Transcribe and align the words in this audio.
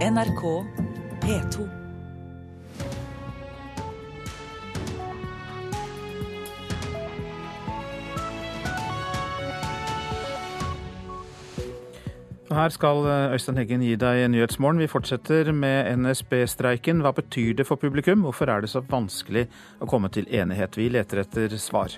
NRK 0.00 0.42
P2. 1.20 1.66
Her 12.50 12.68
skal 12.68 12.96
eh, 12.96 13.32
Øystein 13.32 13.56
Heggen 13.60 13.84
gi 13.84 13.92
deg 14.00 14.24
Nyhetsmorgen. 14.32 14.80
Vi 14.80 14.88
fortsetter 14.88 15.52
med 15.52 15.92
NSB-streiken. 16.00 17.04
Hva 17.04 17.12
betyr 17.12 17.52
det 17.60 17.68
for 17.68 17.76
publikum? 17.76 18.24
Hvorfor 18.24 18.48
er 18.48 18.64
det 18.64 18.72
så 18.72 18.80
vanskelig 18.80 19.50
å 19.84 19.88
komme 19.90 20.08
til 20.08 20.24
enighet? 20.32 20.80
Vi 20.80 20.88
leter 20.88 21.26
etter 21.26 21.60
svar. 21.60 21.92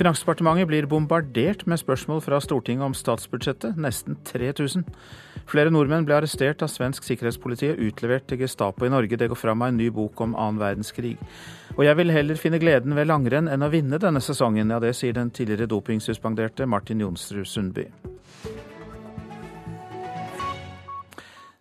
Finansdepartementet 0.00 0.72
blir 0.72 0.88
bombardert 0.88 1.66
med 1.68 1.84
spørsmål 1.84 2.24
fra 2.24 2.40
Stortinget 2.40 2.88
om 2.88 2.96
statsbudsjettet, 2.96 3.76
nesten 3.76 4.16
3000. 4.24 4.88
Flere 5.48 5.72
nordmenn 5.72 6.04
ble 6.06 6.18
arrestert 6.18 6.62
av 6.62 6.70
svensk 6.70 7.06
sikkerhetspoliti 7.06 7.72
og 7.72 7.80
utlevert 7.88 8.28
til 8.30 8.42
Gestapo 8.42 8.86
i 8.86 8.92
Norge. 8.92 9.16
Det 9.16 9.30
går 9.30 9.38
fram 9.38 9.62
av 9.64 9.72
en 9.72 9.80
ny 9.80 9.88
bok 9.94 10.20
om 10.20 10.36
annen 10.36 10.60
verdenskrig. 10.60 11.16
Og 11.76 11.84
jeg 11.86 11.96
vil 11.98 12.14
heller 12.14 12.38
finne 12.38 12.60
gleden 12.62 12.94
ved 12.98 13.08
langrenn 13.10 13.50
enn 13.50 13.66
å 13.66 13.72
vinne 13.72 13.98
denne 14.02 14.22
sesongen. 14.22 14.70
Ja, 14.70 14.78
det 14.82 14.94
sier 14.98 15.16
den 15.16 15.32
tidligere 15.34 15.70
dopingsuspenderte 15.70 16.68
Martin 16.70 17.02
Jonsrud 17.02 17.48
Sundby. 17.48 17.88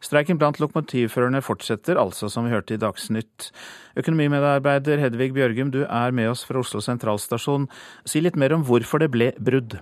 Streiken 0.09 0.39
blant 0.39 0.57
lokomotivførerne 0.57 1.41
fortsetter, 1.45 1.99
altså 1.99 2.31
som 2.31 2.47
vi 2.47 2.53
hørte 2.53 2.73
i 2.73 2.81
Dagsnytt. 2.81 3.51
Økonomimedarbeider 3.99 5.01
Hedvig 5.03 5.33
Bjørgum, 5.35 5.69
du 5.75 5.83
er 5.83 6.15
med 6.15 6.31
oss 6.31 6.45
fra 6.47 6.63
Oslo 6.63 6.81
sentralstasjon. 6.81 7.67
Si 8.09 8.23
litt 8.23 8.39
mer 8.39 8.55
om 8.55 8.63
hvorfor 8.65 9.03
det 9.03 9.11
ble 9.13 9.33
brudd. 9.37 9.77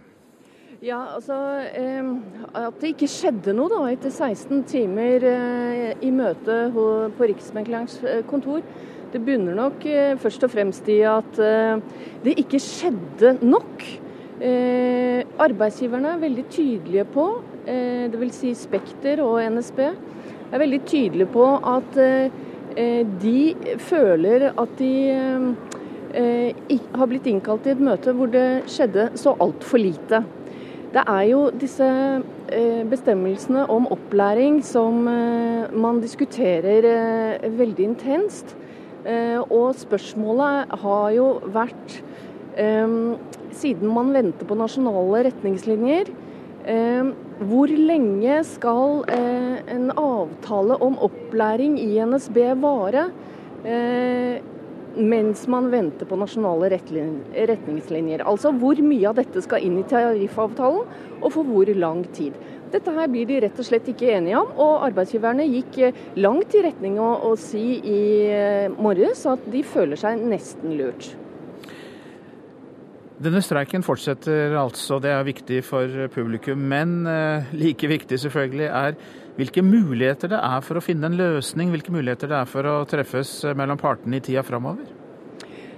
Ja, 0.78 1.00
altså 1.16 1.34
At 2.54 2.76
det 2.78 2.92
ikke 2.92 3.08
skjedde 3.10 3.54
noe 3.58 3.66
da 3.72 3.80
etter 3.90 4.12
16 4.14 4.60
timer 4.70 5.24
eh, 5.26 5.96
i 6.06 6.12
møte 6.14 6.58
på 6.70 7.30
Riksmeklerens 7.32 7.96
eh, 8.06 8.20
kontor, 8.30 8.62
det 9.10 9.24
bunner 9.26 9.58
nok 9.58 9.88
eh, 9.90 10.14
først 10.22 10.46
og 10.46 10.54
fremst 10.54 10.86
i 10.94 11.00
at 11.02 11.42
det 12.22 12.36
ikke 12.38 12.62
skjedde 12.62 13.40
nok. 13.42 13.88
Arbeidsgiverne 15.42 16.12
er 16.14 16.22
veldig 16.22 16.46
tydelige 16.54 17.08
på, 17.10 17.26
dvs. 17.66 18.38
Si 18.38 18.54
Spekter 18.54 19.24
og 19.26 19.42
NSB, 19.56 19.82
er 19.88 20.62
veldig 20.62 20.84
tydelige 20.86 21.32
på 21.34 21.48
at 21.58 21.98
de 23.24 23.40
føler 23.82 24.52
at 24.54 24.78
de 24.78 24.94
har 26.14 27.10
blitt 27.10 27.32
innkalt 27.34 27.66
til 27.66 27.74
et 27.74 27.86
møte 27.90 28.14
hvor 28.14 28.30
det 28.30 28.50
skjedde 28.70 29.10
så 29.18 29.34
altfor 29.42 29.82
lite. 29.82 30.22
Det 30.94 31.04
er 31.04 31.24
jo 31.28 31.42
disse 31.52 31.88
eh, 31.88 32.84
bestemmelsene 32.88 33.66
om 33.70 33.90
opplæring 33.92 34.62
som 34.66 35.04
man 35.08 36.00
diskuterer 36.02 36.88
veldig 37.58 37.90
intenst. 37.92 38.56
Og 39.54 39.76
spørsmålet 39.80 40.74
har 40.82 41.12
jo 41.16 41.28
vært, 41.54 42.00
siden 43.56 43.94
man 43.94 44.10
venter 44.12 44.48
på 44.50 44.58
nasjonale 44.60 45.22
retningslinjer, 45.30 46.10
hvor 47.46 47.70
lenge 47.70 48.42
skal 48.48 49.04
eh, 49.14 49.58
en 49.74 49.92
avtale 49.94 50.78
om 50.84 50.98
opplæring 51.06 51.78
i 51.80 51.98
NSB 52.02 52.40
vare 52.62 53.08
eh, 53.64 54.42
mens 54.98 55.46
man 55.52 55.70
venter 55.72 56.10
på 56.10 56.18
nasjonale 56.20 56.70
retningslinjer? 56.74 58.24
Altså 58.28 58.52
hvor 58.58 58.80
mye 58.84 59.10
av 59.10 59.18
dette 59.20 59.44
skal 59.46 59.66
inn 59.66 59.80
i 59.82 59.86
tariffavtalen, 59.88 60.88
og 61.22 61.30
for 61.34 61.48
hvor 61.48 61.72
lang 61.78 62.04
tid? 62.16 62.38
Dette 62.72 62.92
her 62.92 63.08
blir 63.12 63.30
de 63.30 63.40
rett 63.46 63.62
og 63.62 63.68
slett 63.68 63.88
ikke 63.88 64.10
enige 64.18 64.42
om, 64.42 64.50
og 64.60 64.84
arbeidsgiverne 64.90 65.46
gikk 65.48 65.78
eh, 65.88 66.02
langt 66.20 66.58
i 66.58 66.66
retning 66.66 66.98
av 67.00 67.24
å 67.30 67.36
si 67.40 67.80
i 67.80 68.02
morges 68.76 69.24
at 69.30 69.48
de 69.54 69.64
føler 69.64 70.00
seg 70.00 70.26
nesten 70.28 70.76
lurt. 70.80 71.14
Denne 73.18 73.40
streiken 73.42 73.82
fortsetter 73.82 74.54
altså, 74.62 75.00
det 75.02 75.10
er 75.10 75.24
viktig 75.26 75.64
for 75.66 76.04
publikum. 76.14 76.68
Men 76.70 77.00
eh, 77.10 77.50
like 77.58 77.90
viktig 77.90 78.20
selvfølgelig 78.22 78.68
er 78.68 79.00
hvilke 79.40 79.64
muligheter 79.66 80.30
det 80.36 80.38
er 80.38 80.62
for 80.66 80.78
å 80.78 80.84
finne 80.86 81.10
en 81.10 81.18
løsning, 81.18 81.74
hvilke 81.74 81.94
muligheter 81.94 82.30
det 82.30 82.38
er 82.44 82.50
for 82.50 82.70
å 82.70 82.78
treffes 82.90 83.40
mellom 83.58 83.82
partene 83.82 84.20
i 84.20 84.24
tida 84.26 84.46
framover? 84.46 84.97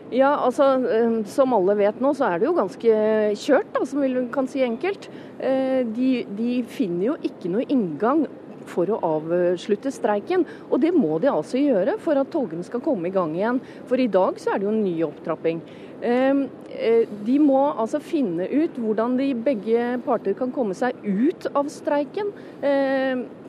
Ja, 0.09 0.31
altså 0.41 0.71
eh, 0.89 1.21
Som 1.29 1.53
alle 1.53 1.77
vet 1.77 2.01
nå, 2.01 2.13
så 2.17 2.31
er 2.31 2.41
det 2.41 2.49
jo 2.49 2.57
ganske 2.57 2.99
kjørt, 3.37 3.71
da, 3.75 3.85
som 3.85 4.01
vi 4.01 4.27
kan 4.33 4.49
si 4.49 4.63
enkelt. 4.65 5.09
Eh, 5.37 5.85
de, 5.85 6.11
de 6.37 6.59
finner 6.69 7.11
jo 7.11 7.17
ikke 7.29 7.51
noe 7.53 7.67
inngang 7.69 8.25
for 8.69 8.89
å 8.89 8.99
avslutte 9.05 9.91
streiken. 9.93 10.45
Og 10.69 10.81
det 10.81 10.91
må 10.93 11.17
de 11.21 11.29
altså 11.31 11.61
gjøre 11.61 11.97
for 12.01 12.17
at 12.21 12.29
togene 12.33 12.65
skal 12.65 12.83
komme 12.85 13.09
i 13.09 13.13
gang 13.13 13.35
igjen. 13.37 13.61
For 13.89 14.01
i 14.01 14.09
dag 14.09 14.41
så 14.41 14.53
er 14.53 14.61
det 14.61 14.67
jo 14.67 14.73
en 14.73 14.83
ny 14.83 14.95
opptrapping. 15.05 15.61
Ehm, 16.05 16.43
eh, 16.73 17.05
de 17.25 17.37
må 17.43 17.61
altså 17.69 18.01
finne 18.01 18.47
ut 18.49 18.77
hvordan 18.81 19.17
de 19.19 19.29
begge 19.45 19.93
parter 20.05 20.37
kan 20.37 20.53
komme 20.55 20.77
seg 20.77 20.97
ut 21.03 21.49
av 21.53 21.69
streiken, 21.69 22.33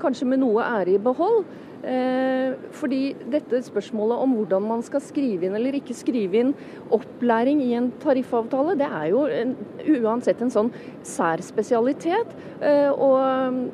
kanskje 0.00 0.26
med 0.28 0.42
noe 0.42 0.64
ære 0.80 0.96
i 0.96 1.02
behold. 1.02 1.44
Ehm, 1.80 2.56
fordi 2.76 3.14
dette 3.32 3.62
spørsmålet 3.64 4.20
om 4.20 4.34
hvordan 4.36 4.66
man 4.68 4.82
skal 4.84 5.00
skrive 5.04 5.46
inn 5.46 5.56
eller 5.56 5.78
ikke 5.78 5.96
skrive 5.96 6.42
inn 6.42 6.50
opplæring 6.92 7.62
i 7.64 7.72
en 7.78 7.88
tariffavtale, 8.02 8.76
det 8.80 8.88
er 8.88 9.06
jo 9.12 9.24
en, 9.32 9.54
uansett 10.00 10.42
en 10.44 10.52
sånn 10.52 10.72
sær 11.06 11.40
spesialitet. 11.44 12.34
Og 12.60 13.16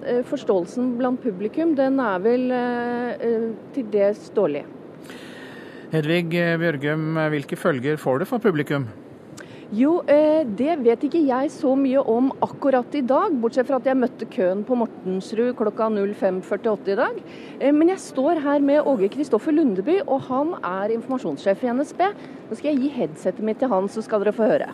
eh, 0.07 0.23
forståelsen 0.29 0.95
blant 1.01 1.23
publikum, 1.23 1.75
den 1.79 1.99
er 2.03 2.23
vel 2.23 2.47
eh, 2.55 3.49
til 3.75 3.91
dels 3.91 4.31
dårlig. 4.37 4.63
Hedvig 5.91 6.31
Bjørgum, 6.61 7.19
hvilke 7.33 7.59
følger 7.59 7.99
får 8.01 8.23
det 8.23 8.31
for 8.31 8.43
publikum? 8.43 8.87
Jo, 9.75 9.97
eh, 10.07 10.47
det 10.47 10.77
vet 10.79 11.05
ikke 11.09 11.25
jeg 11.27 11.51
så 11.51 11.73
mye 11.75 11.99
om 11.99 12.29
akkurat 12.45 12.93
i 12.95 13.01
dag, 13.03 13.35
bortsett 13.43 13.67
fra 13.67 13.81
at 13.81 13.89
jeg 13.89 13.99
møtte 13.99 14.29
køen 14.31 14.61
på 14.63 14.77
Mortensrud 14.79 15.57
klokka 15.59 15.89
05.48 15.91 16.93
i 16.93 16.99
dag. 17.01 17.19
Eh, 17.59 17.73
men 17.75 17.91
jeg 17.91 17.99
står 17.99 18.39
her 18.45 18.63
med 18.63 18.87
Åge 18.87 19.09
Kristoffer 19.11 19.51
Lundeby, 19.51 20.05
og 20.07 20.23
han 20.29 20.55
er 20.63 20.95
informasjonssjef 20.95 21.65
i 21.67 21.73
NSB. 21.75 22.05
Nå 22.47 22.61
skal 22.61 22.71
jeg 22.71 22.85
gi 22.85 22.93
headsetet 22.95 23.43
mitt 23.43 23.59
til 23.59 23.73
han, 23.73 23.91
så 23.91 24.07
skal 24.07 24.23
dere 24.23 24.37
få 24.37 24.47
høre. 24.47 24.71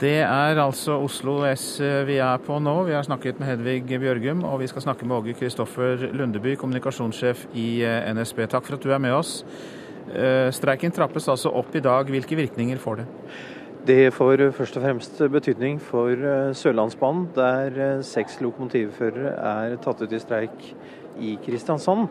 Det 0.00 0.22
er 0.22 0.62
altså 0.62 0.94
Oslo 1.02 1.42
S 1.50 1.80
vi 2.06 2.22
er 2.22 2.38
på 2.46 2.62
nå. 2.62 2.76
Vi 2.86 2.94
har 2.94 3.02
snakket 3.02 3.42
med 3.42 3.50
Hedvig 3.50 3.98
Bjørgum, 4.00 4.46
og 4.46 4.62
vi 4.62 4.70
skal 4.70 4.86
snakke 4.86 5.04
med 5.04 5.18
Åge 5.18 5.34
Kristoffer 5.34 6.06
Lundeby, 6.14 6.54
kommunikasjonssjef 6.54 7.48
i 7.58 7.82
eh, 7.82 8.14
NSB. 8.14 8.46
Takk 8.46 8.70
for 8.70 8.78
at 8.78 8.86
du 8.86 8.94
er 8.94 9.02
med 9.02 9.18
oss. 9.18 9.40
Eh, 10.08 10.48
streiken 10.54 10.94
trappes 10.94 11.28
altså 11.28 11.52
opp 11.54 11.74
i 11.76 11.82
dag. 11.84 12.08
Hvilke 12.10 12.38
virkninger 12.38 12.80
får 12.80 13.02
det? 13.02 13.06
Det 13.86 14.12
får 14.12 14.50
først 14.56 14.76
og 14.76 14.84
fremst 14.84 15.20
betydning 15.32 15.80
for 15.82 16.12
eh, 16.12 16.52
Sørlandsbanen, 16.56 17.28
der 17.36 18.02
seks 18.06 18.40
lokomotivførere 18.44 19.34
er 19.36 19.76
tatt 19.82 20.02
ut 20.02 20.12
i 20.12 20.20
streik 20.22 20.66
i 21.20 21.36
Kristiansand. 21.44 22.08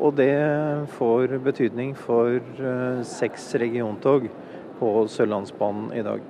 Og 0.00 0.14
det 0.16 0.32
får 0.96 1.34
betydning 1.44 1.90
for 1.92 2.40
seks 3.04 3.50
regiontog 3.60 4.30
på 4.78 4.92
Sørlandsbanen 5.12 5.90
i 5.92 6.04
dag. 6.06 6.22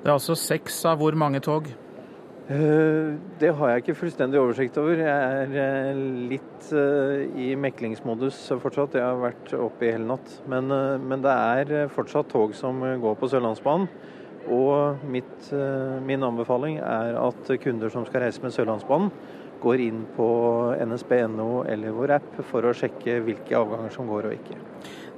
Det 0.00 0.08
er 0.08 0.14
altså 0.14 0.36
seks 0.38 0.78
av 0.88 1.02
hvor 1.02 1.12
mange 1.18 1.42
tog? 1.44 1.68
Eh, 2.46 3.14
det 3.40 3.48
har 3.58 3.70
jeg 3.72 3.82
ikke 3.82 3.96
fullstendig 3.98 4.38
oversikt 4.38 4.76
over. 4.78 5.00
Jeg 5.02 5.38
er 5.38 5.54
eh, 5.58 6.02
litt 6.30 6.68
eh, 6.78 7.24
i 7.42 7.48
meklingsmodus 7.58 8.38
fortsatt. 8.62 8.94
Jeg 8.94 9.02
har 9.02 9.18
vært 9.18 9.50
oppe 9.58 9.88
i 9.88 9.90
hele 9.90 10.06
natt. 10.06 10.36
Men, 10.46 10.70
men 11.02 11.24
det 11.24 11.32
er 11.32 11.90
fortsatt 11.94 12.30
tog 12.30 12.54
som 12.54 12.84
går 13.02 13.18
på 13.18 13.30
Sørlandsbanen. 13.32 13.90
Og 14.46 15.02
mitt, 15.10 15.48
min 16.06 16.22
anbefaling 16.22 16.76
er 16.78 17.16
at 17.18 17.48
kunder 17.64 17.90
som 17.90 18.04
skal 18.06 18.22
reise 18.22 18.44
med 18.44 18.54
Sørlandsbanen, 18.54 19.10
går 19.58 19.82
inn 19.82 20.04
på 20.14 20.28
nsb.no 20.84 21.64
eller 21.66 21.96
vår 21.96 22.12
app 22.20 22.38
for 22.46 22.68
å 22.68 22.74
sjekke 22.76 23.16
hvilke 23.26 23.56
avganger 23.58 23.90
som 23.96 24.06
går 24.06 24.28
og 24.28 24.36
ikke. 24.36 24.60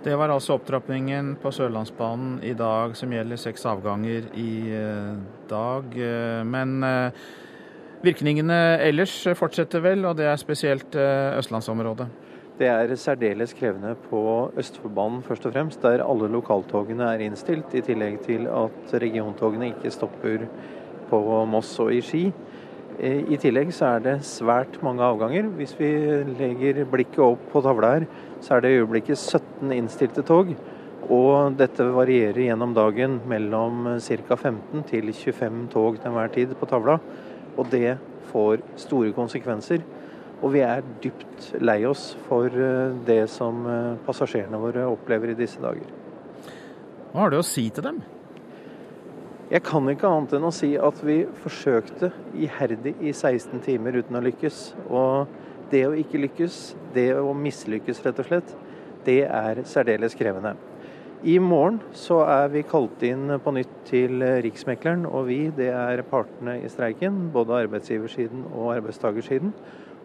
Det 0.05 0.15
var 0.15 0.31
altså 0.31 0.55
opptrappingen 0.55 1.33
på 1.43 1.50
Sørlandsbanen 1.50 2.37
i 2.47 2.53
dag, 2.55 2.93
som 2.95 3.11
gjelder 3.11 3.41
seks 3.41 3.65
avganger 3.67 4.29
i 4.39 4.53
eh, 4.71 5.17
dag. 5.50 5.97
Eh, 5.99 6.43
men 6.47 6.77
eh, 6.87 7.25
virkningene 8.05 8.79
ellers 8.87 9.17
fortsetter 9.35 9.83
vel, 9.83 10.06
og 10.06 10.15
det 10.21 10.29
er 10.31 10.39
spesielt 10.39 10.95
østlandsområdet? 10.95 12.06
Det 12.59 12.71
er 12.71 12.95
særdeles 12.99 13.56
krevende 13.59 13.97
på 14.06 14.21
Østfoldbanen 14.59 15.25
først 15.27 15.50
og 15.50 15.56
fremst, 15.56 15.83
der 15.83 16.05
alle 16.06 16.31
lokaltogene 16.31 17.11
er 17.11 17.27
innstilt, 17.27 17.75
i 17.75 17.83
tillegg 17.83 18.23
til 18.27 18.47
at 18.50 18.95
regiontogene 19.03 19.73
ikke 19.73 19.95
stopper 19.95 20.47
på 21.11 21.23
Moss 21.50 21.75
og 21.83 21.91
i 21.95 22.00
Ski. 22.03 22.25
I 22.99 23.39
tillegg 23.39 23.71
så 23.75 23.93
er 23.97 24.00
det 24.03 24.17
svært 24.27 24.81
mange 24.83 25.06
avganger. 25.06 25.47
Hvis 25.55 25.77
vi 25.79 25.91
legger 26.39 26.83
blikket 26.91 27.23
opp 27.23 27.45
på 27.53 27.62
tavla 27.62 27.93
her, 27.95 28.09
så 28.40 28.56
er 28.56 28.64
det 28.64 28.73
i 28.73 28.81
øyeblikket 28.82 29.19
17 29.19 29.73
innstilte 29.76 30.25
tog. 30.26 30.52
Og 31.08 31.56
dette 31.56 31.87
varierer 31.94 32.43
gjennom 32.49 32.75
dagen 32.76 33.20
mellom 33.29 33.87
ca. 34.02 34.37
15 34.37 34.85
til 34.90 35.12
25 35.12 35.69
tog 35.73 35.96
til 35.96 36.11
enhver 36.11 36.35
tid 36.35 36.55
på 36.58 36.69
tavla. 36.69 36.99
Og 37.56 37.70
det 37.73 37.96
får 38.29 38.61
store 38.76 39.14
konsekvenser 39.17 39.81
Og 40.43 40.52
vi 40.55 40.61
er 40.62 40.85
dypt 41.02 41.49
lei 41.58 41.81
oss 41.88 42.12
for 42.29 42.52
det 43.06 43.25
som 43.32 43.64
passasjerene 44.06 44.61
våre 44.62 44.85
opplever 44.87 45.32
i 45.32 45.38
disse 45.38 45.58
dager. 45.58 45.88
Hva 47.11 47.25
har 47.25 47.32
du 47.32 47.40
å 47.40 47.46
si 47.46 47.64
til 47.75 47.82
dem? 47.82 47.99
Jeg 49.49 49.64
kan 49.64 49.87
ikke 49.88 50.06
annet 50.06 50.35
enn 50.37 50.44
å 50.44 50.52
si 50.52 50.75
at 50.76 50.99
vi 51.02 51.23
forsøkte 51.40 52.11
iherdig 52.37 52.93
i 53.00 53.14
16 53.14 53.62
timer 53.64 53.96
uten 53.96 54.19
å 54.19 54.23
lykkes. 54.26 54.58
Og 54.87 55.31
det 55.73 55.85
å 55.88 55.97
ikke 55.99 56.20
lykkes, 56.23 56.59
det 56.94 57.11
å 57.19 57.35
mislykkes 57.37 58.03
rett 58.06 58.23
og 58.23 58.29
slett, 58.31 58.56
det 59.06 59.23
er 59.25 59.62
særdeles 59.69 60.17
krevende. 60.19 60.56
I 61.26 61.35
morgen 61.43 61.81
så 61.99 62.20
er 62.31 62.50
vi 62.53 62.62
kalt 62.62 63.03
inn 63.03 63.32
på 63.43 63.53
nytt 63.56 63.73
til 63.88 64.23
Riksmekleren, 64.44 65.03
og 65.09 65.26
vi 65.26 65.41
det 65.50 65.73
er 65.75 66.05
partene 66.06 66.61
i 66.62 66.70
streiken. 66.70 67.25
Både 67.35 67.56
arbeidsgiversiden 67.65 68.44
og 68.53 68.76
arbeidstakersiden. 68.76 69.50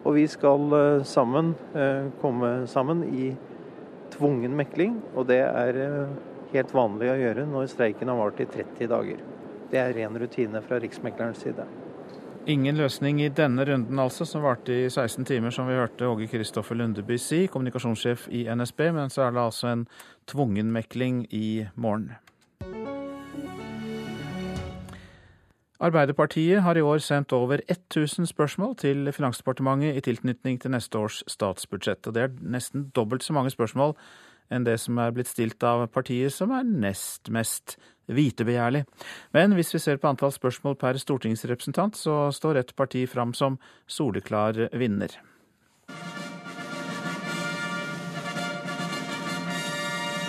Og 0.04 0.18
vi 0.18 0.26
skal 0.28 0.74
eh, 0.76 1.04
sammen 1.08 1.54
eh, 1.72 2.10
komme 2.20 2.66
sammen 2.68 3.04
i 3.08 3.30
tvungen 4.12 4.56
mekling, 4.58 4.98
og 5.14 5.30
det 5.30 5.40
er 5.46 5.78
eh, 5.80 6.18
helt 6.52 6.74
vanlig 6.74 7.08
å 7.12 7.16
gjøre 7.22 7.46
når 7.48 7.70
streiken 7.72 8.10
har 8.12 8.20
vart 8.20 8.42
i 8.42 8.50
30 8.50 8.90
dager. 8.90 9.24
Det 9.70 9.80
er 9.80 9.96
ren 9.96 10.18
rutine 10.20 10.60
fra 10.66 10.82
Riksmeklerens 10.82 11.40
side. 11.46 11.64
Ingen 12.46 12.76
løsning 12.76 13.22
i 13.24 13.30
denne 13.32 13.64
runden, 13.64 13.98
altså, 13.98 14.26
som 14.28 14.42
varte 14.44 14.74
i 14.76 14.88
16 14.90 15.24
timer, 15.24 15.50
som 15.50 15.64
vi 15.64 15.78
hørte 15.78 16.04
Åge 16.04 16.26
Kristoffer 16.28 16.76
Lundeby 16.76 17.16
si, 17.16 17.46
kommunikasjonssjef 17.48 18.26
i 18.28 18.42
NSB. 18.52 18.80
Men 18.92 19.08
så 19.10 19.22
er 19.24 19.32
det 19.32 19.40
altså 19.40 19.70
en 19.70 19.86
tvungen 20.28 20.72
mekling 20.72 21.22
i 21.32 21.64
morgen. 21.74 22.12
Arbeiderpartiet 25.80 26.62
har 26.62 26.76
i 26.76 26.84
år 26.84 26.98
sendt 26.98 27.32
over 27.32 27.64
1000 27.68 28.26
spørsmål 28.26 28.76
til 28.76 29.12
Finansdepartementet 29.12 29.96
i 29.96 30.04
tilknytning 30.04 30.60
til 30.60 30.70
neste 30.76 30.98
års 30.98 31.22
statsbudsjett. 31.26 32.06
Og 32.06 32.14
det 32.14 32.22
er 32.22 32.36
nesten 32.40 32.90
dobbelt 32.96 33.24
så 33.24 33.32
mange 33.32 33.50
spørsmål 33.56 33.96
enn 34.52 34.66
det 34.68 34.76
som 34.80 34.98
er 35.00 35.12
blitt 35.16 35.30
stilt 35.32 35.64
av 35.64 35.86
partiet 35.88 36.32
som 36.32 36.52
er 36.52 36.66
nest 36.68 37.30
mest 37.32 37.78
vitebegjærlig. 38.06 38.84
Men 39.36 39.54
hvis 39.56 39.74
vi 39.74 39.82
ser 39.82 40.00
på 40.00 40.10
antall 40.10 40.32
spørsmål 40.34 40.76
per 40.80 40.98
stortingsrepresentant, 41.00 41.96
så 41.96 42.28
står 42.34 42.60
et 42.60 42.74
parti 42.76 43.06
fram 43.10 43.34
som 43.36 43.58
soleklar 43.86 44.68
vinner. 44.76 45.14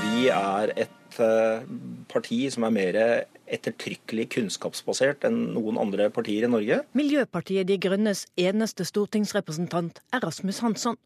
Vi 0.06 0.30
er 0.32 0.72
et 0.80 1.20
eh, 1.20 1.66
parti 2.12 2.44
som 2.54 2.68
er 2.68 2.76
mer 2.76 3.00
ettertrykkelig 3.46 4.28
kunnskapsbasert 4.36 5.28
enn 5.28 5.52
noen 5.56 5.80
andre 5.82 6.10
partier 6.14 6.48
i 6.48 6.52
Norge. 6.52 6.82
Miljøpartiet 6.98 7.70
De 7.70 7.78
Grønnes 7.82 8.26
eneste 8.40 8.88
stortingsrepresentant 8.88 10.02
er 10.14 10.26
Rasmus 10.26 10.64
Hansson. 10.66 10.98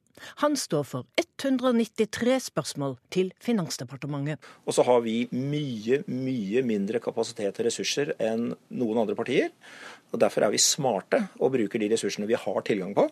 Han 0.43 0.55
står 0.59 0.83
for 0.83 1.05
193 1.19 2.49
spørsmål 2.49 2.97
til 3.13 3.31
Finansdepartementet. 3.43 4.39
Og 4.67 4.75
så 4.75 4.83
har 4.83 4.99
vi 5.05 5.29
mye, 5.31 6.01
mye 6.07 6.63
mindre 6.67 6.99
kapasitet 7.03 7.61
og 7.61 7.69
ressurser 7.69 8.11
enn 8.19 8.49
noen 8.69 9.03
andre 9.03 9.15
partier. 9.15 9.53
Og 10.11 10.19
Derfor 10.19 10.43
er 10.43 10.51
vi 10.51 10.61
smarte 10.61 11.21
og 11.39 11.53
bruker 11.53 11.79
de 11.79 11.91
ressursene 11.93 12.27
vi 12.27 12.39
har 12.39 12.65
tilgang 12.67 12.95
på. 12.97 13.05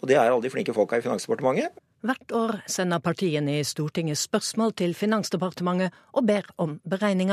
Og 0.00 0.08
det 0.08 0.16
er 0.16 0.30
alle 0.30 0.42
de 0.42 0.50
flinke 0.50 0.74
folka 0.74 0.98
i 0.98 1.04
Finansdepartementet. 1.04 1.76
Hvert 2.06 2.32
år 2.32 2.52
sender 2.70 3.02
partiene 3.02 3.56
i 3.58 3.64
Stortinget 3.66 4.20
spørsmål 4.20 4.72
til 4.78 4.94
Finansdepartementet 4.94 5.94
og 6.14 6.26
ber 6.26 6.46
om 6.56 6.76
beregninger. 6.88 7.27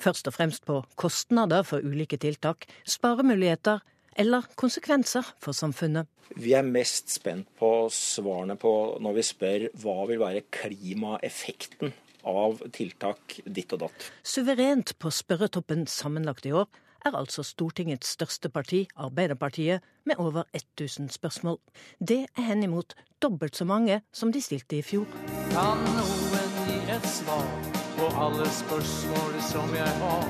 Først 0.00 0.28
og 0.28 0.36
fremst 0.36 0.64
på 0.68 0.80
kostnader 0.96 1.66
for 1.66 1.84
ulike 1.84 2.16
tiltak, 2.20 2.64
sparemuligheter 2.88 3.82
eller 4.16 4.46
konsekvenser 4.56 5.26
for 5.42 5.56
samfunnet. 5.56 6.08
Vi 6.36 6.54
er 6.56 6.66
mest 6.66 7.12
spent 7.12 7.48
på 7.58 7.88
svarene 7.92 8.56
på 8.60 8.72
når 9.02 9.18
vi 9.18 9.26
spør 9.26 9.68
hva 9.82 9.98
vil 10.08 10.22
være 10.22 10.46
klimaeffekten 10.54 11.92
av 12.26 12.64
tiltak 12.74 13.38
ditt 13.44 13.76
og 13.76 13.84
datt. 13.86 14.08
Suverent 14.26 14.96
på 14.98 15.12
spørretoppen 15.14 15.86
sammenlagt 15.90 16.48
i 16.48 16.54
år 16.56 16.66
er 17.06 17.14
altså 17.14 17.44
Stortingets 17.46 18.16
største 18.16 18.50
parti, 18.50 18.86
Arbeiderpartiet, 18.96 19.84
med 20.06 20.18
over 20.18 20.42
1000 20.52 21.12
spørsmål. 21.14 21.60
Det 22.00 22.24
er 22.26 22.48
henimot 22.48 22.96
dobbelt 23.22 23.56
så 23.56 23.64
mange 23.64 24.00
som 24.12 24.34
de 24.34 24.42
stilte 24.42 24.80
i 24.80 24.82
fjor. 24.82 25.06
Kan 25.54 25.86
noen 25.94 26.52
gi 26.66 26.82
et 26.98 27.10
svar? 27.14 27.75
På 27.96 28.06
alle 28.20 28.44
spørsmål 28.52 29.36
som 29.40 29.70
jeg 29.72 29.92
har. 30.00 30.24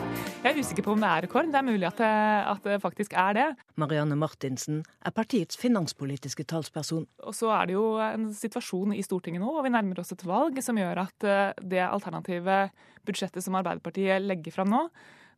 Jeg 0.44 0.52
er 0.52 0.60
usikker 0.62 0.84
på 0.86 0.92
om 0.94 1.00
det 1.02 1.08
er 1.10 1.24
rekord. 1.24 1.48
Det 1.50 1.58
er 1.58 1.66
mulig 1.66 1.86
at 1.88 1.98
det, 1.98 2.10
at 2.52 2.68
det 2.68 2.76
faktisk 2.82 3.16
er 3.18 3.34
det. 3.34 3.46
Marianne 3.82 4.14
Martinsen 4.18 4.84
er 5.02 5.14
partiets 5.14 5.58
finanspolitiske 5.58 6.46
talsperson. 6.46 7.08
Og 7.26 7.34
så 7.34 7.50
er 7.56 7.66
det 7.66 7.74
jo 7.74 7.88
en 8.04 8.28
situasjon 8.34 8.94
i 8.94 9.02
Stortinget 9.02 9.42
nå, 9.42 9.50
og 9.50 9.66
vi 9.66 9.74
nærmer 9.74 9.98
oss 10.02 10.14
et 10.14 10.22
valg 10.28 10.62
som 10.62 10.78
gjør 10.78 11.02
at 11.08 11.26
eh, 11.26 11.58
det 11.74 11.82
alternative 11.88 12.60
budsjettet 13.08 13.42
som 13.42 13.58
Arbeiderpartiet 13.58 14.22
legger 14.22 14.54
fram 14.54 14.70
nå, 14.70 14.86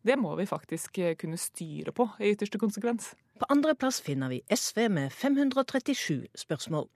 det 0.05 0.19
må 0.21 0.37
vi 0.39 0.47
faktisk 0.47 1.01
kunne 1.19 1.41
styre 1.41 1.93
på 1.97 2.07
i 2.21 2.35
ytterste 2.37 2.61
konsekvens. 2.61 3.15
På 3.41 3.49
andreplass 3.53 4.03
finner 4.05 4.31
vi 4.31 4.45
SV 4.53 4.87
med 4.93 5.13
537 5.17 6.29
spørsmål. 6.37 6.87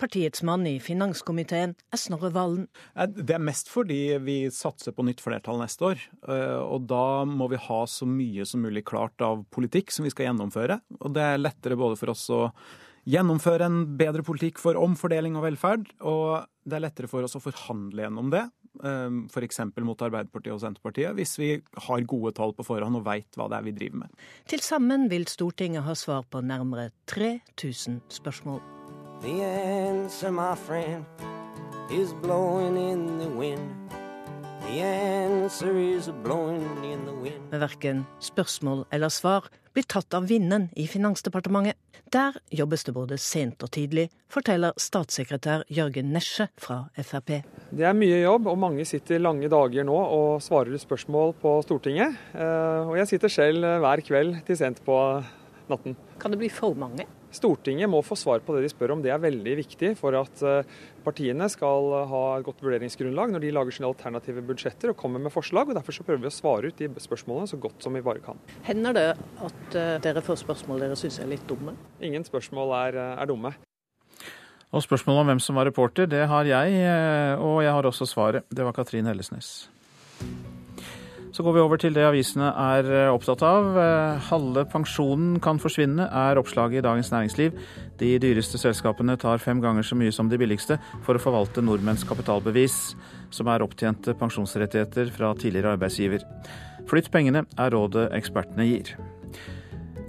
Partiets 0.00 0.42
mann 0.46 0.66
i 0.68 0.76
finanskomiteen 0.82 1.74
er 1.74 2.00
Snorre 2.00 2.32
Valen. 2.34 2.66
Det 2.94 3.36
er 3.36 3.42
mest 3.42 3.70
fordi 3.72 4.00
vi 4.24 4.38
satser 4.54 4.96
på 4.96 5.06
nytt 5.06 5.22
flertall 5.24 5.60
neste 5.62 5.92
år. 5.92 6.08
Eh, 6.28 6.58
og 6.62 6.88
da 6.90 7.24
må 7.28 7.50
vi 7.52 7.60
ha 7.68 7.82
så 7.90 8.08
mye 8.08 8.46
som 8.48 8.64
mulig 8.64 8.86
klart 8.88 9.22
av 9.24 9.44
politikk 9.54 9.94
som 9.94 10.06
vi 10.06 10.12
skal 10.14 10.30
gjennomføre. 10.30 10.80
Og 11.00 11.16
det 11.16 11.24
er 11.24 11.42
lettere 11.42 11.78
både 11.78 11.98
for 12.00 12.12
oss 12.14 12.26
å 12.34 12.42
gjennomføre 13.06 13.66
en 13.68 13.80
bedre 13.98 14.24
politikk 14.26 14.60
for 14.60 14.78
omfordeling 14.80 15.38
og 15.38 15.46
velferd, 15.46 15.88
og 16.02 16.46
det 16.66 16.78
er 16.78 16.86
lettere 16.88 17.10
for 17.10 17.26
oss 17.26 17.38
å 17.38 17.42
forhandle 17.42 18.02
gjennom 18.02 18.32
det, 18.34 18.42
eh, 18.82 19.18
f.eks. 19.30 19.60
mot 19.86 20.06
Arbeiderpartiet 20.08 20.54
og 20.54 20.62
Senterpartiet, 20.64 21.14
hvis 21.18 21.36
vi 21.38 21.52
har 21.86 22.08
gode 22.10 22.34
tall 22.36 22.56
på 22.56 22.66
forhånd 22.66 22.98
og 22.98 23.06
veit 23.06 23.38
hva 23.38 23.48
det 23.50 23.60
er 23.60 23.68
vi 23.68 23.76
driver 23.78 24.02
med. 24.04 24.24
Til 24.50 24.64
sammen 24.66 25.06
vil 25.12 25.28
Stortinget 25.30 25.86
ha 25.86 25.94
svar 25.98 26.26
på 26.30 26.42
nærmere 26.42 26.90
3000 27.06 28.02
spørsmål. 28.18 28.75
The 29.22 29.42
answer, 29.42 30.30
my 30.30 30.54
friend, 30.54 31.04
is 31.90 32.12
blowing 32.22 32.76
in 32.76 33.18
the 33.18 33.28
wind. 33.28 33.86
The 34.66 34.82
answer 34.82 35.78
is 35.78 36.10
blowing 36.22 36.84
in 36.84 37.06
the 37.06 37.14
wind. 37.14 37.40
Men 37.50 37.62
verken 37.62 38.04
spørsmål 38.20 38.84
eller 38.92 39.08
svar 39.08 39.48
blir 39.72 39.88
tatt 39.88 40.14
av 40.14 40.28
vinden 40.28 40.68
i 40.76 40.84
Finansdepartementet. 40.86 41.80
Der 42.12 42.36
jobbes 42.52 42.84
det 42.84 42.92
både 42.94 43.16
sent 43.18 43.64
og 43.64 43.72
tidlig, 43.74 44.10
forteller 44.30 44.76
statssekretær 44.78 45.64
Jørgen 45.72 46.12
Nesje 46.14 46.46
fra 46.60 46.84
Frp. 47.00 47.40
Det 47.72 47.88
er 47.88 47.96
mye 47.96 48.20
jobb, 48.20 48.46
og 48.52 48.60
mange 48.62 48.84
sitter 48.86 49.18
lange 49.18 49.48
dager 49.50 49.88
nå 49.88 49.96
og 49.96 50.44
svarer 50.44 50.76
spørsmål 50.78 51.34
på 51.40 51.56
Stortinget. 51.66 52.20
Eh, 52.36 52.82
og 52.84 52.98
jeg 53.00 53.14
sitter 53.14 53.32
selv 53.32 53.70
hver 53.82 54.04
kveld 54.06 54.42
til 54.46 54.60
sent 54.60 54.84
på 54.86 54.98
natten. 55.72 55.96
Kan 56.20 56.36
det 56.36 56.44
bli 56.44 56.52
for 56.52 56.76
mange? 56.78 57.08
Stortinget 57.36 57.90
må 57.90 58.00
få 58.04 58.16
svar 58.18 58.42
på 58.44 58.56
det 58.56 58.64
de 58.64 58.70
spør 58.72 58.94
om. 58.94 59.02
Det 59.04 59.12
er 59.12 59.22
veldig 59.22 59.56
viktig 59.60 59.92
for 59.98 60.16
at 60.18 60.42
eh, 60.46 60.68
partiene 61.04 61.48
skal 61.52 61.92
ha 62.10 62.22
et 62.38 62.46
godt 62.46 62.62
vurderingsgrunnlag 62.64 63.34
når 63.34 63.44
de 63.44 63.52
lager 63.54 63.76
sine 63.76 63.90
alternative 63.90 64.44
budsjetter 64.48 64.92
og 64.92 64.98
kommer 65.00 65.22
med 65.22 65.34
forslag. 65.34 65.68
og 65.68 65.78
Derfor 65.78 65.98
så 65.98 66.06
prøver 66.06 66.24
vi 66.24 66.32
å 66.32 66.36
svare 66.36 66.72
ut 66.72 66.80
de 66.80 66.90
spørsmålene 67.02 67.52
så 67.52 67.60
godt 67.60 67.84
som 67.84 67.96
vi 67.96 68.04
bare 68.06 68.24
kan. 68.24 68.40
Hender 68.66 68.96
det 68.96 69.06
at 69.16 69.78
eh, 69.78 69.94
dere 70.04 70.24
får 70.24 70.42
spørsmål 70.44 70.84
dere 70.86 70.98
syns 70.98 71.20
er 71.22 71.30
litt 71.30 71.46
dumme? 71.50 71.76
Ingen 72.04 72.26
spørsmål 72.26 72.76
er, 72.80 73.00
eh, 73.04 73.14
er 73.22 73.30
dumme. 73.30 73.54
Og 74.74 74.82
spørsmålet 74.82 75.22
om 75.22 75.30
hvem 75.30 75.40
som 75.40 75.56
var 75.56 75.68
reporter, 75.68 76.08
det 76.10 76.26
har 76.28 76.48
jeg, 76.48 76.82
og 77.38 77.62
jeg 77.62 77.72
har 77.72 77.86
også 77.86 78.08
svaret. 78.10 78.44
Det 78.50 78.66
var 78.66 78.74
Katrin 78.76 79.06
Hellesnes. 79.08 79.70
Så 81.36 81.44
går 81.44 81.52
vi 81.52 81.60
over 81.60 81.76
til 81.76 81.92
det 81.92 82.00
avisene 82.00 82.46
er 82.48 82.86
eh, 82.88 83.10
opptatt 83.12 83.42
av. 83.44 83.66
Eh, 83.76 84.28
halve 84.30 84.62
pensjonen 84.72 85.34
kan 85.44 85.58
forsvinne, 85.60 86.06
er 86.08 86.38
oppslaget 86.40 86.80
i 86.80 86.84
Dagens 86.86 87.10
Næringsliv. 87.12 87.58
De 88.00 88.14
dyreste 88.22 88.56
selskapene 88.56 89.18
tar 89.20 89.42
fem 89.44 89.60
ganger 89.60 89.84
så 89.84 89.98
mye 90.00 90.14
som 90.16 90.30
de 90.32 90.38
billigste 90.40 90.78
for 91.04 91.18
å 91.18 91.20
forvalte 91.20 91.60
nordmenns 91.60 92.06
kapitalbevis, 92.08 92.78
som 93.28 93.50
er 93.52 93.66
opptjente 93.66 94.16
pensjonsrettigheter 94.16 95.12
fra 95.12 95.34
tidligere 95.36 95.74
arbeidsgiver. 95.76 96.24
Flytt 96.88 97.12
pengene, 97.12 97.44
er 97.60 97.76
rådet 97.76 98.08
ekspertene 98.16 98.70
gir. 98.70 98.94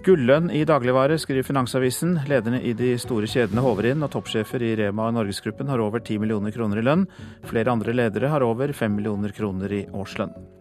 Gullønn 0.08 0.48
i 0.56 0.64
dagligvare, 0.64 1.18
skriver 1.20 1.44
Finansavisen. 1.44 2.22
Lederne 2.32 2.62
i 2.64 2.72
de 2.72 2.94
store 3.04 3.28
kjedene 3.28 3.66
håver 3.66 3.90
inn, 3.92 4.06
og 4.06 4.14
toppsjefer 4.16 4.64
i 4.64 4.78
Rema 4.80 5.10
og 5.10 5.18
Norgesgruppen 5.20 5.68
har 5.68 5.84
over 5.84 6.00
10 6.00 6.24
millioner 6.24 6.56
kroner 6.56 6.80
i 6.80 6.88
lønn. 6.88 7.04
Flere 7.52 7.76
andre 7.76 8.00
ledere 8.00 8.32
har 8.32 8.48
over 8.48 8.72
5 8.72 8.96
millioner 8.96 9.36
kroner 9.36 9.76
i 9.76 9.90
årslønn. 9.92 10.57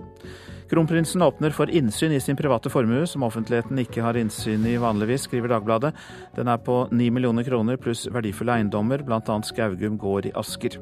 Kronprinsen 0.71 1.23
åpner 1.23 1.55
for 1.55 1.71
innsyn 1.71 2.13
i 2.13 2.21
sin 2.21 2.37
private 2.37 2.71
formue, 2.73 3.07
som 3.07 3.23
offentligheten 3.23 3.79
ikke 3.85 4.03
har 4.03 4.19
innsyn 4.19 4.67
i 4.67 4.77
vanligvis, 4.83 5.29
skriver 5.29 5.55
Dagbladet. 5.55 5.95
Den 6.35 6.51
er 6.51 6.59
på 6.59 6.85
9 6.91 7.11
millioner 7.15 7.47
kroner 7.47 7.79
pluss 7.79 8.07
verdifulle 8.11 8.59
eiendommer, 8.59 9.07
bl.a. 9.07 9.41
Skaugum 9.47 9.99
gård 10.01 10.27
i 10.27 10.35
Asker. 10.35 10.81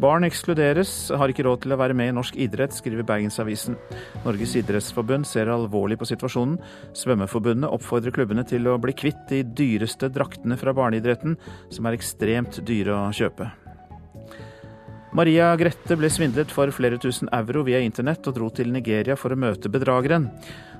Barn 0.00 0.24
ekskluderes, 0.26 1.12
har 1.14 1.30
ikke 1.30 1.44
råd 1.46 1.60
til 1.62 1.74
å 1.74 1.78
være 1.78 1.94
med 1.94 2.10
i 2.10 2.14
norsk 2.16 2.38
idrett, 2.40 2.72
skriver 2.74 3.04
Bergensavisen. 3.06 3.76
Norges 4.24 4.56
idrettsforbund 4.58 5.28
ser 5.28 5.52
alvorlig 5.52 6.00
på 6.00 6.08
situasjonen. 6.08 6.56
Svømmeforbundet 6.96 7.70
oppfordrer 7.70 8.14
klubbene 8.16 8.46
til 8.48 8.66
å 8.66 8.78
bli 8.82 8.96
kvitt 8.98 9.28
de 9.30 9.44
dyreste 9.44 10.10
draktene 10.10 10.58
fra 10.58 10.74
barneidretten, 10.74 11.36
som 11.70 11.86
er 11.86 12.00
ekstremt 12.00 12.64
dyre 12.66 12.96
å 12.96 13.10
kjøpe. 13.14 13.52
Maria 15.12 15.50
Grette 15.60 15.92
ble 16.00 16.08
svindlet 16.08 16.52
for 16.56 16.72
flere 16.72 16.96
tusen 16.96 17.28
euro 17.36 17.66
via 17.66 17.82
internett 17.84 18.24
og 18.30 18.32
dro 18.38 18.46
til 18.48 18.70
Nigeria 18.72 19.12
for 19.20 19.34
å 19.34 19.36
møte 19.36 19.68
bedrageren. 19.68 20.30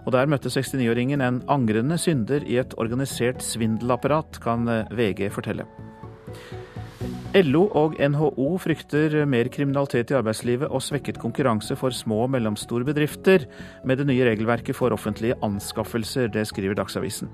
Og 0.06 0.14
der 0.14 0.30
møtte 0.30 0.48
69-åringen 0.48 1.20
en 1.20 1.42
angrende 1.52 1.98
synder 2.00 2.46
i 2.48 2.56
et 2.62 2.72
organisert 2.80 3.44
svindelapparat, 3.44 4.40
kan 4.40 4.64
VG 4.88 5.28
fortelle. 5.34 5.68
LO 7.32 7.62
og 7.76 7.94
NHO 7.96 8.46
frykter 8.60 9.14
mer 9.28 9.48
kriminalitet 9.52 10.10
i 10.12 10.16
arbeidslivet 10.18 10.68
og 10.68 10.82
svekket 10.84 11.20
konkurranse 11.20 11.76
for 11.80 11.92
små 11.96 12.22
og 12.26 12.32
mellomstore 12.32 12.84
bedrifter 12.88 13.46
med 13.88 14.00
det 14.00 14.08
nye 14.08 14.26
regelverket 14.28 14.76
for 14.76 14.92
offentlige 14.96 15.36
anskaffelser. 15.44 16.28
Det 16.32 16.44
skriver 16.48 16.76
Dagsavisen. 16.76 17.28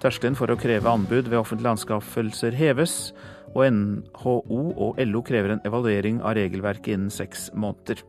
Terskelen 0.00 0.36
for 0.36 0.52
å 0.52 0.58
kreve 0.60 0.88
anbud 0.92 1.28
ved 1.28 1.40
offentlige 1.40 1.76
anskaffelser 1.76 2.56
heves, 2.56 3.14
og 3.54 3.66
NHO 3.72 4.36
og 4.70 5.00
LO 5.06 5.22
krever 5.26 5.56
en 5.56 5.64
evaluering 5.66 6.22
av 6.22 6.36
regelverket 6.38 6.94
innen 6.94 7.14
seks 7.14 7.50
måneder. 7.54 8.02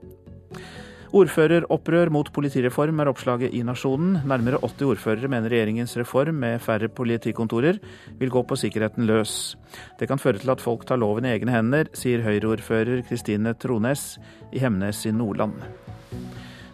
Ordføreropprør 1.11 2.07
mot 2.15 2.29
politireform 2.31 3.01
er 3.03 3.09
oppslaget 3.11 3.51
i 3.51 3.65
Nasjonen. 3.67 4.21
Nærmere 4.23 4.61
80 4.63 4.93
ordførere 4.93 5.27
mener 5.27 5.51
regjeringens 5.51 5.97
reform 5.99 6.37
med 6.39 6.61
færre 6.63 6.87
politikontorer 6.87 7.81
vil 8.19 8.31
gå 8.31 8.43
på 8.47 8.55
sikkerheten 8.55 9.09
løs. 9.09 9.57
Det 9.99 10.07
kan 10.07 10.21
føre 10.23 10.39
til 10.39 10.53
at 10.53 10.63
folk 10.63 10.85
tar 10.87 11.01
loven 11.01 11.27
i 11.27 11.33
egne 11.35 11.51
hender, 11.51 11.91
sier 11.91 12.23
Høyre-ordfører 12.23 13.03
Kristine 13.09 13.51
Trones 13.59 14.15
i 14.55 14.63
Hemnes 14.63 15.03
i 15.03 15.11
Nordland. 15.11 15.59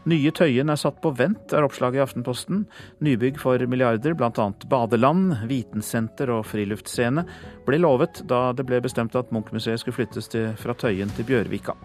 Nye 0.08 0.32
Tøyen 0.32 0.72
er 0.72 0.80
satt 0.80 1.02
på 1.04 1.10
vent, 1.20 1.52
er 1.52 1.66
oppslaget 1.68 2.00
i 2.00 2.04
Aftenposten. 2.06 2.62
Nybygg 3.04 3.42
for 3.42 3.60
milliarder, 3.68 4.14
bl.a. 4.16 4.46
badeland, 4.72 5.34
vitensenter 5.50 6.32
og 6.32 6.46
friluftsscene, 6.48 7.26
ble 7.68 7.80
lovet 7.82 8.22
da 8.30 8.54
det 8.56 8.64
ble 8.70 8.80
bestemt 8.86 9.18
at 9.20 9.34
Munchmuseet 9.36 9.82
skulle 9.82 9.98
flyttes 9.98 10.32
til, 10.32 10.54
fra 10.62 10.78
Tøyen 10.80 11.12
til 11.18 11.28
Bjørvika. 11.28 11.76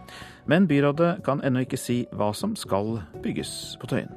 Men 0.47 0.69
byrådet 0.71 1.17
kan 1.27 1.43
ennå 1.43 1.65
ikke 1.67 1.81
si 1.81 2.05
hva 2.15 2.31
som 2.37 2.55
skal 2.59 3.01
bygges 3.25 3.75
på 3.83 3.91
Tøyen. 3.91 4.15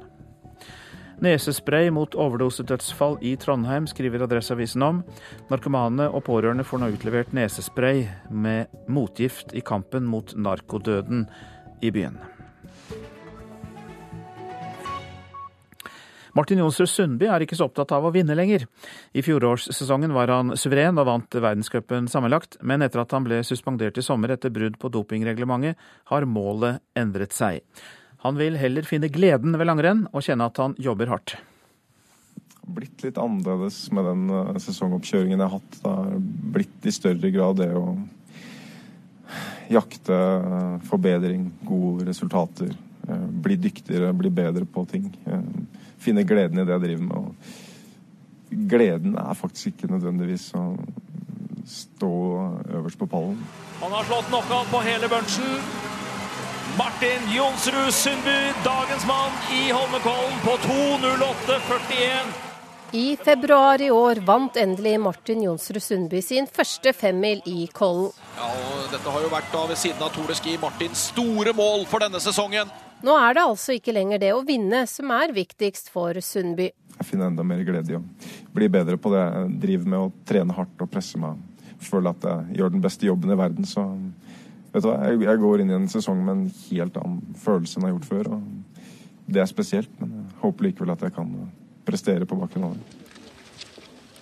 Nesespray 1.26 1.90
mot 1.90 2.14
overdosedødsfall 2.14 3.18
i 3.26 3.34
Trondheim, 3.40 3.90
skriver 3.90 4.22
Adresseavisen 4.28 4.86
om. 4.86 5.02
Narkomane 5.50 6.12
og 6.12 6.28
pårørende 6.28 6.68
får 6.68 6.84
nå 6.84 6.92
utlevert 6.94 7.34
nesespray 7.34 8.04
med 8.30 8.70
motgift 8.86 9.56
i 9.56 9.66
kampen 9.66 10.06
mot 10.06 10.36
narkodøden 10.36 11.26
i 11.82 11.90
byen. 11.90 12.20
Martin 16.36 16.60
Jonsrud 16.60 16.90
Sundby 16.90 17.30
er 17.32 17.40
ikke 17.40 17.56
så 17.56 17.64
opptatt 17.70 17.94
av 17.96 18.04
å 18.04 18.10
vinne 18.12 18.34
lenger. 18.36 18.66
I 19.16 19.22
fjorårssesongen 19.24 20.12
var 20.12 20.28
han 20.28 20.52
suveren 20.60 21.00
og 21.00 21.06
vant 21.08 21.36
verdenscupen 21.40 22.10
sammenlagt, 22.12 22.58
men 22.60 22.84
etter 22.84 23.00
at 23.00 23.14
han 23.16 23.24
ble 23.24 23.38
suspendert 23.46 23.96
i 23.96 24.04
sommer 24.04 24.34
etter 24.34 24.52
brudd 24.52 24.76
på 24.82 24.90
dopingreglementet, 24.92 25.80
har 26.12 26.28
målet 26.28 26.82
endret 26.98 27.32
seg. 27.32 27.62
Han 28.26 28.36
vil 28.36 28.58
heller 28.60 28.84
finne 28.84 29.08
gleden 29.12 29.56
ved 29.56 29.70
langrenn 29.70 30.04
og 30.12 30.26
kjenne 30.26 30.50
at 30.50 30.60
han 30.60 30.76
jobber 30.82 31.14
hardt. 31.14 31.38
Blitt 32.66 33.06
litt 33.06 33.16
annerledes 33.22 33.80
med 33.96 34.04
den 34.10 34.28
eh, 34.36 34.60
sesongoppkjøringen 34.60 35.38
jeg 35.38 35.46
har 35.46 35.56
hatt. 35.56 35.80
Det 35.80 35.94
har 35.94 36.20
blitt 36.56 36.90
i 36.90 36.92
større 36.92 37.32
grad 37.32 37.62
det 37.62 37.70
å 37.78 37.86
jakte 39.72 40.20
forbedring, 40.90 41.48
gode 41.64 42.10
resultater. 42.10 42.76
Eh, 43.08 43.26
bli 43.46 43.56
dyktigere, 43.56 44.12
bli 44.12 44.34
bedre 44.34 44.68
på 44.68 44.84
ting. 44.90 45.08
Finne 46.06 46.22
gleden 46.26 46.62
i 46.62 46.66
det 46.66 46.76
jeg 46.76 46.84
driver 46.84 47.06
med. 47.08 47.16
Og 47.16 48.68
gleden 48.70 49.18
er 49.18 49.34
faktisk 49.34 49.72
ikke 49.72 49.90
nødvendigvis 49.90 50.52
å 50.54 50.68
stå 51.66 52.14
øverst 52.78 52.98
på 53.00 53.10
pallen. 53.10 53.40
Han 53.82 53.90
har 53.92 54.06
slått 54.06 54.30
knockout 54.30 54.70
på 54.70 54.82
hele 54.86 55.10
bunchen. 55.10 55.58
Martin 56.76 57.30
Jonsrud 57.32 57.92
Sundby, 57.94 58.38
dagens 58.64 59.06
mann 59.08 59.32
i 59.50 59.70
Holmenkollen 59.72 60.42
på 60.44 60.58
2.08,41. 60.66 62.34
I 62.92 63.16
februar 63.16 63.82
i 63.82 63.88
år 63.90 64.20
vant 64.26 64.56
endelig 64.60 64.94
Martin 65.00 65.42
Jonsrud 65.42 65.82
Sundby 65.82 66.20
sin 66.22 66.46
første 66.46 66.92
femmil 66.94 67.40
i 67.50 67.66
Kollen. 67.72 68.12
Ja, 68.36 68.50
og 68.52 68.92
Dette 68.92 69.10
har 69.10 69.24
jo 69.24 69.32
vært 69.32 69.48
da 69.52 69.64
ved 69.72 69.80
siden 69.80 70.04
av 70.06 70.12
Tour 70.14 70.30
de 70.30 70.36
Ski 70.38 70.54
Martins 70.62 71.08
store 71.10 71.56
mål 71.56 71.86
for 71.90 72.04
denne 72.04 72.20
sesongen. 72.22 72.70
Nå 73.04 73.12
er 73.20 73.36
det 73.36 73.44
altså 73.44 73.76
ikke 73.76 73.92
lenger 73.92 74.20
det 74.22 74.32
å 74.32 74.44
vinne 74.46 74.84
som 74.88 75.10
er 75.12 75.34
viktigst 75.36 75.90
for 75.92 76.16
Sundby. 76.24 76.70
Jeg 76.96 77.08
finner 77.10 77.28
enda 77.28 77.44
mer 77.44 77.60
glede 77.66 77.92
i 77.92 77.98
å 77.98 78.02
bli 78.56 78.68
bedre 78.72 78.96
på 78.96 79.12
det 79.12 79.20
jeg 79.20 79.50
driver 79.66 79.90
med, 79.92 80.06
å 80.06 80.28
trene 80.28 80.56
hardt 80.56 80.80
og 80.80 80.90
presse 80.92 81.20
meg. 81.20 81.42
Føle 81.84 82.12
at 82.14 82.24
jeg 82.24 82.60
gjør 82.60 82.72
den 82.72 82.84
beste 82.84 83.08
jobben 83.08 83.34
i 83.34 83.36
verden. 83.36 83.68
Så 83.68 83.84
vet 84.72 84.80
du 84.80 84.88
hva, 84.88 84.96
jeg, 85.12 85.40
går 85.42 85.62
inn 85.62 85.74
i 85.74 85.76
en 85.76 85.90
sesong 85.92 86.22
med 86.24 86.32
en 86.38 86.46
helt 86.70 86.96
annen 87.02 87.36
følelse 87.42 87.76
enn 87.76 87.84
jeg 87.84 87.92
har 87.92 87.98
gjort 87.98 88.12
før. 88.14 88.32
og 88.38 89.28
Det 89.28 89.44
er 89.44 89.50
spesielt, 89.52 89.92
men 90.00 90.16
jeg 90.22 90.40
håper 90.46 90.70
likevel 90.70 90.94
at 90.96 91.04
jeg 91.04 91.16
kan 91.18 91.34
prestere 91.86 92.28
på 92.28 92.40
bakken 92.40 92.70
av 92.70 92.78
det. 92.78 93.02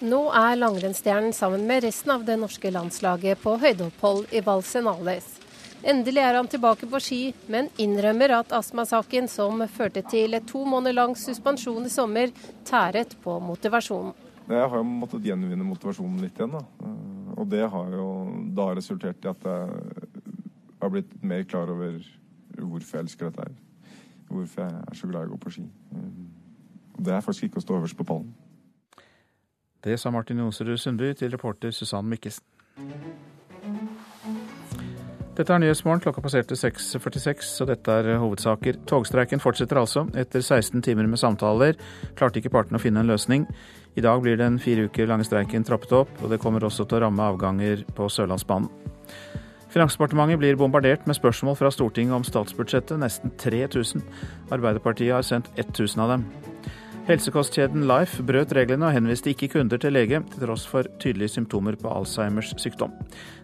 Nå 0.04 0.18
er 0.36 0.58
langrennsstjernen 0.58 1.32
sammen 1.32 1.62
med 1.68 1.86
resten 1.86 2.10
av 2.12 2.26
det 2.26 2.34
norske 2.36 2.74
landslaget 2.74 3.38
på 3.40 3.54
høydeopphold 3.62 4.34
i 4.34 4.42
Valsenales. 4.44 5.43
Endelig 5.84 6.22
er 6.24 6.38
han 6.38 6.46
tilbake 6.48 6.86
på 6.88 6.98
ski, 7.02 7.18
men 7.52 7.66
innrømmer 7.76 8.32
at 8.38 8.52
astmasaken 8.56 9.26
som 9.28 9.60
førte 9.68 10.00
til 10.08 10.32
to 10.48 10.62
måneder 10.64 10.96
lang 10.96 11.12
suspensjon 11.18 11.84
i 11.84 11.92
sommer, 11.92 12.32
tæret 12.64 13.12
på 13.20 13.34
motivasjonen. 13.44 14.14
Jeg 14.48 14.70
har 14.70 14.80
jo 14.80 14.86
måttet 14.88 15.26
gjenvinne 15.28 15.64
motivasjonen 15.64 16.22
litt 16.24 16.40
igjen. 16.40 16.56
da. 16.56 16.62
Og 17.36 17.48
det 17.52 17.66
har 17.68 17.92
jo 17.92 18.06
da 18.56 18.70
resultert 18.78 19.24
i 19.24 19.28
at 19.28 19.44
jeg 19.44 19.68
har 20.80 20.92
blitt 20.92 21.12
mer 21.22 21.44
klar 21.44 21.68
over 21.68 22.00
hvorfor 22.56 22.98
jeg 22.98 23.04
elsker 23.04 23.28
dette 23.28 23.44
her. 23.44 23.52
Hvorfor 24.32 24.64
jeg 24.64 24.80
er 24.88 24.98
så 25.00 25.10
glad 25.10 25.26
i 25.26 25.28
å 25.28 25.34
gå 25.34 25.40
på 25.44 25.54
ski. 25.58 25.66
Det 26.96 27.12
er 27.12 27.20
faktisk 27.20 27.50
ikke 27.50 27.60
å 27.60 27.66
stå 27.66 27.76
øverst 27.82 28.00
på 28.00 28.08
pallen. 28.08 28.32
Det 29.84 30.00
sa 30.00 30.08
Martin 30.10 30.40
Jonsrud 30.40 30.78
Sundby 30.80 31.12
til 31.12 31.36
reporter 31.36 31.76
Susann 31.76 32.08
Mikkelsen. 32.08 32.53
Dette 35.34 35.50
er 35.50 35.58
Nyhetsmorgen. 35.58 35.98
Klokka 36.04 36.22
passerte 36.22 36.54
6.46, 36.54 37.48
og 37.64 37.70
dette 37.72 37.90
er 37.90 38.20
hovedsaker. 38.22 38.76
Togstreiken 38.86 39.42
fortsetter 39.42 39.80
altså. 39.80 40.04
Etter 40.14 40.44
16 40.44 40.84
timer 40.86 41.08
med 41.10 41.18
samtaler 41.18 41.74
klarte 42.14 42.38
ikke 42.38 42.52
partene 42.54 42.78
å 42.78 42.82
finne 42.82 43.02
en 43.02 43.10
løsning. 43.10 43.48
I 43.98 44.04
dag 44.04 44.22
blir 44.22 44.38
den 44.38 44.60
fire 44.62 44.86
uker 44.86 45.10
lange 45.10 45.26
streiken 45.26 45.66
trappet 45.66 45.94
opp, 45.98 46.12
og 46.22 46.30
det 46.30 46.38
kommer 46.42 46.62
også 46.62 46.86
til 46.86 47.00
å 47.00 47.08
ramme 47.08 47.26
avganger 47.34 47.82
på 47.98 48.06
Sørlandsbanen. 48.06 48.70
Finansdepartementet 49.74 50.38
blir 50.38 50.54
bombardert 50.54 51.02
med 51.10 51.18
spørsmål 51.18 51.58
fra 51.58 51.72
Stortinget 51.74 52.14
om 52.14 52.26
statsbudsjettet, 52.26 52.94
nesten 53.02 53.34
3000. 53.42 54.06
Arbeiderpartiet 54.54 55.16
har 55.16 55.26
sendt 55.26 55.50
1000 55.58 56.04
av 56.04 56.14
dem. 56.14 56.28
Helsekostkjeden 57.04 57.82
Life 57.84 58.22
brøt 58.24 58.54
reglene 58.56 58.86
og 58.88 58.94
henviste 58.94 59.28
ikke 59.28 59.50
kunder 59.52 59.76
til 59.76 59.92
lege, 59.92 60.22
til 60.32 60.40
tross 60.40 60.62
for 60.64 60.88
tydelige 61.02 61.34
symptomer 61.34 61.76
på 61.76 61.90
Alzheimers 61.92 62.54
sykdom. 62.56 62.94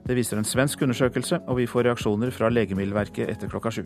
Det 0.06 0.16
viser 0.16 0.40
en 0.40 0.48
svensk 0.48 0.80
undersøkelse, 0.86 1.42
og 1.44 1.58
vi 1.58 1.66
får 1.68 1.90
reaksjoner 1.90 2.32
fra 2.32 2.48
Legemiddelverket 2.48 3.28
etter 3.28 3.52
klokka 3.52 3.74
sju. 3.76 3.84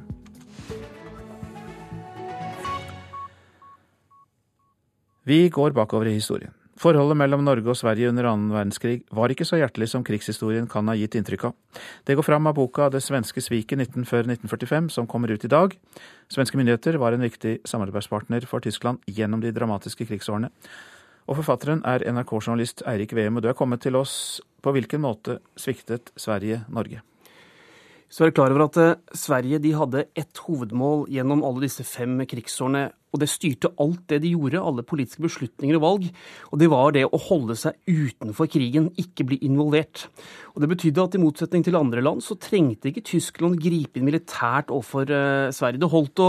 Vi 5.27 5.49
går 5.51 5.75
bakover 5.75 6.07
i 6.07 6.21
historien. 6.21 6.55
Forholdet 6.81 7.17
mellom 7.21 7.45
Norge 7.47 7.71
og 7.71 7.77
Sverige 7.79 8.09
under 8.11 8.27
annen 8.27 8.51
verdenskrig 8.51 9.05
var 9.15 9.31
ikke 9.31 9.47
så 9.47 9.61
hjertelig 9.61 9.93
som 9.93 10.03
krigshistorien 10.07 10.67
kan 10.71 10.89
ha 10.91 10.97
gitt 10.99 11.15
inntrykk 11.15 11.47
av. 11.47 11.55
Det 12.03 12.17
går 12.19 12.27
fram 12.27 12.49
av 12.51 12.57
boka 12.57 12.89
Det 12.91 13.03
svenske 13.03 13.41
sviket 13.45 13.79
19 13.79 14.09
før 14.11 14.27
1945, 14.27 14.91
som 14.91 15.07
kommer 15.07 15.31
ut 15.31 15.45
i 15.45 15.53
dag. 15.53 15.77
Svenske 16.29 16.59
myndigheter 16.59 16.99
var 16.99 17.15
en 17.15 17.23
viktig 17.23 17.61
samarbeidspartner 17.65 18.47
for 18.51 18.61
Tyskland 18.61 18.99
gjennom 19.07 19.41
de 19.41 19.55
dramatiske 19.55 20.09
krigsårene. 20.11 20.51
Og 21.31 21.39
forfatteren 21.39 21.81
er 21.89 22.05
NRK-journalist 22.11 22.83
Eirik 22.91 23.15
Veum, 23.17 23.39
og 23.39 23.45
du 23.45 23.49
er 23.49 23.57
kommet 23.57 23.81
til 23.81 23.97
oss. 23.97 24.43
På 24.61 24.75
hvilken 24.75 25.03
måte 25.05 25.39
sviktet 25.61 26.11
Sverige 26.17 26.65
Norge? 26.69 27.05
Så 28.11 28.25
er 28.25 28.31
det 28.31 28.37
klar 28.37 28.53
over 28.53 28.67
at 28.67 28.77
eh, 28.79 28.99
Sverige 29.17 29.59
de 29.63 29.73
hadde 29.75 30.05
ett 30.15 30.43
hovedmål 30.47 31.09
gjennom 31.11 31.43
alle 31.47 31.65
disse 31.65 31.83
fem 31.87 32.21
krigsårene, 32.29 32.91
og 33.15 33.21
det 33.23 33.31
styrte 33.31 33.71
alt 33.79 34.03
det 34.11 34.19
de 34.25 34.33
gjorde, 34.35 34.59
alle 34.59 34.83
politiske 34.83 35.23
beslutninger 35.23 35.79
og 35.79 35.85
valg. 35.85 36.09
Og 36.51 36.59
det 36.59 36.69
var 36.73 36.95
det 36.97 37.05
å 37.07 37.21
holde 37.29 37.55
seg 37.59 37.79
utenfor 37.87 38.51
krigen, 38.51 38.89
ikke 38.99 39.29
bli 39.29 39.39
involvert. 39.47 40.09
Og 40.55 40.63
Det 40.65 40.71
betydde 40.71 41.05
at 41.05 41.15
i 41.15 41.23
motsetning 41.23 41.65
til 41.67 41.79
andre 41.79 42.03
land, 42.03 42.23
så 42.23 42.35
trengte 42.39 42.91
ikke 42.91 43.05
Tyskland 43.07 43.61
gripe 43.63 43.99
inn 43.99 44.07
militært 44.07 44.71
overfor 44.75 45.11
uh, 45.11 45.55
Sverige. 45.55 45.83
Det 45.83 45.91
holdt 45.91 46.23
å, 46.23 46.29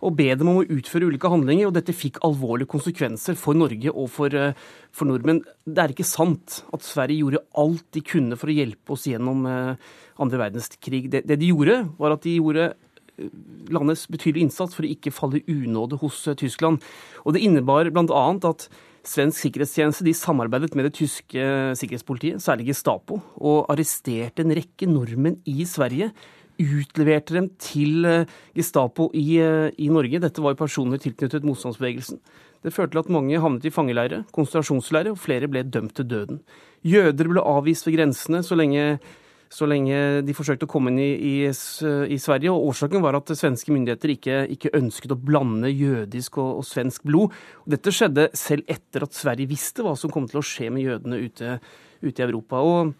å, 0.00 0.12
be 0.16 0.28
dem 0.32 0.52
om 0.52 0.60
å 0.60 0.68
utføre 0.76 1.08
ulike 1.08 1.32
handlinger, 1.32 1.70
og 1.70 1.76
dette 1.76 1.96
fikk 1.96 2.20
alvorlige 2.26 2.72
konsekvenser 2.72 3.36
for 3.40 3.56
Norge 3.56 3.92
og 3.92 4.08
for, 4.12 4.32
uh, 4.32 4.52
for 4.92 5.08
nordmenn. 5.08 5.42
Det 5.64 5.84
er 5.84 5.96
ikke 5.96 6.08
sant 6.08 6.62
at 6.68 6.84
Sverige 6.84 7.24
gjorde 7.24 7.44
alt 7.56 7.88
de 7.96 8.04
kunne 8.04 8.36
for 8.40 8.52
å 8.52 8.56
hjelpe 8.56 8.96
oss 8.96 9.08
gjennom 9.08 9.44
uh, 9.48 9.94
andre 10.20 10.42
verdenskrig. 10.46 11.06
Det, 11.12 11.24
det 11.28 11.40
de 11.40 11.52
gjorde, 11.52 11.82
var 12.00 12.16
at 12.16 12.24
de 12.24 12.36
gjorde 12.38 12.74
landets 13.72 14.06
betydelige 14.10 14.48
innsats 14.48 14.76
for 14.76 14.86
å 14.86 14.90
ikke 14.90 15.14
falle 15.14 15.40
i 15.40 15.56
unåde 15.64 15.98
hos 16.02 16.22
eh, 16.28 16.36
Tyskland. 16.38 16.84
Og 17.24 17.36
Det 17.36 17.42
innebar 17.44 17.88
bl.a. 17.90 18.24
at 18.50 18.68
svensk 19.06 19.44
sikkerhetstjeneste 19.44 20.06
de 20.06 20.14
samarbeidet 20.16 20.74
med 20.74 20.88
det 20.88 20.96
tyske 20.98 21.42
sikkerhetspolitiet, 21.78 22.42
særlig 22.42 22.72
Gestapo, 22.72 23.20
og 23.38 23.70
arresterte 23.72 24.42
en 24.42 24.54
rekke 24.56 24.88
nordmenn 24.90 25.38
i 25.46 25.62
Sverige. 25.68 26.10
Utleverte 26.56 27.36
dem 27.36 27.50
til 27.60 28.06
eh, 28.08 28.32
Gestapo 28.56 29.10
i, 29.14 29.38
eh, 29.42 29.70
i 29.78 29.90
Norge. 29.92 30.22
Dette 30.22 30.44
var 30.44 30.58
personer 30.58 31.00
tilknyttet 31.02 31.46
motstandsbevegelsen. 31.46 32.20
Det 32.64 32.72
førte 32.74 32.96
til 32.96 33.04
at 33.04 33.12
mange 33.12 33.38
havnet 33.38 33.68
i 33.68 33.70
fangeleire, 33.70 34.24
konsentrasjonsleire, 34.34 35.12
og 35.12 35.20
flere 35.22 35.48
ble 35.50 35.62
dømt 35.62 35.94
til 35.96 36.08
døden. 36.08 36.40
Jøder 36.86 37.28
ble 37.30 37.44
avvist 37.44 37.86
ved 37.86 37.98
grensene 37.98 38.42
så 38.42 38.58
lenge 38.58 38.96
så 39.52 39.66
lenge 39.68 40.22
de 40.26 40.34
forsøkte 40.36 40.66
å 40.66 40.70
komme 40.70 40.90
inn 40.92 41.00
i, 41.02 41.10
i, 41.14 41.34
i, 41.46 42.18
Sverige. 42.20 42.52
og 42.52 42.72
Årsaken 42.72 43.04
var 43.04 43.18
at 43.18 43.32
svenske 43.38 43.72
myndigheter 43.74 44.12
ikke, 44.16 44.38
ikke 44.56 44.72
ønsket 44.78 45.14
å 45.14 45.18
blande 45.20 45.70
jødisk 45.70 46.40
og, 46.42 46.60
og, 46.60 46.66
svensk 46.66 47.06
blod. 47.06 47.34
Og 47.64 47.76
dette 47.76 47.94
skjedde 47.94 48.28
selv 48.36 48.66
etter 48.72 49.06
at 49.06 49.16
Sverige 49.16 49.50
visste 49.50 49.86
hva 49.86 49.94
som 49.98 50.12
kom 50.12 50.26
til 50.30 50.42
å 50.42 50.46
skje 50.46 50.70
med 50.74 50.86
jødene 50.86 51.20
ute, 51.22 51.58
ute 52.02 52.16
i 52.16 52.26
Europa. 52.26 52.62
Og 52.62 52.94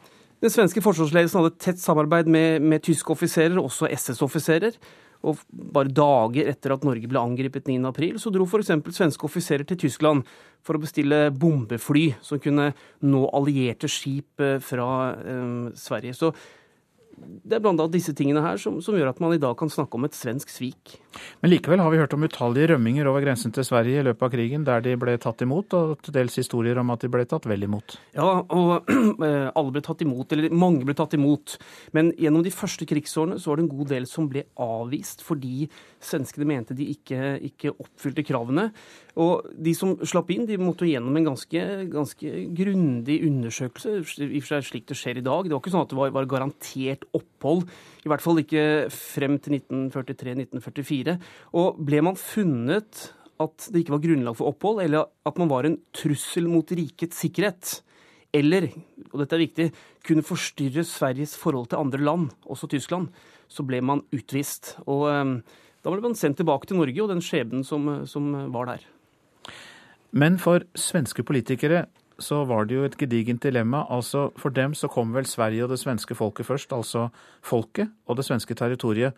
den 0.44 0.52
svenske 0.52 0.82
forsvarsledelsen 0.84 1.42
hadde 1.42 1.58
tett 1.62 1.82
samarbeid 1.82 2.30
med, 2.30 2.62
med 2.62 2.84
tyske 2.86 3.14
offiserer, 3.14 3.58
også 3.60 3.90
SS-offiserer. 3.90 4.78
Og 5.25 5.40
bare 5.50 5.92
dager 5.92 6.50
etter 6.52 6.75
at 6.75 6.85
Norge 6.87 7.08
ble 7.08 7.23
angrepet 7.23 7.70
9.4, 7.70 8.20
så 8.20 8.32
dro 8.35 8.46
f.eks. 8.46 8.75
svenske 8.96 9.26
offiserer 9.28 9.66
til 9.68 9.80
Tyskland 9.87 10.26
for 10.66 10.76
å 10.76 10.82
bestille 10.82 11.30
bombefly 11.32 12.08
som 12.25 12.42
kunne 12.42 12.73
nå 13.06 13.25
allierte 13.37 13.90
skip 13.90 14.42
eh, 14.44 14.58
fra 14.62 14.88
eh, 15.16 15.75
Sverige. 15.78 16.16
Så 16.16 16.32
det 17.16 17.56
er 17.56 17.62
blant 17.62 17.80
annet 17.80 17.94
disse 17.94 18.12
tingene 18.16 18.42
her 18.44 18.58
som, 18.61 18.78
som, 18.85 18.96
gjør 18.99 19.12
at 19.12 19.20
man 19.23 19.35
i 19.35 19.40
dag 19.40 19.56
kan 19.58 19.70
snakke 19.73 19.96
om 19.99 20.06
et 20.06 20.16
svensk 20.16 20.50
svik. 20.52 20.96
Men 21.40 21.52
likevel 21.52 21.80
har 21.80 21.92
vi 21.92 22.00
hørt 22.00 22.12
om 22.16 22.26
utallige 22.26 22.73
rømminger 22.73 23.08
over 23.08 23.25
grensen 23.25 23.54
til 23.54 23.64
Sverige 23.64 24.02
i 24.02 24.04
løpet 24.04 24.26
av 24.26 24.32
krigen, 24.35 24.66
der 24.66 24.85
de 24.85 24.96
ble 25.00 25.16
tatt 25.23 25.44
imot, 25.46 25.73
og 25.78 26.02
til 26.04 26.16
dels 26.18 26.37
historier 26.37 26.78
om 26.82 26.92
at 26.92 27.04
de 27.04 27.11
ble 27.12 27.25
tatt 27.28 27.49
vel 27.49 27.64
imot. 27.64 27.96
Ja, 28.16 28.42
og 28.42 28.90
eh, 29.28 29.49
alle 29.49 29.75
ble 29.75 29.85
tatt 29.87 30.04
imot, 30.04 30.35
eller 30.37 30.52
mange 30.52 30.85
ble 30.88 30.96
tatt 30.99 31.16
imot. 31.16 31.56
Men 31.96 32.12
gjennom 32.20 32.44
de 32.44 32.54
første 32.54 32.88
krigsårene 32.88 33.40
så 33.40 33.52
var 33.52 33.61
det 33.61 33.66
en 33.66 33.75
god 33.75 33.92
del 33.94 34.11
som 34.11 34.28
ble 34.32 34.44
avvist 34.61 35.25
fordi 35.26 35.70
svenskene 36.06 36.46
mente 36.49 36.76
de 36.76 36.90
ikke, 36.92 37.37
ikke 37.49 37.75
oppfylte 37.75 38.25
kravene. 38.26 38.68
Og 39.16 39.49
de 39.56 39.73
som 39.76 39.94
slapp 40.04 40.28
inn, 40.35 40.44
de 40.49 40.58
måtte 40.61 40.88
gjennom 40.88 41.16
en 41.16 41.30
ganske, 41.30 41.62
ganske 41.88 42.32
grundig 42.56 43.16
undersøkelse, 43.25 43.94
i 44.26 44.26
og 44.26 44.44
for 44.44 44.50
seg 44.52 44.66
slik 44.68 44.88
det 44.90 44.99
skjer 45.00 45.23
i 45.23 45.25
dag. 45.25 45.49
Det 45.49 45.56
var 45.56 45.62
ikke 45.62 45.73
sånn 45.73 45.87
at 45.87 45.94
det 45.94 45.99
var, 45.99 46.12
var 46.12 46.28
garantert 46.28 47.05
opphold, 47.14 47.66
i 48.04 48.10
hvert 48.10 48.25
fall 48.25 48.40
ikke 48.42 48.64
frem 48.92 49.38
til 49.42 49.58
1943-1944. 49.60 51.16
Og 51.58 51.78
ble 51.86 52.02
man 52.06 52.18
funnet 52.18 53.10
at 53.42 53.68
det 53.68 53.82
ikke 53.82 53.96
var 53.96 54.04
grunnlag 54.04 54.38
for 54.38 54.50
opphold, 54.50 54.82
eller 54.84 55.10
at 55.28 55.38
man 55.40 55.50
var 55.50 55.68
en 55.68 55.78
trussel 55.96 56.48
mot 56.48 56.70
rikets 56.72 57.20
sikkerhet, 57.25 57.80
eller, 58.36 58.68
og 59.12 59.20
dette 59.22 59.36
er 59.36 59.44
viktig, 59.44 59.66
kunne 60.04 60.25
forstyrre 60.26 60.84
Sveriges 60.84 61.36
forhold 61.40 61.70
til 61.70 61.80
andre 61.80 62.02
land, 62.02 62.26
også 62.44 62.68
Tyskland, 62.72 63.08
så 63.48 63.64
ble 63.66 63.80
man 63.84 64.02
utvist. 64.14 64.75
Og 64.84 65.06
um, 65.08 65.38
da 65.84 65.92
ble 65.92 66.02
man 66.04 66.18
sendt 66.18 66.40
tilbake 66.40 66.68
til 66.68 66.80
Norge 66.80 67.02
og 67.04 67.12
den 67.12 67.22
skjebnen 67.25 67.64
som, 67.64 67.88
som 68.10 68.32
var 68.52 68.72
der. 68.72 68.84
Men 70.16 70.40
for 70.42 70.64
svenske 70.78 71.25
politikere 71.26 71.86
så 72.18 72.42
var 72.49 72.66
det 72.66 72.76
jo 72.76 72.87
et 72.87 72.96
gedigent 72.99 73.42
dilemma. 73.42 73.85
Altså 73.92 74.30
For 74.40 74.54
dem 74.54 74.75
så 74.75 74.88
kom 74.88 75.12
vel 75.16 75.28
Sverige 75.28 75.66
og 75.66 75.73
det 75.75 75.80
svenske 75.82 76.16
folket 76.16 76.49
først, 76.49 76.73
altså 76.73 77.08
folket 77.44 77.92
og 78.06 78.16
det 78.16 78.26
svenske 78.28 78.54
territoriet. 78.54 79.14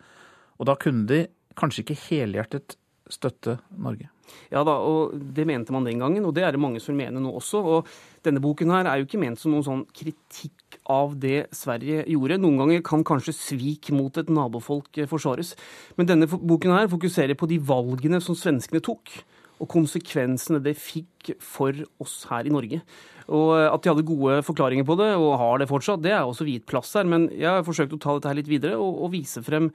Og 0.59 0.67
da 0.67 0.75
kunne 0.75 1.07
de 1.07 1.25
kanskje 1.59 1.85
ikke 1.85 2.01
helhjertet 2.09 2.75
støtte 3.09 3.57
Norge. 3.77 4.09
Ja 4.53 4.61
da, 4.65 4.75
og 4.85 5.15
det 5.33 5.47
mente 5.49 5.73
man 5.73 5.87
den 5.87 6.01
gangen, 6.01 6.25
og 6.27 6.35
det 6.37 6.43
er 6.45 6.53
det 6.53 6.61
mange 6.61 6.81
som 6.83 6.97
mener 6.97 7.21
nå 7.21 7.31
også. 7.39 7.61
Og 7.65 7.87
denne 8.25 8.41
boken 8.43 8.69
her 8.73 8.85
er 8.85 8.99
jo 8.99 9.07
ikke 9.07 9.21
ment 9.21 9.41
som 9.41 9.53
noen 9.53 9.65
sånn 9.65 9.83
kritikk 9.95 10.77
av 10.89 11.15
det 11.21 11.47
Sverige 11.55 12.03
gjorde. 12.05 12.37
Noen 12.43 12.61
ganger 12.61 12.85
kan 12.85 13.05
kanskje 13.07 13.33
svik 13.35 13.89
mot 13.95 14.15
et 14.21 14.29
nabofolk 14.29 15.01
forsvares. 15.09 15.55
Men 15.97 16.11
denne 16.11 16.29
boken 16.29 16.75
her 16.75 16.91
fokuserer 16.91 17.37
på 17.39 17.49
de 17.49 17.57
valgene 17.71 18.21
som 18.21 18.37
svenskene 18.37 18.83
tok 18.85 19.21
og 19.59 19.69
konsekvensene 19.71 20.61
det 20.63 20.77
fikk 20.79 21.33
for 21.43 21.75
oss 22.01 22.23
her 22.31 22.47
i 22.47 22.53
Norge. 22.53 22.81
Og 23.29 23.53
At 23.59 23.83
de 23.83 23.91
hadde 23.91 24.07
gode 24.07 24.39
forklaringer 24.47 24.87
på 24.87 24.97
det, 24.99 25.11
og 25.19 25.37
har 25.41 25.61
det 25.61 25.69
fortsatt, 25.69 26.01
det 26.01 26.15
er 26.15 26.23
også 26.23 26.47
viet 26.47 26.67
plass 26.69 26.95
her. 26.97 27.05
Men 27.09 27.27
jeg 27.33 27.49
har 27.49 27.67
forsøkt 27.67 27.93
å 27.95 28.01
ta 28.01 28.15
dette 28.15 28.31
her 28.31 28.39
litt 28.39 28.51
videre 28.51 28.79
og, 28.79 29.03
og 29.05 29.13
vise 29.13 29.43
frem 29.45 29.69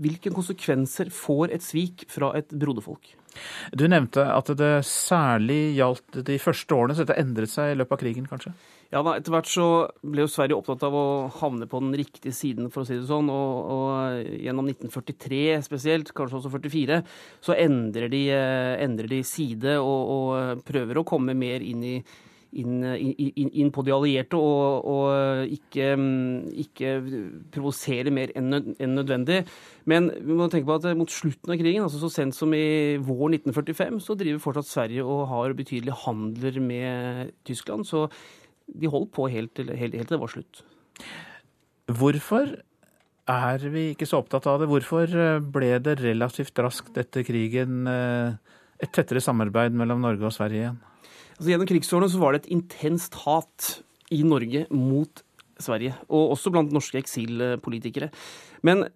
hvilke 0.00 0.30
konsekvenser 0.32 1.10
får 1.12 1.54
et 1.56 1.64
svik 1.64 2.04
fra 2.10 2.30
et 2.38 2.52
broderfolk. 2.54 3.14
Du 3.74 3.86
nevnte 3.90 4.22
at 4.22 4.50
det 4.58 4.84
særlig 4.86 5.76
gjaldt 5.78 6.20
de 6.26 6.38
første 6.42 6.76
årene, 6.76 6.96
så 6.96 7.04
dette 7.04 7.18
endret 7.20 7.52
seg 7.52 7.72
i 7.72 7.78
løpet 7.78 7.96
av 7.96 8.02
krigen, 8.02 8.28
kanskje? 8.30 8.54
Ja 8.90 9.04
da, 9.06 9.12
Etter 9.14 9.30
hvert 9.30 9.46
så 9.46 9.64
ble 10.02 10.24
jo 10.24 10.30
Sverige 10.30 10.56
opptatt 10.58 10.82
av 10.88 10.94
å 10.98 11.04
havne 11.38 11.68
på 11.70 11.78
den 11.82 11.92
riktige 12.00 12.34
siden, 12.34 12.72
for 12.74 12.82
å 12.82 12.88
si 12.88 12.96
det 12.98 13.06
sånn. 13.06 13.28
Og, 13.30 13.60
og 13.70 14.32
gjennom 14.42 14.66
1943 14.72 15.60
spesielt, 15.62 16.10
kanskje 16.16 16.40
også 16.40 16.50
44, 16.56 16.98
så 17.46 17.54
endrer 17.54 18.10
de, 18.10 18.24
eh, 18.34 18.72
endrer 18.82 19.10
de 19.12 19.20
side 19.26 19.76
og, 19.78 20.10
og, 20.16 20.66
prøver 20.66 20.98
å 20.98 21.06
komme 21.06 21.38
mer 21.38 21.62
inn 21.62 21.86
i 21.86 21.94
inn, 22.58 22.82
inn, 22.82 23.50
inn, 23.62 23.68
på 23.70 23.84
de 23.86 23.92
allierte 23.94 24.34
og, 24.34 24.86
og 24.90 25.52
ikke, 25.54 25.92
ikke 26.64 26.94
provosere 27.54 28.10
mer 28.10 28.32
enn 28.34 28.50
nødvendig. 28.96 29.44
Men 29.86 30.10
vi 30.16 30.34
må 30.34 30.48
tenke 30.50 30.66
på 30.66 30.80
at 30.80 30.98
mot 30.98 31.14
slutten 31.14 31.54
av 31.54 31.60
krigen, 31.60 31.86
altså 31.86 32.02
så 32.02 32.10
sent 32.10 32.34
som 32.34 32.50
i 32.56 32.98
vår 32.98 33.36
1945, 33.38 34.02
så 34.02 34.18
driver 34.18 34.42
fortsatt 34.42 34.66
Sverige 34.70 35.06
og 35.06 35.28
har 35.30 35.54
betydelige 35.54 36.00
handler 36.02 36.58
med 36.64 37.30
Tyskland. 37.46 37.86
Så 37.86 38.08
de 38.74 38.90
holdt 38.90 39.12
på 39.16 39.28
helt 39.32 39.54
til, 39.56 39.72
helt, 39.72 39.96
helt 39.96 40.08
til 40.08 40.16
det 40.16 40.22
var 40.22 40.32
slutt. 40.34 40.62
Hvorfor 41.90 42.52
er 43.30 43.64
vi 43.72 43.90
ikke 43.92 44.08
så 44.08 44.20
opptatt 44.22 44.46
av 44.50 44.60
det? 44.62 44.68
Hvorfor 44.70 45.10
eh, 45.10 45.42
ble 45.42 45.74
det 45.82 45.98
relativt 46.02 46.58
raskt 46.62 46.98
etter 47.00 47.26
krigen 47.26 47.88
eh, 47.90 48.36
et 48.80 48.92
tettere 48.94 49.22
samarbeid 49.22 49.76
mellom 49.76 50.02
Norge 50.02 50.26
og 50.26 50.34
Sverige 50.34 50.64
igjen? 50.64 50.78
Altså, 51.36 51.48
gjennom 51.52 51.70
krigsårene 51.70 52.12
så 52.12 52.20
var 52.20 52.34
det 52.34 52.42
et 52.42 52.54
intenst 52.56 53.18
hat 53.24 53.74
i 54.12 54.22
Norge 54.26 54.66
mot 54.74 55.22
Sverige, 55.60 55.94
og 56.08 56.34
også 56.34 56.50
blant 56.52 56.72
norske 56.72 56.98
eksilpolitikere. 57.00 58.08
Men 58.66 58.86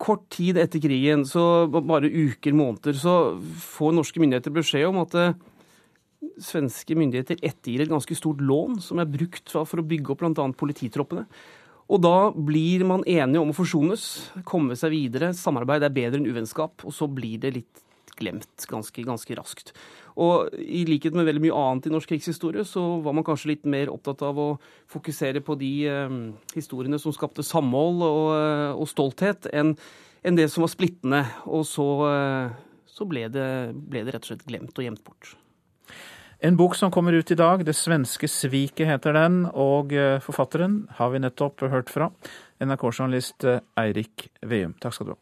kort 0.00 0.26
tid 0.32 0.58
etter 0.60 0.82
krigen, 0.82 1.24
så 1.28 1.66
bare 1.70 2.10
uker, 2.10 2.56
måneder, 2.56 2.96
så 2.98 3.14
får 3.40 3.94
norske 3.96 4.22
myndigheter 4.22 4.54
beskjed 4.54 4.88
om 4.90 5.00
at 5.04 5.16
eh, 5.18 5.38
svenske 6.40 6.96
myndigheter 6.98 7.40
ettergir 7.40 7.84
et 7.84 7.92
ganske 7.92 8.16
stort 8.16 8.42
lån 8.44 8.78
som 8.84 9.00
er 9.00 9.08
brukt 9.08 9.52
for 9.52 9.80
å 9.80 9.86
bygge 9.86 10.12
opp 10.12 10.22
bl.a. 10.22 10.46
polititroppene. 10.60 11.26
Og 11.90 11.98
da 12.04 12.30
blir 12.30 12.84
man 12.86 13.02
enige 13.08 13.40
om 13.42 13.50
å 13.50 13.56
forsones, 13.56 14.04
komme 14.46 14.76
seg 14.78 14.92
videre. 14.94 15.32
Samarbeid 15.34 15.82
er 15.82 15.94
bedre 15.94 16.20
enn 16.20 16.28
uvennskap. 16.28 16.84
Og 16.86 16.94
så 16.94 17.08
blir 17.10 17.40
det 17.42 17.56
litt 17.56 17.82
glemt 18.20 18.66
ganske, 18.70 19.02
ganske 19.06 19.34
raskt. 19.38 19.72
Og 20.20 20.52
i 20.60 20.84
likhet 20.86 21.16
med 21.16 21.26
veldig 21.26 21.42
mye 21.46 21.56
annet 21.56 21.88
i 21.88 21.92
norsk 21.94 22.12
krigshistorie, 22.12 22.62
så 22.68 22.82
var 23.02 23.16
man 23.16 23.26
kanskje 23.26 23.54
litt 23.54 23.66
mer 23.70 23.90
opptatt 23.90 24.22
av 24.26 24.38
å 24.38 24.48
fokusere 24.92 25.42
på 25.42 25.56
de 25.58 25.72
eh, 25.88 26.16
historiene 26.54 27.00
som 27.00 27.14
skapte 27.16 27.46
samhold 27.46 28.04
og, 28.06 28.24
eh, 28.36 28.70
og 28.76 28.90
stolthet, 28.90 29.50
enn 29.50 29.74
en 30.20 30.36
det 30.36 30.50
som 30.52 30.66
var 30.66 30.74
splittende. 30.74 31.24
Og 31.48 31.64
så, 31.66 31.88
eh, 32.10 32.58
så 32.90 33.08
ble, 33.08 33.26
det, 33.32 33.50
ble 33.74 34.04
det 34.04 34.14
rett 34.14 34.26
og 34.26 34.34
slett 34.34 34.46
glemt 34.46 34.76
og 34.76 34.86
gjemt 34.86 35.06
bort. 35.06 35.34
En 36.40 36.56
bok 36.56 36.72
som 36.74 36.90
kommer 36.90 37.12
ut 37.12 37.30
i 37.30 37.34
dag, 37.34 37.64
'Det 37.64 37.74
svenske 37.76 38.26
sviket' 38.26 38.88
heter 38.88 39.12
den, 39.12 39.44
og 39.52 39.92
eh, 39.92 40.20
forfatteren 40.24 40.88
har 40.96 41.10
vi 41.10 41.18
nettopp 41.20 41.60
hørt 41.60 41.90
fra. 41.90 42.10
NRK-journalist 42.60 43.44
eh, 43.44 43.60
Eirik 43.76 44.30
Veum. 44.40 44.72
Takk 44.80 44.94
skal 44.94 45.06
du 45.06 45.12
ha. 45.12 45.18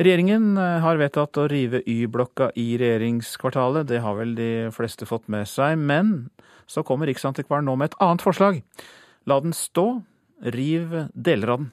Regjeringen 0.00 0.56
eh, 0.56 0.80
har 0.80 0.96
vedtatt 0.96 1.36
å 1.36 1.50
rive 1.52 1.82
Y-blokka 1.84 2.48
i 2.56 2.78
regjeringskvartalet. 2.80 3.88
Det 3.92 4.00
har 4.00 4.16
vel 4.16 4.34
de 4.34 4.70
fleste 4.72 5.04
fått 5.04 5.28
med 5.28 5.44
seg. 5.44 5.76
Men 5.76 6.30
så 6.64 6.80
kommer 6.80 7.06
Riksantikvaren 7.06 7.68
nå 7.68 7.76
med 7.76 7.92
et 7.92 8.00
annet 8.00 8.24
forslag. 8.24 8.62
La 9.28 9.36
den 9.38 9.52
stå. 9.52 10.00
Riv 10.40 11.12
deler 11.12 11.48
av 11.52 11.60
den. 11.60 11.72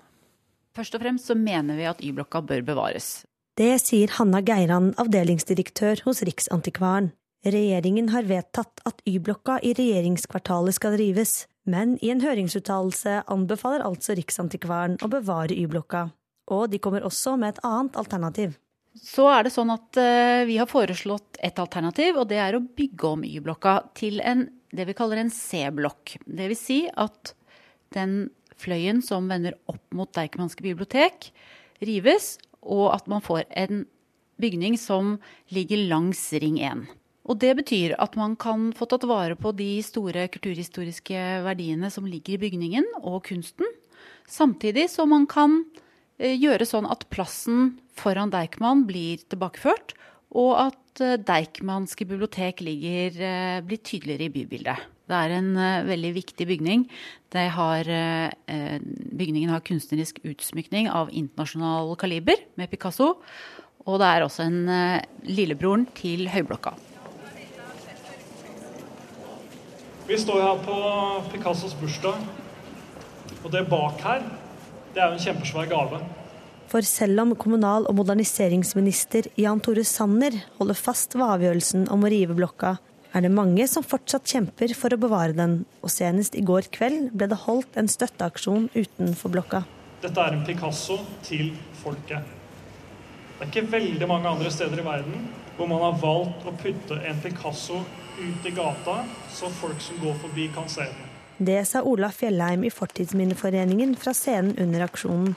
Først 0.76 1.00
og 1.00 1.02
fremst 1.02 1.32
så 1.32 1.40
mener 1.40 1.80
vi 1.80 1.88
at 1.88 2.04
Y-blokka 2.04 2.44
bør 2.44 2.62
bevares. 2.76 3.24
Det 3.60 3.74
sier 3.84 4.08
Hanna 4.16 4.40
Geiran, 4.40 4.94
avdelingsdirektør 5.04 6.00
hos 6.06 6.22
Riksantikvaren. 6.24 7.10
Regjeringen 7.44 8.06
har 8.14 8.24
vedtatt 8.30 8.80
at 8.88 9.02
Y-blokka 9.04 9.58
i 9.68 9.74
regjeringskvartalet 9.76 10.78
skal 10.78 10.96
rives, 11.02 11.34
men 11.68 11.98
i 12.00 12.14
en 12.14 12.24
høringsuttalelse 12.24 13.18
anbefaler 13.28 13.84
altså 13.84 14.16
Riksantikvaren 14.16 14.96
å 15.04 15.12
bevare 15.12 15.60
Y-blokka. 15.60 16.06
Og 16.56 16.72
de 16.72 16.80
kommer 16.80 17.04
også 17.04 17.36
med 17.36 17.58
et 17.58 17.62
annet 17.68 18.00
alternativ. 18.00 18.56
Så 18.96 19.28
er 19.28 19.44
det 19.44 19.52
sånn 19.58 19.76
at 19.76 20.00
uh, 20.00 20.48
vi 20.48 20.56
har 20.56 20.72
foreslått 20.72 21.44
et 21.44 21.60
alternativ, 21.60 22.16
og 22.16 22.32
det 22.32 22.40
er 22.40 22.56
å 22.56 22.64
bygge 22.64 23.12
om 23.12 23.28
Y-blokka 23.28 23.78
til 24.00 24.24
en, 24.24 24.48
det 24.72 24.88
vi 24.88 24.96
kaller 24.96 25.20
en 25.20 25.36
C-blokk. 25.36 26.16
Vil 26.32 26.56
si 26.56 26.86
at 26.96 27.36
den 27.92 28.22
fløyen 28.56 29.04
som 29.04 29.28
vender 29.28 29.60
opp 29.68 29.84
mot 29.92 30.16
Deichmanske 30.16 30.64
bibliotek, 30.64 31.34
rives, 31.84 32.38
og 32.62 32.94
at 32.96 33.08
man 33.12 33.24
får 33.24 33.46
en 33.58 33.86
bygning 34.40 34.78
som 34.80 35.18
ligger 35.54 35.88
langs 35.90 36.22
Ring 36.34 36.60
1. 36.64 36.88
Og 37.30 37.38
det 37.42 37.52
betyr 37.60 37.94
at 38.02 38.16
man 38.18 38.34
kan 38.40 38.72
få 38.74 38.88
tatt 38.90 39.06
vare 39.10 39.36
på 39.38 39.52
de 39.54 39.84
store 39.86 40.26
kulturhistoriske 40.34 41.20
verdiene 41.46 41.92
som 41.94 42.08
ligger 42.10 42.38
i 42.38 42.42
bygningen 42.42 42.88
og 43.04 43.22
kunsten, 43.28 43.68
samtidig 44.26 44.88
som 44.90 45.12
man 45.14 45.28
kan 45.30 45.62
eh, 46.18 46.34
gjøre 46.34 46.66
sånn 46.66 46.90
at 46.90 47.06
plassen 47.14 47.76
foran 48.00 48.34
Deichman 48.34 48.88
blir 48.90 49.22
tilbakeført, 49.30 49.94
og 50.34 50.56
at 50.70 51.04
eh, 51.06 51.20
Deichmanske 51.22 52.08
bibliotek 52.10 52.64
ligger, 52.66 53.22
eh, 53.22 53.60
blir 53.66 53.84
tydeligere 53.84 54.30
i 54.30 54.34
bybildet. 54.40 54.90
Det 55.10 55.18
er 55.18 55.34
en 55.40 55.56
veldig 55.88 56.12
viktig 56.20 56.46
bygning. 56.46 56.84
Har, 57.34 57.88
bygningen 58.46 59.50
har 59.50 59.64
kunstnerisk 59.66 60.20
utsmykning 60.22 60.90
av 60.94 61.10
internasjonal 61.10 61.96
kaliber 61.98 62.38
med 62.62 62.70
Picasso. 62.70 63.16
Og 63.90 63.98
det 64.02 64.06
er 64.06 64.26
også 64.28 64.46
en 64.46 64.62
lillebroren 65.26 65.88
til 65.98 66.30
Høyblokka. 66.30 66.76
Vi 70.10 70.18
står 70.18 70.40
her 70.42 70.62
på 70.66 70.76
Picassos 71.30 71.76
bursdag, 71.78 72.18
og 73.44 73.52
det 73.54 73.60
bak 73.70 74.00
her, 74.02 74.24
det 74.96 75.04
er 75.04 75.12
jo 75.12 75.18
en 75.20 75.22
kjempesvær 75.22 75.68
gave. 75.70 76.00
For 76.70 76.82
selv 76.82 77.22
om 77.22 77.36
kommunal- 77.38 77.86
og 77.86 77.94
moderniseringsminister 78.00 79.30
Jan 79.38 79.62
Tore 79.62 79.84
Sanner 79.86 80.34
holder 80.58 80.78
fast 80.78 81.14
ved 81.14 81.28
avgjørelsen 81.28 81.86
om 81.94 82.02
å 82.02 82.10
rive 82.10 82.34
blokka, 82.38 82.80
er 83.14 83.26
det 83.26 83.32
mange 83.34 83.66
som 83.68 83.86
fortsatt 83.86 84.28
kjemper 84.30 84.74
for 84.78 84.94
å 84.94 85.00
bevare 85.02 85.34
den, 85.38 85.64
og 85.82 85.92
senest 85.94 86.36
i 86.38 86.44
går 86.46 86.70
kveld 86.74 87.12
ble 87.18 87.30
det 87.32 87.42
holdt 87.46 87.78
en 87.80 87.90
støtteaksjon 87.90 88.70
utenfor 88.76 89.34
blokka. 89.34 89.64
Dette 90.04 90.22
er 90.24 90.38
en 90.38 90.46
Picasso 90.48 91.00
til 91.26 91.52
folket. 91.82 92.36
Det 93.40 93.46
er 93.46 93.52
ikke 93.52 93.72
veldig 93.72 94.08
mange 94.08 94.30
andre 94.30 94.52
steder 94.54 94.82
i 94.82 94.86
verden 94.86 95.30
hvor 95.58 95.68
man 95.68 95.82
har 95.84 95.98
valgt 96.00 96.46
å 96.48 96.54
putte 96.56 96.96
en 97.04 97.20
Picasso 97.24 97.82
ut 98.20 98.46
i 98.48 98.52
gata, 98.56 99.02
så 99.32 99.50
folk 99.52 99.82
som 99.84 100.00
går 100.00 100.16
forbi, 100.22 100.48
kan 100.56 100.70
se 100.72 100.86
den. 100.88 101.10
Det 101.40 101.60
sa 101.68 101.82
Ola 101.88 102.10
Fjellheim 102.12 102.66
i 102.68 102.72
Fortidsminneforeningen 102.72 103.96
fra 104.00 104.14
scenen 104.16 104.56
under 104.60 104.86
aksjonen. 104.88 105.36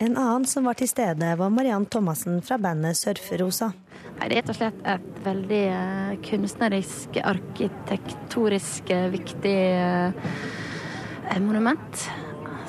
En 0.00 0.16
annen 0.16 0.46
som 0.48 0.64
var 0.68 0.76
til 0.80 0.88
stede, 0.88 1.34
var 1.36 1.52
Mariann 1.52 1.86
Thomassen 1.86 2.40
fra 2.44 2.58
bandet 2.60 2.96
Surferosa. 2.98 3.70
Det 4.14 4.26
er 4.28 4.34
rett 4.38 4.50
og 4.52 4.56
slett 4.56 4.84
et 4.88 5.16
veldig 5.24 5.62
eh, 5.74 6.12
kunstnerisk, 6.24 7.18
arkitektorisk 7.26 8.92
eh, 8.94 9.08
viktig 9.12 9.56
eh, 9.74 11.40
monument. 11.42 12.04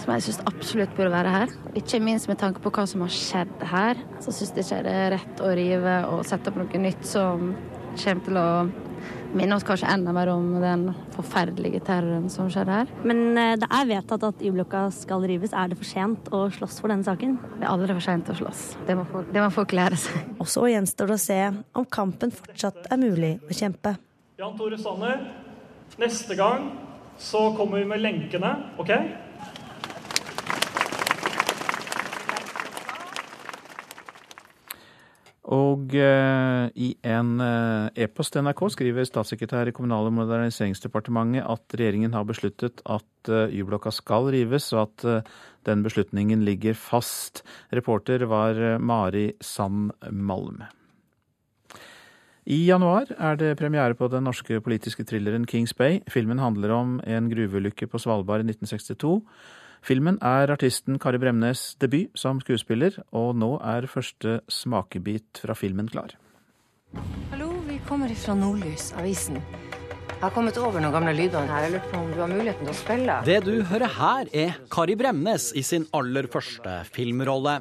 Som 0.02 0.12
jeg 0.14 0.26
syns 0.26 0.42
absolutt 0.50 0.96
burde 0.98 1.14
være 1.14 1.34
her. 1.34 1.54
Ikke 1.78 2.02
minst 2.04 2.30
med 2.30 2.40
tanke 2.42 2.62
på 2.64 2.74
hva 2.74 2.88
som 2.90 3.06
har 3.06 3.14
skjedd 3.14 3.68
her. 3.72 4.02
Så 4.24 4.34
syns 4.36 4.56
jeg 4.56 4.66
ikke 4.66 4.82
det 4.88 4.98
er 5.04 5.16
rett 5.16 5.46
å 5.46 5.54
rive 5.58 5.96
og 6.12 6.26
sette 6.28 6.52
opp 6.52 6.60
noe 6.60 6.82
nytt 6.82 7.08
som 7.08 7.54
kommer 7.96 8.26
til 8.26 8.42
å 8.42 8.50
minne 9.36 9.58
oss 9.58 9.66
kanskje 9.68 9.90
enda 9.92 10.14
mer 10.16 10.32
om 10.34 10.48
den 10.62 10.88
forferdelige 11.16 11.82
terroren 11.86 12.30
som 12.32 12.50
skjedde 12.52 12.80
her. 12.80 12.94
Men 13.08 13.38
eh, 13.40 13.56
det 13.60 13.70
er 13.70 13.90
vedtatt 13.90 14.24
at 14.28 14.44
Y-blokka 14.44 14.86
skal 14.96 15.26
rives. 15.28 15.54
Er 15.56 15.72
det 15.72 15.80
for 15.80 15.90
sent 15.90 16.32
å 16.36 16.46
slåss 16.56 16.80
for 16.84 16.94
denne 16.94 17.08
saken? 17.08 17.38
Det 17.58 17.66
er 17.66 17.72
aldri 17.72 17.98
for 17.98 18.06
sent 18.06 18.32
å 18.32 18.38
slåss. 18.40 18.64
Det 18.88 18.98
må 18.98 19.06
folk, 19.12 19.30
det 19.36 19.44
må 19.44 19.52
folk 19.54 19.76
lære 19.76 20.00
seg. 20.00 20.32
Og 20.40 20.50
så 20.52 20.66
gjenstår 20.72 21.12
det 21.12 21.20
å 21.20 21.26
se 21.26 21.40
om 21.76 21.88
kampen 21.98 22.34
fortsatt 22.36 22.90
er 22.92 23.02
mulig 23.02 23.36
å 23.44 23.56
kjempe. 23.56 23.96
Jan 24.40 24.58
Tore 24.60 24.80
Sanner, 24.80 25.22
neste 26.02 26.36
gang 26.40 26.72
så 27.22 27.50
kommer 27.56 27.80
vi 27.80 27.88
med 27.88 28.02
lenkene, 28.04 28.52
OK? 28.82 28.92
Og 35.54 35.94
eh, 35.94 36.68
i 36.74 36.88
en 37.06 37.36
eh, 37.44 38.06
e-post 38.06 38.34
til 38.34 38.42
NRK 38.48 38.64
skriver 38.74 39.06
statssekretær 39.06 39.70
i 39.70 39.74
Kommunal- 39.76 40.08
og 40.10 40.16
moderniseringsdepartementet 40.18 41.46
at 41.46 41.76
regjeringen 41.78 42.16
har 42.18 42.26
besluttet 42.26 42.82
at 42.90 43.30
eh, 43.30 43.54
Y-blokka 43.54 43.94
skal 43.94 44.32
rives, 44.34 44.72
og 44.74 44.88
at 44.88 45.06
eh, 45.06 45.36
den 45.70 45.84
beslutningen 45.86 46.42
ligger 46.48 46.74
fast. 46.74 47.44
Reporter 47.70 48.26
var 48.32 48.58
eh, 48.58 48.80
Mari 48.82 49.28
Sand 49.38 49.94
Malm. 50.10 50.64
I 52.46 52.58
januar 52.66 53.10
er 53.14 53.38
det 53.38 53.56
premiere 53.58 53.98
på 53.98 54.10
den 54.10 54.26
norske 54.26 54.58
politiske 54.66 55.06
thrilleren 55.06 55.46
Kings 55.50 55.74
Bay. 55.78 56.00
Filmen 56.10 56.42
handler 56.42 56.74
om 56.74 56.98
en 57.06 57.30
gruveulykke 57.30 57.90
på 57.90 58.02
Svalbard 58.02 58.42
i 58.42 58.50
1962 58.50 59.20
Filmen 59.86 60.16
er 60.26 60.50
artisten 60.50 60.96
Kari 60.98 61.20
Bremnes' 61.22 61.76
debut 61.78 62.10
som 62.18 62.40
skuespiller, 62.42 62.96
og 63.14 63.36
nå 63.38 63.52
er 63.62 63.86
første 63.86 64.40
smakebit 64.50 65.44
fra 65.44 65.54
filmen 65.54 65.86
klar. 65.92 66.16
Hallo, 67.30 67.52
vi 67.68 67.78
kommer 67.86 68.10
fra 68.18 68.34
Nordlys, 68.34 68.88
avisen. 68.98 69.38
Jeg 69.38 70.24
har 70.24 70.34
kommet 70.34 70.58
over 70.58 70.82
noen 70.82 70.96
gamle 70.96 71.14
lyder 71.14 71.46
her. 71.46 71.68
Jeg 71.68 71.76
lurer 71.76 71.92
på 71.92 72.02
om 72.02 72.10
du 72.10 72.18
har 72.24 72.32
muligheten 72.34 72.66
til 72.66 72.74
å 72.74 72.78
spille? 72.80 73.20
Det 73.30 73.38
du 73.46 73.54
hører 73.70 73.94
her, 74.00 74.32
er 74.34 74.58
Kari 74.74 74.98
Bremnes 74.98 75.52
i 75.54 75.62
sin 75.62 75.86
aller 75.94 76.26
første 76.34 76.80
filmrolle. 76.96 77.60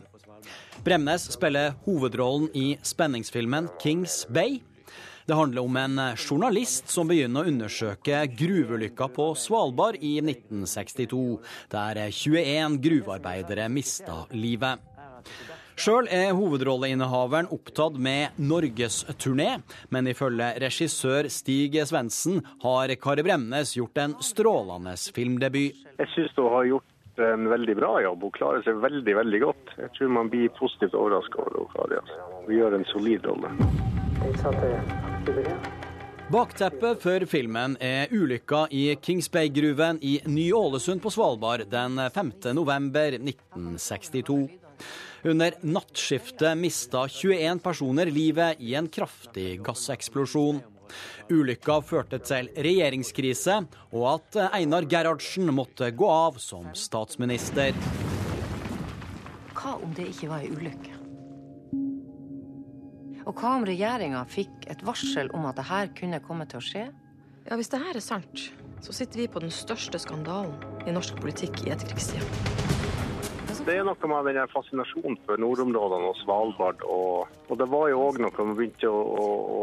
Bremnes 0.86 1.28
spiller 1.34 1.76
hovedrollen 1.84 2.48
i 2.56 2.70
spenningsfilmen 2.80 3.68
Kings 3.84 4.22
Bay 4.32 4.62
det 5.26 5.34
handler 5.34 5.64
om 5.64 5.76
en 5.76 6.00
journalist 6.16 6.90
som 6.92 7.08
begynner 7.08 7.44
å 7.44 7.48
undersøke 7.48 8.24
gruveulykka 8.36 9.08
på 9.16 9.30
Svalbard 9.40 9.96
i 10.04 10.18
1962, 10.20 11.38
der 11.72 12.00
21 12.12 12.76
gruvearbeidere 12.84 13.70
mista 13.72 14.24
livet. 14.36 14.82
Sjøl 15.74 16.06
er 16.12 16.36
hovedrolleinnehaveren 16.38 17.48
opptatt 17.50 17.96
med 17.98 18.36
norgesturné, 18.38 19.56
men 19.90 20.10
ifølge 20.12 20.52
regissør 20.62 21.26
Stig 21.32 21.80
Svendsen 21.88 22.44
har 22.62 22.92
Kari 23.00 23.24
Bremnes 23.26 23.74
gjort 23.74 23.98
en 24.04 24.14
strålende 24.22 24.94
filmdebut. 25.16 25.82
Jeg 25.98 26.12
syns 26.14 26.38
hun 26.38 26.52
har 26.52 26.70
gjort 26.76 27.24
en 27.32 27.50
veldig 27.50 27.74
bra 27.80 27.96
jobb. 28.04 28.28
Hun 28.28 28.36
klarer 28.38 28.62
seg 28.66 28.78
veldig 28.84 29.18
veldig 29.18 29.42
godt. 29.48 29.76
Jeg 29.80 29.96
tror 29.98 30.16
man 30.20 30.30
blir 30.30 30.52
positivt 30.60 30.94
overraska 30.94 31.42
over 31.42 31.66
Kari. 31.74 31.98
Altså. 32.04 32.22
Hun 32.44 32.56
gjør 32.60 32.78
en 32.78 32.90
solid 32.92 33.30
rolle. 33.32 34.03
Bakteppet 36.32 37.02
for 37.02 37.24
filmen 37.28 37.74
er 37.84 38.08
ulykka 38.08 38.62
i 38.72 38.94
Kings 38.96 39.28
Bay-gruven 39.28 39.98
i 40.00 40.14
Ny-Ålesund 40.24 41.02
på 41.04 41.12
Svalbard 41.12 41.66
den 41.68 42.00
5. 42.14 42.32
november 42.56 43.18
1962. 43.18 44.48
Under 45.28 45.58
nattskiftet 45.60 46.56
mista 46.56 47.04
21 47.08 47.60
personer 47.64 48.08
livet 48.08 48.64
i 48.64 48.72
en 48.80 48.88
kraftig 48.88 49.58
gasseksplosjon. 49.64 50.62
Ulykka 51.28 51.78
førte 51.84 52.22
til 52.24 52.48
regjeringskrise, 52.56 53.60
og 53.92 54.08
at 54.14 54.40
Einar 54.56 54.88
Gerhardsen 54.88 55.52
måtte 55.52 55.92
gå 55.92 56.08
av 56.08 56.40
som 56.40 56.72
statsminister. 56.72 57.76
Hva 59.52 59.78
om 59.80 59.92
det 59.96 60.14
ikke 60.14 60.32
var 60.32 60.44
ei 60.44 60.52
ulykke? 60.52 60.93
Og 63.24 63.38
hva 63.40 63.54
om 63.56 63.64
regjeringa 63.64 64.20
fikk 64.28 64.66
et 64.72 64.82
varsel 64.84 65.30
om 65.36 65.46
at 65.48 65.56
det 65.56 65.68
her 65.70 65.88
kunne 65.96 66.20
komme 66.24 66.44
til 66.50 66.60
å 66.60 66.64
skje? 66.64 66.84
Ja, 67.44 67.56
Hvis 67.56 67.72
det 67.72 67.80
her 67.80 67.96
er 67.96 68.04
sant, 68.04 68.50
så 68.84 68.92
sitter 68.92 69.24
vi 69.24 69.30
på 69.32 69.40
den 69.40 69.52
største 69.52 70.00
skandalen 70.00 70.56
i 70.84 70.92
norsk 70.92 71.20
politikk 71.24 71.64
i 71.64 71.72
etterkrigstida. 71.72 72.63
Det 73.64 73.78
er 73.80 73.86
noe 73.88 74.08
med 74.12 74.34
den 74.36 74.50
fascinasjonen 74.52 75.14
for 75.24 75.40
nordområdene 75.40 76.10
og 76.10 76.18
Svalbard. 76.20 76.82
Og, 76.84 77.30
og 77.48 77.56
det 77.56 77.66
var 77.72 77.86
jo 77.88 78.02
òg 78.10 78.18
noe 78.20 78.44
man 78.44 78.58
begynte 78.58 78.90
å, 78.92 78.98
å, 79.00 79.28
å, 79.56 79.62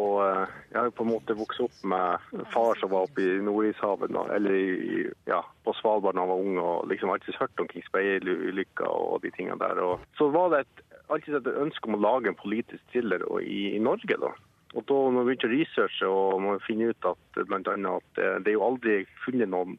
Jeg 0.71 0.77
har 0.79 0.87
jo 0.87 0.95
på 0.97 1.05
en 1.05 1.11
måte 1.11 1.35
vokst 1.37 1.61
opp 1.61 1.83
med 1.91 2.31
far 2.49 2.81
som 2.81 2.89
var 2.95 3.05
oppe 3.05 3.21
i 3.21 3.35
Nordishavet, 3.45 4.09
eller 4.33 4.55
i, 4.57 5.03
ja, 5.29 5.43
på 5.61 5.75
Svalbard 5.77 6.17
da 6.17 6.23
han 6.23 6.31
var 6.33 6.41
ung, 6.41 6.57
og 6.57 6.89
liksom 6.89 7.13
alltid 7.13 7.37
hørt 7.37 7.61
om 7.61 7.69
Kings 7.69 7.91
Bay-ulykka 7.93 8.89
og 8.89 9.21
de 9.21 9.33
tingene 9.37 9.61
der. 9.61 9.83
Og 9.85 10.01
så 10.17 10.31
var 10.33 10.49
det 10.55 10.63
et 10.63 10.83
alltid 11.13 11.37
et 11.37 11.53
ønske 11.61 11.91
om 11.91 11.99
å 11.99 12.01
lage 12.01 12.31
en 12.31 12.41
politisk 12.41 12.81
thriller 12.89 13.27
i, 13.43 13.75
i 13.75 13.83
Norge. 13.85 14.17
da. 14.17 14.33
Og 14.73 14.89
da 14.89 14.97
når 14.97 15.21
vi 15.21 15.29
begynte 15.29 15.51
å 15.51 15.53
researche 15.53 16.09
og 16.09 16.41
man 16.41 16.65
finner 16.65 16.95
ut 16.95 17.11
at 17.13 17.41
blant 17.45 17.69
annet 17.69 18.01
at 18.01 18.25
det 18.41 18.49
er 18.49 18.57
jo 18.57 18.65
aldri 18.71 19.03
funnet 19.27 19.53
noen 19.53 19.77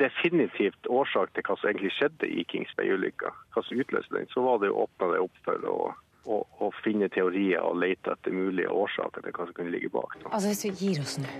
definitivt 0.00 0.88
årsak 0.88 1.34
til 1.34 1.44
hva 1.46 1.58
som 1.58 1.68
egentlig 1.70 1.92
skjedde 1.96 2.30
i 2.30 2.46
Kings 2.48 2.72
Bay-ulykka, 2.78 3.34
hva 3.54 3.64
som 3.66 3.82
utløste 3.82 4.16
den, 4.16 4.30
så 4.32 4.44
var 4.46 4.62
det 4.62 4.72
jo 4.72 4.86
åpne 4.86 5.12
det 5.12 5.20
opp 5.26 5.44
for 5.44 5.68
å 5.68 5.76
å, 6.22 6.38
å 6.62 6.70
finne 6.82 7.08
teorier 7.12 7.62
og 7.66 7.80
lete 7.82 8.14
etter 8.14 8.34
mulige 8.34 8.70
årsaker 8.70 9.24
til 9.24 9.34
hva 9.36 9.48
som 9.48 9.56
kunne 9.56 9.74
ligge 9.74 9.90
bak. 9.90 10.14
Da. 10.22 10.30
Altså 10.30 10.52
Hvis 10.52 10.64
vi 10.68 10.72
gir 10.86 11.02
oss 11.02 11.18
nå, 11.22 11.34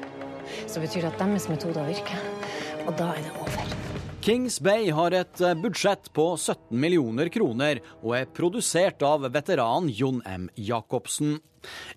så 0.67 0.83
betyr 0.83 1.07
det 1.07 1.13
at 1.13 1.23
deres 1.23 1.49
metoder 1.53 1.87
virker. 1.87 2.29
Og 2.87 2.95
da 2.99 3.13
er 3.15 3.23
det 3.23 3.35
over. 3.39 3.92
Kings 4.23 4.61
Bay 4.61 4.91
har 4.91 5.11
et 5.11 5.41
eh, 5.41 5.55
budsjett 5.59 6.13
på 6.15 6.37
17 6.37 6.79
millioner 6.79 7.27
kroner 7.35 7.81
og 8.05 8.13
er 8.15 8.29
produsert 8.31 9.03
av 9.03 9.25
veteran 9.35 9.89
Jon 9.91 10.21
M. 10.23 10.45
Jacobsen. 10.55 11.41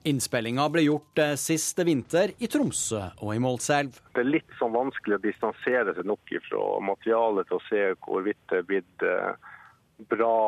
Innspillinga 0.10 0.66
ble 0.74 0.88
gjort 0.88 1.22
sist 1.38 1.52
siste 1.52 1.86
vinter 1.86 2.34
i 2.42 2.50
Tromsø 2.50 3.04
og 3.22 3.30
i 3.36 3.44
Målselv. 3.46 4.00
Det 4.18 4.24
er 4.24 4.32
litt 4.40 4.58
sånn 4.58 4.74
vanskelig 4.74 5.20
å 5.20 5.22
distansere 5.22 5.94
seg 5.94 6.10
nok 6.10 6.34
fra 6.48 6.64
materialet 6.88 7.52
til 7.52 7.60
å 7.60 7.66
se 7.68 7.84
hvorvidt 8.08 8.42
det 8.50 8.64
er 8.64 8.68
blitt 8.74 9.06
eh, 9.06 9.54
bra 10.10 10.40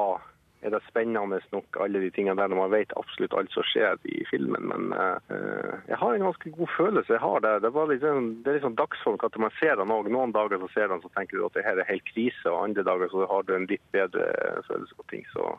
er 0.65 0.73
det 0.73 0.81
spennende 0.87 1.39
nok, 1.53 1.77
alle 1.83 2.01
de 2.01 2.09
tingene 2.13 2.37
der, 2.39 2.49
når 2.49 2.59
man 2.63 2.73
vet 2.73 2.93
absolutt 2.97 3.35
alt 3.37 3.53
som 3.53 3.65
skjer 3.67 3.99
i 4.09 4.23
filmen. 4.29 4.69
Men 4.71 4.89
uh, 4.97 5.77
jeg 5.87 5.99
har 6.01 6.15
en 6.15 6.25
ganske 6.27 6.51
god 6.57 6.71
følelse. 6.77 7.13
Jeg 7.13 7.23
har 7.23 7.43
det. 7.45 7.53
Det, 7.63 7.71
liksom, 7.93 8.29
det 8.43 8.51
er 8.51 8.57
liksom 8.57 8.77
dagsform 8.79 9.19
at 9.27 9.39
man 9.41 9.53
ser 9.59 9.77
den 9.77 9.93
òg. 9.93 10.09
Noen 10.11 10.33
dager 10.35 10.61
så 10.63 10.69
ser 10.73 10.91
den 10.91 11.03
så 11.03 11.11
tenker 11.13 11.37
du 11.37 11.45
at 11.47 11.57
det 11.57 11.65
her 11.67 11.81
er 11.81 11.89
helt 11.89 12.05
krise, 12.09 12.45
og 12.49 12.63
andre 12.63 12.85
dager 12.87 13.13
så 13.13 13.27
har 13.29 13.47
du 13.47 13.55
en 13.55 13.69
litt 13.69 13.83
bedre 13.95 14.29
følelse 14.69 14.97
på 14.97 15.09
ting. 15.13 15.25
Så. 15.33 15.49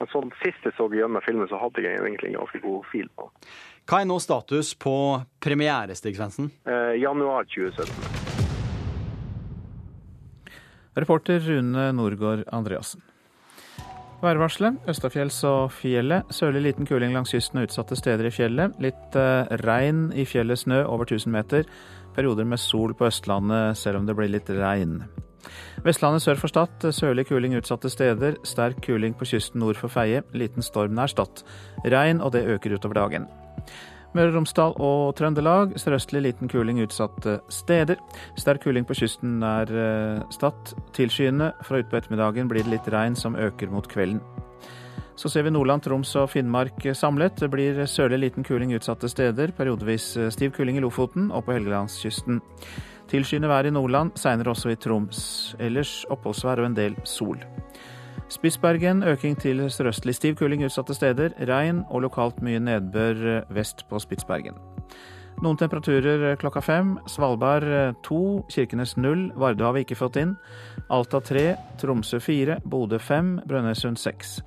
Men 0.00 0.10
sånn 0.12 0.32
sist 0.42 0.64
jeg 0.66 0.76
så 0.76 0.88
gjennom 0.92 1.24
filmen, 1.24 1.48
så 1.50 1.60
hadde 1.62 1.84
jeg 1.84 2.00
egentlig 2.00 2.32
en 2.32 2.40
ganske 2.42 2.62
god 2.64 2.90
fil 2.92 3.08
på. 3.16 3.30
Hva 3.88 4.02
er 4.02 4.10
nå 4.10 4.18
status 4.22 4.74
på 4.78 4.96
premiere, 5.42 5.96
Stig 5.98 6.18
Svendsen? 6.18 6.52
Uh, 6.68 6.92
januar 7.00 7.48
2017. 7.50 8.20
Reporter 10.92 11.40
Rune 11.40 11.88
Norgård 11.96 12.44
Andreassen. 12.52 13.00
Værvarselet 14.22 14.84
østafjells 14.86 15.40
og 15.48 15.72
fjellet. 15.74 16.28
Sørlig 16.30 16.62
liten 16.68 16.86
kuling 16.86 17.10
langs 17.14 17.32
kysten 17.34 17.58
og 17.58 17.66
utsatte 17.66 17.98
steder 17.98 18.28
i 18.28 18.30
fjellet. 18.30 18.76
Litt 18.82 19.18
eh, 19.18 19.50
regn 19.64 20.12
i 20.14 20.22
fjellet, 20.28 20.60
snø 20.62 20.84
over 20.86 21.08
1000 21.08 21.34
meter. 21.34 21.66
Perioder 22.14 22.46
med 22.46 22.62
sol 22.62 22.94
på 22.94 23.08
Østlandet, 23.08 23.80
selv 23.80 23.98
om 23.98 24.06
det 24.06 24.14
blir 24.14 24.30
litt 24.30 24.50
regn. 24.54 25.00
Vestlandet 25.82 26.22
sør 26.22 26.38
for 26.38 26.52
Stad. 26.52 26.90
Sørlig 26.94 27.26
kuling 27.32 27.58
utsatte 27.58 27.90
steder. 27.90 28.38
Sterk 28.46 28.78
kuling 28.86 29.18
på 29.18 29.26
kysten 29.26 29.58
nord 29.64 29.80
for 29.80 29.90
Feie. 29.90 30.22
Liten 30.38 30.62
storm 30.62 30.94
nær 30.94 31.10
Stad. 31.10 31.42
Regn, 31.82 32.22
og 32.22 32.36
det 32.36 32.46
øker 32.46 32.78
utover 32.78 33.02
dagen. 33.02 33.26
Møre 34.12 34.28
og 34.28 34.36
Romsdal 34.36 34.74
og 34.76 35.14
Trøndelag 35.16 35.72
sørøstlig 35.80 36.20
liten 36.26 36.50
kuling 36.52 36.82
utsatte 36.84 37.38
steder. 37.52 37.96
Sterk 38.36 38.66
kuling 38.66 38.84
på 38.88 38.96
kysten 38.98 39.38
nær 39.40 39.72
eh, 39.72 40.20
Stad. 40.34 40.74
Tilskyende. 40.92 41.52
Fra 41.64 41.80
utpå 41.80 41.96
ettermiddagen 41.96 42.50
blir 42.50 42.66
det 42.66 42.74
litt 42.74 42.92
regn 42.92 43.16
som 43.16 43.38
øker 43.40 43.72
mot 43.72 43.88
kvelden. 43.88 44.20
Så 45.16 45.28
ser 45.32 45.46
vi 45.46 45.52
Nordland, 45.54 45.84
Troms 45.84 46.12
og 46.20 46.30
Finnmark 46.32 46.84
samlet. 46.96 47.40
Det 47.40 47.50
blir 47.52 47.84
sørlig 47.88 48.20
liten 48.26 48.44
kuling 48.44 48.72
utsatte 48.76 49.08
steder. 49.08 49.56
Periodevis 49.56 50.12
eh, 50.16 50.32
stiv 50.34 50.52
kuling 50.56 50.76
i 50.76 50.84
Lofoten 50.84 51.30
og 51.32 51.46
på 51.46 51.56
Helgelandskysten. 51.56 52.42
Tilskyende 53.12 53.48
vær 53.48 53.68
i 53.68 53.72
Nordland, 53.72 54.12
seinere 54.16 54.52
også 54.52 54.72
i 54.72 54.80
Troms. 54.80 55.20
Ellers 55.60 56.02
oppholdsvær 56.12 56.60
og 56.60 56.72
en 56.72 56.80
del 56.80 57.00
sol. 57.08 57.40
Spitsbergen 58.32 59.02
øking 59.02 59.36
til 59.40 59.64
sørøstlig 59.70 60.14
stiv 60.16 60.36
kuling 60.40 60.64
utsatte 60.64 60.94
steder. 60.96 61.34
Regn 61.48 61.84
og 61.90 62.06
lokalt 62.06 62.42
mye 62.42 62.60
nedbør 62.62 63.44
vest 63.52 63.84
på 63.90 64.00
Spitsbergen. 64.02 64.56
Noen 65.42 65.58
temperaturer 65.58 66.36
klokka 66.38 66.60
fem. 66.62 66.94
Svalbard 67.10 67.66
to, 68.06 68.44
Kirkenes 68.52 68.94
null, 68.96 69.30
Vardø 69.36 69.64
har 69.66 69.74
vi 69.76 69.82
ikke 69.86 69.98
fått 69.98 70.20
inn. 70.20 70.36
Alta 70.92 71.20
tre, 71.24 71.56
Tromsø 71.80 72.20
fire, 72.22 72.60
Bodø 72.64 73.00
fem, 73.02 73.38
Brønnøysund 73.48 73.98
seks. 73.98 74.38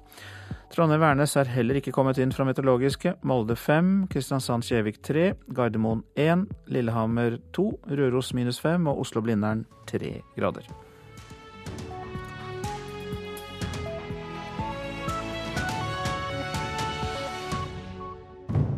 Trondheim-Værnes 0.75 1.35
er 1.39 1.51
heller 1.51 1.79
ikke 1.79 1.93
kommet 1.95 2.17
inn 2.19 2.33
fra 2.35 2.45
meteorologiske. 2.47 3.15
Molde 3.27 3.55
fem, 3.59 4.07
Kristiansand-Kjevik 4.11 5.01
tre, 5.05 5.29
Gardermoen 5.55 6.03
én, 6.19 6.47
Lillehammer 6.67 7.39
to, 7.55 7.69
Røros 7.91 8.33
minus 8.35 8.59
fem 8.63 8.87
og 8.91 9.05
Oslo-Blindern 9.05 9.65
tre 9.87 10.17
grader. 10.35 10.67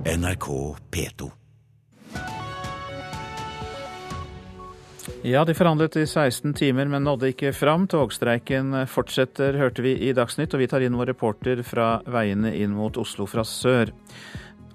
NRK 0.07 0.75
P2. 0.91 1.31
Ja, 5.21 5.45
de 5.45 5.53
forhandlet 5.53 5.95
i 5.95 6.05
16 6.07 6.53
timer, 6.53 6.87
men 6.87 7.03
nådde 7.03 7.33
ikke 7.33 7.51
fram. 7.51 7.89
Togstreiken 7.91 8.85
fortsetter, 8.87 9.57
hørte 9.59 9.83
vi 9.83 9.97
i 10.07 10.13
Dagsnytt, 10.15 10.55
og 10.55 10.63
vi 10.63 10.69
tar 10.71 10.85
inn 10.85 10.95
vår 10.95 11.11
reporter 11.11 11.59
fra 11.67 11.97
veiene 12.07 12.53
inn 12.55 12.71
mot 12.77 12.95
Oslo 13.01 13.27
fra 13.27 13.43
sør. 13.43 13.91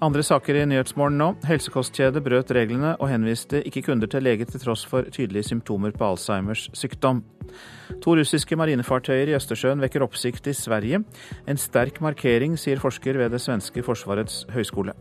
Andre 0.03 0.19
saker 0.25 0.57
i 0.59 0.63
Nyhetsmorgen 0.67 1.15
nå. 1.15 1.29
Helsekostkjede 1.47 2.19
brøt 2.25 2.49
reglene 2.51 2.89
og 2.97 3.07
henviste 3.07 3.61
ikke 3.63 3.85
kunder 3.85 4.09
til 4.11 4.25
lege 4.25 4.43
til 4.49 4.59
tross 4.59 4.83
for 4.89 5.07
tydelige 5.07 5.47
symptomer 5.47 5.93
på 5.95 6.09
Alzheimers 6.09 6.65
sykdom. 6.75 7.21
To 8.03 8.17
russiske 8.19 8.57
marinefartøyer 8.59 9.31
i 9.31 9.37
Østersjøen 9.37 9.79
vekker 9.79 10.03
oppsikt 10.03 10.49
i 10.51 10.55
Sverige. 10.59 10.99
En 11.47 11.61
sterk 11.61 12.01
markering, 12.03 12.59
sier 12.59 12.83
forsker 12.83 13.21
ved 13.21 13.31
det 13.31 13.39
svenske 13.45 13.85
forsvarets 13.85 14.43
høyskole. 14.51 14.91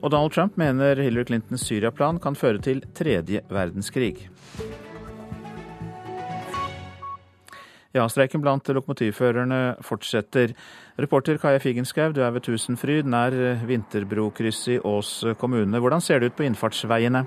Og 0.00 0.14
Donald 0.14 0.32
Trump 0.32 0.56
mener 0.56 0.96
Hillary 0.96 1.28
Clintons 1.28 1.68
Syria-plan 1.68 2.16
kan 2.16 2.38
føre 2.38 2.64
til 2.64 2.80
tredje 2.96 3.44
verdenskrig. 3.52 4.30
Ja, 7.96 8.04
streiken 8.08 8.42
blant 8.44 8.68
lokomotivførerne 8.68 9.78
fortsetter. 9.84 10.52
Reporter 10.98 11.36
Kaja 11.38 11.60
Figenschou, 11.62 12.10
du 12.10 12.24
er 12.26 12.32
ved 12.34 12.42
Tusenfryd, 12.42 13.06
nær 13.06 13.30
Vinterbrokrysset 13.68 14.72
i 14.72 14.78
Ås 14.82 15.12
kommune. 15.38 15.78
Hvordan 15.78 16.02
ser 16.02 16.18
det 16.18 16.32
ut 16.32 16.36
på 16.40 16.42
innfartsveiene? 16.42 17.22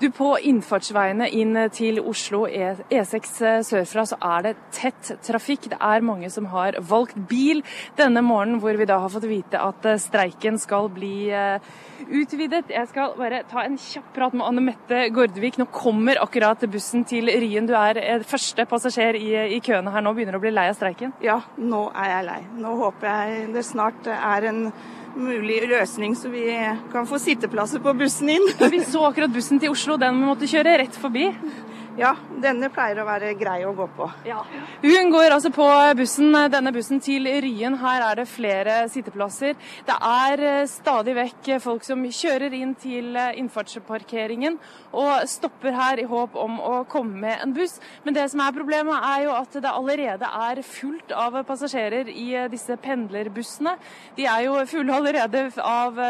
Du, 0.00 0.08
På 0.14 0.34
innfartsveiene 0.38 1.28
inn 1.32 1.56
til 1.74 2.00
Oslo 2.00 2.44
E6 2.46 3.32
e 3.46 3.52
sørfra 3.66 4.04
så 4.08 4.18
er 4.22 4.46
det 4.48 4.54
tett 4.74 5.12
trafikk. 5.24 5.70
Det 5.72 5.78
er 5.80 6.04
mange 6.04 6.30
som 6.32 6.48
har 6.52 6.78
valgt 6.88 7.16
bil 7.30 7.62
denne 7.98 8.22
morgenen, 8.24 8.60
hvor 8.62 8.76
vi 8.78 8.88
da 8.88 8.98
har 9.02 9.12
fått 9.12 9.28
vite 9.30 9.60
at 9.60 9.86
eh, 9.88 10.00
streiken 10.00 10.58
skal 10.60 10.88
bli 10.92 11.30
eh, 11.34 11.72
utvidet. 12.08 12.70
Jeg 12.72 12.90
skal 12.90 13.16
bare 13.18 13.42
ta 13.50 13.64
en 13.66 13.78
kjapp 13.80 14.12
prat 14.16 14.36
med 14.36 14.46
Anne 14.46 14.64
Mette 14.70 15.04
Gordvik. 15.14 15.58
Nå 15.60 15.68
kommer 15.74 16.20
akkurat 16.22 16.64
bussen 16.72 17.06
til 17.08 17.30
Ryen. 17.30 17.68
Du 17.68 17.76
er 17.78 18.00
eh, 18.02 18.26
første 18.28 18.66
passasjer 18.68 19.18
i, 19.20 19.30
i 19.56 19.60
køene 19.64 19.92
her 19.94 20.04
nå. 20.04 20.14
Begynner 20.16 20.36
du 20.36 20.42
å 20.42 20.46
bli 20.46 20.54
lei 20.54 20.68
av 20.70 20.78
streiken? 20.78 21.14
Ja, 21.24 21.40
nå 21.58 21.86
er 21.92 22.16
jeg 22.16 22.28
lei. 22.30 22.40
Nå 22.62 22.74
håper 22.80 23.12
jeg 23.12 23.46
det 23.56 23.64
snart 23.68 24.10
er 24.12 24.50
en 24.50 24.66
mulig 25.16 25.60
løsning, 25.68 26.14
så 26.16 26.30
vi 26.32 26.46
kan 26.92 27.06
få 27.08 27.18
sitteplasser 27.20 27.82
på 27.82 27.94
bussen 27.98 28.30
inn. 28.32 28.48
vi 28.72 28.82
så 28.84 29.04
akkurat 29.08 29.32
bussen 29.32 29.60
til 29.62 29.74
Oslo, 29.74 29.98
den 30.00 30.20
måtte 30.22 30.48
kjøre 30.50 30.78
rett 30.82 30.98
forbi. 30.98 31.28
Ja, 32.00 32.14
denne 32.40 32.70
pleier 32.72 33.02
å 33.02 33.04
være 33.04 33.34
grei 33.36 33.58
å 33.68 33.74
gå 33.76 33.84
på. 33.92 34.06
Ja. 34.24 34.38
Hun 34.80 35.10
går 35.12 35.34
altså 35.34 35.50
på 35.52 35.66
bussen, 35.98 36.32
denne 36.48 36.70
bussen 36.72 37.02
til 37.04 37.26
Ryen. 37.44 37.76
Her 37.82 38.04
er 38.06 38.22
det 38.22 38.24
flere 38.32 38.76
sitteplasser. 38.88 39.58
Det 39.84 39.96
er 40.08 40.42
eh, 40.48 40.62
stadig 40.70 41.12
vekk 41.18 41.50
folk 41.60 41.84
som 41.84 42.00
kjører 42.08 42.56
inn 42.56 42.72
til 42.80 43.12
eh, 43.20 43.36
innfartsparkeringen 43.42 44.56
og 44.96 45.26
stopper 45.28 45.76
her 45.76 46.00
i 46.00 46.06
håp 46.08 46.38
om 46.40 46.56
å 46.64 46.72
komme 46.88 47.26
med 47.26 47.44
en 47.44 47.52
buss. 47.56 47.76
Men 48.06 48.16
det 48.16 48.24
som 48.32 48.40
er 48.40 48.56
problemet, 48.56 48.96
er 49.12 49.26
jo 49.26 49.36
at 49.36 49.60
det 49.60 49.74
allerede 49.74 50.32
er 50.48 50.62
fullt 50.64 51.12
av 51.12 51.36
passasjerer 51.48 52.08
i 52.08 52.30
eh, 52.40 52.48
disse 52.52 52.78
pendlerbussene. 52.80 53.76
De 54.16 54.28
er 54.32 54.46
jo 54.46 54.56
fulle 54.70 54.96
allerede 54.96 55.44
av 55.60 56.00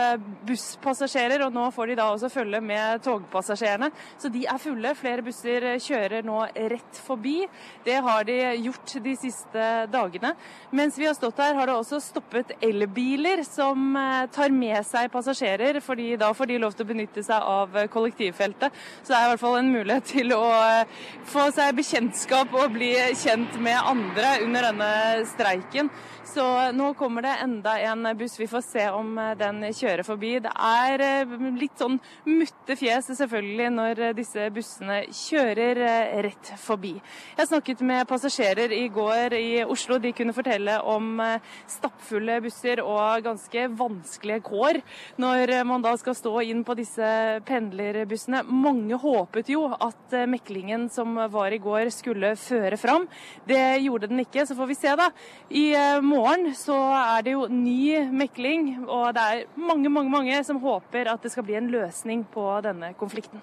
busspassasjerer, 0.47 1.43
og 1.43 1.59
nå 1.59 1.67
får 1.75 1.91
de 1.91 1.99
da 1.99 2.09
også 2.15 2.31
følge 2.31 2.63
med 2.63 3.03
togpassasjerene. 3.03 3.91
Så 4.23 4.31
de 4.31 4.47
er 4.47 4.63
fulle. 4.63 4.95
Flere 5.03 5.27
busser 5.27 5.72
kjører 5.81 6.25
nå 6.27 6.41
rett 6.73 7.01
forbi. 7.07 7.47
Det 7.85 7.99
har 8.05 8.27
de 8.29 8.39
gjort 8.65 8.95
de 9.05 9.15
siste 9.17 9.69
dagene. 9.93 10.35
Mens 10.71 10.99
vi 10.99 11.07
har 11.09 11.17
stått 11.17 11.41
her, 11.43 11.55
har 11.55 11.69
det 11.69 11.77
også 11.77 12.01
stoppet 12.03 12.55
elbiler 12.63 13.45
som 13.47 13.97
eh, 13.97 14.27
tar 14.33 14.53
med 14.55 14.81
seg 14.89 15.11
passasjerer, 15.13 15.81
fordi 15.85 16.15
da 16.21 16.33
får 16.37 16.51
de 16.51 16.61
lov 16.63 16.77
til 16.77 16.87
å 16.87 16.93
benytte 16.93 17.25
seg 17.27 17.49
av 17.55 17.77
kollektivfeltet. 17.93 18.75
Så 19.03 19.13
det 19.13 19.19
er 19.19 19.29
i 19.29 19.33
hvert 19.35 19.45
fall 19.45 19.61
en 19.61 19.73
mulighet 19.73 20.09
til 20.13 20.35
å 20.37 20.45
eh, 20.61 21.05
få 21.33 21.49
seg 21.55 21.77
bekjentskap 21.79 22.53
og 22.57 22.75
bli 22.77 22.95
kjent 23.23 23.61
med 23.63 23.79
andre 23.79 24.39
under 24.47 24.71
denne 24.71 24.91
streiken. 25.33 25.93
Så 26.33 26.45
nå 26.73 26.95
kommer 26.97 27.23
det 27.23 27.33
enda 27.43 27.75
en 27.79 28.07
buss. 28.17 28.39
Vi 28.41 28.47
får 28.49 28.63
se 28.65 28.85
om 28.91 29.19
eh, 29.19 29.35
den 29.37 29.61
kjører 29.69 30.05
forbi. 30.07 30.37
Det 30.41 30.53
er 30.53 31.27
litt 31.59 31.77
sånn 31.81 31.99
mutte 32.29 32.77
fjes 32.79 33.11
selvfølgelig 33.19 33.69
når 33.75 34.03
disse 34.17 34.49
bussene 34.55 35.03
kjører 35.13 35.62
pendler 35.63 35.77
eh, 35.77 36.23
rett 36.23 36.53
forbi. 36.59 37.01
Jeg 37.37 37.49
snakket 37.49 37.81
med 37.81 38.09
passasjerer 38.09 38.73
i 38.73 38.89
går 38.89 39.35
i 39.35 39.65
Oslo. 39.65 39.99
De 39.99 40.13
kunne 40.13 40.35
fortelle 40.35 40.79
om 40.83 41.21
eh, 41.21 41.41
stappfulle 41.67 42.41
busser 42.43 42.83
og 42.83 43.23
ganske 43.25 43.69
vanskelige 43.79 44.43
kår 44.43 44.81
når 45.23 45.65
man 45.65 45.83
da 45.83 45.95
skal 45.97 46.15
stå 46.15 46.43
inn 46.43 46.65
på 46.65 46.75
disse 46.75 47.41
pendlerbussene. 47.47 48.43
Mange 48.47 48.97
håpet 48.99 49.53
jo 49.53 49.67
at 49.73 50.15
meklingen 50.29 50.89
som 50.91 51.15
var 51.33 51.53
i 51.53 51.61
går 51.63 51.91
skulle 51.91 52.35
føre 52.37 52.77
fram. 52.77 53.07
Det 53.47 53.83
gjorde 53.83 54.11
den 54.11 54.25
ikke, 54.25 54.47
så 54.47 54.57
får 54.59 54.71
vi 54.71 54.79
se 54.79 54.97
da. 54.99 55.11
I 55.51 55.67
morgen 56.03 56.53
så 56.57 56.79
er 56.97 57.25
det 57.27 57.37
jo 57.37 57.47
ny 57.51 58.09
mekling, 58.13 58.75
og 58.87 59.13
det 59.17 59.23
er 59.23 59.47
mange, 59.57 59.89
mange, 59.93 60.11
mange 60.13 60.43
som 60.47 60.61
håper 60.63 61.11
at 61.13 61.23
det 61.23 61.33
skal 61.33 61.47
bli 61.47 61.59
en 61.59 61.73
løsning 61.73 62.27
på 62.33 62.49
denne 62.65 62.95
konflikten. 62.99 63.43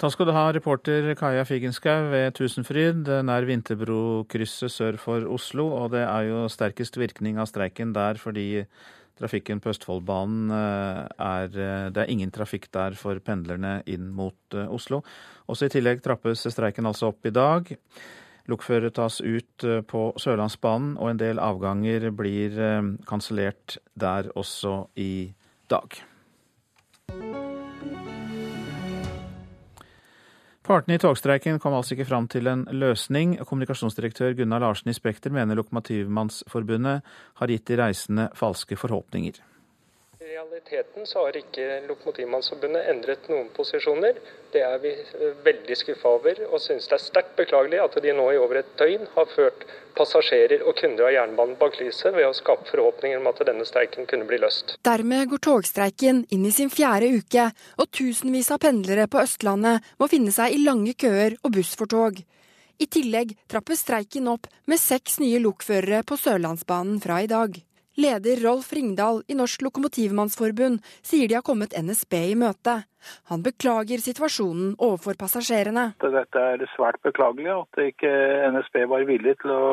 Takk 0.00 0.14
skal 0.16 0.26
du 0.26 0.32
ha, 0.34 0.48
reporter 0.54 1.12
Kaja 1.18 1.44
Figenschou 1.46 2.08
ved 2.10 2.32
Tusenfryd, 2.34 3.06
nær 3.26 3.46
Vinterbrokrysset 3.46 4.72
sør 4.72 4.98
for 4.98 5.28
Oslo. 5.30 5.68
Og 5.78 5.92
det 5.94 6.02
er 6.06 6.26
jo 6.30 6.48
sterkest 6.50 6.98
virkning 6.98 7.38
av 7.38 7.50
streiken 7.50 7.94
der 7.94 8.18
fordi 8.18 8.64
trafikken 9.22 9.60
på 9.62 9.70
Østfoldbanen 9.72 10.50
eh, 10.50 11.04
er 11.20 11.52
eh, 11.52 11.90
Det 11.92 12.02
er 12.02 12.10
ingen 12.10 12.32
trafikk 12.34 12.70
der 12.74 12.96
for 12.98 13.20
pendlerne 13.24 13.80
inn 13.86 14.10
mot 14.16 14.56
eh, 14.56 14.66
Oslo. 14.66 15.02
Også 15.46 15.68
i 15.68 15.74
tillegg 15.76 16.02
trappes 16.04 16.46
streiken 16.48 16.88
altså 16.88 17.12
opp 17.12 17.26
i 17.28 17.34
dag. 17.34 17.70
Lokførere 18.50 18.90
tas 18.90 19.20
ut 19.20 19.66
på 19.86 20.00
Sørlandsbanen, 20.18 20.96
og 20.98 21.12
en 21.12 21.20
del 21.20 21.38
avganger 21.38 22.08
blir 22.10 22.58
kansellert 23.06 23.78
der 23.94 24.32
også 24.34 24.88
i 24.98 25.30
dag. 25.70 26.02
Partene 30.62 30.94
i 30.94 31.00
togstreiken 31.02 31.58
kom 31.58 31.74
altså 31.74 31.96
ikke 31.96 32.06
fram 32.06 32.28
til 32.30 32.46
en 32.46 32.60
løsning. 32.70 33.34
Kommunikasjonsdirektør 33.42 34.36
Gunnar 34.38 34.62
Larsen 34.62 34.92
i 34.92 34.94
Spekter 34.94 35.34
mener 35.34 35.58
Lokomotivmannsforbundet 35.58 37.02
har 37.40 37.50
gitt 37.50 37.66
de 37.66 37.78
reisende 37.80 38.28
falske 38.38 38.78
forhåpninger. 38.78 39.40
Realiteten 40.42 41.06
så 41.06 41.20
har 41.22 41.36
ikke 41.38 41.64
Lokomotivmannsforbundet 41.86 42.88
endret 42.90 43.28
noen 43.30 43.46
posisjoner. 43.54 44.16
Det 44.50 44.64
er 44.66 44.80
vi 44.82 44.90
eh, 44.90 45.36
veldig 45.44 45.76
skuffa 45.78 46.10
over, 46.16 46.40
og 46.48 46.58
synes 46.64 46.88
det 46.90 46.96
er 46.96 47.02
sterkt 47.04 47.36
beklagelig 47.38 47.78
at 47.78 47.98
de 48.02 48.14
nå 48.16 48.24
i 48.32 48.40
over 48.42 48.58
et 48.58 48.72
døgn 48.80 49.06
har 49.14 49.30
ført 49.30 49.62
passasjerer 49.94 50.66
og 50.66 50.74
kunder 50.80 51.06
av 51.06 51.14
jernbanen 51.14 51.54
bak 51.62 51.78
lyset 51.78 52.10
ved 52.16 52.26
å 52.26 52.34
skape 52.34 52.66
forhåpninger 52.72 53.22
om 53.22 53.30
at 53.30 53.44
denne 53.46 53.68
streiken 53.68 54.10
kunne 54.10 54.26
bli 54.26 54.42
løst. 54.42 54.74
Dermed 54.82 55.30
går 55.30 55.44
togstreiken 55.46 56.24
inn 56.34 56.50
i 56.50 56.54
sin 56.58 56.74
fjerde 56.74 57.14
uke, 57.22 57.48
og 57.78 57.94
tusenvis 57.94 58.50
av 58.50 58.64
pendlere 58.66 59.06
på 59.06 59.22
Østlandet 59.22 59.94
må 60.02 60.10
finne 60.10 60.34
seg 60.34 60.56
i 60.56 60.62
lange 60.66 60.98
køer 60.98 61.38
og 61.38 61.52
buss 61.54 61.76
for 61.78 61.86
tog. 61.86 62.18
I 62.82 62.90
tillegg 62.90 63.36
trappes 63.46 63.86
streiken 63.86 64.32
opp 64.32 64.50
med 64.66 64.82
seks 64.90 65.20
nye 65.22 65.38
lokførere 65.44 66.02
på 66.02 66.18
Sørlandsbanen 66.18 66.98
fra 67.04 67.22
i 67.22 67.30
dag. 67.30 67.62
Leder 68.00 68.40
Rolf 68.40 68.72
Ringdal 68.72 69.20
i 69.28 69.34
Norsk 69.36 69.62
Lokomotivmannsforbund 69.66 70.80
sier 71.04 71.28
de 71.28 71.36
har 71.36 71.44
kommet 71.44 71.76
NSB 71.76 72.14
i 72.30 72.38
møte. 72.40 72.78
Han 73.28 73.42
beklager 73.44 74.00
situasjonen 74.00 74.76
overfor 74.78 75.18
passasjerene. 75.20 75.90
Dette 76.00 76.44
er 76.54 76.64
svært 76.72 77.02
beklagelig 77.04 77.52
at 77.52 77.82
ikke 77.84 78.12
NSB 78.54 78.86
var 78.88 79.04
villig 79.08 79.36
til 79.42 79.52
å 79.52 79.66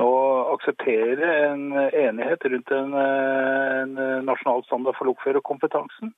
nå 0.00 0.10
akseptere 0.54 1.28
en 1.50 1.66
enighet 1.76 2.44
rundt 2.52 2.72
en, 2.76 2.96
en 3.00 3.94
nasjonal 4.28 4.64
standard 4.68 4.96
for 4.98 5.08
lokførerkompetansen. 5.10 6.12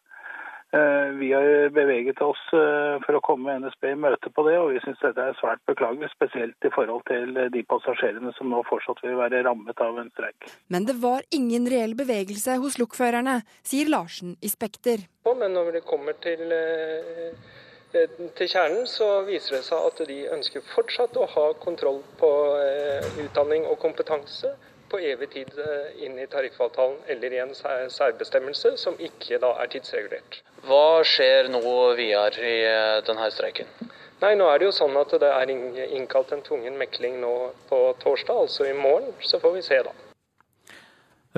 Eh, 0.72 1.08
vi 1.20 1.32
har 1.32 1.70
beveget 1.70 2.20
oss 2.20 2.40
eh, 2.52 2.98
for 3.06 3.16
å 3.16 3.22
komme 3.24 3.54
NSB 3.62 3.86
i 3.88 3.96
møte 3.96 4.28
på 4.28 4.42
det, 4.44 4.58
og 4.60 4.74
vi 4.74 4.82
syns 4.84 5.00
dette 5.00 5.24
er 5.24 5.38
svært 5.40 5.62
beklagelig. 5.70 6.10
Spesielt 6.12 6.68
i 6.68 6.72
forhold 6.74 7.06
til 7.08 7.32
de 7.54 7.62
passasjerene 7.70 8.34
som 8.36 8.50
nå 8.52 8.60
fortsatt 8.68 9.00
vil 9.04 9.16
være 9.16 9.40
rammet 9.46 9.80
av 9.80 9.96
en 9.96 10.12
streik. 10.12 10.50
Men 10.68 10.84
det 10.88 10.98
var 11.00 11.24
ingen 11.32 11.70
reell 11.72 11.96
bevegelse 11.96 12.58
hos 12.60 12.76
lokførerne, 12.82 13.40
sier 13.64 13.88
Larsen 13.88 14.36
i 14.44 14.52
Spekter. 14.52 15.08
Men 15.28 15.56
når 15.56 15.72
det 15.78 15.84
kommer 15.88 16.16
til, 16.20 16.44
eh, 16.52 17.32
til 18.36 18.48
kjernen, 18.52 18.84
så 18.84 19.24
viser 19.24 19.56
det 19.56 19.64
seg 19.70 19.88
at 19.88 20.04
de 20.08 20.18
ønsker 20.36 20.68
fortsatt 20.74 21.16
å 21.16 21.28
ha 21.32 21.52
kontroll 21.64 22.02
på 22.20 22.32
utdanning 23.24 23.64
og 23.64 23.80
kompetanse 23.80 24.52
på 24.90 25.00
evig 25.04 25.30
tid 25.34 25.52
inn 26.04 26.18
i 26.18 26.26
tariffavtalen 26.30 26.98
eller 27.12 27.34
i 27.34 27.40
en 27.42 27.54
særbestemmelse 27.54 28.76
som 28.80 28.98
ikke 28.98 29.40
da 29.42 29.54
er 29.62 29.70
tidsregulert. 29.72 30.40
Hva 30.66 31.04
skjer 31.06 31.50
nå 31.52 31.62
videre 31.98 32.42
i 32.42 32.58
eh, 32.66 32.98
denne 33.06 33.30
streiken? 33.34 33.70
Nei, 34.18 34.32
nå 34.34 34.48
er 34.50 34.58
det 34.58 34.66
jo 34.66 34.74
sånn 34.74 34.96
at 34.98 35.12
det 35.22 35.30
er 35.30 35.52
innkalt 35.52 36.32
en 36.34 36.42
tvungen 36.42 36.74
mekling 36.80 37.20
nå 37.22 37.34
på 37.68 37.78
torsdag, 38.02 38.40
altså 38.48 38.66
i 38.66 38.74
morgen. 38.74 39.12
Så 39.22 39.38
får 39.38 39.54
vi 39.54 39.62
se, 39.62 39.78
da. 39.86 39.94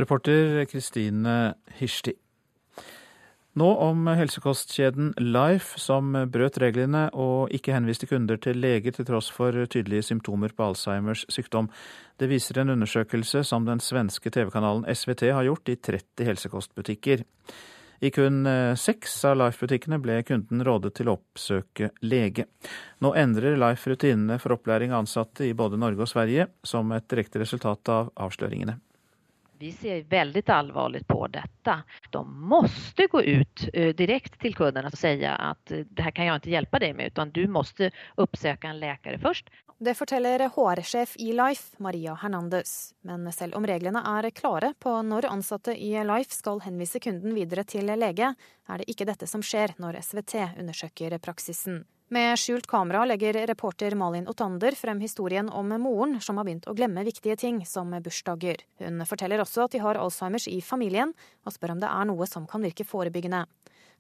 Reporter 0.01 0.65
Kristine 0.71 1.55
Hirsti. 1.77 2.15
Nå 3.61 3.75
om 3.77 4.07
helsekostkjeden 4.17 5.11
Life, 5.21 5.77
som 5.77 6.15
brøt 6.33 6.57
reglene 6.63 7.03
og 7.13 7.51
ikke 7.53 7.75
henviste 7.75 8.07
kunder 8.09 8.39
til 8.41 8.57
lege 8.63 8.95
til 8.97 9.05
tross 9.05 9.29
for 9.37 9.53
tydelige 9.69 10.07
symptomer 10.07 10.55
på 10.57 10.71
Alzheimers 10.71 11.27
sykdom. 11.29 11.69
Det 12.17 12.31
viser 12.31 12.63
en 12.63 12.73
undersøkelse 12.73 13.43
som 13.45 13.69
den 13.69 13.83
svenske 13.85 14.33
TV-kanalen 14.33 14.89
SVT 14.89 15.27
har 15.37 15.45
gjort 15.45 15.69
i 15.69 15.77
30 15.77 16.31
helsekostbutikker. 16.31 17.27
I 18.01 18.15
kun 18.17 18.47
eh, 18.49 18.73
seks 18.81 19.19
av 19.29 19.37
Life-butikkene 19.43 20.01
ble 20.01 20.23
kunden 20.25 20.65
rådet 20.65 20.95
til 20.97 21.13
å 21.13 21.19
oppsøke 21.19 21.93
lege. 22.01 22.49
Nå 23.05 23.13
endrer 23.13 23.61
Life 23.61 23.93
rutinene 23.93 24.41
for 24.41 24.57
opplæring 24.57 24.95
av 24.95 25.05
ansatte 25.05 25.45
i 25.45 25.53
både 25.53 25.77
Norge 25.77 26.07
og 26.07 26.15
Sverige, 26.15 26.49
som 26.65 26.97
et 26.97 27.13
direkte 27.13 27.45
resultat 27.45 27.93
av 27.93 28.09
avsløringene. 28.17 28.81
Vi 29.61 29.73
ser 29.73 30.03
veldig 30.09 30.43
alvorlig 30.49 31.07
på 31.07 31.27
dette. 31.29 31.83
De 32.11 32.21
måste 32.25 33.07
gå 33.13 33.21
ut 33.23 33.67
eh, 33.75 33.91
direkte 33.97 34.41
til 34.41 34.55
kundene 34.57 34.89
og 34.89 34.97
si 34.97 35.11
at 35.29 35.69
det 35.69 36.07
her 36.07 36.15
kan 36.17 36.31
jeg 36.31 36.41
ikke 36.41 36.55
hjelpe 36.55 36.81
deg 36.81 36.95
med, 36.97 37.13
utan 37.13 37.35
du 37.37 37.43
måste 37.45 37.91
oppsøke 38.17 38.71
en 38.71 38.81
lege 38.81 39.19
først. 39.21 39.53
Det 39.81 39.93
forteller 39.97 40.47
HR-sjef 40.55 41.13
i 41.21 41.35
Life, 41.37 41.77
Maria 41.77 42.17
Hernandez. 42.23 42.95
Men 43.05 43.29
selv 43.37 43.61
om 43.61 43.69
reglene 43.69 44.01
er 44.01 44.31
klare 44.33 44.73
på 44.81 44.97
når 45.05 45.29
ansatte 45.29 45.77
i 45.77 45.93
Life 46.09 46.33
skal 46.37 46.65
henvise 46.65 47.01
kunden 47.01 47.37
videre 47.37 47.65
til 47.69 47.93
lege, 47.93 48.35
er 48.69 48.81
det 48.81 48.89
ikke 48.89 49.09
dette 49.13 49.29
som 49.29 49.45
skjer 49.45 49.77
når 49.77 50.01
SVT 50.01 50.39
undersøker 50.61 51.21
praksisen. 51.21 51.83
Med 52.13 52.39
skjult 52.39 52.67
kamera 52.67 53.05
legger 53.07 53.37
reporter 53.47 53.95
Malin 53.95 54.25
Otander 54.29 54.75
frem 54.75 54.99
historien 55.01 55.49
om 55.49 55.69
moren 55.79 56.17
som 56.21 56.41
har 56.41 56.47
begynt 56.49 56.65
å 56.67 56.73
glemme 56.75 57.05
viktige 57.07 57.37
ting, 57.39 57.61
som 57.63 57.93
bursdager. 58.03 58.65
Hun 58.83 59.05
forteller 59.07 59.39
også 59.39 59.69
at 59.69 59.77
de 59.77 59.83
har 59.85 59.95
Alzheimers 59.95 60.49
i 60.51 60.57
familien, 60.59 61.13
og 61.47 61.55
spør 61.55 61.77
om 61.77 61.85
det 61.85 61.87
er 61.87 62.09
noe 62.11 62.27
som 62.27 62.49
kan 62.51 62.67
virke 62.67 62.83
forebyggende. 62.83 63.45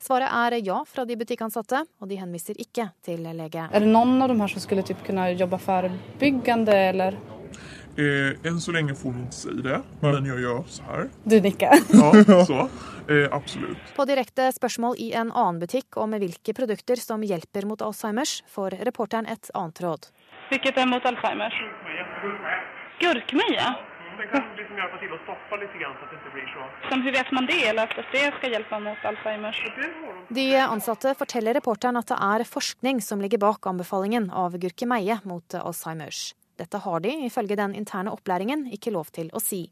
Svaret 0.02 0.26
er 0.26 0.58
ja 0.58 0.80
fra 0.90 1.04
de 1.06 1.14
butikkansatte, 1.20 1.84
og 2.02 2.10
de 2.10 2.18
henviser 2.18 2.58
ikke 2.58 2.88
til 3.06 3.22
lege. 3.22 3.68
Er 3.70 3.86
det 3.86 3.94
noen 3.94 4.18
av 4.18 4.34
dem 4.34 4.42
her 4.42 4.50
som 4.50 4.66
skulle 4.66 4.82
typ 4.90 5.06
kunne 5.06 5.30
jobbe 5.30 5.62
forebyggende, 5.62 6.80
eller? 6.90 7.20
Eh, 7.98 8.50
än 8.50 8.60
så 8.60 8.72
länge 8.72 8.94
får 8.94 9.10
hun 9.10 9.20
inte 9.20 9.36
säga 9.36 9.54
det, 9.54 9.80
men 10.00 10.26
jag 10.26 10.40
gör 10.40 10.62
så 10.66 10.82
här. 10.82 11.08
Du 11.24 11.40
nickar? 11.40 11.78
ja, 11.92 12.44
så. 12.44 12.68
Eh, 13.14 13.28
absolutt. 13.32 13.78
På 13.96 14.04
direkte 14.04 14.52
spørsmål 14.52 14.94
i 14.98 15.12
en 15.12 15.32
annen 15.32 15.60
butikk 15.60 15.96
om 15.96 16.14
hvilke 16.14 16.54
produkter 16.54 16.96
som 16.96 17.22
hjelper 17.26 17.66
mot 17.66 17.82
Alzheimers, 17.82 18.42
får 18.48 18.70
reporteren 18.70 19.26
et 19.26 19.50
annet 19.54 19.80
råd. 19.82 20.06
Hvilket 20.50 20.78
er 20.78 20.86
mot 20.86 21.04
Alzheimers? 21.06 21.54
Gurkmeie? 23.00 23.74
Det 24.20 24.26
kan 24.28 24.42
liksom 24.56 24.76
hjelpe 24.76 24.98
til 25.00 25.12
å 25.16 25.18
stoppe 25.24 25.58
litt, 25.62 25.76
så 25.80 26.08
det 26.10 26.16
ikke 26.18 26.32
blir 26.34 26.48
så 26.52 26.64
Som, 26.90 27.02
Hvordan 27.02 27.14
vet 27.14 27.30
man 27.32 27.46
det, 27.48 27.60
eller 27.70 27.88
at 27.88 28.12
det 28.12 28.26
skal 28.36 28.52
hjelpe 28.54 28.80
mot 28.84 29.06
Alzheimers? 29.10 29.62
De 30.28 30.46
ansatte 30.60 31.14
forteller 31.18 31.56
reporteren 31.56 31.96
at 31.96 32.10
det 32.12 32.18
er 32.20 32.44
forskning 32.44 33.00
som 33.02 33.22
ligger 33.24 33.40
bak 33.40 33.66
anbefalingen 33.66 34.28
av 34.30 34.58
gurkemeie 34.60 35.18
mot 35.24 35.56
Alzheimers. 35.56 36.34
Dette 36.60 36.80
har 36.84 37.00
de, 37.00 37.16
ifølge 37.26 37.56
den 37.56 37.74
interne 37.78 38.12
opplæringen, 38.12 38.66
ikke 38.76 38.92
lov 38.92 39.08
til 39.16 39.32
å 39.32 39.40
si. 39.40 39.64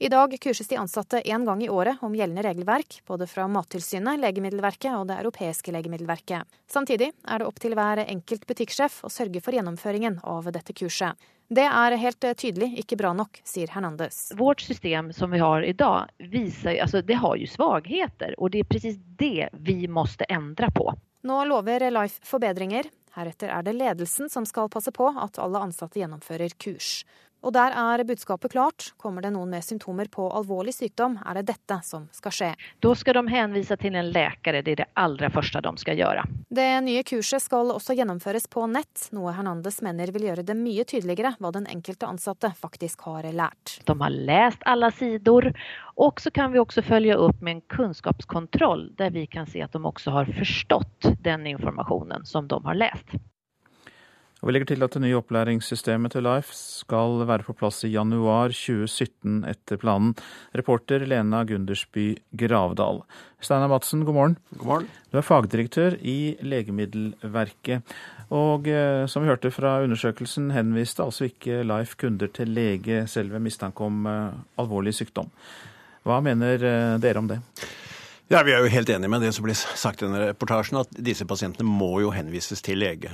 I 0.00 0.08
dag 0.08 0.32
kurses 0.40 0.68
de 0.68 0.78
ansatte 0.80 1.18
én 1.28 1.42
gang 1.44 1.60
i 1.62 1.68
året 1.68 2.00
om 2.00 2.14
gjeldende 2.16 2.42
regelverk, 2.46 3.02
både 3.06 3.26
fra 3.28 3.44
Mattilsynet, 3.52 4.16
Legemiddelverket 4.22 4.94
og 4.96 5.10
Det 5.10 5.18
europeiske 5.20 5.74
legemiddelverket. 5.74 6.48
Samtidig 6.72 7.10
er 7.12 7.42
det 7.42 7.48
opp 7.50 7.60
til 7.60 7.76
hver 7.76 8.00
enkelt 8.06 8.46
butikksjef 8.48 9.02
å 9.04 9.10
sørge 9.12 9.42
for 9.44 9.52
gjennomføringen 9.52 10.16
av 10.24 10.48
dette 10.54 10.72
kurset. 10.72 11.20
Det 11.52 11.66
er 11.66 11.98
helt 12.00 12.24
tydelig 12.38 12.70
ikke 12.80 12.96
bra 12.96 13.10
nok, 13.12 13.42
sier 13.44 13.68
Hernandez. 13.74 14.30
Vårt 14.38 14.64
system 14.64 15.12
som 15.12 15.34
vi 15.34 15.42
har 15.42 15.66
i 15.68 15.76
dag, 15.76 16.08
viser, 16.32 16.78
altså, 16.80 17.02
det 17.04 17.20
har 17.20 17.36
jo 17.36 17.50
svakheter, 17.50 18.38
og 18.38 18.54
det 18.54 18.64
er 18.64 18.70
presis 18.70 18.96
det 19.20 19.50
vi 19.52 19.82
må 19.84 20.06
endre 20.30 20.72
på. 20.72 20.88
Nå 21.28 21.42
lover 21.44 21.90
Life 21.92 22.24
forbedringer. 22.24 22.88
Heretter 23.16 23.50
er 23.50 23.64
det 23.66 23.74
ledelsen 23.74 24.30
som 24.30 24.46
skal 24.46 24.70
passe 24.70 24.92
på 24.94 25.08
at 25.10 25.40
alle 25.42 25.62
ansatte 25.66 25.98
gjennomfører 25.98 26.54
kurs. 26.62 27.00
Og 27.40 27.54
der 27.56 27.72
er 27.72 28.04
budskapet 28.04 28.52
klart. 28.52 28.90
Kommer 29.00 29.24
det 29.24 29.32
noen 29.34 29.50
med 29.54 29.64
symptomer 29.64 30.10
på 30.12 30.26
alvorlig 30.36 30.74
sykdom, 30.76 31.16
er 31.24 31.40
det 31.40 31.46
dette 31.54 31.80
som 31.86 32.06
skal 32.12 32.34
skje. 32.36 32.50
Da 32.84 32.92
skal 32.98 33.16
de 33.16 33.32
henvise 33.32 33.76
til 33.80 33.96
en 33.96 34.10
lege, 34.12 34.52
det 34.52 34.60
er 34.74 34.82
det 34.82 34.88
aller 35.00 35.32
første 35.32 35.62
de 35.64 35.72
skal 35.80 36.00
gjøre. 36.00 36.26
Det 36.50 36.68
nye 36.84 37.04
kurset 37.06 37.44
skal 37.44 37.72
også 37.72 37.96
gjennomføres 37.96 38.48
på 38.50 38.66
nett, 38.70 39.08
noe 39.16 39.32
Hernandez 39.36 39.80
mener 39.86 40.12
vil 40.12 40.28
gjøre 40.28 40.44
det 40.46 40.56
mye 40.58 40.84
tydeligere 40.88 41.32
hva 41.40 41.52
den 41.54 41.68
enkelte 41.70 42.08
ansatte 42.10 42.52
faktisk 42.60 43.06
har 43.08 43.28
lært. 43.32 43.78
De 43.88 43.96
har 44.02 44.20
lest 44.30 44.66
alle 44.68 44.92
sider, 44.98 45.50
og 46.00 46.20
så 46.20 46.32
kan 46.34 46.52
vi 46.52 46.60
også 46.60 46.84
følge 46.84 47.16
opp 47.16 47.40
med 47.40 47.58
en 47.58 47.66
kunnskapskontroll, 47.72 48.90
der 48.98 49.14
vi 49.14 49.26
kan 49.30 49.48
se 49.48 49.64
at 49.64 49.72
de 49.72 49.80
også 49.80 50.12
har 50.14 50.30
forstått 50.38 51.12
den 51.24 51.48
informasjonen 51.54 52.26
som 52.28 52.48
de 52.50 52.60
har 52.66 52.80
lest. 52.84 53.20
Og 54.40 54.48
Vi 54.48 54.54
legger 54.54 54.70
til 54.70 54.84
at 54.84 54.94
det 54.96 55.02
nye 55.04 55.18
opplæringssystemet 55.18 56.14
til 56.14 56.24
Life 56.24 56.54
skal 56.56 57.26
være 57.28 57.44
på 57.44 57.52
plass 57.60 57.82
i 57.84 57.92
januar 57.92 58.54
2017 58.56 59.42
etter 59.50 59.76
planen. 59.80 60.14
Reporter 60.56 61.04
Lena 61.04 61.42
Gundersby 61.44 62.14
Gravdal. 62.32 63.02
Steinar 63.40 63.68
Madsen, 63.68 64.06
god 64.08 64.16
morgen. 64.16 64.38
God 64.56 64.66
morgen. 64.66 64.88
Du 65.12 65.18
er 65.20 65.26
fagdirektør 65.28 65.98
i 66.00 66.38
Legemiddelverket. 66.40 67.84
Og 68.32 68.68
eh, 68.70 69.04
som 69.10 69.24
vi 69.24 69.28
hørte 69.28 69.52
fra 69.52 69.82
undersøkelsen, 69.84 70.52
henviste 70.56 71.04
altså 71.04 71.28
ikke 71.28 71.60
Life 71.68 72.00
kunder 72.00 72.32
til 72.32 72.54
lege 72.56 73.04
selv 73.12 73.34
ved 73.36 73.44
mistanke 73.44 73.84
om 73.84 74.06
eh, 74.08 74.40
alvorlig 74.62 74.96
sykdom. 74.96 75.28
Hva 76.08 76.22
mener 76.24 76.64
eh, 76.64 76.96
dere 77.02 77.20
om 77.20 77.28
det? 77.28 77.42
Ja, 78.30 78.44
Vi 78.46 78.52
er 78.54 78.62
jo 78.62 78.70
helt 78.70 78.90
enige 78.94 79.10
med 79.10 79.24
det 79.24 79.32
som 79.34 79.42
blir 79.42 79.56
sagt 79.58 80.04
i 80.04 80.06
denne 80.06 80.28
reportasjen, 80.28 80.76
at 80.78 80.92
disse 81.02 81.24
pasientene 81.26 81.66
må 81.66 81.96
jo 81.98 82.12
henvises 82.14 82.60
til 82.62 82.78
lege. 82.78 83.10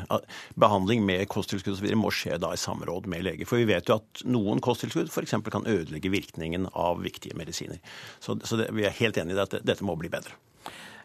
Behandling 0.60 1.06
med 1.08 1.22
kosttilskudd 1.32 1.78
osv. 1.78 1.86
må 1.96 2.10
skje 2.12 2.36
da 2.36 2.50
i 2.52 2.58
samråd 2.60 3.08
med 3.08 3.24
lege. 3.24 3.46
For 3.48 3.56
vi 3.56 3.64
vet 3.70 3.88
jo 3.88 3.96
at 3.96 4.20
noen 4.28 4.60
kosttilskudd 4.60 5.08
f.eks. 5.08 5.32
kan 5.48 5.64
ødelegge 5.64 6.12
virkningen 6.12 6.68
av 6.74 7.00
viktige 7.00 7.38
medisiner. 7.40 7.80
Så, 8.20 8.36
så 8.44 8.60
det, 8.60 8.68
vi 8.76 8.84
er 8.84 8.92
helt 8.98 9.16
enige 9.16 9.38
i 9.38 9.42
at 9.46 9.56
dette 9.64 9.88
må 9.88 9.96
bli 9.96 10.12
bedre. 10.12 10.36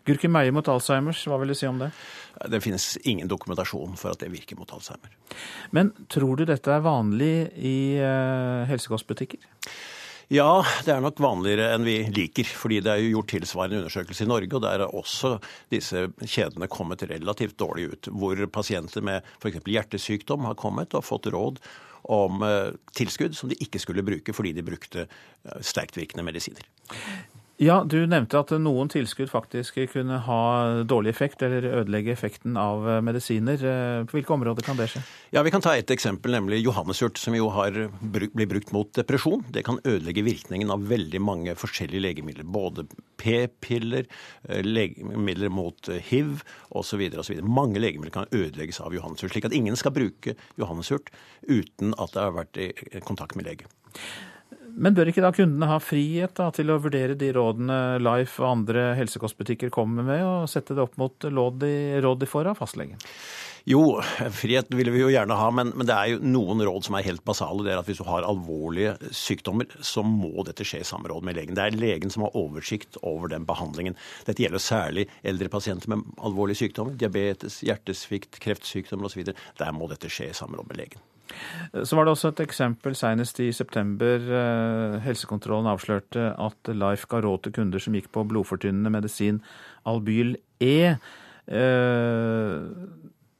Gurki 0.03 0.27
Meie 0.27 0.51
mot 0.51 0.67
Alzheimers, 0.67 1.23
hva 1.29 1.39
vil 1.39 1.53
du 1.53 1.55
si 1.55 1.71
om 1.71 1.79
det? 1.79 1.93
Det 2.51 2.59
finnes 2.65 2.89
ingen 3.07 3.31
dokumentasjon 3.31 3.95
for 4.01 4.11
at 4.11 4.19
det 4.19 4.33
virker 4.35 4.59
mot 4.59 4.75
Alzheimer. 4.75 5.15
Men 5.71 5.95
tror 6.11 6.35
du 6.35 6.43
dette 6.51 6.75
er 6.75 6.83
vanlig 6.83 7.35
i 7.55 7.77
uh, 8.03 8.67
helsekostbutikker? 8.67 9.47
Ja, 10.31 10.61
det 10.85 10.93
er 10.93 11.01
nok 11.03 11.19
vanligere 11.19 11.73
enn 11.75 11.83
vi 11.83 11.97
liker. 12.07 12.47
Fordi 12.55 12.79
det 12.83 12.93
er 12.93 13.01
jo 13.03 13.17
gjort 13.17 13.33
tilsvarende 13.33 13.81
undersøkelse 13.81 14.23
i 14.23 14.29
Norge, 14.31 14.53
og 14.55 14.63
der 14.63 14.85
er 14.85 14.95
også 14.95 15.33
disse 15.73 16.05
kjedene 16.23 16.69
kommet 16.71 17.03
relativt 17.09 17.57
dårlig 17.59 17.89
ut. 17.91 18.11
Hvor 18.15 18.39
pasienter 18.55 19.03
med 19.03 19.27
f.eks. 19.41 19.59
hjertesykdom 19.67 20.47
har 20.47 20.59
kommet 20.59 20.95
og 20.95 21.03
fått 21.03 21.27
råd 21.35 21.59
om 22.15 22.41
eh, 22.47 22.71
tilskudd 22.97 23.35
som 23.37 23.51
de 23.51 23.59
ikke 23.61 23.81
skulle 23.81 24.05
bruke 24.05 24.33
fordi 24.33 24.55
de 24.57 24.63
brukte 24.65 25.03
sterkt 25.05 25.67
sterktvirkende 25.67 26.25
medisiner. 26.25 26.63
Ja, 27.61 27.83
Du 27.85 27.99
nevnte 28.09 28.39
at 28.41 28.49
noen 28.57 28.89
tilskudd 28.89 29.29
faktisk 29.29 29.75
kunne 29.91 30.15
ha 30.25 30.37
dårlig 30.89 31.11
effekt 31.11 31.43
eller 31.45 31.67
ødelegge 31.83 32.09
effekten 32.09 32.55
av 32.57 32.87
eh, 32.89 33.01
medisiner. 33.05 33.61
Eh, 33.61 33.97
på 34.09 34.17
hvilke 34.17 34.33
områder 34.33 34.65
kan 34.65 34.79
det 34.79 34.87
skje? 34.89 35.01
Ja, 35.35 35.43
Vi 35.45 35.51
kan 35.53 35.61
ta 35.61 35.75
et 35.77 35.93
eksempel, 35.93 36.33
nemlig 36.33 36.63
johannesurt, 36.63 37.21
som 37.21 37.37
jo 37.37 37.51
har 37.53 37.77
blitt 38.01 38.49
brukt 38.49 38.73
mot 38.73 38.89
depresjon. 38.97 39.45
Det 39.53 39.61
kan 39.67 39.77
ødelegge 39.85 40.23
virkningen 40.25 40.73
av 40.73 40.87
veldig 40.89 41.21
mange 41.21 41.53
forskjellige 41.53 42.01
legemidler. 42.07 42.49
Både 42.49 42.87
p-piller, 43.21 44.09
eh, 44.49 44.65
legemidler 44.65 45.53
mot 45.53 45.93
hiv 46.09 46.41
osv. 46.73 47.05
Mange 47.45 47.77
legemidler 47.77 48.15
kan 48.17 48.33
ødelegges 48.33 48.81
av 48.81 48.97
johannesurt. 48.97 49.35
Slik 49.35 49.45
at 49.45 49.53
ingen 49.53 49.77
skal 49.77 49.93
bruke 49.93 50.33
johannesurt 50.57 51.13
uten 51.45 51.93
at 51.99 52.17
det 52.17 52.25
har 52.25 52.35
vært 52.41 52.57
i 52.57 52.73
kontakt 53.05 53.37
med 53.37 53.45
lege. 53.45 53.69
Men 54.75 54.95
bør 54.97 55.11
ikke 55.11 55.23
da 55.23 55.33
kundene 55.35 55.69
ha 55.69 55.77
frihet 55.83 56.35
da, 56.37 56.49
til 56.55 56.71
å 56.71 56.79
vurdere 56.81 57.17
de 57.19 57.31
rådene 57.35 57.99
Life 58.01 58.41
og 58.41 58.49
andre 58.49 58.91
helsekostbutikker 58.99 59.71
kommer 59.73 60.05
med, 60.07 60.23
og 60.25 60.49
sette 60.51 60.77
det 60.77 60.83
opp 60.83 60.97
mot 61.01 61.27
råd 61.27 61.61
de, 61.63 61.73
råd 62.03 62.27
får 62.29 62.51
av 62.51 62.61
fastlegen? 62.61 62.99
Jo, 63.69 64.01
frihet 64.33 64.71
ville 64.73 64.89
vi 64.93 65.03
jo 65.03 65.11
gjerne 65.13 65.35
ha, 65.37 65.49
men, 65.53 65.69
men, 65.77 65.85
det 65.85 65.93
er 65.93 66.15
jo 66.15 66.21
noen 66.25 66.63
råd 66.65 66.87
som 66.87 66.97
er 66.97 67.05
helt 67.05 67.23
basale. 67.27 67.61
Det 67.65 67.75
er 67.75 67.81
at 67.81 67.89
hvis 67.89 68.01
du 68.01 68.07
har 68.07 68.25
alvorlige 68.25 68.95
sykdommer, 69.13 69.69
så 69.85 70.01
må 70.05 70.31
dette 70.47 70.65
skje 70.65 70.81
i 70.81 70.87
samråd 70.87 71.27
med 71.27 71.37
legen. 71.37 71.57
Det 71.57 71.67
er 71.67 71.77
legen 71.77 72.13
som 72.13 72.25
har 72.25 72.37
oversikt 72.37 72.97
over 73.05 73.29
den 73.33 73.45
behandlingen. 73.49 73.97
Dette 74.25 74.41
gjelder 74.41 74.65
særlig 74.65 75.07
eldre 75.21 75.51
pasienter 75.53 75.93
med 75.93 76.09
alvorlige 76.17 76.63
sykdommer. 76.63 76.97
Diabetes, 76.97 77.61
hjertesvikt, 77.67 78.41
kreftsykdommer 78.41 79.11
osv. 79.11 79.29
Der 79.61 79.77
må 79.77 79.91
dette 79.91 80.09
skje 80.09 80.31
i 80.31 80.37
samråd 80.41 80.71
med 80.71 80.81
legen. 80.81 81.05
Så 81.71 81.95
var 81.95 82.05
det 82.05 82.13
også 82.15 82.31
et 82.33 82.43
eksempel 82.43 82.95
senest 82.97 83.39
i 83.39 83.51
september. 83.55 84.19
Eh, 84.19 84.97
helsekontrollen 85.05 85.69
avslørte 85.71 86.31
at 86.35 86.71
Life 86.75 87.07
ga 87.11 87.21
råd 87.23 87.45
til 87.45 87.55
kunder 87.55 87.83
som 87.83 87.95
gikk 87.95 88.11
på 88.11 88.25
blodfortynnende 88.27 88.91
medisin 88.91 89.39
Albyl 89.87 90.35
E. 90.61 90.97
Eh, 91.47 92.57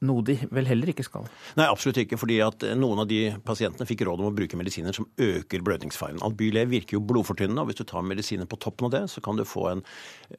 noe 0.02 0.24
de 0.26 0.34
vel 0.50 0.66
heller 0.66 0.90
ikke 0.90 1.04
skal? 1.06 1.28
Nei, 1.58 1.68
absolutt 1.68 2.00
ikke. 2.02 2.18
fordi 2.18 2.40
at 2.42 2.64
noen 2.78 3.04
av 3.04 3.10
de 3.10 3.20
pasientene 3.46 3.86
fikk 3.86 4.06
råd 4.08 4.24
om 4.24 4.30
å 4.32 4.34
bruke 4.34 4.58
medisiner 4.58 4.96
som 4.96 5.06
øker 5.20 5.62
blødningsfaren. 5.62 6.22
Albyl 6.26 6.58
E 6.58 6.64
virker 6.72 6.98
jo 6.98 7.04
blodfortynnende, 7.06 7.62
og 7.62 7.70
hvis 7.70 7.82
du 7.82 7.86
tar 7.88 8.06
medisiner 8.06 8.48
på 8.50 8.58
toppen 8.62 8.88
av 8.88 8.96
det, 8.96 9.04
så 9.12 9.22
kan 9.24 9.38
du 9.38 9.44
få 9.46 9.68
en, 9.74 9.84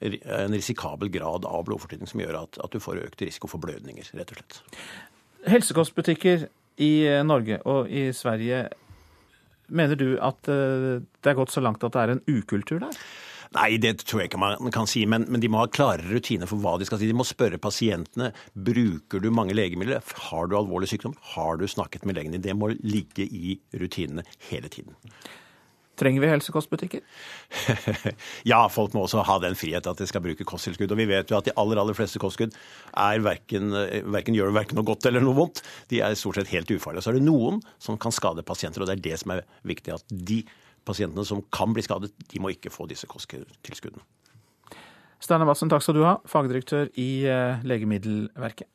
en 0.02 0.58
risikabel 0.58 1.14
grad 1.14 1.48
av 1.48 1.64
blodfortynning 1.70 2.10
som 2.10 2.26
gjør 2.26 2.42
at, 2.44 2.60
at 2.66 2.76
du 2.76 2.84
får 2.84 3.06
økt 3.06 3.24
risiko 3.24 3.52
for 3.52 3.64
blødninger, 3.64 4.12
rett 4.18 4.36
og 4.36 4.42
slett. 4.42 4.60
Helsekostbutikker 5.54 6.48
i 6.82 6.94
eh, 7.08 7.22
Norge 7.26 7.60
og 7.70 7.92
i 7.92 8.08
Sverige, 8.16 8.66
mener 9.74 10.00
du 10.00 10.16
at 10.22 10.50
eh, 10.52 11.04
det 11.04 11.32
er 11.32 11.38
gått 11.38 11.54
så 11.54 11.64
langt 11.64 11.84
at 11.84 11.94
det 11.96 12.02
er 12.04 12.16
en 12.16 12.26
ukultur 12.30 12.82
der? 12.84 12.98
Nei, 13.54 13.76
det 13.78 14.00
tror 14.02 14.24
jeg 14.24 14.32
ikke 14.32 14.42
man 14.42 14.74
kan 14.74 14.88
si, 14.90 15.04
men, 15.06 15.28
men, 15.30 15.42
de 15.44 15.50
må 15.52 15.60
ha 15.62 15.70
klare 15.70 16.02
rutiner 16.10 16.50
for 16.50 16.58
hva 16.64 16.74
de 16.82 16.88
skal 16.90 16.98
si. 16.98 17.10
De 17.10 17.14
må 17.14 17.26
spørre 17.28 17.62
pasientene 17.62 18.32
bruker 18.56 19.22
du 19.22 19.30
mange 19.30 19.54
legemidler. 19.54 20.02
Har 20.32 20.50
du 20.50 20.58
alvorlig 20.58 20.90
sykdom? 20.90 21.14
Har 21.36 21.62
du 21.62 21.68
snakket 21.70 22.08
med 22.10 22.18
legen 22.18 22.34
din? 22.34 22.42
Det 22.42 22.56
må 22.58 22.72
ligge 22.82 23.28
i 23.28 23.60
rutinene 23.78 24.26
hele 24.50 24.74
tiden. 24.74 24.98
Trenger 26.00 26.24
vi 26.24 26.30
helsekostbutikker? 26.32 27.04
ja, 28.52 28.64
folk 28.74 28.96
må 28.96 29.04
også 29.06 29.22
ha 29.28 29.36
den 29.44 29.58
frihet 29.58 29.86
at 29.90 30.00
de 30.02 30.08
skal 30.10 30.24
bruke 30.26 30.48
kosttilskudd. 30.48 30.90
Og 30.90 30.98
vi 30.98 31.06
vet 31.12 31.30
jo 31.30 31.38
at 31.38 31.46
de 31.46 31.54
aller 31.60 31.82
aller 31.82 31.98
fleste 31.98 32.22
kosttilskudd 32.22 32.58
verken, 33.24 33.70
verken, 34.10 34.38
gjør 34.38 34.56
verken 34.56 34.80
noe 34.80 34.88
godt 34.88 35.06
eller 35.10 35.22
noe 35.22 35.38
vondt. 35.38 35.62
De 35.94 36.02
er 36.02 36.18
stort 36.18 36.42
sett 36.42 36.52
helt 36.56 36.74
ufarlige. 36.74 37.06
Så 37.06 37.14
er 37.14 37.20
det 37.20 37.28
noen 37.28 37.62
som 37.78 38.00
kan 38.02 38.16
skade 38.16 38.46
pasienter, 38.48 38.82
og 38.82 38.90
det 38.90 38.98
er 38.98 39.06
det 39.06 39.22
som 39.22 39.36
er 39.36 39.46
viktig. 39.70 39.94
At 40.00 40.18
de 40.34 40.42
pasientene 40.88 41.26
som 41.28 41.44
kan 41.54 41.74
bli 41.76 41.86
skadet, 41.86 42.12
de 42.34 42.42
må 42.42 42.52
ikke 42.54 42.74
få 42.74 42.90
disse 42.90 43.08
kosttilskuddene. 43.10 44.04
Steinar 45.24 45.48
Bassen, 45.48 45.70
takk 45.72 45.86
skal 45.86 45.96
du 45.96 46.04
ha, 46.04 46.18
fagdirektør 46.28 46.90
i 47.00 47.24
eh, 47.30 47.62
Legemiddelverket. 47.64 48.68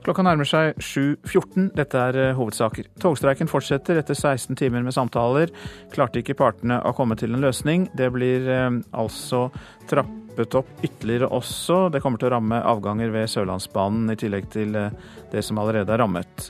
Klokka 0.00 0.24
nærmer 0.24 0.48
seg 0.48 0.78
7.14. 0.80 1.70
Dette 1.76 2.00
er 2.00 2.16
eh, 2.16 2.36
hovedsaker. 2.36 2.88
Togstreiken 3.02 3.50
fortsetter 3.50 3.98
etter 4.00 4.16
16 4.16 4.56
timer 4.56 4.84
med 4.86 4.96
samtaler. 4.96 5.52
Klarte 5.92 6.22
ikke 6.22 6.38
partene 6.38 6.78
å 6.88 6.94
komme 6.96 7.18
til 7.20 7.36
en 7.36 7.44
løsning. 7.44 7.84
Det 7.96 8.08
blir 8.14 8.48
eh, 8.48 8.78
altså 8.96 9.48
trappet 9.90 10.56
opp 10.56 10.70
ytterligere 10.86 11.28
også. 11.36 11.90
Det 11.92 12.00
kommer 12.00 12.20
til 12.20 12.30
å 12.30 12.32
ramme 12.38 12.62
avganger 12.72 13.12
ved 13.12 13.28
Sørlandsbanen, 13.28 14.08
i 14.14 14.16
tillegg 14.20 14.48
til 14.54 14.78
eh, 14.78 14.96
det 15.34 15.44
som 15.44 15.60
allerede 15.60 15.92
er 15.92 16.00
rammet. 16.00 16.48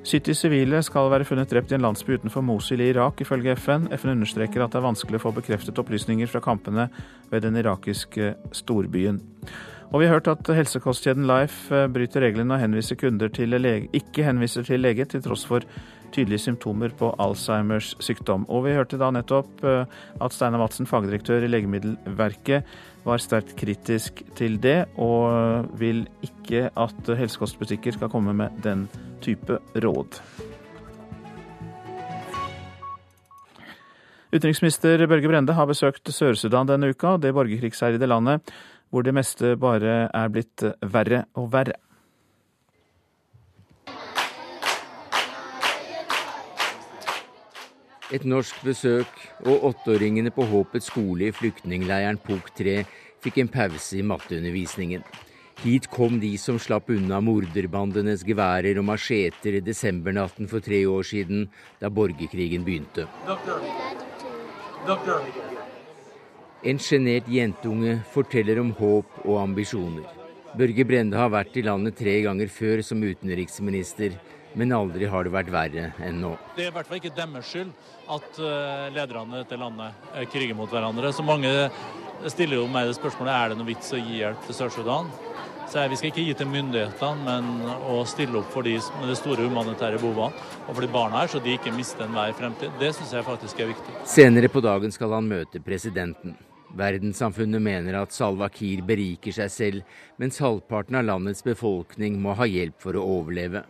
70 0.00 0.38
sivile 0.38 0.80
skal 0.80 1.10
være 1.12 1.26
funnet 1.28 1.50
drept 1.52 1.74
i 1.74 1.76
en 1.76 1.84
landsby 1.84 2.16
utenfor 2.16 2.40
Mosul 2.40 2.80
i 2.80 2.88
Irak, 2.94 3.20
ifølge 3.20 3.52
FN. 3.60 3.90
FN 3.92 4.14
understreker 4.14 4.64
at 4.64 4.72
det 4.72 4.80
er 4.80 4.86
vanskelig 4.86 5.20
å 5.20 5.26
få 5.26 5.34
bekreftet 5.36 5.76
opplysninger 5.82 6.30
fra 6.32 6.40
kampene 6.40 6.88
ved 7.28 7.44
den 7.44 7.60
irakiske 7.60 8.32
storbyen. 8.56 9.20
Og 9.90 9.98
vi 9.98 10.06
har 10.06 10.20
hørt 10.20 10.28
at 10.30 10.46
helsekostkjeden 10.54 11.26
Life 11.26 11.74
eh, 11.74 11.88
bryter 11.90 12.22
reglene 12.22 12.54
og 12.54 12.62
henviser 12.62 12.98
kunder 12.98 13.30
til 13.34 13.56
lege, 13.58 13.88
ikke 13.96 14.22
henviser 14.22 14.62
til 14.66 14.84
lege, 14.84 15.06
til 15.10 15.22
tross 15.24 15.42
for 15.48 15.66
tydelige 16.14 16.44
symptomer 16.44 16.94
på 16.94 17.10
Alzheimers 17.22 17.96
sykdom. 18.02 18.44
Og 18.46 18.68
vi 18.68 18.76
hørte 18.76 19.00
da 19.02 19.10
nettopp 19.14 19.64
eh, 19.66 19.98
at 20.22 20.36
Steinar 20.36 20.62
Madsen, 20.62 20.86
fagdirektør 20.86 21.42
i 21.42 21.50
Legemiddelverket, 21.50 22.70
var 23.02 23.22
sterkt 23.22 23.56
kritisk 23.58 24.22
til 24.38 24.60
det, 24.62 24.84
og 25.00 25.66
vil 25.80 26.04
ikke 26.22 26.68
at 26.68 27.12
helsekostbutikker 27.18 27.96
skal 27.96 28.12
komme 28.12 28.36
med 28.36 28.62
den 28.62 28.86
type 29.24 29.58
råd. 29.74 30.22
Utenriksminister 34.30 35.08
Børge 35.10 35.26
Brende 35.26 35.56
har 35.56 35.66
besøkt 35.66 36.06
Sør-Sudan 36.14 36.68
denne 36.68 36.92
uka, 36.92 37.16
det 37.18 37.32
borgerkrigsherjede 37.34 38.06
landet 38.06 38.52
hvor 38.90 39.06
det 39.06 39.14
meste 39.14 39.54
bare 39.60 40.08
er 40.10 40.32
blitt 40.34 40.64
verre 40.82 41.24
og 41.38 41.50
verre. 41.54 41.78
Et 48.10 48.24
norsk 48.26 48.64
besøk 48.66 49.10
og 49.46 49.68
åtteåringene 49.68 50.32
på 50.34 50.42
Håpets 50.50 50.88
skole 50.90 51.28
i 51.28 51.34
flyktningleiren 51.34 52.18
Pok 52.18 52.48
3 52.58 52.80
fikk 53.22 53.38
en 53.38 53.50
pause 53.52 54.00
i 54.00 54.02
matteundervisningen. 54.02 55.04
Hit 55.60 55.86
kom 55.92 56.16
de 56.22 56.32
som 56.40 56.58
slapp 56.58 56.88
unna 56.90 57.20
morderbandenes 57.22 58.24
geværer 58.26 58.80
og 58.80 58.88
macheter 58.88 59.60
desembernatten 59.62 60.48
for 60.50 60.64
tre 60.64 60.80
år 60.88 61.06
siden, 61.06 61.46
da 61.78 61.92
borgerkrigen 61.92 62.64
begynte. 62.64 63.06
Doktor. 63.28 63.62
Doktor. 64.88 65.49
En 66.60 66.76
sjenert 66.76 67.28
jentunge 67.32 67.94
forteller 68.12 68.58
om 68.60 68.74
håp 68.76 69.22
og 69.22 69.38
ambisjoner. 69.40 70.04
Børge 70.52 70.84
Brende 70.84 71.16
har 71.16 71.30
vært 71.32 71.54
i 71.56 71.62
landet 71.64 71.96
tre 71.96 72.18
ganger 72.26 72.50
før 72.52 72.82
som 72.84 73.00
utenriksminister, 73.00 74.18
men 74.60 74.74
aldri 74.76 75.08
har 75.08 75.24
det 75.24 75.32
vært 75.32 75.52
verre 75.54 75.86
enn 76.04 76.18
nå. 76.20 76.34
Det 76.58 76.66
er 76.66 76.68
i 76.68 76.74
hvert 76.74 76.90
fall 76.90 76.98
ikke 76.98 77.14
deres 77.16 77.48
skyld 77.48 77.70
at 78.12 78.42
eh, 78.44 78.90
lederne 78.92 79.38
i 79.38 79.44
dette 79.44 79.60
landet 79.62 80.10
eh, 80.12 80.26
kriger 80.28 80.58
mot 80.58 80.68
hverandre. 80.68 81.14
Så 81.16 81.24
mange 81.24 81.48
stiller 82.28 82.60
jo 82.60 82.66
meg 82.68 82.90
det 82.90 82.98
spørsmålet 82.98 83.36
er 83.38 83.54
det 83.54 83.58
noe 83.62 83.70
vits 83.70 83.94
å 83.96 84.02
gi 84.02 84.20
hjelp 84.20 84.44
til 84.44 84.60
Sør-Sudan. 84.60 85.08
Så 85.70 85.86
Vi 85.88 85.96
skal 85.96 86.10
ikke 86.10 86.26
gi 86.26 86.34
til 86.34 86.50
myndighetene, 86.50 87.24
men 87.24 87.74
å 87.88 88.02
stille 88.10 88.40
opp 88.42 88.52
for 88.52 88.66
de 88.66 88.74
med 88.98 89.08
de 89.08 89.16
store 89.16 89.46
humanitære 89.46 90.02
behovene 90.02 90.34
og 90.66 90.74
for 90.74 90.82
de 90.82 90.92
barna 90.92 91.22
her, 91.22 91.30
så 91.30 91.40
de 91.40 91.54
ikke 91.54 91.72
mister 91.72 92.04
enhver 92.04 92.34
fremtid. 92.34 92.74
Det 92.82 92.90
syns 92.98 93.14
jeg 93.14 93.24
faktisk 93.24 93.62
er 93.62 93.70
viktig. 93.70 93.98
Senere 94.04 94.50
på 94.50 94.60
dagen 94.66 94.90
skal 94.92 95.14
han 95.14 95.30
møte 95.30 95.62
presidenten. 95.62 96.34
Verdenssamfunnet 96.78 97.62
mener 97.62 97.96
at 97.98 98.14
Salwa 98.14 98.48
Kiir 98.52 98.84
beriker 98.86 99.34
seg 99.34 99.50
selv, 99.50 99.98
mens 100.20 100.38
halvparten 100.42 101.00
av 101.00 101.06
landets 101.08 101.42
befolkning 101.46 102.20
må 102.22 102.36
ha 102.38 102.46
hjelp 102.46 102.78
for 102.82 102.98
å 102.98 103.06
overleve. 103.18 103.64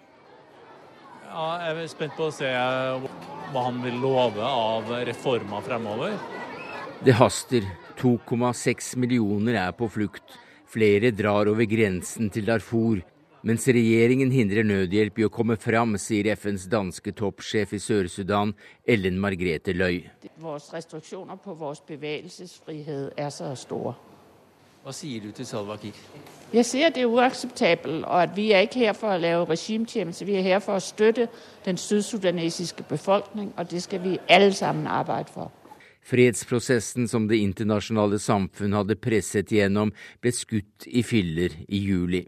Ja, 1.31 1.47
jeg 1.63 1.85
er 1.85 1.91
spent 1.93 2.17
på 2.19 2.27
å 2.29 2.35
se 2.35 2.51
hva 2.51 3.65
han 3.69 3.81
vil 3.85 4.01
love 4.03 4.45
av 4.45 4.91
reformer 5.07 5.65
fremover. 5.65 6.19
Det 7.07 7.15
haster. 7.17 7.65
2,6 8.01 8.95
millioner 8.97 9.59
er 9.61 9.73
på 9.77 9.89
flukt. 9.93 10.39
Flere 10.71 11.11
drar 11.13 11.51
over 11.51 11.67
grensen 11.69 12.31
til 12.33 12.47
Darfur, 12.49 13.03
mens 13.43 13.67
regjeringen 13.69 14.31
hindrer 14.35 14.67
nødhjelp 14.67 15.19
i 15.21 15.27
å 15.27 15.33
komme 15.33 15.57
fram, 15.61 15.97
sier 15.99 16.29
FNs 16.35 16.67
danske 16.71 17.13
toppsjef 17.17 17.75
i 17.77 17.81
Sør-Sudan, 17.81 18.55
Ellen 18.85 19.19
Margrethe 19.21 19.75
Løy. 19.77 20.05
Våre 20.41 20.61
restriksjoner 20.75 21.41
på 21.41 21.57
vår 21.57 21.83
bevegelsesfrihet 21.89 23.19
er 23.19 23.31
så 23.35 23.55
store. 23.57 23.97
Hva 24.81 24.95
sier 24.97 25.21
du 25.21 25.29
til 25.37 25.45
Salwa 25.45 25.77
Kiir? 25.77 25.97
Jeg 26.55 26.65
sier 26.65 26.89
at 26.89 26.95
det 26.97 27.03
er 27.05 27.13
uakseptabelt, 27.13 28.05
og 28.05 28.23
at 28.23 28.33
vi 28.37 28.47
er 28.57 28.65
ikke 28.65 28.81
her 28.81 28.95
for 28.97 29.13
å 29.13 29.21
lave 29.21 29.45
regimetjeneste. 29.51 30.25
Vi 30.25 30.39
er 30.41 30.47
her 30.47 30.63
for 30.65 30.81
å 30.81 30.85
støtte 30.85 31.29
den 31.67 31.77
sydsudanesiske 31.77 32.87
befolkning, 32.89 33.53
og 33.57 33.71
det 33.71 33.83
skal 33.85 34.01
vi 34.05 34.17
alle 34.29 34.53
sammen 34.57 34.89
arbeide 34.89 35.33
for. 35.35 35.53
Fredsprosessen 36.01 37.09
som 37.09 37.29
det 37.29 37.43
internasjonale 37.45 38.19
samfunn 38.19 38.73
hadde 38.73 38.97
presset 38.97 39.53
gjennom, 39.53 39.93
ble 40.21 40.33
skutt 40.33 40.89
i 40.89 41.05
filler 41.05 41.61
i 41.69 41.85
juli. 41.85 42.25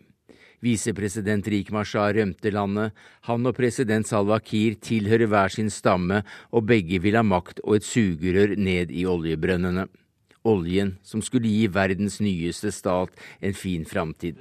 Visepresident 0.62 1.46
Rik 1.50 1.72
Mashar 1.74 2.14
rømte 2.14 2.52
landet. 2.54 2.92
Han 3.26 3.46
og 3.50 3.56
president 3.56 4.06
Salwa 4.06 4.38
Kiir 4.38 4.76
tilhører 4.78 5.26
hver 5.26 5.50
sin 5.50 5.70
stamme, 5.74 6.22
og 6.54 6.68
begge 6.70 7.00
vil 7.02 7.18
ha 7.18 7.24
makt 7.26 7.58
og 7.64 7.80
et 7.80 7.86
sugerør 7.86 8.54
ned 8.54 8.94
i 8.94 9.02
oljebrønnene. 9.10 9.88
Oljen 10.46 10.96
som 11.06 11.22
skulle 11.22 11.50
gi 11.50 11.66
verdens 11.70 12.20
nyeste 12.22 12.70
stat 12.74 13.10
en 13.42 13.54
fin 13.54 13.84
framtid. 13.86 14.38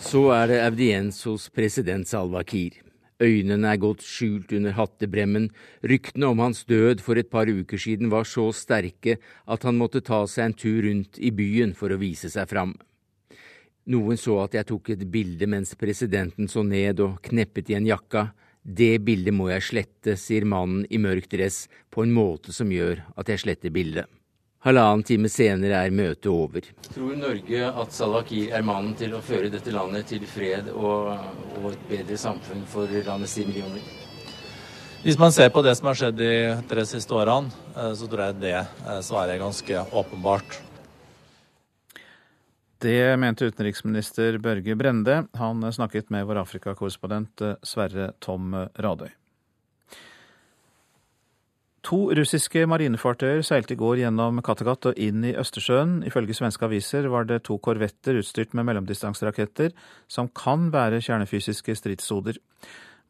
Så 0.00 0.22
er 0.34 0.46
det 0.50 0.62
audiens 0.66 1.22
hos 1.26 1.48
president 1.54 2.08
Salwa 2.08 2.42
Kiir. 2.42 2.89
Øynene 3.20 3.68
er 3.68 3.80
godt 3.80 4.00
skjult 4.00 4.52
under 4.56 4.72
hattebremmen. 4.72 5.50
Ryktene 5.84 6.30
om 6.32 6.38
hans 6.40 6.64
død 6.64 7.02
for 7.04 7.20
et 7.20 7.28
par 7.30 7.50
uker 7.50 7.78
siden 7.78 8.08
var 8.12 8.24
så 8.24 8.46
sterke 8.56 9.18
at 9.46 9.66
han 9.68 9.76
måtte 9.76 10.00
ta 10.00 10.22
seg 10.26 10.46
en 10.46 10.56
tur 10.56 10.80
rundt 10.86 11.20
i 11.20 11.30
byen 11.30 11.74
for 11.76 11.92
å 11.92 12.00
vise 12.00 12.32
seg 12.32 12.48
fram. 12.48 12.72
Noen 13.90 14.20
så 14.20 14.38
at 14.44 14.54
jeg 14.56 14.68
tok 14.68 14.92
et 14.94 15.04
bilde 15.12 15.48
mens 15.50 15.74
presidenten 15.76 16.48
så 16.48 16.64
ned 16.64 17.00
og 17.04 17.18
kneppet 17.26 17.72
igjen 17.72 17.88
jakka. 17.90 18.30
Det 18.62 19.00
bildet 19.04 19.34
må 19.36 19.48
jeg 19.50 19.66
slette, 19.66 20.16
sier 20.20 20.44
mannen 20.44 20.86
i 20.88 21.00
mørk 21.00 21.28
dress 21.32 21.64
på 21.90 22.04
en 22.04 22.12
måte 22.14 22.52
som 22.56 22.72
gjør 22.72 23.02
at 23.16 23.32
jeg 23.32 23.44
sletter 23.44 23.72
bildet. 23.74 24.19
Halvannen 24.60 25.02
time 25.08 25.28
senere 25.32 25.78
er 25.86 25.94
møtet 25.94 26.26
over. 26.28 26.66
Tror 26.90 27.14
Norge 27.16 27.68
at 27.82 27.94
Salah 27.96 28.26
Kiir 28.28 28.52
er 28.58 28.64
mannen 28.66 28.92
til 28.98 29.14
å 29.16 29.22
føre 29.24 29.48
dette 29.48 29.72
landet 29.72 30.10
til 30.12 30.26
fred 30.28 30.68
og, 30.74 31.14
og 31.56 31.70
et 31.72 31.86
bedre 31.88 32.18
samfunn 32.20 32.66
for 32.68 32.90
landets 33.06 33.38
ti 33.38 33.46
millioner? 33.48 33.86
Hvis 35.00 35.16
man 35.16 35.32
ser 35.32 35.48
på 35.48 35.62
det 35.64 35.72
som 35.78 35.88
har 35.88 35.96
skjedd 35.96 36.18
de 36.18 36.32
tre 36.68 36.84
siste 36.84 37.16
årene, 37.16 37.48
eh, 37.72 37.94
så 37.96 38.04
tror 38.04 38.26
jeg 38.26 38.40
det 38.42 38.58
eh, 38.58 38.98
svaret 39.00 39.32
er 39.32 39.40
ganske 39.40 39.84
åpenbart. 39.96 40.58
Det 42.84 43.16
mente 43.20 43.48
utenriksminister 43.48 44.36
Børge 44.44 44.76
Brende. 44.76 45.22
Han 45.40 45.64
snakket 45.72 46.12
med 46.12 46.28
vår 46.28 46.42
Afrikakorrespondent 46.44 47.46
eh, 47.48 47.56
Sverre 47.64 48.12
Tom 48.20 48.52
Radøy. 48.76 49.08
To 51.88 52.10
russiske 52.12 52.66
marinefartøyer 52.68 53.40
seilte 53.46 53.72
i 53.72 53.78
går 53.80 54.02
gjennom 54.02 54.42
Kattegat 54.44 54.90
og 54.90 54.98
inn 55.00 55.24
i 55.24 55.32
Østersjøen. 55.40 56.02
Ifølge 56.04 56.36
svenske 56.36 56.66
aviser 56.68 57.08
var 57.08 57.24
det 57.24 57.40
to 57.48 57.56
korvetter 57.56 58.18
utstyrt 58.20 58.52
med 58.52 58.68
mellomdistanseraketter 58.68 59.72
som 60.10 60.28
kan 60.28 60.68
bære 60.74 61.00
kjernefysiske 61.06 61.78
stridshoder. 61.80 62.36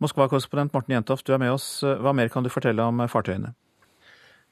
Moskva-korrespondent 0.01 0.73
Morten 0.77 0.95
Jentoft, 0.95 1.27
du 1.27 1.35
er 1.35 1.43
med 1.43 1.51
oss. 1.57 1.83
Hva 1.83 2.15
mer 2.15 2.31
kan 2.31 2.47
du 2.47 2.53
fortelle 2.53 2.87
om 2.87 3.03
fartøyene? 3.11 3.53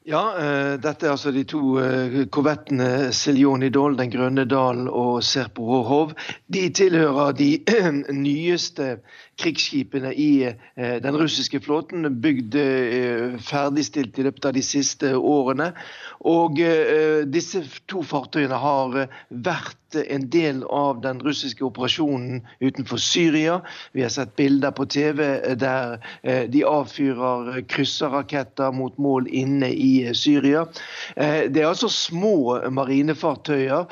Ja, 0.07 0.21
uh, 0.31 0.75
dette 0.79 1.05
er 1.05 1.11
altså 1.11 1.31
de 1.35 1.43
to 1.43 1.59
uh, 1.75 2.21
korvettene 2.31 3.11
Siljonidol, 3.13 3.97
Den 3.99 4.13
grønne 4.13 4.45
dal 4.47 4.87
og 4.87 5.19
Serpo 5.23 5.59
Serporov. 5.59 6.13
De 6.47 6.69
tilhører 6.69 7.31
de 7.31 7.49
nyeste 8.25 8.99
krigsskipene 9.39 10.11
i 10.13 10.31
eh, 10.49 10.97
den 11.03 11.17
russiske 11.17 11.59
flåten, 11.63 12.07
bygd 12.21 12.55
eh, 12.59 13.37
ferdigstilt 13.43 14.19
i 14.19 14.27
løpet 14.27 14.49
av 14.49 14.55
de 14.57 14.63
siste 14.65 15.13
årene. 15.15 15.71
Og 16.27 16.59
eh, 16.63 17.25
disse 17.27 17.63
to 17.89 18.03
fartøyene 18.03 18.59
har 18.59 18.97
vært 19.29 19.88
en 19.95 20.27
del 20.29 20.63
av 20.63 21.01
den 21.01 21.21
russiske 21.23 21.63
operasjonen 21.65 22.43
utenfor 22.59 22.97
Syria. 22.97 23.59
Vi 23.91 24.03
har 24.03 24.13
sett 24.13 24.35
bilder 24.35 24.71
på 24.75 24.85
TV 24.85 25.23
der 25.59 25.97
de 26.51 26.63
avfyrer 26.67 27.61
krysserraketter 27.69 28.71
mot 28.75 28.97
mål 28.97 29.27
inne 29.27 29.71
i 29.73 30.13
Syria. 30.13 30.65
Det 31.15 31.61
er 31.61 31.67
altså 31.67 31.89
små 31.89 32.59
marinefartøyer, 32.69 33.87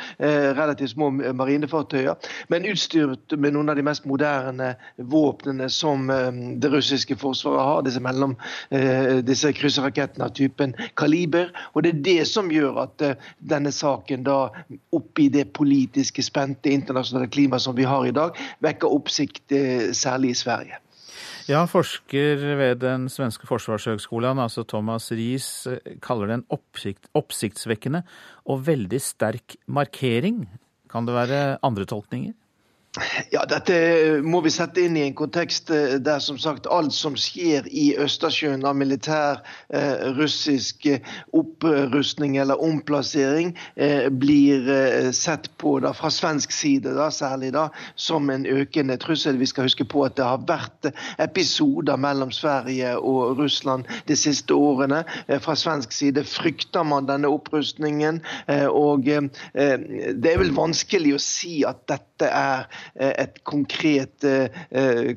relativt 0.57 0.93
små 0.93 1.09
marinefartøyer, 1.11 2.15
men 2.47 2.67
utstyrt 2.69 3.37
med 3.37 3.55
noen 3.55 3.71
av 3.71 3.79
de 3.79 3.85
mest 3.85 4.05
moderne 4.09 4.73
våpnene 4.97 5.69
som 5.69 6.09
eh, 6.09 6.31
det 6.61 6.71
russiske 6.71 7.17
forsvaret 7.19 7.63
har, 7.69 7.81
disse, 7.85 8.01
mellom, 8.03 8.35
eh, 8.69 9.17
disse 9.25 9.51
krysserrakettene 9.55 10.27
av 10.27 10.35
typen 10.37 10.75
kaliber. 10.99 11.51
Og 11.73 11.83
Det 11.83 11.93
er 11.93 12.03
det 12.07 12.27
som 12.29 12.51
gjør 12.51 12.81
at 12.85 13.05
eh, 13.05 13.29
denne 13.39 13.71
saken, 13.73 14.25
da, 14.27 14.49
oppi 14.95 15.29
det 15.33 15.49
politiske 15.53 15.86
spente 16.23 16.69
internasjonale 16.73 17.29
klimaet 17.31 17.61
som 17.61 17.75
vi 17.75 17.87
har 17.87 18.05
i 18.05 18.15
dag, 18.15 18.37
vekker 18.63 18.91
oppsikt, 18.91 19.53
særlig 19.93 20.29
i 20.35 20.39
Sverige. 20.41 20.81
Ja, 21.47 21.61
Forsker 21.63 22.41
ved 22.59 22.81
den 22.81 23.05
svenske 23.07 23.47
forsvarshøgskolen, 23.47 24.39
altså 24.43 24.65
Thomas 24.67 25.11
Riis, 25.15 25.67
kaller 26.03 26.27
det 26.27 26.35
en 26.41 26.47
oppsikt, 26.51 27.07
oppsiktsvekkende 27.15 28.01
og 28.51 28.65
veldig 28.67 28.99
sterk 28.99 29.55
markering. 29.67 30.43
Kan 30.91 31.07
det 31.07 31.15
være 31.15 31.57
andre 31.63 31.87
tolkninger? 31.87 32.35
Ja, 33.31 33.43
Dette 33.49 33.75
må 34.25 34.39
vi 34.45 34.51
sette 34.53 34.83
inn 34.85 34.97
i 34.97 35.03
en 35.05 35.15
kontekst 35.17 35.69
eh, 35.73 35.97
der 36.03 36.21
som 36.23 36.37
sagt 36.41 36.67
alt 36.71 36.95
som 36.95 37.17
skjer 37.19 37.67
i 37.69 37.89
Østersjøen 37.99 38.65
av 38.67 38.77
militær 38.79 39.41
eh, 39.73 40.07
russisk 40.17 40.87
eh, 40.89 41.03
opprustning 41.37 42.37
eller 42.41 42.61
omplassering, 42.63 43.53
blir 44.17 44.67
sett 45.15 45.47
på 45.61 45.75
da, 45.83 45.91
fra 45.95 46.09
svensk 46.13 46.51
side 46.53 46.91
da, 46.95 47.07
særlig 47.13 47.51
da, 47.55 47.67
som 47.99 48.29
en 48.33 48.45
økende 48.49 48.97
trussel. 49.01 49.37
Vi 49.39 49.47
skal 49.49 49.67
huske 49.67 49.85
på 49.89 50.03
at 50.05 50.17
det 50.17 50.25
har 50.25 50.43
vært 50.49 50.89
episoder 51.21 51.99
mellom 52.01 52.31
Sverige 52.33 52.95
og 52.97 53.37
Russland 53.39 53.87
de 54.09 54.17
siste 54.17 54.55
årene. 54.55 55.03
Fra 55.43 55.55
svensk 55.59 55.93
side 55.95 56.23
frykter 56.27 56.87
man 56.87 57.09
denne 57.09 57.29
opprustningen. 57.31 58.21
og 58.71 59.05
Det 59.07 60.31
er 60.33 60.41
vel 60.41 60.55
vanskelig 60.57 61.15
å 61.17 61.21
si 61.21 61.61
at 61.67 61.83
dette 61.91 62.31
er 62.31 62.67
et 62.95 63.39
konkret 63.47 64.25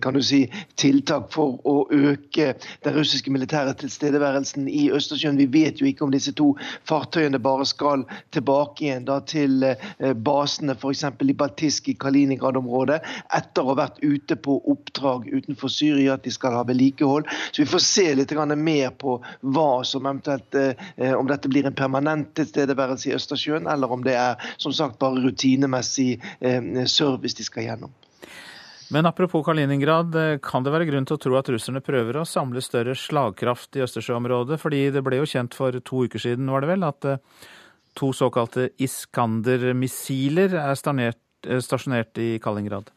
kan 0.03 0.15
du 0.15 0.21
si, 0.25 0.43
tiltak 0.81 1.31
for 1.33 1.59
å 1.69 1.75
øke 1.91 2.53
den 2.85 2.97
russiske 2.97 3.33
militære 3.33 3.75
tilstedeværelsen 3.81 4.69
i 4.69 4.89
Østersjøen. 4.95 5.39
Vi 5.41 5.49
vet 5.53 5.81
jo 5.81 5.89
ikke 5.89 6.05
om 6.07 6.15
disse 6.15 6.33
to 6.37 6.53
fartøyene 6.89 7.41
bare 7.43 7.67
skal 7.69 8.05
tilbake 8.35 8.87
igjen 8.87 9.07
da, 9.09 9.21
til 9.25 9.65
basene 10.25 10.77
f.eks. 10.77 11.05
i 11.07 11.37
Baltisk 11.37 11.91
i 11.93 11.97
Kaliningrad-området 12.01 13.01
etter 13.37 13.63
å 13.65 13.73
ha 13.73 13.79
vært 13.85 14.01
ute 14.03 14.37
på 14.37 14.59
oppdrag 14.71 15.29
utenfor 15.31 15.73
Syria, 15.73 16.17
at 16.17 16.27
de 16.27 16.35
skal 16.35 16.57
ha 16.59 16.65
vedlikehold. 16.69 17.29
Så 17.51 17.65
vi 17.65 17.71
får 17.71 17.85
se 17.87 18.09
litt 18.19 18.37
mer 18.61 18.91
på 18.99 19.19
hva 19.41 19.71
som 19.85 20.07
eventuelt 20.07 20.57
om 21.17 21.29
dette 21.29 21.51
blir 21.51 21.67
en 21.67 21.77
permanent 21.77 22.31
tilstedeværelse 22.39 23.11
i 23.11 23.15
Østersjøen, 23.17 23.69
eller 23.71 23.93
om 23.93 24.05
det 24.05 24.17
er 24.19 24.51
som 24.59 24.73
sagt 24.73 24.99
bare 25.03 25.21
rutinemessig 25.25 26.21
eh, 26.41 26.85
service 26.87 27.37
de 27.39 27.47
skal 27.47 27.60
gjennom. 27.65 27.95
Men 28.91 29.07
apropos 29.07 29.45
Kaliningrad, 29.47 30.15
eh, 30.19 30.39
kan 30.43 30.65
det 30.67 30.73
være 30.75 30.89
grunn 30.89 31.07
til 31.07 31.15
å 31.17 31.23
tro 31.23 31.37
at 31.39 31.47
russerne 31.47 31.81
prøver 31.81 32.19
å 32.19 32.27
samle 32.27 32.59
større 32.59 32.97
slagkraft 32.99 33.79
i 33.79 33.85
Østersjøområdet? 33.87 34.59
Fordi 34.59 34.91
det 34.91 35.05
ble 35.07 35.21
jo 35.21 35.29
kjent 35.31 35.55
for 35.55 35.71
to 35.79 36.07
uker 36.09 36.19
siden, 36.19 36.51
var 36.51 36.65
det 36.65 36.73
vel, 36.73 36.83
at 36.83 37.07
eh, 37.07 37.21
to 37.95 38.11
såkalte 38.11 38.73
Iskander-missiler 38.83 40.59
er 40.59 40.75
stasjonert 40.75 42.19
i 42.19 42.33
Kaliningrad? 42.43 42.91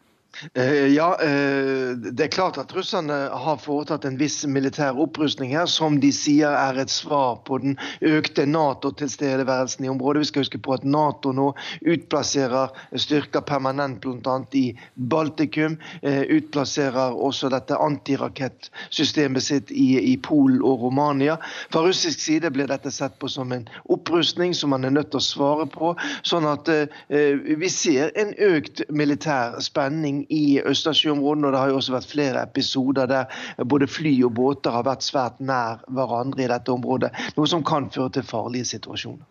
Eh, 0.54 0.88
ja, 0.88 1.18
eh, 1.22 1.96
Det 1.98 2.24
er 2.24 2.28
klart 2.28 2.58
at 2.58 2.74
russerne 2.76 3.14
har 3.30 3.58
foretatt 3.62 4.06
en 4.06 4.18
viss 4.18 4.42
militær 4.50 4.98
opprustning 5.00 5.54
her, 5.54 5.68
som 5.70 6.00
de 6.02 6.10
sier 6.14 6.50
er 6.50 6.80
et 6.82 6.90
svar 6.90 7.38
på 7.46 7.60
den 7.62 7.78
økte 8.02 8.46
Nato-tilstedeværelsen 8.50 9.86
i 9.86 9.92
området. 9.94 10.24
Vi 10.24 10.30
skal 10.32 10.46
huske 10.46 10.62
på 10.64 10.74
at 10.74 10.84
Nato 10.84 11.32
nå 11.32 11.52
utplasserer 11.86 12.74
styrker 12.98 13.46
permanent 13.46 14.02
bl.a. 14.02 14.40
i 14.58 14.74
Baltikum. 14.96 15.78
Eh, 16.02 16.24
utplasserer 16.40 17.14
også 17.14 17.52
dette 17.54 17.78
antirakettsystemet 17.78 19.44
sitt 19.46 19.72
i, 19.72 20.00
i 20.14 20.18
Polen 20.18 20.64
og 20.66 20.88
Romania. 20.88 21.38
Fra 21.70 21.86
russisk 21.86 22.20
side 22.20 22.52
blir 22.54 22.72
dette 22.72 22.92
sett 22.92 23.20
på 23.22 23.30
som 23.30 23.54
en 23.54 23.68
opprustning 23.86 24.54
som 24.58 24.74
man 24.74 24.86
er 24.86 24.96
nødt 24.98 25.14
til 25.14 25.22
å 25.22 25.28
svare 25.28 25.70
på. 25.70 25.94
Sånn 26.26 26.48
at 26.50 26.70
vi 27.10 27.70
ser 27.70 28.12
en 28.20 28.34
økt 28.42 28.84
militær 28.90 29.60
spenning 29.64 30.23
i 30.30 30.62
Østersjøområdet. 30.62 31.46
Og 31.46 31.52
det 31.56 31.62
har 31.62 31.74
jo 31.74 31.80
også 31.82 31.96
vært 31.96 32.12
flere 32.12 32.44
episoder 32.44 33.10
der 33.10 33.66
både 33.70 33.88
fly 33.88 34.14
og 34.28 34.34
båter 34.38 34.76
har 34.76 34.86
vært 34.88 35.06
svært 35.06 35.42
nær 35.44 35.84
hverandre 35.88 36.46
i 36.46 36.52
dette 36.52 36.74
området. 36.74 37.14
Noe 37.38 37.50
som 37.50 37.66
kan 37.66 37.90
føre 37.94 38.14
til 38.18 38.28
farlige 38.28 38.72
situasjoner. 38.76 39.26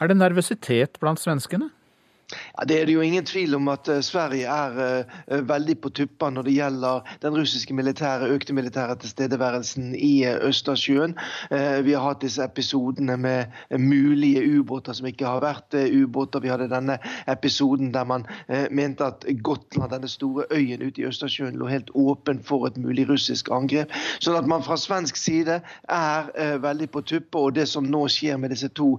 Er 0.00 0.10
det 0.10 0.18
nervøsitet 0.20 1.00
blant 1.00 1.20
svenskene? 1.22 1.70
Ja, 2.26 2.64
det 2.66 2.80
er 2.80 2.86
det 2.88 2.94
jo 2.96 3.02
ingen 3.06 3.24
tvil 3.24 3.54
om 3.54 3.68
at 3.70 3.86
uh, 3.88 4.00
Sverige 4.02 4.50
er 4.50 5.04
uh, 5.30 5.42
veldig 5.46 5.76
på 5.78 5.92
tuppa 5.94 6.26
når 6.34 6.48
det 6.48 6.54
gjelder 6.56 7.10
den 7.22 7.36
russiske 7.38 7.74
militære, 7.74 8.30
økte 8.34 8.56
militære 8.56 8.96
tilstedeværelsen 9.04 9.92
i 9.94 10.26
uh, 10.26 10.48
Østersjøen. 10.48 11.14
vi 11.86 11.92
har 11.92 12.02
hatt 12.02 12.24
disse 12.24 12.42
episodene 12.42 13.16
med 13.16 13.52
mulige 13.78 14.42
ubåter 14.58 14.92
som 14.96 15.06
ikke 15.06 15.26
har 15.26 15.40
vært 15.44 15.74
ubåter. 15.74 16.42
Vi 16.42 16.50
hadde 16.50 16.68
denne 16.70 16.98
episoden 17.30 17.92
der 17.94 18.04
man 18.04 18.26
mente 18.70 19.04
at 19.04 19.24
Gotland, 19.42 19.90
denne 19.92 20.08
store 20.08 20.44
øyen 20.50 20.82
ute 20.82 21.00
i 21.00 21.06
Østersjøen, 21.06 21.56
lå 21.56 21.68
helt 21.70 21.90
åpen 21.94 22.42
for 22.44 22.66
et 22.66 22.76
mulig 22.76 23.06
russisk 23.08 23.50
angrep. 23.54 23.92
Sånn 24.18 24.38
at 24.38 24.48
man 24.50 24.64
fra 24.66 24.76
svensk 24.80 25.16
side 25.16 25.60
er 25.88 26.58
veldig 26.62 26.90
på 26.90 27.04
tuppa, 27.06 27.38
og 27.38 27.54
det 27.54 27.68
som 27.70 27.86
nå 27.86 28.06
skjer 28.12 28.40
med 28.40 28.54
disse 28.54 28.68
to 28.74 28.96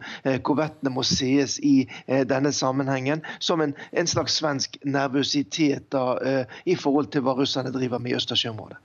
korvettene 0.48 0.94
må 0.94 1.04
sees 1.08 1.60
i 1.60 1.88
denne 2.08 2.54
sammenhengen 2.56 3.17
igjen 3.18 3.40
som 3.40 3.62
en, 3.62 3.74
en 3.92 4.08
slags 4.08 4.38
svensk 4.40 4.78
nervøsitet 4.86 5.90
da, 5.92 6.18
eh, 6.22 6.46
i 6.66 6.76
forhold 6.76 7.12
til 7.12 7.22
hva 7.22 7.36
russerne 7.38 7.72
driver 7.72 8.00
med 8.00 8.12
i 8.12 8.16
Østersjøområdet. 8.16 8.78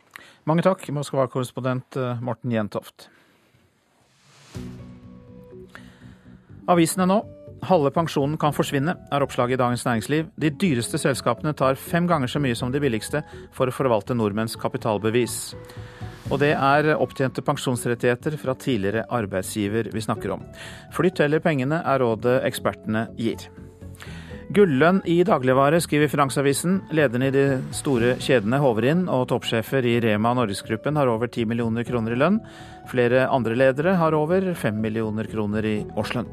Mange 0.45 0.63
takk, 0.63 0.83
Moskva-korrespondent 0.91 1.97
eh, 1.97 2.23
Morten 2.23 2.53
Jentoft. 2.53 3.09
Avisene 6.69 7.07
nå. 7.07 7.23
Halve 7.63 7.93
pensjonen 7.95 8.35
kan 8.43 8.51
forsvinne, 8.51 8.97
er 9.15 9.23
oppslaget 9.23 9.55
i 9.55 9.61
Dagens 9.61 9.85
Næringsliv. 9.87 10.33
De 10.35 10.51
dyreste 10.51 10.99
selskapene 10.99 11.53
tar 11.55 11.79
fem 11.79 12.09
ganger 12.11 12.27
så 12.27 12.41
mye 12.43 12.57
som 12.59 12.73
de 12.75 12.81
billigste 12.83 13.23
for 13.55 13.71
å 13.71 13.75
forvalte 13.75 14.17
nordmenns 14.19 14.57
kapitalbevis. 14.59 15.55
Og 16.33 16.41
det 16.43 16.57
er 16.57 16.91
opptjente 16.97 17.45
pensjonsrettigheter 17.47 18.35
fra 18.41 18.57
tidligere 18.59 19.05
arbeidsgiver 19.15 19.93
vi 19.95 20.03
snakker 20.03 20.35
om. 20.35 20.43
Flytt 20.97 21.23
heller 21.23 21.43
pengene, 21.45 21.85
er 21.87 22.03
rådet 22.03 22.41
ekspertene 22.49 23.13
gir. 23.15 23.47
Gullønn 24.53 24.99
i 25.09 25.23
dagligvare, 25.25 25.79
skriver 25.81 26.11
Finansavisen. 26.13 26.81
Lederne 26.93 27.31
i 27.31 27.33
de 27.33 27.45
store 27.73 28.17
kjedene 28.21 28.59
håver 28.61 28.87
inn, 28.91 29.07
og 29.09 29.29
toppsjefer 29.31 29.87
i 29.89 29.95
Rema 30.03 30.35
Norgesgruppen 30.37 30.99
har 30.99 31.09
over 31.09 31.31
10 31.31 31.47
millioner 31.49 31.87
kroner 31.89 32.13
i 32.13 32.19
lønn. 32.21 32.37
Flere 32.91 33.29
andre 33.33 33.57
ledere 33.57 33.95
har 33.97 34.17
over 34.19 34.51
5 34.59 34.83
millioner 34.83 35.31
kroner 35.31 35.65
i 35.65 35.77
årslønn. 35.97 36.29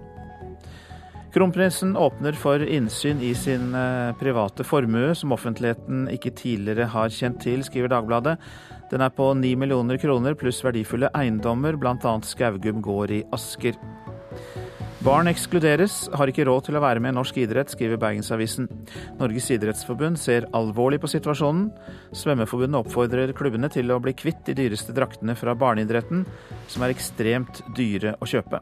Kronprinsen 1.31 1.93
åpner 1.95 2.35
for 2.35 2.65
innsyn 2.65 3.21
i 3.23 3.31
sin 3.37 3.71
eh, 3.77 4.11
private 4.19 4.65
formue, 4.67 5.13
som 5.15 5.31
offentligheten 5.37 6.07
ikke 6.11 6.33
tidligere 6.35 6.89
har 6.91 7.13
kjent 7.13 7.39
til, 7.45 7.63
skriver 7.63 7.93
Dagbladet. 7.93 8.39
Den 8.91 9.05
er 9.05 9.13
på 9.15 9.31
9 9.37 9.53
millioner 9.61 10.01
kroner 10.01 10.35
pluss 10.35 10.63
verdifulle 10.65 11.13
eiendommer, 11.15 11.79
bl.a. 11.79 12.17
Skaugum 12.25 12.81
gård 12.83 13.13
i 13.13 13.23
Asker. 13.31 13.77
Barn 14.99 15.29
ekskluderes, 15.31 16.09
har 16.11 16.27
ikke 16.27 16.43
råd 16.43 16.65
til 16.67 16.75
å 16.75 16.81
være 16.83 16.99
med 16.99 17.13
i 17.13 17.15
norsk 17.15 17.37
idrett, 17.39 17.71
skriver 17.71 17.95
Bergensavisen. 18.01 18.65
Norges 19.15 19.45
idrettsforbund 19.55 20.19
ser 20.19 20.49
alvorlig 20.57 20.99
på 20.99 21.07
situasjonen. 21.07 21.69
Svømmeforbundet 22.19 22.81
oppfordrer 22.81 23.31
klubbene 23.37 23.69
til 23.71 23.93
å 23.95 24.01
bli 24.03 24.11
kvitt 24.19 24.43
de 24.49 24.57
dyreste 24.57 24.91
draktene 24.97 25.37
fra 25.39 25.55
barneidretten, 25.55 26.25
som 26.67 26.83
er 26.83 26.91
ekstremt 26.91 27.61
dyre 27.79 28.17
å 28.19 28.27
kjøpe. 28.27 28.59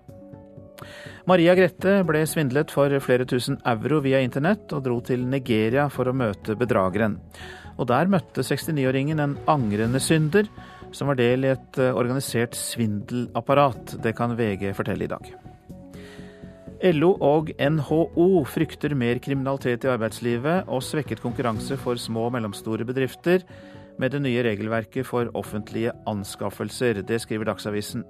Maria 1.25 1.57
Grette 1.57 1.97
ble 2.05 2.21
svindlet 2.29 2.69
for 2.69 2.93
flere 3.01 3.25
tusen 3.25 3.57
euro 3.65 4.03
via 4.05 4.21
internett, 4.21 4.69
og 4.77 4.85
dro 4.85 5.01
til 5.01 5.25
Nigeria 5.25 5.89
for 5.89 6.05
å 6.05 6.15
møte 6.15 6.53
bedrageren. 6.53 7.17
Og 7.81 7.89
der 7.89 8.13
møtte 8.13 8.45
69-åringen 8.45 9.25
en 9.25 9.37
angrende 9.49 9.97
synder, 9.97 10.45
som 10.93 11.09
var 11.09 11.17
del 11.17 11.49
i 11.49 11.53
et 11.57 11.83
organisert 11.89 12.53
svindelapparat. 12.55 13.97
Det 14.05 14.13
kan 14.13 14.37
VG 14.37 14.69
fortelle 14.77 15.09
i 15.09 15.15
dag. 15.17 15.46
LO 16.83 17.15
og 17.23 17.49
NHO 17.57 18.43
frykter 18.45 18.93
mer 18.93 19.17
kriminalitet 19.23 19.85
i 19.85 19.89
arbeidslivet 19.89 20.67
og 20.69 20.83
svekket 20.85 21.23
konkurranse 21.23 21.77
for 21.81 21.97
små 21.97 22.27
og 22.27 22.35
mellomstore 22.35 22.85
bedrifter 22.85 23.41
med 23.97 24.13
det 24.13 24.21
nye 24.21 24.43
regelverket 24.45 25.07
for 25.09 25.31
offentlige 25.33 25.95
anskaffelser. 26.07 27.01
Det 27.01 27.17
skriver 27.23 27.49
Dagsavisen. 27.49 28.05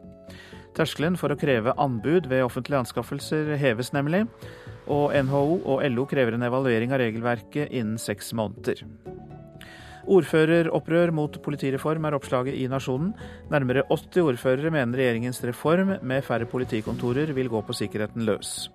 Terskelen 0.76 1.16
for 1.18 1.32
å 1.32 1.40
kreve 1.40 1.74
anbud 1.80 2.28
ved 2.28 2.44
offentlige 2.44 2.84
anskaffelser 2.84 3.56
heves 3.58 3.94
nemlig, 3.96 4.26
og 4.92 5.16
NHO 5.16 5.62
og 5.64 5.88
LO 5.88 6.06
krever 6.10 6.36
en 6.36 6.46
evaluering 6.50 6.92
av 6.92 7.02
regelverket 7.02 7.72
innen 7.72 7.96
seks 8.02 8.34
måneder. 8.36 8.84
Ordføreropprør 10.08 11.12
mot 11.12 11.34
politireform 11.44 12.06
er 12.08 12.16
oppslaget 12.16 12.56
i 12.56 12.68
Nasjonen. 12.72 13.10
Nærmere 13.52 13.84
80 13.90 14.22
ordførere 14.24 14.72
mener 14.72 14.96
regjeringens 14.96 15.42
reform 15.44 15.98
med 16.02 16.24
færre 16.24 16.48
politikontorer 16.48 17.34
vil 17.36 17.50
gå 17.52 17.62
på 17.68 17.76
sikkerheten 17.76 18.24
løs. 18.28 18.70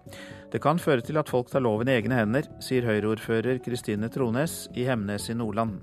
Det 0.53 0.61
kan 0.61 0.79
føre 0.79 1.01
til 1.01 1.17
at 1.17 1.31
folk 1.33 1.49
tar 1.49 1.65
loven 1.65 1.89
i 1.89 1.97
egne 1.97 2.19
hender, 2.19 2.49
sier 2.61 2.85
Høyre-ordfører 2.85 3.63
Kristine 3.65 4.13
Trones 4.13 4.67
i 4.77 4.85
Hemnes 4.85 5.31
i 5.33 5.37
Nordland. 5.39 5.79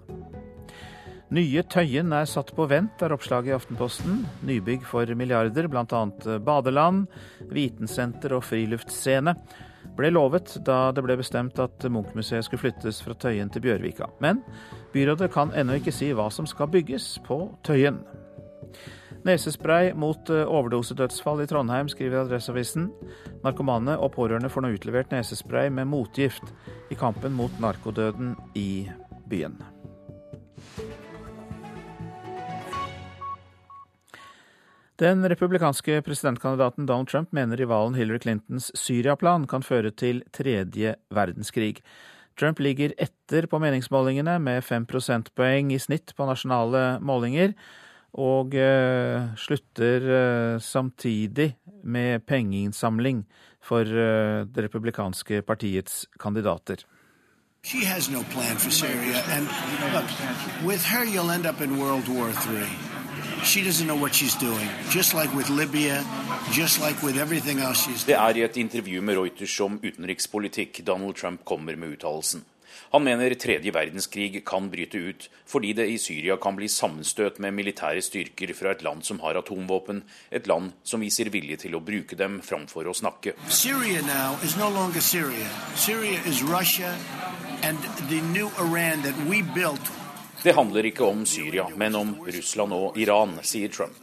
Nye 1.34 1.64
Tøyen 1.70 2.14
er 2.14 2.30
satt 2.30 2.54
på 2.58 2.66
vent, 2.70 3.02
er 3.06 3.14
oppslaget 3.14 3.52
i 3.52 3.56
Aftenposten. 3.58 4.24
Nybygg 4.46 4.86
for 4.90 5.10
milliarder, 5.18 5.68
bl.a. 5.70 6.06
badeland, 6.46 7.04
vitensenter 7.54 8.38
og 8.38 8.46
friluftsscene 8.46 9.36
ble 10.00 10.12
lovet 10.14 10.56
da 10.66 10.90
det 10.96 11.04
ble 11.06 11.18
bestemt 11.20 11.60
at 11.62 11.86
Munch-museet 11.92 12.46
skulle 12.46 12.64
flyttes 12.68 13.02
fra 13.04 13.16
Tøyen 13.20 13.52
til 13.52 13.64
Bjørvika. 13.66 14.10
Men 14.24 14.42
byrådet 14.94 15.32
kan 15.34 15.54
ennå 15.54 15.80
ikke 15.80 15.94
si 15.94 16.12
hva 16.14 16.30
som 16.34 16.48
skal 16.50 16.72
bygges 16.72 17.18
på 17.28 17.42
Tøyen. 17.68 18.02
Nesespray 19.28 19.92
mot 19.94 20.30
eh, 20.32 20.48
overdosedødsfall 20.48 21.44
i 21.44 21.48
Trondheim, 21.50 21.90
skriver 21.92 22.24
Adresseavisen. 22.24 22.88
Narkomane 23.44 23.98
og 24.00 24.14
pårørende 24.16 24.52
får 24.52 24.64
nå 24.64 24.76
utlevert 24.78 25.12
nesespray 25.12 25.72
med 25.74 25.90
motgift 25.92 26.54
i 26.92 26.98
kampen 27.00 27.36
mot 27.36 27.60
narkodøden 27.60 28.36
i 28.56 28.88
byen. 29.30 29.60
Den 35.00 35.24
republikanske 35.32 36.02
presidentkandidaten 36.04 36.86
Donald 36.86 37.08
Trump 37.08 37.32
mener 37.32 37.58
rivalen 37.58 37.96
Hillary 37.96 38.20
Clintons 38.20 38.72
Syria-plan 38.76 39.46
kan 39.48 39.64
føre 39.64 39.94
til 39.96 40.26
tredje 40.36 40.98
verdenskrig. 41.16 41.80
Trump 42.40 42.60
ligger 42.64 42.94
etter 42.98 43.48
på 43.52 43.60
meningsmålingene 43.60 44.38
med 44.40 44.64
fem 44.64 44.86
prosentpoeng 44.88 45.74
i 45.76 45.80
snitt 45.82 46.14
på 46.16 46.28
nasjonale 46.30 47.00
målinger, 47.04 47.54
og 48.18 48.56
uh, 48.58 49.36
slutter 49.38 50.08
uh, 50.08 50.62
samtidig 50.64 51.52
med 51.84 52.24
pengeinnsamling 52.26 53.26
for 53.62 53.86
uh, 53.86 54.48
det 54.50 54.66
republikanske 54.66 55.44
partiets 55.46 56.08
kandidater. 56.20 56.86
She 57.62 57.86
has 57.86 58.10
no 58.10 58.24
plan 58.32 58.56
for 58.58 58.72
Syria. 58.72 59.20
And 59.36 59.46
look, 59.94 60.08
with 60.64 60.84
her, 60.86 61.04
you'll 61.04 61.30
end 61.30 61.46
up 61.46 61.62
in 61.62 61.78
World 61.78 62.08
War 62.08 62.30
III. 62.30 62.89
She 63.44 63.62
doesn't 63.62 63.88
know 63.88 64.02
what 64.02 64.14
she's 64.14 64.36
doing. 64.36 64.70
Just 64.92 65.14
like 65.14 65.32
with 65.36 65.50
Libya, 65.50 66.04
just 66.52 66.80
like 66.80 67.06
with 67.06 67.18
everything 67.18 67.60
else 67.60 67.80
she's 67.86 68.06
Det 68.06 68.16
er 68.16 68.36
i 68.36 68.44
et 68.44 68.58
intervju 68.58 69.02
med 69.02 69.18
Reuters 69.18 69.60
om 69.60 69.80
utenrikspolitikk 69.84 70.88
Donald 70.88 71.16
Trump 71.16 71.46
kommer 71.46 71.76
med 71.76 71.90
uttalelsen. 71.90 72.46
Han 72.92 73.04
mener 73.04 73.34
tredje 73.34 73.74
verdenskrig 73.74 74.42
kan 74.46 74.70
bryte 74.70 74.98
ut 74.98 75.30
fordi 75.50 75.74
det 75.74 75.88
i 75.90 75.98
Syria 75.98 76.38
kan 76.42 76.56
bli 76.56 76.68
sammenstøt 76.68 77.40
med 77.40 77.52
militære 77.52 78.02
styrker 78.02 78.54
fra 78.54 78.72
et 78.72 78.84
land 78.84 79.04
som 79.04 79.20
har 79.20 79.38
atomvåpen, 79.38 80.04
et 80.32 80.48
land 80.48 80.72
som 80.84 81.02
viser 81.02 81.30
vilje 81.30 81.58
til 81.66 81.76
å 81.76 81.84
bruke 81.86 82.18
dem 82.18 82.42
framfor 82.42 82.90
å 82.90 82.94
snakke. 82.94 83.34
Syria 83.50 84.02
now 84.02 84.38
is 84.44 84.58
no 84.58 84.70
longer 84.70 85.02
Syria. 85.02 85.50
Syria 85.76 86.20
is 86.26 86.44
Russia 86.44 86.96
and 87.64 87.78
the 88.10 88.22
new 88.34 88.50
Iran 88.58 89.02
that 89.02 89.18
we 89.30 89.42
built. 89.42 89.99
Det 90.44 90.54
handler 90.56 90.86
ikke 90.88 91.04
om 91.04 91.26
Syria, 91.28 91.66
men 91.76 91.96
om 92.00 92.14
Russland 92.24 92.72
og 92.72 92.98
Iran, 92.98 93.34
sier 93.44 93.68
Trump. 93.68 93.98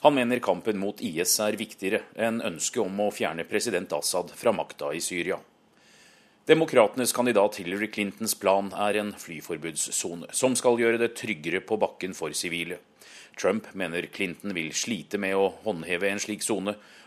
Han 0.00 0.14
mener 0.16 0.40
kampen 0.40 0.78
mot 0.80 1.02
IS 1.04 1.34
er 1.44 1.58
viktigere 1.60 2.00
enn 2.16 2.40
ønsket 2.40 2.80
om 2.80 3.02
å 3.04 3.10
fjerne 3.12 3.44
president 3.44 3.92
Assad 3.92 4.32
fra 4.32 4.54
makta 4.56 4.88
i 4.96 5.02
Syria. 5.04 5.36
Demokratenes 6.48 7.12
kandidat 7.12 7.60
Hillary 7.60 7.90
Clintons 7.92 8.32
plan 8.40 8.72
er 8.72 9.02
en 9.02 9.12
flyforbudssone, 9.20 10.32
som 10.32 10.56
skal 10.56 10.80
gjøre 10.80 10.98
det 11.02 11.12
tryggere 11.20 11.60
på 11.60 11.76
bakken 11.76 12.16
for 12.16 12.32
sivile. 12.32 12.80
Trump 13.36 13.68
mener 13.76 14.08
Clinton 14.08 14.56
vil 14.56 14.72
slite 14.72 15.20
med 15.20 15.36
å 15.36 15.52
håndheve 15.66 16.08
en 16.08 16.24
slik 16.24 16.42
sone, 16.42 16.74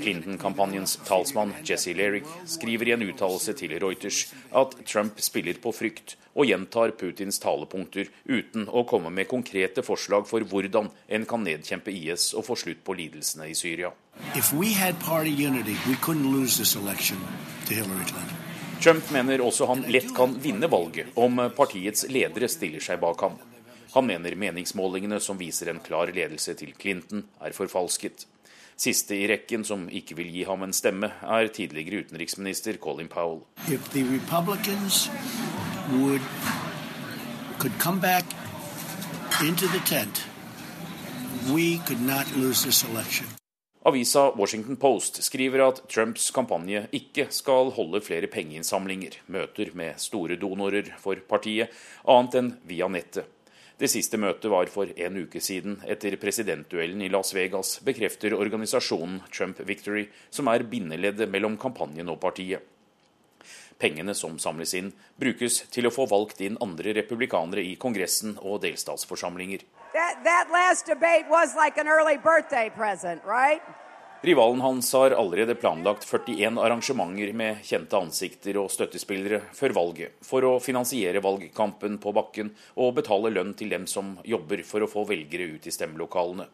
Clinton-kampanjens 0.00 0.96
talsmann 1.06 1.54
Jesse 1.64 1.94
Lerick 1.94 2.26
skriver 2.46 2.88
i 2.88 2.94
en 2.96 3.04
uttalelse 3.06 3.54
til 3.58 3.74
Reuters 3.82 4.24
at 4.56 4.76
Trump 4.88 5.20
spiller 5.20 5.58
på 5.62 5.72
frykt 5.76 6.16
og 6.32 6.48
gjentar 6.48 6.94
Putins 6.96 7.38
talepunkter 7.42 8.08
uten 8.24 8.68
å 8.68 8.84
komme 8.88 9.12
med 9.12 9.28
konkrete 9.30 9.84
forslag 9.84 10.26
for 10.30 10.44
hvordan 10.48 10.88
en 11.08 11.26
kan 11.28 11.44
nedkjempe 11.44 11.92
IS 11.92 12.32
og 12.38 12.46
få 12.48 12.56
slutt 12.64 12.80
på 12.86 12.96
lidelsene 12.96 13.50
i 13.50 13.56
Syria. 13.58 13.92
Unity, 15.42 15.76
Trump 18.82 19.10
mener 19.14 19.44
også 19.44 19.66
han 19.70 19.84
lett 19.94 20.10
kan 20.16 20.34
vinne 20.42 20.66
valget 20.66 21.14
om 21.14 21.38
partiets 21.56 22.08
ledere 22.10 22.48
stiller 22.50 22.82
seg 22.82 23.00
bak 23.02 23.20
ham. 23.22 23.36
Han 23.92 24.06
mener 24.08 24.34
meningsmålingene 24.40 25.20
som 25.20 25.38
viser 25.38 25.68
en 25.70 25.82
klar 25.84 26.10
ledelse 26.16 26.54
til 26.56 26.72
Clinton, 26.80 27.26
er 27.44 27.52
forfalsket. 27.52 28.24
Siste 28.76 29.16
i 29.16 29.26
rekken 29.30 29.64
som 29.64 29.88
ikke 29.88 30.16
vil 30.18 30.30
gi 30.32 30.44
ham 30.48 30.62
en 30.62 30.72
stemme, 30.72 31.12
er 31.22 31.48
tidligere 31.52 32.04
utenriksminister 32.06 32.78
Colin 32.82 33.08
Powell. 33.08 33.42
Would, 35.92 36.22
could 37.58 37.78
come 37.78 38.00
back 38.00 38.24
into 39.42 39.66
the 39.66 39.80
tent, 39.86 40.26
we 41.52 41.78
could 41.86 42.00
not 42.00 42.26
lose 42.36 42.62
this 42.62 42.84
election. 42.84 43.26
Avisa 43.84 44.30
Washington 44.36 44.76
Post 44.76 45.22
skriver 45.26 45.64
at 45.66 45.80
Trumps 45.90 46.28
kampanje 46.30 46.84
ikke 46.94 47.24
skal 47.34 47.72
holde 47.74 47.98
flere 48.06 48.28
pengeinnsamlinger, 48.30 49.16
møter 49.26 49.72
med 49.74 49.98
store 49.98 50.36
donorer 50.38 50.92
for 51.02 51.18
partiet, 51.28 51.72
annet 52.06 52.36
enn 52.38 52.52
via 52.70 52.86
nettet. 52.86 53.26
Det 53.82 53.88
siste 53.90 54.14
møtet 54.14 54.46
var 54.46 54.68
for 54.70 54.86
en 54.94 55.16
uke 55.24 55.40
siden. 55.42 55.80
Etter 55.90 56.14
presidentduellen 56.22 57.00
i 57.02 57.08
Las 57.10 57.32
Vegas 57.34 57.80
bekrefter 57.82 58.36
organisasjonen 58.36 59.16
Trump 59.34 59.58
Victory, 59.66 60.04
som 60.30 60.46
er 60.52 60.62
bindeleddet 60.70 61.26
mellom 61.26 61.56
kampanjen 61.58 62.12
og 62.12 62.20
partiet. 62.22 62.62
Pengene 63.82 64.14
som 64.14 64.38
samles 64.38 64.76
inn, 64.78 64.92
brukes 65.18 65.64
til 65.74 65.90
å 65.90 65.90
få 65.90 66.06
valgt 66.06 66.44
inn 66.46 66.60
andre 66.62 66.94
republikanere 67.00 67.66
i 67.66 67.74
Kongressen 67.74 68.38
og 68.38 68.62
delstatsforsamlinger. 68.62 69.66
That, 69.98 70.22
that? 70.22 70.46
Rivalen 74.24 74.60
hans 74.60 74.92
har 74.92 75.10
allerede 75.10 75.54
planlagt 75.54 76.04
41 76.04 76.58
arrangementer 76.58 77.32
med 77.34 77.64
kjente 77.66 77.98
ansikter 77.98 78.54
og 78.60 78.68
støttespillere 78.70 79.40
før 79.50 79.74
valget, 79.74 80.14
for 80.22 80.46
å 80.46 80.52
finansiere 80.62 81.18
valgkampen 81.24 81.96
på 81.98 82.12
bakken 82.14 82.52
og 82.78 82.94
betale 83.00 83.32
lønn 83.34 83.50
til 83.58 83.74
dem 83.74 83.88
som 83.90 84.14
jobber 84.22 84.62
for 84.62 84.86
å 84.86 84.90
få 84.92 85.02
velgere 85.10 85.56
ut 85.56 85.66
i 85.66 85.74
stemmelokalene. 85.74 86.46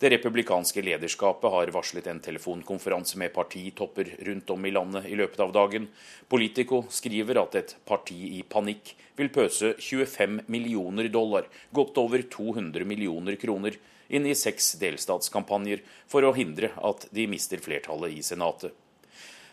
Det 0.00 0.14
republikanske 0.16 0.80
lederskapet 0.80 1.52
har 1.52 1.76
varslet 1.76 2.08
en 2.08 2.24
telefonkonferanse 2.24 3.20
med 3.20 3.36
partitopper 3.36 4.16
rundt 4.24 4.56
om 4.56 4.64
i 4.64 4.72
landet 4.72 5.12
i 5.12 5.20
løpet 5.20 5.44
av 5.44 5.52
dagen. 5.52 5.92
Politico 6.24 6.86
skriver 6.88 7.44
at 7.44 7.60
et 7.60 7.76
parti 7.84 8.16
i 8.32 8.40
panikk 8.48 8.96
vil 9.20 9.28
pøse 9.28 9.76
25 9.76 10.46
millioner 10.48 11.12
dollar, 11.12 11.52
godt 11.68 12.00
over 12.00 12.24
200 12.32 12.88
millioner 12.88 13.36
kroner, 13.36 13.76
inn 14.14 14.26
i 14.30 14.36
seks 14.38 14.74
delstatskampanjer 14.80 15.82
for 16.10 16.24
å 16.24 16.32
hindre 16.36 16.72
at 16.86 17.08
de 17.14 17.26
mister 17.30 17.62
flertallet 17.62 18.14
i 18.14 18.22
Senatet. 18.24 18.72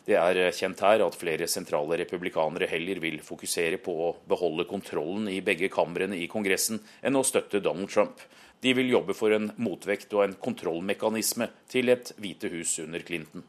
Det 0.06 0.18
er 0.18 0.40
kjent 0.58 0.80
her 0.82 1.04
at 1.06 1.18
flere 1.18 1.46
sentrale 1.50 2.00
republikanere 2.00 2.70
heller 2.72 2.98
vil 3.04 3.20
fokusere 3.22 3.78
på 3.86 3.94
å 4.08 4.12
beholde 4.30 4.66
kontrollen 4.70 5.28
i 5.30 5.44
begge 5.46 5.70
kamrene 5.70 6.18
i 6.18 6.26
Kongressen 6.32 6.82
enn 7.06 7.20
å 7.20 7.26
støtte 7.26 7.62
Donald 7.62 7.92
Trump. 7.94 8.24
De 8.62 8.74
vil 8.78 8.90
jobbe 8.90 9.14
for 9.18 9.34
en 9.34 9.52
motvekt 9.62 10.14
og 10.18 10.26
en 10.26 10.38
kontrollmekanisme 10.42 11.52
til 11.70 11.94
et 11.94 12.14
Hvite 12.18 12.50
hus 12.54 12.80
under 12.82 13.06
Clinton. 13.06 13.46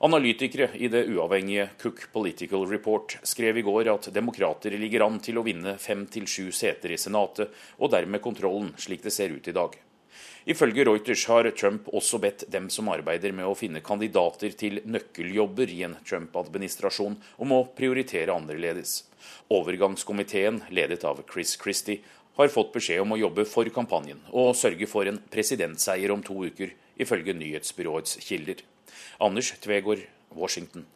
Analytikere 0.00 0.70
i 0.80 0.88
det 0.88 1.02
uavhengige 1.12 1.66
Cook 1.82 2.06
Political 2.12 2.64
Report 2.70 3.18
skrev 3.20 3.60
i 3.60 3.64
går 3.66 3.92
at 3.92 4.08
demokrater 4.16 4.72
ligger 4.80 5.04
an 5.04 5.20
til 5.20 5.36
å 5.36 5.44
vinne 5.44 5.76
fem 5.76 6.06
til 6.08 6.24
sju 6.24 6.48
seter 6.56 6.96
i 6.96 7.00
Senatet, 7.00 7.52
og 7.76 7.92
dermed 7.92 8.24
kontrollen, 8.24 8.72
slik 8.80 9.04
det 9.04 9.12
ser 9.12 9.36
ut 9.36 9.52
i 9.52 9.56
dag. 9.56 9.76
Ifølge 10.48 10.84
Reuters 10.88 11.26
har 11.28 11.48
Trump 11.52 11.88
også 11.92 12.18
bedt 12.22 12.46
dem 12.52 12.70
som 12.72 12.88
arbeider 12.88 13.34
med 13.36 13.44
å 13.44 13.56
finne 13.58 13.82
kandidater 13.84 14.54
til 14.56 14.80
nøkkeljobber 14.88 15.68
i 15.68 15.82
en 15.84 15.98
Trump-administrasjon, 16.06 17.18
om 17.36 17.52
å 17.52 17.66
prioritere 17.76 18.32
annerledes. 18.32 19.02
Overgangskomiteen, 19.52 20.62
ledet 20.72 21.04
av 21.04 21.20
Chris 21.28 21.56
Christie, 21.60 22.00
har 22.40 22.48
fått 22.48 22.72
beskjed 22.72 23.02
om 23.02 23.12
å 23.12 23.20
jobbe 23.20 23.44
for 23.44 23.68
kampanjen 23.74 24.22
og 24.30 24.54
sørge 24.56 24.88
for 24.88 25.08
en 25.10 25.20
presidentseier 25.32 26.14
om 26.14 26.22
to 26.24 26.38
uker, 26.46 26.72
ifølge 27.00 27.36
nyhetsbyråets 27.36 28.16
kilder. 28.24 28.64
Anders 29.20 29.52
Tvegård, 29.60 30.06
Washington. 30.32 30.86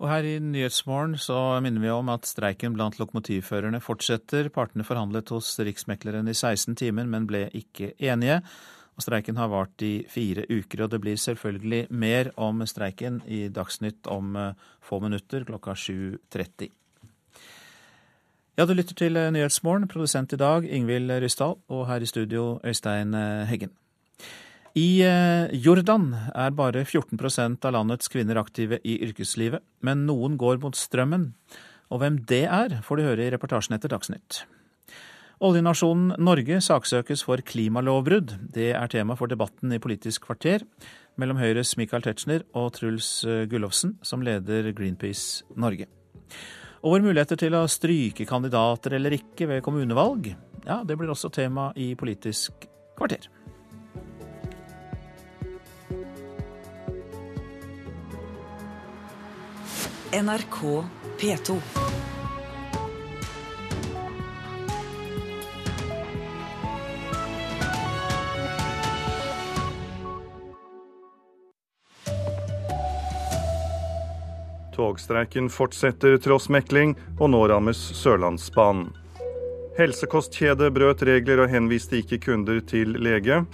Og 0.00 0.08
her 0.08 0.24
i 0.24 0.38
Nyhetsmorgen 0.40 1.18
så 1.20 1.36
minner 1.60 1.82
vi 1.82 1.90
om 1.92 2.08
at 2.08 2.24
streiken 2.24 2.72
blant 2.72 2.96
lokomotivførerne 2.96 3.82
fortsetter. 3.84 4.48
Partene 4.48 4.86
forhandlet 4.88 5.28
hos 5.34 5.52
Riksmekleren 5.60 6.30
i 6.30 6.32
16 6.32 6.78
timer, 6.80 7.04
men 7.04 7.26
ble 7.28 7.42
ikke 7.52 7.92
enige. 8.00 8.38
Og 8.96 9.04
streiken 9.04 9.36
har 9.36 9.50
vart 9.52 9.84
i 9.84 10.06
fire 10.08 10.46
uker, 10.48 10.86
og 10.86 10.94
det 10.94 11.02
blir 11.04 11.20
selvfølgelig 11.20 11.82
mer 11.92 12.32
om 12.40 12.64
streiken 12.64 13.20
i 13.28 13.46
Dagsnytt 13.52 14.08
om 14.08 14.32
eh, 14.40 14.56
få 14.80 15.02
minutter, 15.04 15.44
klokka 15.44 15.76
7.30. 15.76 16.72
Ja, 18.56 18.64
du 18.64 18.72
lytter 18.72 18.96
til 18.96 19.20
Nyhetsmorgen, 19.36 19.88
produsent 19.88 20.32
i 20.32 20.40
dag 20.40 20.64
Ingvild 20.64 21.12
Ryssdal, 21.20 21.58
og 21.68 21.86
her 21.92 22.00
i 22.00 22.08
studio 22.08 22.54
Øystein 22.64 23.12
eh, 23.14 23.44
Heggen. 23.52 23.76
I 24.78 25.02
eh, 25.02 25.50
Jordan 25.58 26.12
er 26.14 26.52
bare 26.54 26.84
14% 26.84 27.64
av 27.66 27.74
landets 27.74 28.10
kvinner 28.12 28.38
aktive 28.38 28.78
i 28.86 29.00
yrkeslivet, 29.02 29.64
men 29.82 30.04
noen 30.06 30.36
går 30.38 30.60
mot 30.62 30.76
strømmen. 30.78 31.32
Og 31.90 32.02
hvem 32.02 32.20
det 32.30 32.44
er, 32.46 32.76
får 32.86 33.00
du 33.00 33.06
høre 33.08 33.24
i 33.26 33.32
reportasjen 33.34 33.74
etter 33.74 33.90
Dagsnytt. 33.90 34.44
Oljenasjonen 35.42 36.14
Norge 36.22 36.60
saksøkes 36.62 37.24
for 37.26 37.42
klimalovbrudd. 37.42 38.36
Det 38.54 38.70
er 38.76 38.92
tema 38.92 39.16
for 39.18 39.32
debatten 39.32 39.72
i 39.74 39.80
Politisk 39.82 40.28
kvarter 40.28 40.62
mellom 41.18 41.40
Høyres 41.40 41.74
Michael 41.80 42.04
Tetzschner 42.06 42.46
og 42.54 42.70
Truls 42.78 43.08
eh, 43.26 43.46
Gullofsen, 43.50 43.96
som 44.06 44.22
leder 44.22 44.70
Greenpeace 44.76 45.48
Norge. 45.58 45.88
Og 46.84 46.94
våre 46.94 47.08
muligheter 47.08 47.40
til 47.40 47.58
å 47.58 47.66
stryke 47.68 48.28
kandidater 48.28 48.94
eller 49.00 49.18
ikke 49.18 49.50
ved 49.50 49.64
kommunevalg, 49.66 50.30
ja, 50.62 50.78
det 50.86 50.94
blir 51.00 51.10
også 51.10 51.32
tema 51.34 51.72
i 51.74 51.90
Politisk 51.98 52.70
kvarter. 52.94 53.26
NRK 60.12 60.84
P2. 61.20 61.60
Togstreiken 74.74 75.50
fortsetter 75.50 76.16
tross 76.18 76.48
mekling, 76.48 76.96
og 77.20 77.30
nå 77.30 77.44
rammes 77.46 77.78
Sørlandsbanen. 77.78 78.88
Helsekostkjede 79.78 80.72
brøt 80.74 81.06
regler 81.06 81.44
og 81.44 81.54
henviste 81.54 82.02
ikke 82.02 82.18
kunder 82.26 82.58
til 82.66 82.98
lege. 82.98 83.44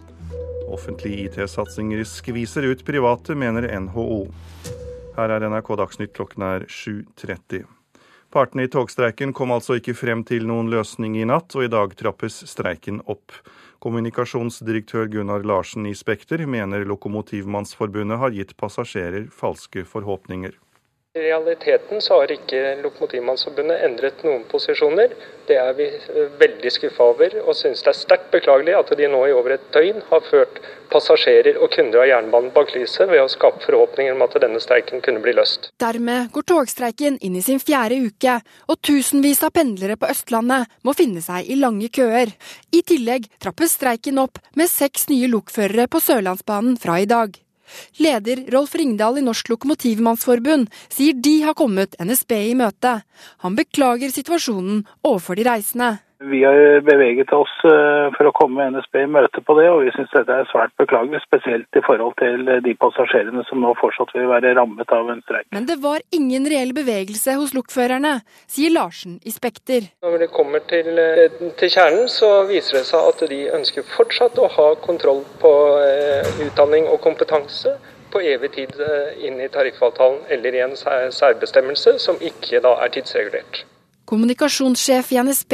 Offentlige 0.73 1.29
IT-satsinger 1.29 2.01
skviser 2.09 2.73
ut 2.73 2.81
private, 2.89 3.37
mener 3.37 3.69
NHO. 3.77 4.25
Her 5.17 5.33
er 5.33 5.47
NRK 5.49 5.71
Dagsnytt 5.81 6.11
klokken 6.13 6.43
er 6.45 6.65
7.30. 6.69 7.63
Partene 8.29 8.67
i 8.67 8.69
togstreiken 8.69 9.31
kom 9.33 9.55
altså 9.55 9.79
ikke 9.79 9.95
frem 9.97 10.21
til 10.29 10.45
noen 10.45 10.69
løsning 10.69 11.15
i 11.17 11.25
natt, 11.25 11.55
og 11.57 11.65
i 11.65 11.71
dag 11.73 11.95
trappes 11.97 12.43
streiken 12.51 12.99
opp. 13.09 13.33
Kommunikasjonsdirektør 13.81 15.09
Gunnar 15.15 15.47
Larsen 15.49 15.89
i 15.89 15.95
Spekter 15.97 16.45
mener 16.45 16.85
Lokomotivmannsforbundet 16.85 18.21
har 18.21 18.37
gitt 18.37 18.53
passasjerer 18.61 19.31
falske 19.33 19.87
forhåpninger. 19.89 20.53
I 21.17 21.23
realiteten 21.23 22.01
så 22.05 22.19
har 22.21 22.33
ikke 22.35 22.59
Lokomotivmannsforbundet 22.83 23.85
endret 23.87 24.19
noen 24.27 24.43
posisjoner. 24.51 25.15
Det 25.49 25.57
er 25.57 25.71
vi 25.79 25.87
eh, 25.89 26.27
veldig 26.37 26.73
skuffa 26.75 27.07
over, 27.15 27.39
og 27.41 27.57
synes 27.57 27.81
det 27.81 27.89
er 27.89 27.97
sterkt 27.97 28.27
beklagelig 28.35 28.75
at 28.77 28.93
de 28.99 29.09
nå 29.09 29.23
i 29.25 29.33
over 29.33 29.55
et 29.55 29.65
døgn 29.73 30.03
har 30.11 30.27
ført 30.27 30.59
passasjerer 30.93 31.57
og 31.57 31.73
kunder 31.73 32.03
av 32.03 32.11
jernbanen 32.11 32.53
bak 32.53 32.75
lyset 32.77 33.09
ved 33.09 33.23
å 33.23 33.31
skape 33.33 33.65
forhåpninger 33.65 34.13
om 34.13 34.27
at 34.27 34.37
denne 34.45 34.61
streiken 34.61 35.01
kunne 35.07 35.25
bli 35.25 35.33
løst. 35.39 35.71
Dermed 35.81 36.29
går 36.37 36.47
togstreiken 36.53 37.17
inn 37.25 37.41
i 37.41 37.45
sin 37.49 37.65
fjerde 37.65 38.03
uke, 38.11 38.37
og 38.69 38.81
tusenvis 38.85 39.41
av 39.49 39.57
pendlere 39.57 39.97
på 39.97 40.13
Østlandet 40.13 40.69
må 40.85 40.93
finne 41.01 41.25
seg 41.25 41.49
i 41.49 41.57
lange 41.63 41.89
køer. 41.89 42.37
I 42.77 42.85
tillegg 42.85 43.31
trappes 43.41 43.79
streiken 43.81 44.21
opp 44.21 44.43
med 44.53 44.69
seks 44.69 45.09
nye 45.09 45.33
lokførere 45.33 45.89
på 45.89 46.05
Sørlandsbanen 46.11 46.77
fra 46.83 47.01
i 47.01 47.09
dag. 47.09 47.41
Leder 48.03 48.45
Rolf 48.55 48.75
Ringdal 48.79 49.21
i 49.21 49.25
Norsk 49.27 49.51
Lokomotivmannsforbund 49.53 50.71
sier 50.89 51.17
de 51.17 51.37
har 51.45 51.57
kommet 51.59 51.97
NSB 52.03 52.33
i 52.53 52.57
møte. 52.59 52.99
Han 53.45 53.57
beklager 53.59 54.13
situasjonen 54.15 54.85
overfor 55.03 55.39
de 55.39 55.47
reisende. 55.49 55.97
Vi 56.19 56.45
har 56.45 56.81
beveget 56.81 57.33
oss 57.33 57.53
eh, 57.69 58.07
for 58.17 58.29
å 58.29 58.33
komme 58.33 58.65
NSB 58.73 59.03
i 59.03 59.09
møte 59.19 59.43
på 59.45 59.57
det, 59.59 59.67
og 59.69 59.83
vi 59.85 59.91
syns 59.93 60.15
dette 60.15 60.33
er 60.33 60.49
svært 60.49 60.73
beklagelig. 60.81 61.21
Spesielt 61.27 61.77
i 61.77 61.83
forhold 61.85 62.17
til 62.17 62.49
de 62.65 62.73
passasjerene 62.81 63.45
som 63.45 63.61
nå 63.61 63.75
fortsatt 63.77 64.15
vil 64.17 64.31
være 64.31 64.55
rammet 64.57 64.95
av 64.97 65.11
en 65.13 65.21
streik. 65.27 65.51
Men 65.53 65.69
det 65.69 65.77
var 65.83 66.01
ingen 66.17 66.49
reell 66.49 66.73
bevegelse 66.77 67.37
hos 67.37 67.53
lokførerne, 67.57 68.15
sier 68.49 68.73
Larsen 68.73 69.19
i 69.29 69.35
Spekter. 69.35 69.91
Når 70.07 70.17
det 70.25 70.31
kommer 70.33 70.65
til, 70.73 70.89
eh, 70.97 71.37
til 71.61 71.75
kjernen, 71.77 72.09
så 72.09 72.47
viser 72.49 72.81
det 72.81 72.87
seg 72.89 73.13
at 73.13 73.29
de 73.29 73.43
ønsker 73.61 73.85
fortsatt 73.93 74.41
å 74.41 74.49
ha 74.57 74.71
kontroll 74.89 75.21
på 75.45 75.53
eh, 75.85 76.33
utdanning 76.49 76.89
og 76.89 77.03
kompetanse 77.05 77.77
på 78.09 78.25
evig 78.25 78.55
tid 78.57 78.73
inn 79.21 79.37
i 79.43 79.53
tariffavtalen 79.53 80.31
eller 80.33 80.55
i 80.55 80.65
en 80.65 80.77
særbestemmelse 81.13 81.99
som 82.01 82.17
ikke 82.25 82.63
da 82.65 82.79
er 82.81 82.95
tidsregulert. 82.95 83.67
Kommunikasjonssjef 84.07 85.09
i 85.13 85.19
NSB 85.19 85.53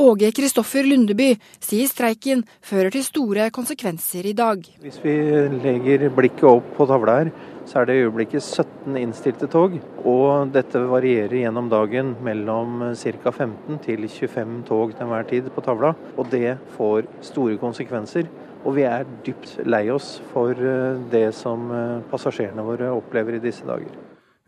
Åge 0.00 0.30
Kristoffer 0.32 0.86
Lundeby 0.88 1.34
sier 1.60 1.88
streiken 1.90 2.40
fører 2.64 2.88
til 2.94 3.02
store 3.04 3.50
konsekvenser 3.52 4.30
i 4.30 4.32
dag. 4.32 4.62
Hvis 4.80 4.96
vi 5.02 5.12
legger 5.60 6.06
blikket 6.16 6.46
opp 6.48 6.70
på 6.78 6.86
tavla 6.88 7.16
her, 7.18 7.30
så 7.68 7.82
er 7.82 7.90
det 7.90 7.98
i 7.98 8.06
øyeblikket 8.06 8.40
17 8.40 8.96
innstilte 8.96 9.50
tog. 9.52 9.76
Og 10.08 10.54
dette 10.54 10.80
varierer 10.88 11.36
gjennom 11.42 11.68
dagen 11.68 12.14
mellom 12.24 12.80
ca. 12.96 13.34
15 13.34 13.82
til 13.84 14.08
25 14.08 14.56
tog 14.72 14.94
til 14.94 15.04
enhver 15.04 15.28
tid 15.28 15.52
på 15.52 15.68
tavla. 15.68 15.92
Og 16.16 16.32
det 16.32 16.56
får 16.78 17.04
store 17.34 17.60
konsekvenser. 17.60 18.32
Og 18.64 18.78
vi 18.80 18.88
er 18.88 19.04
dypt 19.26 19.58
lei 19.68 19.86
oss 19.92 20.14
for 20.32 20.56
eh, 20.56 20.96
det 21.12 21.26
som 21.36 21.68
eh, 21.76 22.00
passasjerene 22.08 22.64
våre 22.64 22.88
opplever 22.96 23.36
i 23.36 23.44
disse 23.44 23.68
dager. 23.68 23.92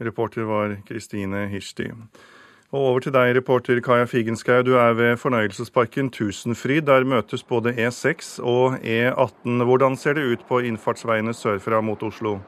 Reporter 0.01 0.49
var 0.49 0.79
Kristine 0.89 1.45
Hirsti. 1.53 1.93
Og 2.73 2.81
over 2.89 3.03
til 3.05 3.13
deg, 3.13 3.35
reporter 3.37 3.83
Kaja 3.85 4.07
Figenschou. 4.09 4.63
Du 4.65 4.71
er 4.81 4.95
ved 4.97 5.19
fornøyelsesparken 5.21 6.07
Tusenfryd. 6.09 6.87
Der 6.89 7.05
møtes 7.05 7.43
både 7.45 7.75
E6 7.77 8.39
og 8.41 8.79
E18. 8.81 9.61
Hvordan 9.69 9.97
ser 10.01 10.17
det 10.17 10.25
ut 10.25 10.47
på 10.49 10.63
innfartsveiene 10.65 11.35
sørfra 11.37 11.83
mot 11.85 12.01
Oslo? 12.03 12.39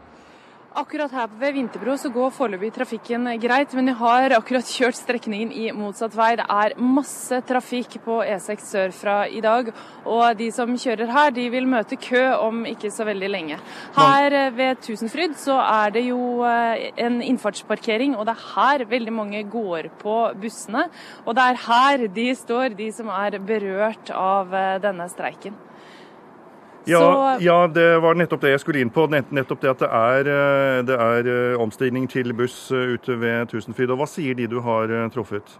Akkurat 0.75 1.12
her 1.14 1.29
ved 1.39 1.53
Vinterbro 1.55 1.93
så 1.95 2.09
går 2.11 2.33
foreløpig 2.35 2.72
trafikken 2.75 3.29
greit, 3.39 3.70
men 3.79 3.93
jeg 3.93 3.95
har 4.01 4.33
akkurat 4.35 4.66
kjørt 4.66 4.97
strekningen 4.99 5.53
i 5.55 5.68
motsatt 5.70 6.16
vei. 6.18 6.33
Det 6.41 6.47
er 6.51 6.72
masse 6.83 7.37
trafikk 7.47 7.93
på 8.03 8.16
E6 8.27 8.64
sørfra 8.72 9.14
i 9.31 9.39
dag, 9.45 9.68
og 10.03 10.25
de 10.41 10.49
som 10.57 10.72
kjører 10.75 11.12
her, 11.14 11.31
de 11.37 11.45
vil 11.53 11.68
møte 11.70 11.95
kø 12.03 12.25
om 12.43 12.64
ikke 12.66 12.91
så 12.91 13.07
veldig 13.07 13.29
lenge. 13.31 13.59
Her 13.95 14.35
ved 14.57 14.81
Tusenfryd 14.83 15.37
så 15.39 15.61
er 15.62 15.95
det 15.95 16.03
jo 16.09 16.43
eh, 16.49 16.89
en 17.05 17.20
innfartsparkering, 17.22 18.16
og 18.18 18.27
det 18.27 18.35
er 18.35 18.49
her 18.57 18.85
veldig 18.97 19.14
mange 19.14 19.45
går 19.53 19.93
på 20.03 20.16
bussene. 20.43 20.89
Og 21.22 21.39
det 21.39 21.45
er 21.53 21.62
her 21.68 22.09
de 22.18 22.27
står, 22.43 22.75
de 22.75 22.91
som 22.99 23.14
er 23.14 23.39
berørt 23.39 24.11
av 24.11 24.51
eh, 24.51 24.83
denne 24.83 25.07
streiken. 25.14 25.55
Ja, 26.85 26.99
så... 26.99 27.45
ja, 27.45 27.66
det 27.66 27.99
var 27.99 28.14
nettopp 28.14 28.43
det 28.45 28.55
jeg 28.55 28.62
skulle 28.62 28.82
inn 28.85 28.91
på. 28.93 29.07
Nettopp 29.09 29.62
det 29.62 29.70
at 29.72 29.85
det 29.85 29.91
er, 29.91 30.32
eh, 30.32 30.80
det 30.87 30.99
er 31.01 31.30
eh, 31.32 31.61
omstigning 31.61 32.09
til 32.11 32.35
buss 32.37 32.68
eh, 32.72 32.97
ute 32.97 33.16
ved 33.20 33.49
Tusenfryd. 33.53 33.95
Og 33.95 34.03
hva 34.03 34.09
sier 34.11 34.37
de 34.37 34.49
du 34.51 34.61
har 34.64 34.93
truffet? 35.14 35.57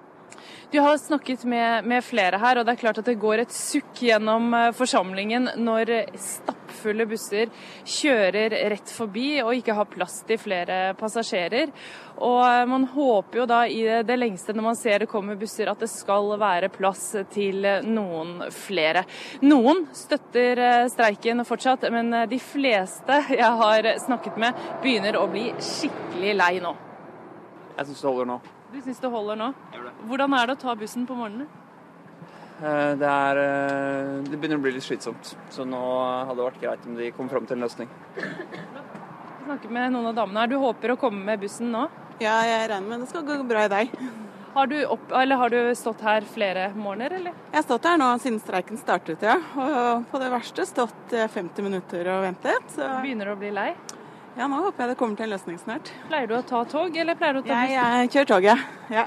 Du 0.75 0.81
har 0.81 0.99
snakket 0.99 1.45
med, 1.45 1.85
med, 1.85 2.05
flere 2.05 2.39
her, 2.43 2.59
og 2.59 2.65
det 2.67 2.73
er 2.73 2.79
klart 2.81 2.97
at 2.99 3.07
det 3.07 3.21
går 3.23 3.45
et 3.45 3.53
sukk 3.55 4.01
gjennom 4.09 4.49
eh, 4.59 4.73
forsamlingen 4.75 5.45
når 5.63 5.93
stappfulle 6.19 7.05
busser 7.07 7.53
kjører 7.87 8.57
rett 8.73 8.91
forbi 8.91 9.37
og 9.45 9.53
ikke 9.55 9.77
har 9.79 9.87
plass 9.93 10.17
til 10.27 10.41
flere 10.43 10.79
passasjerer. 10.99 11.71
Og 12.27 12.41
eh, 12.49 12.65
man 12.73 12.89
håper 12.91 13.39
jo 13.39 13.47
da 13.53 13.61
i 13.71 13.85
det 14.03 14.17
lengste 14.19 14.51
når 14.51 14.67
man 14.67 14.81
ser 14.81 15.05
det 15.05 15.09
kommer 15.13 15.39
busser 15.39 15.71
at 15.71 15.87
det 15.87 15.93
skal 15.93 16.35
være 16.43 16.73
plass 16.75 17.05
til 17.37 17.63
noen 17.87 18.49
flere. 18.51 19.05
Noen 19.47 19.87
støtter 19.95 20.65
eh, 20.65 20.89
streiken 20.91 21.47
fortsatt, 21.47 21.87
men 21.95 22.11
de 22.27 22.43
fleste 22.43 23.23
jeg 23.31 23.63
har 23.63 23.93
snakket 24.09 24.43
med 24.43 24.67
begynner 24.83 25.23
å 25.23 25.31
bli 25.31 25.53
skikkelig 25.71 26.37
lei 26.43 26.53
nå. 26.67 26.75
Jeg 27.79 27.93
syns 27.93 28.03
det 28.03 28.11
holder 28.11 28.31
nå. 28.35 28.43
Du 28.75 28.81
syns 28.83 28.99
det 28.99 29.07
holder 29.07 29.39
nå? 29.39 29.53
Hvordan 30.09 30.35
er 30.35 30.49
det 30.51 30.57
å 30.57 30.63
ta 30.65 30.73
bussen 30.75 31.05
på 31.07 31.15
morgenen? 31.15 31.47
Eh, 32.59 32.93
det, 32.99 33.07
er, 33.07 33.39
eh, 33.39 34.09
det 34.27 34.35
begynner 34.35 34.59
å 34.59 34.65
bli 34.65 34.73
litt 34.75 34.87
slitsomt, 34.87 35.31
så 35.55 35.67
nå 35.69 35.83
hadde 36.27 36.41
det 36.41 36.49
vært 36.49 36.61
greit 36.63 36.89
om 36.91 36.99
de 36.99 37.13
kom 37.15 37.31
fram 37.31 37.47
til 37.47 37.59
en 37.59 37.67
løsning. 37.69 37.93
Vi 38.19 39.47
snakker 39.47 39.71
med 39.79 39.95
noen 39.95 40.11
av 40.11 40.19
damene 40.19 40.43
her. 40.43 40.51
Du 40.51 40.59
håper 40.59 40.95
å 40.95 40.99
komme 40.99 41.23
med 41.23 41.43
bussen 41.45 41.71
nå? 41.71 41.87
Ja, 42.19 42.41
jeg 42.49 42.69
regner 42.73 42.89
med 42.91 43.05
det 43.05 43.11
skal 43.13 43.27
gå 43.29 43.39
bra 43.47 43.67
i 43.69 43.73
dag. 43.73 43.97
Har 44.55 44.71
du, 44.71 44.77
opp, 44.87 45.11
har 45.11 45.51
du, 45.51 45.59
stått 45.79 46.03
her 46.07 46.27
flere 46.31 46.69
morgener, 46.75 47.15
eller? 47.19 47.35
Jeg 47.51 47.59
har 47.61 47.67
stått 47.67 47.87
her 47.91 47.99
nå 47.99 48.13
siden 48.23 48.43
streiken 48.43 48.79
startet, 48.79 49.23
ja. 49.23 49.39
Og 49.55 50.07
på 50.11 50.23
det 50.23 50.31
verste 50.35 50.67
stått 50.67 51.15
50 51.15 51.43
eh, 51.43 51.67
minutter 51.67 52.11
og 52.11 52.27
ventet. 52.27 52.75
Så... 52.75 52.91
Begynner 53.03 53.31
du 53.31 53.35
å 53.35 53.39
bli 53.39 53.55
lei? 53.55 53.73
Ja, 54.35 54.49
nå 54.51 54.59
håper 54.65 54.83
jeg 54.83 54.95
det 54.95 54.99
kommer 54.99 55.19
til 55.19 55.29
en 55.29 55.35
løsning 55.37 55.59
snart. 55.63 55.91
Pleier 56.11 56.27
du 56.27 56.35
å 56.35 56.45
ta 56.47 56.65
tog, 56.67 56.97
eller 56.99 57.19
pleier 57.19 57.37
du 57.37 57.45
å 57.45 57.47
ta 57.47 57.55
buss? 57.55 57.75
Jeg, 57.75 57.99
jeg 58.03 58.15
kjører 58.17 58.33
toget, 58.33 58.65
ja. 58.91 59.05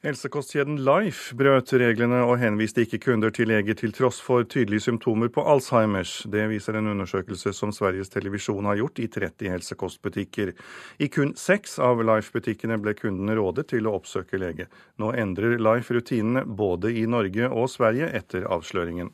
Helsekostkjeden 0.00 0.78
Life 0.80 1.34
brøt 1.36 1.74
reglene 1.76 2.22
og 2.24 2.38
henviste 2.40 2.86
ikke 2.86 3.02
kunder 3.04 3.34
til 3.36 3.50
leger 3.52 3.76
til 3.76 3.92
tross 3.92 4.16
for 4.24 4.46
tydelige 4.48 4.86
symptomer 4.86 5.28
på 5.28 5.44
Alzheimers. 5.44 6.22
Det 6.32 6.46
viser 6.48 6.78
en 6.80 6.88
undersøkelse 6.94 7.52
som 7.52 7.68
Sveriges 7.76 8.08
Televisjon 8.08 8.64
har 8.64 8.80
gjort 8.80 9.02
i 9.04 9.10
30 9.12 9.52
helsekostbutikker. 9.52 10.54
I 10.96 11.12
kun 11.12 11.36
seks 11.36 11.76
av 11.84 12.00
Life-butikkene 12.00 12.80
ble 12.80 12.96
kundene 12.96 13.36
rådet 13.36 13.68
til 13.74 13.90
å 13.90 13.98
oppsøke 14.00 14.40
lege. 14.40 14.70
Nå 14.96 15.12
endrer 15.12 15.60
Life 15.60 15.92
rutinene 15.92 16.48
både 16.48 16.96
i 16.96 17.04
Norge 17.04 17.52
og 17.52 17.68
Sverige 17.68 18.08
etter 18.08 18.48
avsløringen. 18.48 19.12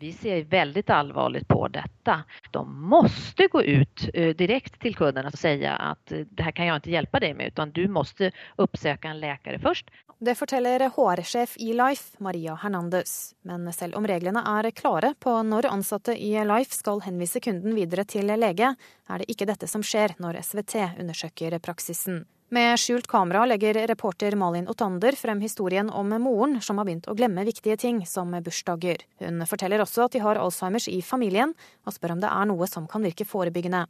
Vi 0.00 0.12
ser 0.12 0.44
väldigt 0.44 0.90
allvarligt 0.90 1.48
på 1.48 1.68
detta. 1.68 2.24
De 2.50 2.88
måste 2.88 3.46
gå 3.46 3.62
ut 3.62 3.96
direkte 4.12 4.48
direkt 4.48 4.80
till 4.80 4.96
og 5.02 5.38
säga 5.38 5.76
att 5.76 6.12
eh, 6.12 6.18
det 6.18 6.42
här 6.42 6.52
kan 6.52 6.66
jag 6.66 6.76
inte 6.76 6.90
hjälpa 6.90 7.20
dig 7.20 7.34
med 7.34 7.46
utan 7.46 7.70
du 7.70 7.88
måste 7.88 8.32
uppsöka 8.56 9.08
en 9.08 9.20
läkare 9.20 9.58
först. 9.58 9.90
Det 10.18 10.34
forteller 10.34 10.80
HR-sjef 10.80 11.56
i 11.56 11.72
Life, 11.72 12.16
Maria 12.18 12.54
Hernandez. 12.54 13.34
Men 13.42 13.72
selv 13.72 13.94
om 13.94 14.06
reglene 14.06 14.42
er 14.46 14.70
klare 14.70 15.14
på 15.20 15.42
når 15.42 15.66
ansatte 15.66 16.16
i 16.16 16.32
Life 16.44 16.74
skal 16.74 17.00
henvise 17.00 17.40
kunden 17.40 17.74
videre 17.74 18.04
til 18.04 18.26
lege, 18.26 18.74
er 19.08 19.18
det 19.18 19.30
ikke 19.30 19.46
dette 19.46 19.66
som 19.70 19.82
skjer 19.82 20.16
når 20.18 20.40
SVT 20.42 20.74
undersøker 20.98 21.58
praksisen. 21.58 22.24
Med 22.50 22.78
skjult 22.80 23.06
kamera 23.06 23.42
legger 23.46 23.74
reporter 23.86 24.32
Malin 24.36 24.68
Otander 24.68 25.12
frem 25.12 25.40
historien 25.40 25.90
om 25.90 26.08
moren 26.08 26.54
som 26.64 26.78
har 26.80 26.86
begynt 26.88 27.08
å 27.08 27.14
glemme 27.14 27.44
viktige 27.44 27.76
ting, 27.76 27.98
som 28.08 28.32
bursdager. 28.32 29.04
Hun 29.20 29.44
forteller 29.44 29.84
også 29.84 30.06
at 30.06 30.16
de 30.16 30.22
har 30.24 30.40
Alzheimers 30.40 30.88
i 30.88 31.02
familien, 31.04 31.52
og 31.84 31.92
spør 31.92 32.16
om 32.16 32.22
det 32.24 32.30
er 32.32 32.48
noe 32.48 32.70
som 32.70 32.88
kan 32.88 33.04
virke 33.04 33.28
forebyggende. 33.28 33.84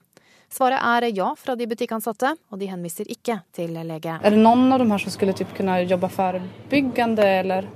Svaret 0.51 0.83
er 0.83 1.07
ja 1.15 1.29
fra 1.39 1.55
de 1.55 1.71
butikkansatte, 1.71 2.35
og 2.51 2.59
de 2.59 2.73
henviser 2.73 3.07
ikke 3.15 3.39
til 3.55 3.79
lege. 3.79 4.19
Er 4.19 4.35
det 4.35 4.43
noen 4.43 4.73
av 4.75 4.83
dem 4.83 4.91
her 4.91 5.07
som 5.07 5.15
skulle 5.15 5.39
typ 5.39 5.55
kunne 5.55 5.79
jobbe 5.85 6.11
forebyggende, 6.11 7.31
eller? 7.45 7.71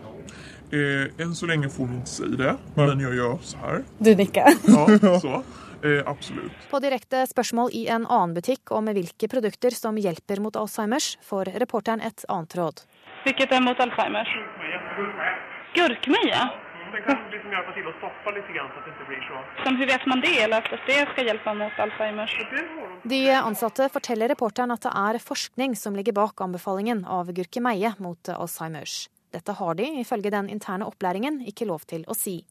Eh, 0.74 1.12
enn 1.22 1.38
så 1.38 1.46
lenge 1.46 1.70
får 1.70 1.92
hun 1.92 1.98
ikke 2.02 2.16
si 2.16 2.36
det, 2.42 2.58
men 2.74 3.06
jeg 3.06 3.20
gjør 3.22 3.42
så 3.46 3.66
her. 3.68 3.84
Du 4.02 4.16
nikker? 4.18 4.56
ja, 4.66 5.18
så. 5.22 5.44
Eh, 5.84 6.02
absolutt. 6.06 6.70
På 6.70 6.78
direkte 6.78 7.26
spørsmål 7.26 7.70
i 7.74 7.86
en 7.90 8.06
annen 8.06 8.34
butikk 8.36 8.70
om 8.70 8.86
hvilke 8.86 9.28
produkter 9.28 9.74
som 9.74 9.98
hjelper 9.98 10.42
mot 10.42 10.56
Alzheimers, 10.56 11.16
får 11.26 11.50
reporteren 11.58 12.00
et 12.06 12.24
annet 12.30 12.54
råd. 12.58 12.84
Hvilket 13.24 13.54
er 13.56 13.64
mot 13.64 13.80
Alzheimers? 13.82 14.30
Gurkmeie? 15.74 16.44
Det 16.92 17.00
kan 17.06 17.22
liksom 17.32 17.54
hjelpe 17.54 17.72
til 17.72 17.86
å 17.88 17.92
stoppe 17.96 18.32
litt, 18.36 18.48
så 18.52 18.82
det 18.84 18.90
ikke 18.92 19.06
blir 19.08 19.20
så 19.24 19.38
Som, 19.64 19.76
Hvordan 19.78 19.88
vet 19.88 20.06
man 20.06 20.20
det, 20.20 20.32
eller 20.44 20.60
at 20.60 20.86
det 20.86 20.98
skal 21.12 21.30
hjelpe 21.30 21.54
mot 21.56 21.80
Alzheimers? 21.86 22.34
De 23.08 23.20
ansatte 23.38 23.88
forteller 23.94 24.28
reporteren 24.28 24.74
at 24.74 24.84
det 24.84 24.92
er 24.92 25.18
forskning 25.24 25.74
som 25.78 25.96
ligger 25.96 26.14
bak 26.20 26.44
anbefalingen 26.44 27.06
av 27.08 27.32
gurkemeie 27.32 27.94
mot 27.98 28.28
Alzheimers. 28.36 29.08
Dette 29.32 29.56
har 29.56 29.74
de, 29.80 29.88
ifølge 30.04 30.30
den 30.30 30.50
interne 30.52 30.86
opplæringen, 30.86 31.40
ikke 31.48 31.66
lov 31.66 31.88
til 31.88 32.04
å 32.04 32.14
si. 32.14 32.42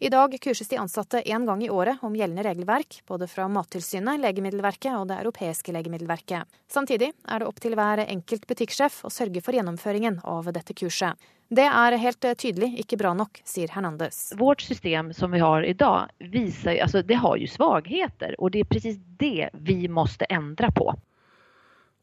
I 0.00 0.08
dag 0.08 0.40
kurses 0.40 0.68
de 0.68 0.76
ansatte 0.76 1.22
én 1.22 1.46
gang 1.46 1.64
i 1.64 1.70
året 1.70 1.98
om 2.00 2.14
gjeldende 2.16 2.42
regelverk, 2.42 3.00
både 3.06 3.26
fra 3.26 3.48
Mattilsynet, 3.50 4.20
Legemiddelverket 4.20 4.94
og 4.94 5.08
Det 5.10 5.16
europeiske 5.18 5.74
legemiddelverket. 5.74 6.46
Samtidig 6.70 7.08
er 7.26 7.42
det 7.42 7.48
opp 7.48 7.58
til 7.58 7.74
hver 7.74 8.04
enkelt 8.04 8.46
butikksjef 8.46 9.00
å 9.08 9.10
sørge 9.10 9.42
for 9.42 9.58
gjennomføringen 9.58 10.20
av 10.22 10.52
dette 10.54 10.78
kurset. 10.78 11.18
Det 11.50 11.66
er 11.66 11.98
helt 11.98 12.30
tydelig 12.38 12.70
ikke 12.84 13.00
bra 13.02 13.10
nok, 13.18 13.42
sier 13.42 13.74
Hernandez. 13.74 14.28
Vårt 14.38 14.62
system 14.62 15.10
som 15.12 15.34
vi 15.34 15.42
har 15.42 15.66
i 15.66 15.74
dag, 15.74 16.14
viser, 16.30 16.78
altså, 16.78 17.02
det 17.02 17.18
har 17.18 17.36
jo 17.42 17.50
svakheter, 17.50 18.38
og 18.38 18.54
det 18.54 18.62
er 18.62 18.70
presis 18.70 19.02
det 19.18 19.50
vi 19.66 19.80
må 19.90 20.06
endre 20.30 20.70
på. 20.78 20.92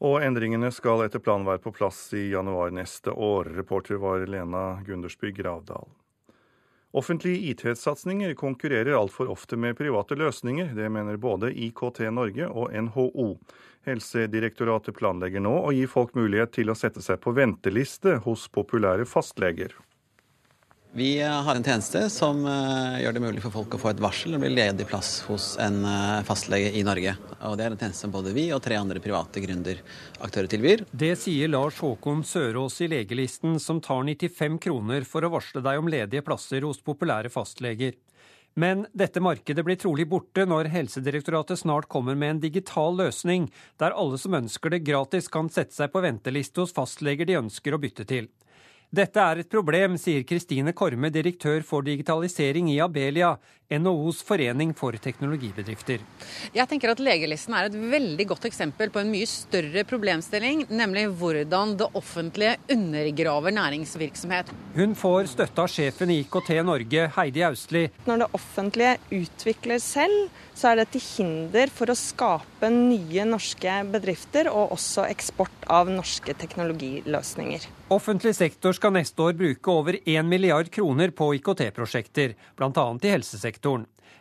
Og 0.04 0.20
endringene 0.20 0.68
skal 0.68 1.06
etter 1.06 1.24
planen 1.24 1.48
være 1.48 1.64
på 1.64 1.72
plass 1.72 2.10
i 2.12 2.28
januar 2.28 2.76
neste 2.76 3.08
år. 3.08 3.56
Reporter 3.56 3.96
var 3.96 4.26
Lena 4.28 4.82
Gundersby 4.84 5.32
Gravdal. 5.32 5.88
Offentlige 6.96 7.50
IT-satsinger 7.50 8.34
konkurrerer 8.34 8.96
altfor 8.96 9.28
ofte 9.28 9.56
med 9.56 9.76
private 9.76 10.16
løsninger. 10.16 10.70
Det 10.72 10.88
mener 10.88 11.18
både 11.20 11.50
IKT 11.52 11.98
Norge 12.08 12.46
og 12.48 12.72
NHO. 12.72 13.26
Helsedirektoratet 13.84 14.96
planlegger 14.96 15.44
nå 15.44 15.52
å 15.60 15.74
gi 15.76 15.84
folk 15.92 16.16
mulighet 16.16 16.54
til 16.56 16.72
å 16.72 16.78
sette 16.78 17.04
seg 17.04 17.20
på 17.20 17.34
venteliste 17.36 18.16
hos 18.24 18.46
populære 18.48 19.04
fastleger. 19.04 19.76
Vi 20.92 21.22
har 21.22 21.54
en 21.54 21.64
tjeneste 21.64 22.06
som 22.10 22.38
eh, 22.48 23.02
gjør 23.02 23.16
det 23.16 23.20
mulig 23.20 23.42
for 23.44 23.52
folk 23.52 23.74
å 23.76 23.80
få 23.80 23.90
et 23.92 24.00
varsel 24.00 24.36
og 24.36 24.40
bli 24.44 24.52
ledig 24.54 24.86
plass 24.88 25.18
hos 25.26 25.50
en 25.60 25.82
eh, 25.84 26.22
fastlege 26.24 26.70
i 26.78 26.84
Norge. 26.86 27.12
Og 27.48 27.58
Det 27.58 27.66
er 27.66 27.74
en 27.74 27.80
tjeneste 27.80 28.06
som 28.06 28.14
både 28.14 28.32
vi 28.36 28.46
og 28.54 28.62
tre 28.64 28.78
andre 28.80 29.02
private 29.04 29.42
gründeraktører 29.44 30.48
tilbyr. 30.54 30.86
Det 30.92 31.12
sier 31.20 31.52
Lars 31.52 31.82
Håkon 31.84 32.24
Sørås 32.24 32.80
i 32.86 32.88
Legelisten, 32.92 33.58
som 33.60 33.82
tar 33.84 34.06
95 34.08 34.58
kroner 34.68 35.04
for 35.04 35.26
å 35.26 35.32
varsle 35.36 35.64
deg 35.64 35.82
om 35.82 35.90
ledige 35.92 36.24
plasser 36.24 36.64
hos 36.64 36.80
populære 36.84 37.32
fastleger. 37.34 37.98
Men 38.56 38.86
dette 38.96 39.20
markedet 39.20 39.60
blir 39.66 39.76
trolig 39.76 40.06
borte 40.08 40.46
når 40.48 40.70
Helsedirektoratet 40.72 41.60
snart 41.60 41.90
kommer 41.92 42.16
med 42.16 42.30
en 42.30 42.40
digital 42.40 42.96
løsning, 42.96 43.50
der 43.76 43.92
alle 43.92 44.16
som 44.16 44.32
ønsker 44.38 44.72
det 44.72 44.86
gratis 44.86 45.28
kan 45.28 45.50
sette 45.52 45.76
seg 45.76 45.92
på 45.92 46.00
venteliste 46.00 46.64
hos 46.64 46.72
fastleger 46.72 47.28
de 47.28 47.36
ønsker 47.42 47.76
å 47.76 47.82
bytte 47.82 48.08
til. 48.08 48.30
Dette 48.94 49.18
er 49.18 49.42
et 49.42 49.48
problem, 49.50 49.96
sier 49.98 50.22
Kristine 50.22 50.72
Korme, 50.72 51.10
direktør 51.10 51.64
for 51.66 51.82
digitalisering 51.82 52.70
i 52.70 52.78
Abelia, 52.80 53.32
NHOs 53.70 54.20
forening 54.22 54.70
for 54.78 54.94
teknologibedrifter. 55.02 56.02
Jeg 56.54 56.70
tenker 56.70 56.92
at 56.92 57.02
Legelisten 57.02 57.56
er 57.58 57.66
et 57.66 57.74
veldig 57.76 58.26
godt 58.30 58.46
eksempel 58.46 58.92
på 58.94 59.02
en 59.02 59.10
mye 59.10 59.26
større 59.26 59.82
problemstilling, 59.88 60.66
nemlig 60.70 61.08
hvordan 61.18 61.74
det 61.80 61.88
offentlige 61.98 62.56
undergraver 62.72 63.54
næringsvirksomhet. 63.56 64.52
Hun 64.76 64.94
får 64.98 65.32
støtte 65.34 65.64
av 65.64 65.72
sjefen 65.72 66.14
i 66.14 66.20
IKT 66.22 66.52
Norge, 66.66 67.08
Heidi 67.16 67.42
Austli. 67.46 67.86
Når 68.06 68.22
det 68.22 68.30
offentlige 68.38 68.96
utvikler 69.18 69.82
selv, 69.82 70.28
så 70.56 70.70
er 70.70 70.80
det 70.80 70.86
til 70.94 71.02
hinder 71.04 71.72
for 71.74 71.90
å 71.92 71.98
skape 71.98 72.70
nye 72.72 73.26
norske 73.28 73.80
bedrifter, 73.92 74.48
og 74.48 74.76
også 74.78 75.08
eksport 75.10 75.66
av 75.68 75.90
norske 75.90 76.32
teknologiløsninger. 76.38 77.66
Offentlig 77.92 78.32
sektor 78.34 78.74
skal 78.74 78.94
neste 78.96 79.22
år 79.22 79.36
bruke 79.38 79.70
over 79.70 79.98
1 80.00 80.26
milliard 80.26 80.70
kroner 80.74 81.12
på 81.14 81.28
IKT-prosjekter, 81.36 82.34
bl.a. 82.58 82.86
i 83.02 83.12
helsesektoren. 83.12 83.55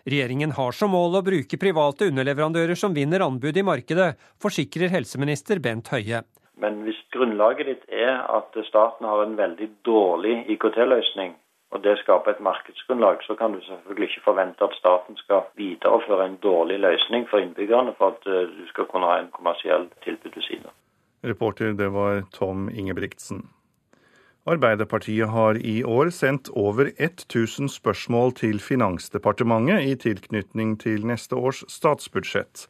Regjeringen 0.05 0.51
har 0.53 0.75
som 0.77 0.91
mål 0.93 1.17
å 1.17 1.23
bruke 1.25 1.57
private 1.57 2.09
underleverandører 2.11 2.77
som 2.77 2.93
vinner 2.93 3.23
anbud 3.25 3.57
i 3.57 3.65
markedet, 3.65 4.13
forsikrer 4.41 4.93
helseminister 4.93 5.59
Bent 5.59 5.89
Høie. 5.89 6.21
Men 6.61 6.83
hvis 6.85 6.99
grunnlaget 7.11 7.67
ditt 7.71 7.89
er 7.89 8.21
at 8.31 8.53
staten 8.69 9.07
har 9.09 9.23
en 9.23 9.33
veldig 9.39 9.67
dårlig 9.87 10.45
IKT-løsning, 10.55 11.33
og 11.73 11.81
det 11.83 11.97
skaper 12.03 12.31
et 12.31 12.43
markedsgrunnlag, 12.45 13.23
så 13.27 13.35
kan 13.35 13.51
du 13.51 13.59
selvfølgelig 13.65 14.07
ikke 14.11 14.27
forvente 14.29 14.63
at 14.63 14.77
staten 14.77 15.17
skal 15.19 15.49
videreføre 15.59 16.29
en 16.29 16.37
dårlig 16.43 16.77
løsning 16.79 17.25
for 17.31 17.43
innbyggerne 17.43 17.95
for 17.97 18.13
at 18.13 18.29
eh, 18.29 18.47
du 18.47 18.63
skal 18.69 18.87
kunne 18.91 19.09
ha 19.09 19.17
en 19.19 19.33
kommersiell 19.33 19.89
tilbud 20.05 20.37
ved 20.37 20.45
siden 20.47 20.69
av. 20.69 20.75
Reporter 21.25 21.73
det 21.73 21.89
var 21.91 22.21
Tom 22.31 22.69
Ingebrigtsen. 22.69 23.47
Arbeiderpartiet 24.45 25.29
har 25.29 25.57
i 25.57 25.83
år 25.83 26.11
sendt 26.13 26.51
over 26.53 26.91
1000 27.01 27.71
spørsmål 27.73 28.35
til 28.37 28.59
Finansdepartementet 28.61 29.87
i 29.89 29.95
tilknytning 29.97 30.75
til 30.77 31.01
neste 31.09 31.33
års 31.33 31.63
statsbudsjett. 31.71 32.67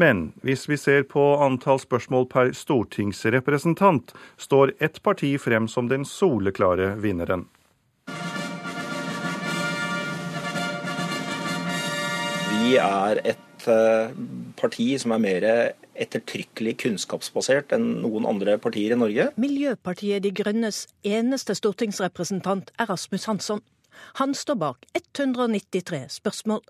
Men 0.00 0.30
hvis 0.40 0.64
vi 0.70 0.78
ser 0.80 1.04
på 1.04 1.24
antall 1.44 1.82
spørsmål 1.82 2.24
per 2.32 2.54
stortingsrepresentant, 2.56 4.14
står 4.40 4.72
ett 4.80 5.02
parti 5.04 5.34
frem 5.36 5.68
som 5.68 5.90
den 5.92 6.08
soleklare 6.08 6.94
vinneren. 6.96 7.44
Vi 12.48 12.80
er 12.80 13.20
et 13.24 13.47
parti 14.58 14.88
som 15.00 15.14
er 15.14 15.22
mer 15.22 15.46
ettertrykkelig 15.98 16.76
kunnskapsbasert 16.82 17.74
enn 17.76 18.00
noen 18.02 18.26
andre 18.28 18.56
partier 18.62 18.94
i 18.94 18.98
Norge. 18.98 19.28
Miljøpartiet 19.40 20.24
De 20.24 20.32
Grønnes 20.34 20.84
eneste 21.06 21.56
stortingsrepresentant 21.58 22.72
er 22.78 22.90
Rasmus 22.90 23.28
Hansson. 23.30 23.62
Han 24.20 24.34
står 24.34 24.58
bak 24.62 24.86
193 24.94 26.20
spørsmål. 26.20 26.62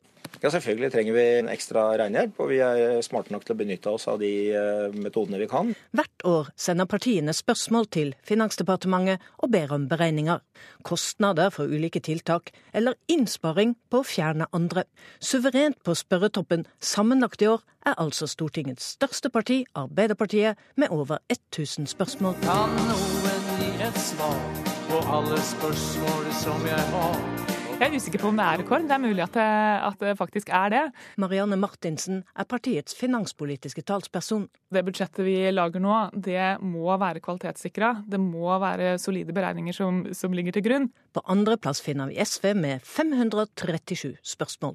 Ja, 0.43 0.51
Selvfølgelig 0.51 0.93
trenger 0.93 1.17
vi 1.17 1.25
en 1.39 1.49
ekstra 1.51 1.85
regnhjelp, 1.99 2.39
og 2.39 2.51
vi 2.53 2.61
er 2.65 3.01
smarte 3.05 3.33
nok 3.35 3.47
til 3.47 3.57
å 3.57 3.59
benytte 3.59 3.93
oss 3.93 4.07
av 4.11 4.21
de 4.23 4.31
eh, 4.55 4.95
metodene 4.95 5.41
vi 5.41 5.49
kan. 5.51 5.73
Hvert 5.97 6.25
år 6.29 6.51
sender 6.59 6.89
partiene 6.91 7.35
spørsmål 7.37 7.89
til 7.95 8.15
Finansdepartementet 8.29 9.25
og 9.43 9.53
ber 9.55 9.75
om 9.75 9.89
beregninger. 9.91 10.43
Kostnader 10.87 11.51
for 11.55 11.71
ulike 11.71 12.03
tiltak, 12.05 12.53
eller 12.73 12.99
innsparing 13.11 13.77
på 13.91 14.03
å 14.03 14.07
fjerne 14.07 14.49
andre. 14.55 14.87
Suverent 15.21 15.81
på 15.85 15.97
spørretoppen 15.99 16.67
sammenlagt 16.81 17.43
i 17.43 17.51
år 17.51 17.65
er 17.87 17.99
altså 17.99 18.29
Stortingets 18.31 18.95
største 18.97 19.31
parti, 19.35 19.65
Arbeiderpartiet, 19.75 20.59
med 20.77 20.95
over 20.95 21.19
1000 21.33 21.91
spørsmål. 21.91 22.39
Kan 22.47 22.75
noen 22.89 23.55
gi 23.59 23.71
et 23.89 24.03
svar 24.03 24.43
på 24.89 25.05
alle 25.19 25.41
spørsmål 25.53 26.35
som 26.43 26.67
jeg 26.69 26.91
har? 26.95 27.58
Jeg 27.79 27.93
er 27.93 27.95
usikker 27.95 28.19
på 28.19 28.31
om 28.33 28.39
det 28.41 28.43
er 28.43 28.59
rekord. 28.59 28.87
Det 28.91 28.95
er 28.97 28.99
mulig 28.99 29.23
at 29.23 29.37
det, 29.39 29.43
at 29.87 30.01
det 30.03 30.17
faktisk 30.19 30.49
er 30.51 30.73
det. 30.73 30.81
Marianne 31.23 31.55
Martinsen 31.55 32.25
er 32.35 32.47
partiets 32.51 32.97
finanspolitiske 32.99 33.85
talsperson. 33.87 34.49
Det 34.75 34.83
budsjettet 34.83 35.23
vi 35.23 35.37
lager 35.55 35.79
nå, 35.85 35.99
det 36.11 36.59
må 36.59 36.91
være 36.99 37.23
kvalitetssikra. 37.23 37.93
Det 38.03 38.19
må 38.19 38.51
være 38.59 38.97
solide 38.99 39.31
beregninger 39.37 39.77
som, 39.77 40.01
som 40.11 40.35
ligger 40.35 40.57
til 40.59 40.67
grunn. 40.67 40.89
På 41.15 41.23
andreplass 41.31 41.79
finner 41.85 42.11
vi 42.11 42.19
SV 42.19 42.51
med 42.59 42.83
537 42.83 44.17
spørsmål. 44.27 44.75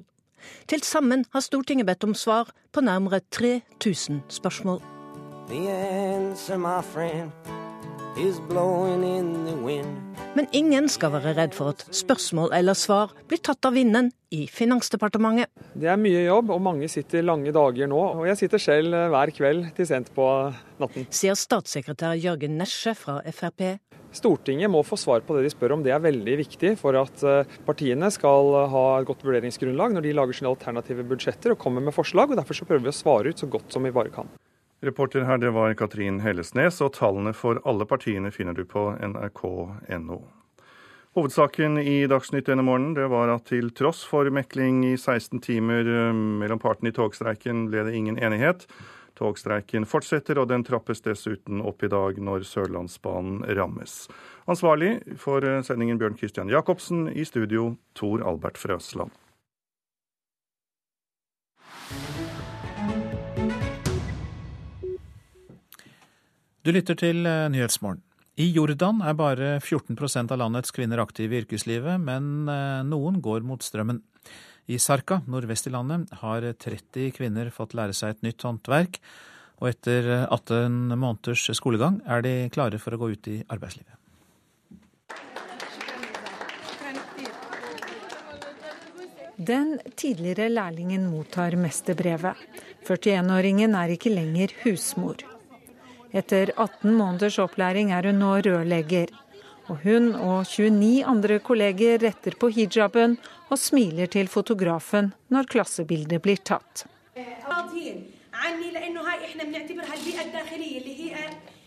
Til 0.72 0.80
sammen 0.80 1.26
har 1.36 1.44
Stortinget 1.44 1.90
bedt 1.90 2.08
om 2.08 2.16
svar 2.16 2.48
på 2.72 2.80
nærmere 2.80 3.20
3000 3.28 4.24
spørsmål. 4.32 4.80
The 5.52 5.60
answer, 5.68 6.56
my 6.56 6.80
friend, 6.80 7.36
Men 10.34 10.46
ingen 10.54 10.86
skal 10.92 11.10
være 11.16 11.32
redd 11.34 11.54
for 11.56 11.72
at 11.72 11.80
spørsmål 11.90 12.52
eller 12.54 12.76
svar 12.78 13.10
blir 13.26 13.40
tatt 13.42 13.66
av 13.66 13.74
vinden 13.74 14.12
i 14.30 14.44
Finansdepartementet. 14.46 15.50
Det 15.74 15.90
er 15.90 15.98
mye 15.98 16.22
jobb, 16.22 16.52
og 16.54 16.62
mange 16.62 16.86
sitter 16.90 17.26
lange 17.26 17.50
dager 17.54 17.90
nå. 17.90 17.98
Og 18.14 18.28
jeg 18.30 18.38
sitter 18.44 18.62
selv 18.62 18.94
hver 19.10 19.34
kveld 19.34 19.66
til 19.74 19.88
sent 19.90 20.12
på 20.14 20.28
natten. 20.78 21.08
Sier 21.10 21.34
statssekretær 21.38 22.14
Jørgen 22.14 22.54
Nesje 22.60 22.94
fra 22.98 23.18
Frp. 23.34 23.66
Stortinget 24.14 24.70
må 24.70 24.84
få 24.86 24.94
svar 25.00 25.26
på 25.26 25.34
det 25.34 25.48
de 25.48 25.50
spør 25.50 25.74
om. 25.74 25.82
Det 25.82 25.90
er 25.90 26.06
veldig 26.06 26.38
viktig 26.44 26.76
for 26.78 26.94
at 27.00 27.26
eh, 27.26 27.50
partiene 27.66 28.12
skal 28.14 28.54
ha 28.70 28.86
et 29.00 29.10
godt 29.10 29.26
vurderingsgrunnlag 29.26 29.98
når 29.98 30.06
de 30.06 30.14
lager 30.14 30.38
sine 30.38 30.54
alternative 30.54 31.02
budsjetter 31.10 31.56
og 31.56 31.62
kommer 31.66 31.82
med 31.82 31.98
forslag. 31.98 32.30
og 32.30 32.38
Derfor 32.38 32.62
så 32.62 32.70
prøver 32.70 32.86
vi 32.86 32.94
å 32.94 33.00
svare 33.02 33.34
ut 33.34 33.42
så 33.42 33.50
godt 33.50 33.74
som 33.74 33.82
vi 33.82 33.94
bare 33.94 34.14
kan. 34.14 34.30
Reporter 34.84 35.24
her, 35.24 35.38
det 35.38 35.50
var 35.50 35.74
Katrin 35.74 36.20
Hellesnes, 36.20 36.80
og 36.84 36.94
tallene 36.98 37.32
for 37.36 37.60
alle 37.68 37.86
partiene 37.88 38.32
finner 38.34 38.56
du 38.56 38.64
på 38.68 38.90
nrk.no. 39.00 40.18
Hovedsaken 41.14 41.78
i 41.78 42.08
Dagsnytt 42.10 42.48
denne 42.50 42.64
morgenen 42.66 42.96
det 42.96 43.06
var 43.12 43.30
at 43.30 43.46
til 43.46 43.68
tross 43.70 44.00
for 44.08 44.26
mekling 44.34 44.80
i 44.88 44.96
16 44.96 45.38
timer 45.44 45.86
eh, 45.86 46.10
mellom 46.12 46.58
partene 46.58 46.90
i 46.90 46.96
togstreiken, 46.96 47.68
ble 47.70 47.84
det 47.86 47.94
ingen 47.94 48.18
enighet. 48.18 48.66
Togstreiken 49.14 49.86
fortsetter, 49.86 50.40
og 50.42 50.48
den 50.50 50.66
trappes 50.66 51.04
dessuten 51.04 51.62
opp 51.62 51.86
i 51.86 51.92
dag 51.92 52.18
når 52.18 52.42
Sørlandsbanen 52.50 53.44
rammes. 53.54 54.08
Ansvarlig 54.50 54.96
for 55.22 55.46
eh, 55.46 55.62
sendingen 55.62 56.02
Bjørn 56.02 56.18
Christian 56.18 56.50
Jacobsen, 56.50 57.06
i 57.14 57.22
studio 57.24 57.76
Tor 57.94 58.26
Albert 58.26 58.58
Frøsland. 58.58 59.14
Du 66.64 66.70
lytter 66.72 66.96
til 66.96 67.26
eh, 67.28 67.44
Nyhetsmorgen. 67.52 67.98
I 68.40 68.46
Jordan 68.48 69.02
er 69.04 69.12
bare 69.18 69.48
14% 69.60 70.30
av 70.32 70.38
landets 70.40 70.72
kvinner 70.72 71.02
aktive 71.02 71.36
i 71.36 71.42
yrkeslivet, 71.42 72.00
men 72.00 72.48
eh, 72.48 72.78
noen 72.88 73.18
går 73.20 73.44
mot 73.44 73.60
strømmen. 73.60 73.98
I 74.72 74.78
Sarka, 74.80 75.18
nordvest 75.28 75.68
i 75.68 75.72
landet, 75.74 76.08
har 76.22 76.46
30 76.64 77.10
kvinner 77.18 77.50
fått 77.52 77.76
lære 77.76 77.92
seg 77.92 78.14
et 78.14 78.24
nytt 78.24 78.46
håndverk, 78.48 78.96
og 79.60 79.68
etter 79.74 80.08
18 80.22 80.96
måneders 80.96 81.44
skolegang 81.52 82.00
er 82.08 82.24
de 82.24 82.32
klare 82.54 82.80
for 82.80 82.96
å 82.96 83.02
gå 83.02 83.10
ut 83.12 83.28
i 83.28 83.36
arbeidslivet. 83.44 84.00
Den 89.36 89.76
tidligere 90.00 90.48
lærlingen 90.48 91.04
mottar 91.12 91.60
mesterbrevet. 91.60 92.40
41-åringen 92.88 93.76
er 93.76 93.96
ikke 93.98 94.16
lenger 94.16 94.56
husmor. 94.64 95.28
Etter 96.14 96.52
18 96.54 96.94
måneders 96.94 97.40
opplæring 97.42 97.90
er 97.90 98.06
hun 98.06 98.20
nå 98.22 98.36
rørlegger. 98.46 99.10
Og 99.66 99.80
hun 99.82 100.12
og 100.14 100.44
29 100.46 101.02
andre 101.10 101.40
kolleger 101.42 101.98
retter 102.04 102.36
på 102.38 102.52
hijaben 102.54 103.16
og 103.48 103.58
smiler 103.58 104.06
til 104.12 104.30
fotografen 104.30 105.10
når 105.34 105.48
klassebildet 105.50 106.22
blir 106.22 106.38
tatt. 106.38 106.84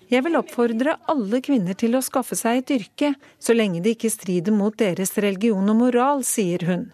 Jeg 0.08 0.24
vil 0.24 0.38
oppfordre 0.40 0.94
alle 1.12 1.42
kvinner 1.44 1.76
til 1.76 1.98
å 1.98 2.02
skaffe 2.06 2.38
seg 2.40 2.62
et 2.62 2.72
yrke, 2.78 3.10
så 3.44 3.52
lenge 3.52 3.82
det 3.84 3.98
ikke 3.98 4.12
strider 4.14 4.56
mot 4.56 4.76
deres 4.80 5.12
religion 5.20 5.68
og 5.68 5.76
moral, 5.82 6.24
sier 6.24 6.64
hun. 6.64 6.86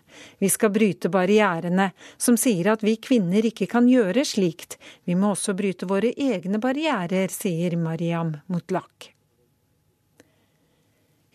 Vi 0.41 0.49
skal 0.49 0.73
bryte 0.73 1.11
barrierene, 1.13 1.91
som 2.17 2.39
sier 2.41 2.71
at 2.73 2.81
vi 2.81 2.95
kvinner 2.97 3.45
ikke 3.45 3.67
kan 3.69 3.85
gjøre 3.89 4.25
slikt. 4.25 4.79
Vi 5.05 5.13
må 5.13 5.35
også 5.35 5.53
bryte 5.53 5.85
våre 5.85 6.09
egne 6.17 6.57
barrierer, 6.63 7.29
sier 7.29 7.77
Mariam 7.77 8.33
Mutlak. 8.49 9.11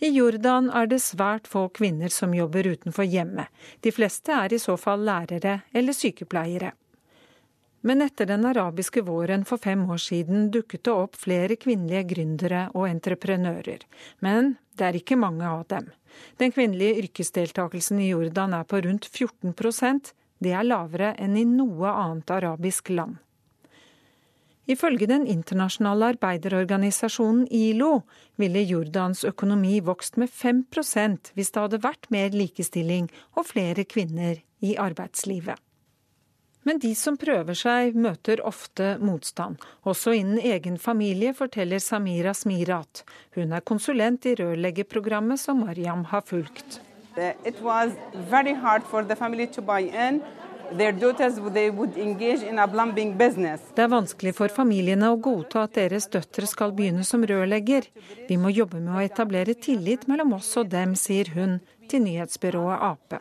I 0.02 0.10
Jordan 0.14 0.72
er 0.74 0.90
det 0.90 0.98
svært 1.02 1.46
få 1.50 1.68
kvinner 1.74 2.10
som 2.10 2.34
jobber 2.34 2.66
utenfor 2.66 3.06
hjemmet. 3.06 3.54
De 3.86 3.94
fleste 3.94 4.34
er 4.34 4.54
i 4.54 4.62
så 4.62 4.74
fall 4.78 5.06
lærere 5.06 5.60
eller 5.74 5.94
sykepleiere. 5.94 6.74
Men 7.80 8.02
etter 8.02 8.26
den 8.26 8.46
arabiske 8.46 9.04
våren 9.06 9.44
for 9.46 9.62
fem 9.62 9.84
år 9.90 10.00
siden 10.02 10.48
dukket 10.50 10.82
det 10.88 10.94
opp 10.94 11.16
flere 11.16 11.56
kvinnelige 11.60 12.08
gründere 12.10 12.64
og 12.74 12.88
entreprenører. 12.88 13.84
Men 14.24 14.56
det 14.74 14.86
er 14.88 14.98
ikke 14.98 15.18
mange 15.20 15.46
av 15.46 15.62
dem. 15.70 15.92
Den 16.42 16.50
kvinnelige 16.54 17.04
yrkesdeltakelsen 17.04 18.00
i 18.02 18.10
Jordan 18.10 18.56
er 18.58 18.66
på 18.66 18.82
rundt 18.82 19.06
14% 19.12 20.12
Det 20.38 20.52
er 20.54 20.62
lavere 20.62 21.16
enn 21.18 21.34
i 21.36 21.42
noe 21.44 21.90
annet 21.90 22.30
arabisk 22.30 22.92
land. 22.94 23.16
Ifølge 24.68 25.08
den 25.08 25.24
internasjonale 25.26 26.12
arbeiderorganisasjonen 26.12 27.46
ILO 27.50 28.02
ville 28.36 28.62
Jordans 28.62 29.24
økonomi 29.24 29.80
vokst 29.80 30.18
med 30.20 30.30
5% 30.30 31.32
hvis 31.34 31.54
det 31.54 31.62
hadde 31.64 31.80
vært 31.82 32.10
mer 32.14 32.36
likestilling 32.36 33.08
og 33.34 33.48
flere 33.48 33.86
kvinner 33.88 34.36
i 34.60 34.76
arbeidslivet. 34.76 35.56
Men 36.66 36.80
de 36.82 36.90
som 36.98 37.16
prøver 37.16 37.56
seg, 37.56 37.94
møter 37.96 38.42
ofte 38.46 38.96
motstand. 39.00 39.56
Også 39.88 40.12
innen 40.18 40.40
egen 40.42 40.78
familie, 40.78 41.32
forteller 41.36 41.80
Samira 41.82 42.34
Smirat. 42.34 43.04
Hun 43.36 43.54
er 43.56 43.64
konsulent 43.64 44.26
i 44.26 44.34
rørleggerprogrammet 44.38 45.40
som 45.40 45.62
Mariam 45.64 46.04
har 46.10 46.26
fulgt. 46.28 46.80
Det 53.74 53.84
er 53.84 53.92
vanskelig 53.92 54.34
for 54.36 54.52
familiene 54.52 55.08
å 55.12 55.20
godta 55.24 55.64
at 55.64 55.78
deres 55.78 56.08
døtre 56.12 56.46
skal 56.50 56.74
begynne 56.76 57.06
som 57.08 57.24
rørlegger. 57.24 57.88
Vi 58.28 58.36
må 58.36 58.52
jobbe 58.52 58.82
med 58.82 58.98
å 58.98 59.04
etablere 59.06 59.54
tillit 59.56 60.06
mellom 60.10 60.36
oss 60.38 60.50
og 60.60 60.68
dem, 60.74 60.94
sier 60.98 61.32
hun 61.34 61.58
til 61.88 62.04
nyhetsbyrået 62.04 62.84
Ap. 62.90 63.16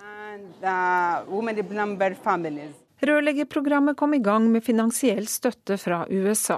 Rørleggerprogrammet 2.99 3.97
kom 3.97 4.13
i 4.13 4.23
gang 4.25 4.47
med 4.51 4.63
finansiell 4.65 5.27
støtte 5.29 5.77
fra 5.77 6.07
USA. 6.09 6.57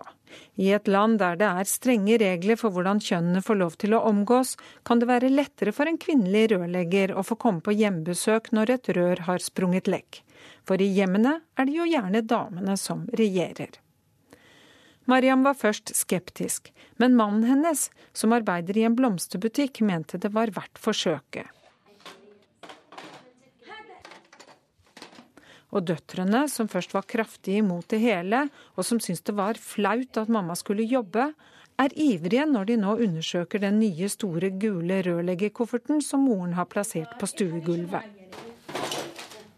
I 0.56 0.70
et 0.72 0.88
land 0.88 1.18
der 1.20 1.36
det 1.40 1.50
er 1.50 1.68
strenge 1.68 2.16
regler 2.22 2.60
for 2.60 2.72
hvordan 2.72 3.02
kjønnene 3.04 3.42
får 3.44 3.60
lov 3.60 3.76
til 3.82 3.96
å 3.98 4.04
omgås, 4.08 4.56
kan 4.88 5.02
det 5.02 5.10
være 5.10 5.34
lettere 5.34 5.74
for 5.76 5.90
en 5.90 6.00
kvinnelig 6.00 6.52
rørlegger 6.54 7.16
å 7.18 7.26
få 7.28 7.36
komme 7.36 7.66
på 7.66 7.76
hjemmebesøk 7.76 8.52
når 8.56 8.76
et 8.78 8.92
rør 8.96 9.26
har 9.28 9.44
sprunget 9.44 9.92
lekk. 9.92 10.22
For 10.64 10.80
i 10.80 10.88
hjemmene 10.96 11.40
er 11.60 11.68
det 11.68 11.76
jo 11.76 11.88
gjerne 11.90 12.24
damene 12.24 12.78
som 12.80 13.04
regjerer. 13.20 13.76
Mariam 15.10 15.44
var 15.44 15.58
først 15.58 15.92
skeptisk, 15.98 16.70
men 17.02 17.18
mannen 17.18 17.48
hennes, 17.50 17.88
som 18.14 18.36
arbeider 18.36 18.78
i 18.78 18.86
en 18.86 18.96
blomsterbutikk, 18.96 19.82
mente 19.82 20.22
det 20.22 20.30
var 20.36 20.54
verdt 20.54 20.78
forsøket. 20.80 21.50
Og 25.70 25.86
døtrene, 25.86 26.48
som 26.50 26.70
først 26.72 26.96
var 26.96 27.06
kraftig 27.10 27.60
imot 27.62 27.90
det 27.94 28.02
hele, 28.02 28.48
og 28.76 28.86
som 28.88 29.02
syntes 29.02 29.26
det 29.28 29.36
var 29.38 29.60
flaut 29.62 30.18
at 30.18 30.32
mamma 30.32 30.56
skulle 30.58 30.88
jobbe, 30.90 31.30
er 31.80 31.96
ivrige 31.96 32.46
når 32.50 32.72
de 32.72 32.78
nå 32.82 32.96
undersøker 33.06 33.62
den 33.64 33.80
nye, 33.80 34.10
store 34.12 34.50
gule 34.60 35.02
rørleggerkofferten 35.06 36.02
som 36.04 36.26
moren 36.28 36.58
har 36.58 36.68
plassert 36.68 37.14
på 37.20 37.30
stuegulvet. 37.30 38.18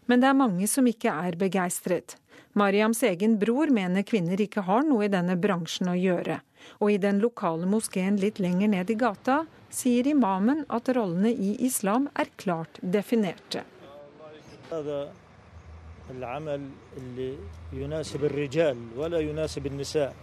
Men 0.06 0.22
det 0.22 0.28
er 0.28 0.38
mange 0.38 0.68
som 0.70 0.86
ikke 0.86 1.10
er 1.10 1.38
begeistret. 1.40 2.16
Mariams 2.58 3.00
egen 3.08 3.38
bror 3.40 3.70
mener 3.72 4.04
kvinner 4.04 4.40
ikke 4.44 4.66
har 4.66 4.84
noe 4.84 5.06
i 5.06 5.12
denne 5.12 5.38
bransjen 5.40 5.88
å 5.88 5.96
gjøre. 5.96 6.42
Og 6.84 6.92
i 6.92 7.00
den 7.00 7.18
lokale 7.22 7.66
moskeen 7.66 8.18
litt 8.20 8.38
lenger 8.42 8.70
ned 8.74 8.92
i 8.92 8.98
gata 9.00 9.42
sier 9.72 10.06
imamen 10.10 10.66
at 10.68 10.92
rollene 10.92 11.32
i 11.32 11.56
islam 11.64 12.10
er 12.12 12.28
klart 12.36 12.78
definerte. 12.82 13.64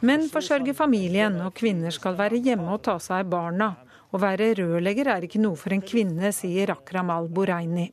Menn 0.02 0.26
forsørger 0.34 0.76
familien, 0.78 1.38
og 1.46 1.54
kvinner 1.56 1.96
skal 1.96 2.18
være 2.20 2.42
hjemme 2.46 2.74
og 2.74 2.84
ta 2.88 2.98
seg 3.00 3.24
av 3.24 3.32
barna. 3.32 3.70
Å 4.10 4.18
være 4.18 4.54
rørlegger 4.58 5.12
er 5.14 5.28
ikke 5.28 5.42
noe 5.42 5.58
for 5.60 5.74
en 5.76 5.86
kvinne, 5.86 6.34
sier 6.34 6.74
Akram 6.74 7.12
al-Boreini. 7.14 7.88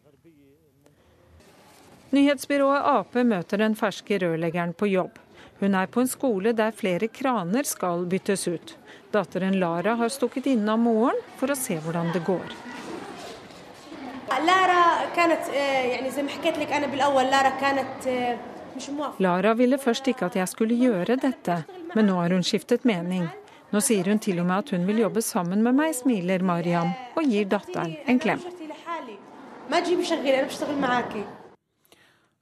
Nyhetsbyrået 2.17 2.87
Ap 2.97 3.17
møter 3.29 3.61
den 3.61 3.75
ferske 3.77 4.19
rørleggeren 4.23 4.73
på 4.79 4.89
jobb. 4.89 5.19
Hun 5.61 5.75
er 5.75 5.89
på 5.89 6.03
en 6.03 6.09
skole 6.09 6.53
der 6.57 6.75
flere 6.77 7.09
kraner 7.09 7.67
skal 7.69 8.07
byttes 8.09 8.47
ut. 8.49 8.77
Datteren 9.13 9.59
Lara 9.61 9.97
har 10.01 10.13
stukket 10.13 10.49
innom 10.53 10.87
moren 10.89 11.21
for 11.41 11.53
å 11.53 11.59
se 11.59 11.79
hvordan 11.83 12.13
det 12.15 12.25
går. 12.27 12.76
Lara 19.23 19.55
ville 19.55 19.79
først 19.79 20.09
ikke 20.11 20.27
at 20.27 20.37
jeg 20.37 20.49
skulle 20.51 20.77
gjøre 20.79 21.17
dette, 21.23 21.61
men 21.95 22.09
nå 22.11 22.19
har 22.21 22.35
hun 22.35 22.45
skiftet 22.45 22.85
mening. 22.89 23.29
Nå 23.73 23.83
sier 23.83 24.07
hun 24.11 24.21
til 24.23 24.41
og 24.43 24.47
med 24.49 24.65
at 24.65 24.73
hun 24.75 24.87
vil 24.89 25.01
jobbe 25.05 25.23
sammen 25.25 25.63
med 25.63 25.79
meg, 25.79 25.95
smiler 25.97 26.43
Mariam 26.43 26.93
og 27.17 27.23
gir 27.27 27.49
datteren 27.51 27.97
en 28.07 28.21
klem. 28.23 28.43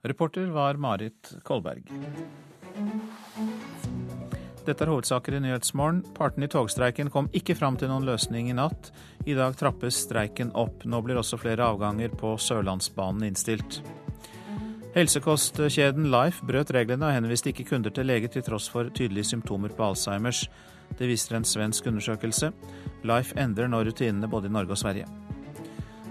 Reporter 0.05 0.51
var 0.53 0.76
Marit 0.76 1.37
Kolberg. 1.45 1.89
Dette 4.65 4.87
er 4.87 4.89
hovedsaker 4.89 5.35
i 5.37 5.41
Nyhetsmorgen. 5.45 6.01
Partene 6.17 6.47
i 6.49 6.53
togstreiken 6.53 7.11
kom 7.12 7.27
ikke 7.37 7.57
fram 7.59 7.77
til 7.77 7.91
noen 7.91 8.07
løsning 8.09 8.49
i 8.49 8.57
natt. 8.57 8.89
I 9.29 9.37
dag 9.37 9.59
trappes 9.61 9.99
streiken 10.07 10.55
opp. 10.57 10.87
Nå 10.89 11.03
blir 11.05 11.21
også 11.21 11.37
flere 11.41 11.67
avganger 11.69 12.15
på 12.17 12.33
Sørlandsbanen 12.41 13.27
innstilt. 13.29 13.83
Helsekostkjeden 14.95 16.09
Life 16.12 16.47
brøt 16.47 16.73
reglene 16.73 17.11
og 17.11 17.17
henviste 17.17 17.51
ikke 17.51 17.67
kunder 17.73 17.93
til 17.93 18.09
lege 18.09 18.31
til 18.31 18.47
tross 18.47 18.71
for 18.71 18.89
tydelige 18.95 19.35
symptomer 19.35 19.75
på 19.75 19.91
Alzheimers. 19.91 20.47
Det 20.97 21.11
viser 21.11 21.37
en 21.37 21.49
svensk 21.49 21.91
undersøkelse. 21.91 22.53
Life 23.05 23.37
endrer 23.41 23.69
nå 23.69 23.83
rutinene 23.85 24.31
både 24.31 24.49
i 24.49 24.55
Norge 24.55 24.79
og 24.79 24.81
Sverige. 24.81 25.24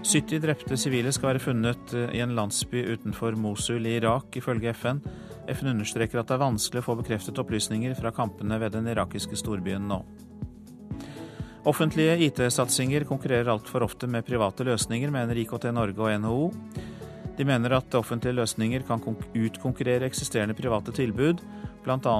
70 0.04 0.40
drepte 0.44 0.76
sivile 0.76 1.12
skal 1.12 1.30
være 1.32 1.40
funnet 1.40 1.94
i 2.12 2.20
en 2.20 2.34
landsby 2.36 2.82
utenfor 2.92 3.38
Mosul 3.40 3.86
i 3.88 3.96
Irak, 3.96 4.36
ifølge 4.36 4.74
FN. 4.76 5.00
FN 5.48 5.70
understreker 5.72 6.20
at 6.20 6.28
det 6.28 6.36
er 6.36 6.42
vanskelig 6.42 6.82
å 6.82 6.86
få 6.90 6.96
bekreftet 6.98 7.40
opplysninger 7.40 7.96
fra 7.96 8.12
kampene 8.12 8.58
ved 8.60 8.76
den 8.76 8.90
irakiske 8.92 9.38
storbyen 9.40 9.88
nå. 9.88 10.02
Offentlige 11.64 12.18
IT-satsinger 12.26 13.06
konkurrerer 13.08 13.48
altfor 13.54 13.86
ofte 13.86 14.06
med 14.10 14.26
private 14.28 14.66
løsninger, 14.68 15.08
mener 15.08 15.40
IKT 15.40 15.70
Norge 15.72 16.04
og 16.04 16.20
NHO. 16.20 16.50
De 17.38 17.48
mener 17.48 17.78
at 17.78 17.96
offentlige 17.96 18.36
løsninger 18.36 18.84
kan 18.84 19.00
utkonkurrere 19.00 20.04
eksisterende 20.04 20.56
private 20.58 20.92
tilbud, 20.92 21.40
bl.a. 21.84 22.14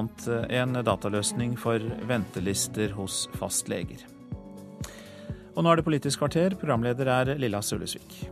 en 0.49 0.80
dataløsning 0.80 1.55
for 1.61 1.85
ventelister 2.09 2.97
hos 2.97 3.26
fastleger. 3.37 4.13
Og 5.55 5.62
nå 5.62 5.70
er 5.70 5.78
det 5.78 5.86
Politisk 5.86 6.18
kvarter. 6.18 6.57
Programleder 6.59 7.11
er 7.11 7.36
Lilla 7.38 7.62
Sølesvik. 7.62 8.24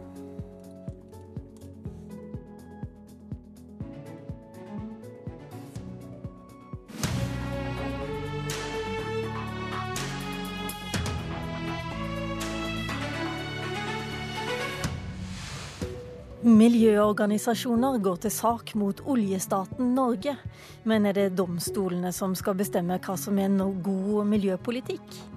Miljøorganisasjoner 16.42 18.00
går 18.02 18.16
til 18.24 18.32
sak 18.34 18.72
mot 18.74 18.98
oljestaten 19.06 19.92
Norge. 19.94 20.34
Men 20.82 21.06
er 21.06 21.14
det 21.14 21.36
domstolene 21.38 22.10
som 22.10 22.34
skal 22.34 22.58
bestemme 22.58 22.98
hva 22.98 23.14
som 23.14 23.38
er 23.38 23.52
no 23.52 23.70
god 23.78 24.26
miljøpolitikk? 24.34 25.31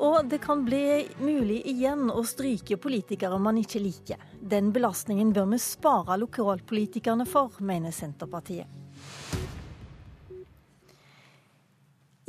Og 0.00 0.24
det 0.32 0.38
kan 0.40 0.62
bli 0.64 1.08
mulig 1.20 1.58
igjen 1.68 2.08
å 2.08 2.22
stryke 2.24 2.78
politikere 2.80 3.36
man 3.38 3.58
ikke 3.60 3.82
liker. 3.84 4.22
Den 4.40 4.70
belastningen 4.72 5.34
bør 5.36 5.50
vi 5.52 5.58
spare 5.60 6.16
lokalpolitikerne 6.22 7.26
for, 7.28 7.60
mener 7.60 7.92
Senterpartiet. 7.92 8.64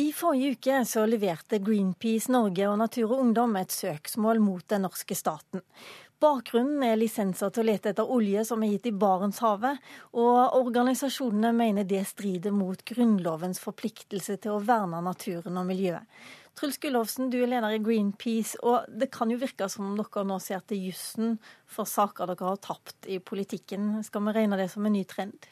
I 0.01 0.09
forrige 0.17 0.57
uke 0.57 0.77
så 0.89 1.05
leverte 1.05 1.61
Greenpeace 1.63 2.31
Norge 2.33 2.67
og 2.67 2.79
Natur 2.81 3.11
og 3.11 3.19
Ungdom 3.21 3.55
et 3.59 3.71
søksmål 3.71 4.41
mot 4.43 4.63
den 4.71 4.83
norske 4.87 5.15
staten. 5.15 5.61
Bakgrunnen 6.21 6.83
er 6.85 6.99
lisenser 6.99 7.49
til 7.53 7.63
å 7.63 7.67
lete 7.69 7.93
etter 7.93 8.09
olje 8.13 8.43
som 8.45 8.61
er 8.61 8.75
gitt 8.75 8.91
i 8.91 8.93
Barentshavet, 8.93 9.79
og 10.13 10.57
organisasjonene 10.59 11.49
mener 11.57 11.87
det 11.87 12.03
strider 12.09 12.53
mot 12.53 12.83
Grunnlovens 12.85 13.61
forpliktelse 13.63 14.37
til 14.43 14.57
å 14.57 14.61
verne 14.61 14.99
naturen 15.05 15.57
og 15.57 15.65
miljøet. 15.69 16.05
Truls 16.57 16.77
Gullovsen, 16.83 17.29
du 17.31 17.39
er 17.41 17.49
leder 17.49 17.73
i 17.73 17.79
Greenpeace, 17.81 18.59
og 18.67 18.89
det 18.89 19.09
kan 19.13 19.31
jo 19.31 19.39
virke 19.41 19.69
som 19.71 19.87
om 19.87 19.97
dere 19.97 20.25
nå 20.27 20.37
ser 20.43 20.61
til 20.67 20.89
jussen 20.89 21.37
for 21.69 21.89
saker 21.89 22.33
dere 22.33 22.51
har 22.51 22.61
tapt 22.61 23.07
i 23.09 23.21
politikken. 23.23 24.01
Skal 24.05 24.25
vi 24.27 24.35
regne 24.35 24.59
det 24.59 24.67
som 24.73 24.85
en 24.85 24.95
ny 24.95 25.05
trend? 25.09 25.47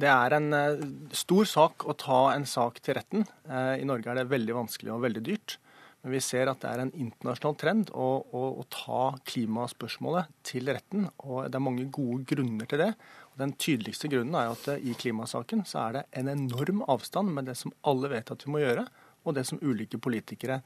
Det 0.00 0.08
er 0.08 0.36
en 0.36 0.54
uh, 0.54 0.84
stor 1.16 1.48
sak 1.50 1.84
å 1.84 1.96
ta 1.98 2.20
en 2.32 2.46
sak 2.48 2.80
til 2.80 2.96
retten. 2.96 3.26
Uh, 3.50 3.76
I 3.76 3.86
Norge 3.86 4.08
er 4.10 4.22
det 4.22 4.30
veldig 4.30 4.56
vanskelig 4.62 4.94
og 4.94 5.04
veldig 5.04 5.22
dyrt. 5.26 5.58
Men 6.00 6.14
vi 6.14 6.20
ser 6.24 6.48
at 6.48 6.62
det 6.62 6.70
er 6.70 6.80
en 6.86 6.92
internasjonal 6.96 7.56
trend 7.60 7.90
å, 7.92 8.06
å, 8.32 8.44
å, 8.62 8.64
ta 8.72 9.02
klimaspørsmålet 9.28 10.30
til 10.46 10.70
retten. 10.72 11.10
Og 11.26 11.50
det 11.50 11.58
er 11.58 11.64
mange 11.66 11.84
gode 11.92 12.24
grunner 12.30 12.70
til 12.70 12.80
det. 12.80 12.94
Og 13.34 13.42
den 13.42 13.52
tydeligste 13.60 14.08
grunnen 14.12 14.38
er 14.40 14.54
at 14.54 14.80
i 14.80 14.96
klimasaken 14.96 15.66
så 15.68 15.82
er 15.84 15.98
det 15.98 16.04
en 16.22 16.32
enorm 16.32 16.80
avstand 16.88 17.34
med 17.36 17.50
det 17.50 17.58
som 17.60 17.74
alle 17.84 18.08
vet 18.14 18.32
at 18.32 18.46
vi 18.46 18.54
må 18.54 18.62
gjøre, 18.62 18.86
og 19.24 19.36
det 19.36 19.46
som 19.48 19.60
ulike 19.62 20.00
politikere 20.02 20.60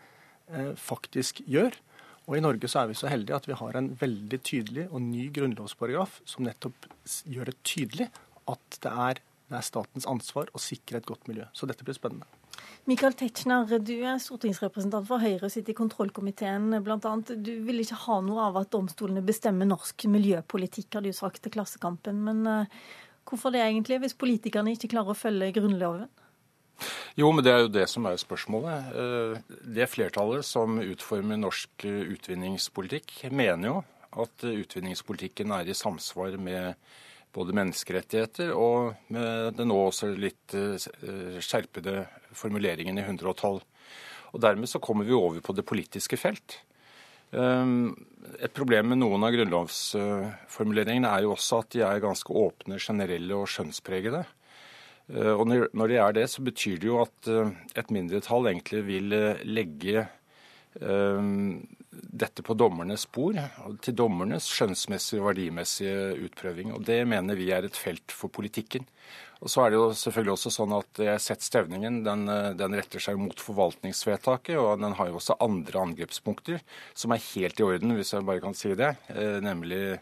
eh, 0.49 0.73
faktisk 0.79 1.43
gjør. 1.47 1.77
Og 2.25 2.39
i 2.39 2.45
Norge 2.45 2.69
så 2.71 2.83
er 2.83 2.91
vi 2.91 2.97
så 2.97 3.11
heldige 3.11 3.37
at 3.37 3.49
vi 3.49 3.57
har 3.59 3.77
en 3.77 3.91
veldig 4.01 4.41
tydelig 4.47 4.87
og 4.91 5.03
ny 5.05 5.27
grunnlovsparagraf 5.35 6.23
som 6.29 6.47
nettopp 6.47 6.89
gjør 7.29 7.51
det 7.51 7.59
tydelig 7.69 8.09
at 8.49 8.79
det 8.85 8.93
er, 9.09 9.21
det 9.51 9.59
er 9.59 9.67
statens 9.67 10.09
ansvar 10.09 10.49
å 10.57 10.63
sikre 10.63 11.01
et 11.01 11.09
godt 11.09 11.29
miljø. 11.29 11.45
Så 11.53 11.69
dette 11.69 11.85
blir 11.85 11.97
spennende. 11.97 12.29
Michael 12.89 13.17
Tetzschner, 13.17 13.79
du 13.81 13.95
er 14.05 14.21
stortingsrepresentant 14.21 15.07
for 15.09 15.23
Høyre 15.23 15.49
og 15.49 15.53
sitter 15.53 15.73
i 15.73 15.79
kontrollkomiteen 15.79 16.79
bl.a. 16.85 17.13
Du 17.33 17.53
vil 17.67 17.81
ikke 17.81 18.01
ha 18.07 18.19
noe 18.25 18.49
av 18.51 18.59
at 18.61 18.73
domstolene 18.75 19.25
bestemmer 19.25 19.69
norsk 19.69 20.05
miljøpolitikk, 20.13 20.91
har 20.97 21.05
du 21.05 21.13
sagt 21.17 21.43
til 21.45 21.55
Klassekampen. 21.55 22.21
Men 22.27 22.45
uh, 22.45 22.83
hvorfor 23.29 23.55
det 23.55 23.65
egentlig, 23.65 24.03
hvis 24.05 24.17
politikerne 24.21 24.77
ikke 24.77 24.93
klarer 24.93 25.15
å 25.15 25.19
følge 25.19 25.55
Grunnloven? 25.57 26.13
Jo, 27.19 27.31
men 27.31 27.45
det 27.47 27.53
er 27.53 27.65
jo 27.65 27.73
det 27.73 27.87
som 27.91 28.07
er 28.09 28.19
spørsmålet. 28.21 28.91
Eh, 28.99 29.57
det 29.77 29.89
flertallet 29.93 30.47
som 30.47 30.81
utformer 30.83 31.39
norsk 31.41 31.87
utvinningspolitikk, 31.87 33.21
mener 33.31 33.71
jo 33.71 33.77
at 34.25 34.47
utvinningspolitikken 34.47 35.55
er 35.55 35.71
i 35.71 35.77
samsvar 35.79 36.37
med 36.39 36.75
både 37.35 37.55
menneskerettigheter 37.57 38.53
og 38.55 38.95
med 39.15 39.57
den 39.59 39.71
nå 39.73 39.79
også 39.89 40.13
litt 40.15 40.55
eh, 40.55 41.39
skjerpede 41.43 42.05
formuleringen 42.35 42.99
i 42.99 43.07
112. 43.07 43.63
Og 44.35 44.43
Dermed 44.43 44.71
så 44.71 44.83
kommer 44.83 45.07
vi 45.07 45.15
over 45.15 45.43
på 45.43 45.55
det 45.55 45.67
politiske 45.67 46.19
felt. 46.19 46.59
Et 47.35 48.53
problem 48.55 48.93
med 48.93 48.99
noen 49.01 49.25
av 49.27 49.33
grunnlovsformuleringene 49.35 51.11
er 51.11 51.25
jo 51.25 51.33
også 51.35 51.61
at 51.63 51.71
de 51.75 51.83
er 51.87 52.03
ganske 52.03 52.35
åpne, 52.35 52.79
generelle 52.83 53.39
og 53.39 53.49
skjønnspregede. 53.51 54.25
Eh, 55.13 55.33
og 55.33 55.49
når 55.49 55.91
de 55.91 56.01
er 56.01 56.17
det, 56.17 56.29
så 56.33 56.45
betyr 56.45 56.81
det 56.81 56.91
jo 56.91 57.01
at 57.05 57.31
eh, 57.31 57.55
et 57.81 57.93
mindretall 57.95 58.49
egentlig 58.51 58.85
vil 58.87 59.17
legge 59.45 60.07
ehm, 60.81 61.61
dette 61.91 62.43
på 62.47 62.57
dommernes 62.59 63.05
spor, 63.07 63.37
til 63.85 63.99
dommernes 63.99 64.49
skjønnsmessige 64.51 65.21
og 65.21 65.29
verdimessige 65.31 66.17
utprøving. 66.27 66.73
Og 66.75 66.83
Det 66.89 67.03
mener 67.09 67.39
vi 67.39 67.53
er 67.55 67.69
et 67.69 67.79
felt 67.79 68.15
for 68.15 68.33
politikken. 68.33 68.89
Og 69.45 69.51
så 69.53 69.61
er 69.61 69.73
det 69.73 69.77
jo 69.77 69.89
selvfølgelig 69.93 70.33
også 70.33 70.51
sånn 70.55 70.73
at 70.73 71.01
jeg 71.03 71.11
har 71.11 71.21
sett 71.21 71.45
stevningen 71.45 71.99
den, 72.07 72.23
den, 72.57 72.77
retter 72.79 73.03
seg 73.03 73.19
mot 73.21 73.37
forvaltningsvedtaket, 73.45 74.57
og 74.57 74.81
den 74.81 74.95
har 74.97 75.11
jo 75.11 75.19
også 75.19 75.37
andre 75.45 75.83
angrepspunkter 75.83 76.63
som 76.97 77.13
er 77.13 77.27
helt 77.35 77.61
i 77.61 77.67
orden, 77.67 77.93
hvis 77.99 78.15
jeg 78.15 78.25
bare 78.25 78.41
kan 78.41 78.57
si 78.57 78.73
det. 78.79 78.95
Eh, 79.13 79.43
nemlig 79.45 79.83
Eh, 79.95 79.99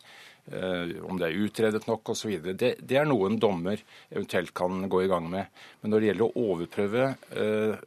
om 1.06 1.18
det 1.20 1.28
er 1.28 1.38
utredet 1.38 1.86
nok 1.86 2.12
osv. 2.12 2.32
Det, 2.58 2.74
det 2.82 2.98
er 2.98 3.06
noe 3.06 3.28
en 3.30 3.38
dommer 3.40 3.80
eventuelt 4.10 4.50
kan 4.58 4.88
gå 4.90 5.04
i 5.04 5.10
gang 5.10 5.28
med. 5.30 5.50
Men 5.80 5.94
når 5.94 6.02
det 6.02 6.08
gjelder 6.10 6.26
å 6.26 6.46
overprøve 6.52 7.04
eh, 7.38 7.84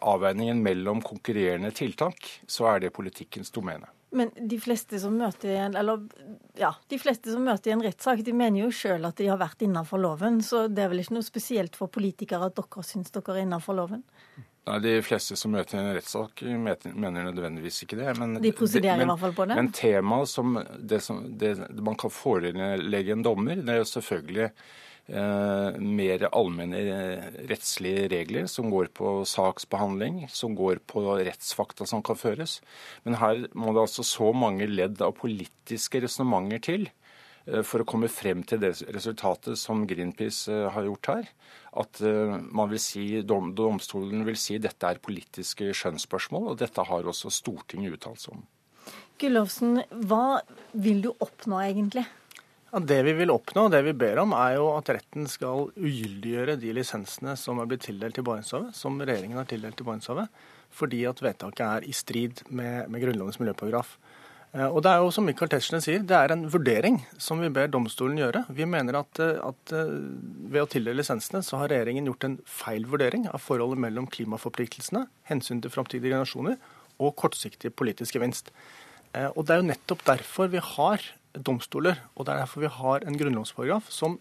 avveiningen 0.00 0.62
mellom 0.64 1.02
konkurrerende 1.04 1.72
tiltak, 1.76 2.24
så 2.48 2.70
er 2.72 2.86
det 2.86 2.94
politikkens 2.96 3.52
domene. 3.54 3.90
Men 4.12 4.28
de 4.36 4.58
fleste 4.60 4.98
som 5.00 5.14
møter 5.16 5.54
en, 5.56 5.76
eller, 5.78 6.02
ja, 6.60 6.74
de 6.92 6.98
en 7.00 7.84
rettssak, 7.84 8.20
de 8.24 8.34
mener 8.36 8.66
jo 8.66 8.72
sjøl 8.72 9.08
at 9.08 9.16
de 9.16 9.30
har 9.30 9.40
vært 9.40 9.64
innenfor 9.64 10.02
loven. 10.02 10.42
Så 10.44 10.66
det 10.68 10.84
er 10.84 10.90
vel 10.92 11.00
ikke 11.00 11.16
noe 11.16 11.24
spesielt 11.24 11.78
for 11.78 11.88
politikere 11.88 12.50
at 12.50 12.58
dere 12.58 12.84
syns 12.84 13.12
dere 13.14 13.38
er 13.38 13.46
innenfor 13.46 13.78
loven? 13.78 14.04
Nei, 14.68 14.78
De 14.78 14.92
fleste 15.02 15.36
som 15.38 15.50
møter 15.54 15.80
en 15.80 15.90
rettssak, 15.96 16.44
mener 16.46 17.26
nødvendigvis 17.26 17.82
ikke 17.82 17.98
det. 17.98 18.12
Men, 18.20 18.36
de 18.42 18.52
prosederer 18.54 19.02
i 19.02 19.08
hvert 19.10 19.22
fall 19.24 19.34
på 19.34 19.48
det? 19.50 19.58
Men 19.58 19.72
temaet 19.74 20.30
som, 20.30 20.54
det 20.78 21.02
som 21.02 21.24
det, 21.38 21.56
man 21.82 21.98
kan 21.98 22.14
forelegge 22.14 23.16
en 23.16 23.26
dommer, 23.26 23.58
det 23.58 23.74
er 23.74 23.80
jo 23.80 23.90
selvfølgelig 23.90 24.46
eh, 24.46 25.82
mer 25.82 26.28
allmenne 26.30 26.84
rettslige 27.50 28.06
regler 28.14 28.46
som 28.50 28.70
går 28.70 28.92
på 28.94 29.16
saksbehandling, 29.26 30.28
som 30.30 30.54
går 30.58 30.84
på 30.86 31.08
rettsfakta 31.10 31.88
som 31.90 32.04
kan 32.06 32.20
føres. 32.20 32.60
Men 33.02 33.18
her 33.18 33.46
må 33.58 33.74
det 33.74 33.88
altså 33.88 34.06
så 34.06 34.30
mange 34.30 34.70
ledd 34.70 35.02
av 35.02 35.16
politiske 35.18 36.06
resonnementer 36.06 36.62
til 36.70 36.90
Eh, 36.90 37.01
for 37.66 37.82
å 37.82 37.86
komme 37.88 38.10
frem 38.12 38.44
til 38.46 38.60
det 38.62 38.72
resultatet 38.94 39.58
som 39.58 39.84
Greenpeace 39.88 40.52
eh, 40.52 40.68
har 40.70 40.86
gjort 40.86 41.10
her. 41.10 41.28
At 41.82 42.02
eh, 42.06 42.36
man 42.54 42.70
vil 42.70 42.82
si, 42.82 43.06
domstolen 43.26 44.24
vil 44.28 44.38
si 44.38 44.58
dette 44.62 44.88
er 44.88 45.02
politiske 45.02 45.72
skjønnsspørsmål, 45.74 46.52
og 46.52 46.58
dette 46.62 46.86
har 46.86 47.12
også 47.12 47.32
Stortinget 47.34 47.98
uttalt 47.98 48.22
seg 48.22 48.36
om. 48.38 48.44
Gullovsen, 49.22 49.82
hva 50.08 50.42
vil 50.72 51.02
du 51.04 51.12
oppnå 51.12 51.60
egentlig? 51.62 52.06
Ja, 52.72 52.80
det 52.80 53.02
vi 53.04 53.12
vil 53.18 53.30
oppnå, 53.34 53.66
det 53.68 53.82
vi 53.84 53.92
ber 54.00 54.22
om, 54.22 54.32
er 54.32 54.54
jo 54.56 54.70
at 54.78 54.88
retten 54.96 55.26
skal 55.28 55.66
ugyldiggjøre 55.76 56.56
de 56.56 56.72
lisensene 56.72 57.34
som 57.36 57.60
er 57.60 57.68
blitt 57.68 57.84
tildelt 57.84 58.16
i 58.16 58.24
Barentshavet, 58.24 58.72
som 58.78 58.96
regjeringen 58.96 59.36
har 59.36 59.50
tildelt 59.50 59.82
i 59.82 59.86
Barentshavet, 59.86 60.40
fordi 60.72 61.02
at 61.10 61.20
vedtaket 61.20 61.66
er 61.66 61.84
i 61.84 61.92
strid 61.92 62.40
med, 62.48 62.88
med 62.88 63.04
Grunnlovens 63.04 63.36
miljøparagraf. 63.42 63.98
Eh, 64.52 64.68
og 64.68 64.82
det 64.84 64.90
er 64.92 65.00
jo 65.00 65.12
som 65.14 65.24
Michael 65.24 65.48
Tetzschner 65.52 65.80
sier, 65.84 66.02
det 66.04 66.16
er 66.16 66.34
en 66.34 66.44
vurdering 66.52 66.98
som 67.20 67.40
vi 67.40 67.48
ber 67.52 67.70
domstolen 67.72 68.20
gjøre. 68.20 68.44
Vi 68.52 68.66
mener 68.68 68.98
at, 69.00 69.20
eh, 69.22 69.40
at 69.40 69.72
eh, 69.76 69.94
ved 70.52 70.64
å 70.64 70.68
tildele 70.68 71.00
lisensene, 71.00 71.40
så 71.44 71.62
har 71.62 71.72
regjeringen 71.72 72.10
gjort 72.10 72.26
en 72.28 72.36
feil 72.44 72.84
vurdering 72.90 73.24
av 73.32 73.40
forholdet 73.40 73.80
mellom 73.86 74.08
klimaforpliktelsene, 74.12 75.06
hensyn 75.30 75.62
til 75.64 75.72
framtidige 75.72 76.12
generasjoner 76.12 76.60
og 77.02 77.16
kortsiktig 77.16 77.72
politisk 77.74 78.18
gevinst. 78.18 78.52
Og 79.12 79.42
det 79.44 79.52
er 79.52 79.58
jo 79.60 79.68
nettopp 79.68 80.04
derfor 80.06 80.48
vi 80.48 80.60
har 80.64 81.02
domstoler, 81.44 81.98
og 82.16 82.24
det 82.24 82.32
er 82.32 82.44
derfor 82.44 82.62
vi 82.62 82.70
har 82.72 83.02
en 83.04 83.16
grunnlovsparagraf 83.20 83.90
som, 83.92 84.14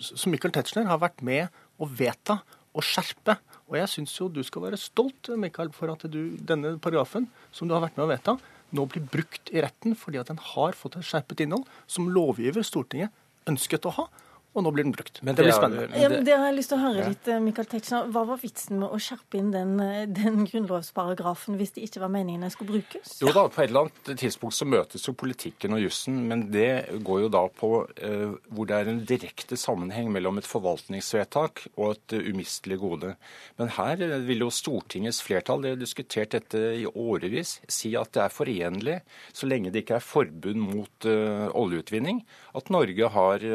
som 0.00 0.32
Michael 0.32 0.54
Tetzschner 0.54 0.88
har 0.88 1.02
vært 1.02 1.20
med 1.20 1.52
å 1.76 1.88
vedta 1.88 2.38
og 2.72 2.86
skjerpe 2.86 3.36
og 3.72 3.78
jeg 3.80 3.88
syns 3.88 4.14
jo 4.18 4.28
du 4.28 4.42
skal 4.44 4.66
være 4.66 4.80
stolt 4.80 5.32
Michael, 5.40 5.72
for 5.72 5.92
at 5.92 6.04
du, 6.12 6.36
denne 6.36 6.76
paragrafen 6.82 7.30
som 7.54 7.68
du 7.68 7.74
har 7.74 7.84
vært 7.86 7.96
med 7.96 8.04
å 8.04 8.10
vedta, 8.12 8.36
nå 8.76 8.84
blir 8.88 9.04
brukt 9.08 9.52
i 9.52 9.62
retten 9.64 9.96
fordi 9.98 10.20
at 10.20 10.28
den 10.28 10.40
har 10.52 10.76
fått 10.76 10.98
et 11.00 11.08
skjerpet 11.08 11.44
innhold 11.44 11.64
som 11.90 12.10
lovgiver 12.12 12.64
Stortinget 12.64 13.12
ønsket 13.48 13.88
å 13.88 13.96
ha 13.96 14.06
og 14.52 14.66
nå 14.66 14.72
blir 14.74 14.84
den 14.84 14.94
brukt. 14.94 15.20
Men 15.22 15.34
det, 15.34 15.42
det 15.42 15.48
blir 15.48 15.56
spennende. 15.56 16.00
Ja, 16.02 16.08
det 16.12 16.34
har 16.36 16.46
jeg 16.50 16.58
lyst 16.58 16.72
til 16.72 16.78
å 16.78 16.82
høre 16.82 17.08
litt, 17.08 17.28
eh, 17.28 17.40
Michael 17.40 17.68
Tetzschner. 17.70 18.10
Hva 18.12 18.24
var 18.28 18.40
vitsen 18.42 18.82
med 18.82 18.92
å 18.92 19.00
skjerpe 19.00 19.38
inn 19.40 19.52
den, 19.54 19.74
eh, 19.80 20.04
den, 20.20 20.42
grunnlovsparagrafen 20.48 21.56
hvis 21.60 21.74
det 21.76 21.86
ikke 21.86 22.02
var 22.04 22.12
meningen 22.12 22.44
den 22.44 22.52
skulle 22.52 22.76
brukes? 22.76 23.14
Jo 23.22 23.32
da, 23.32 23.46
på 23.48 23.62
et 23.62 23.70
eller 23.70 23.86
annet 23.86 24.12
tidspunkt 24.20 24.56
så 24.56 24.68
møtes 24.68 25.08
jo 25.08 25.14
politikken 25.16 25.76
og 25.76 25.82
jussen, 25.84 26.18
men 26.28 26.46
det 26.52 27.00
går 27.04 27.24
jo 27.24 27.30
da 27.32 27.46
på 27.48 27.70
eh, 27.96 28.34
hvor 28.52 28.68
det 28.68 28.78
er 28.78 28.92
en 28.92 29.02
direkte 29.08 29.56
sammenheng 29.60 30.10
mellom 30.12 30.40
et 30.40 30.48
forvaltningsvedtak 30.48 31.66
og 31.76 31.94
et 31.94 32.16
uh, 32.18 32.28
umistelig 32.32 32.78
gode. 32.82 33.14
Men 33.60 33.72
her 33.78 34.02
eh, 34.04 34.18
vil 34.26 34.44
jo 34.44 34.50
Stortingets 34.52 35.22
flertall, 35.24 35.64
det 35.64 35.74
har 35.74 35.80
diskutert 35.80 36.36
dette 36.36 36.60
i 36.82 36.86
årevis, 36.88 37.58
si 37.72 37.94
at 37.98 38.12
det 38.14 38.24
er 38.26 38.34
forenlig, 38.34 38.98
så 39.32 39.48
lenge 39.48 39.72
det 39.72 39.84
ikke 39.84 39.98
er 39.98 40.06
forbud 40.06 40.60
mot 40.60 41.08
uh, 41.08 41.48
oljeutvinning, 41.56 42.22
at 42.58 42.68
Norge 42.72 43.08
har, 43.16 43.46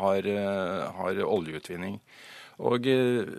har 0.00 0.34
Eh, 0.44 0.90
har 0.98 1.22
oljeutvinning. 1.26 2.00
Og 2.64 2.86
eh, 2.86 3.30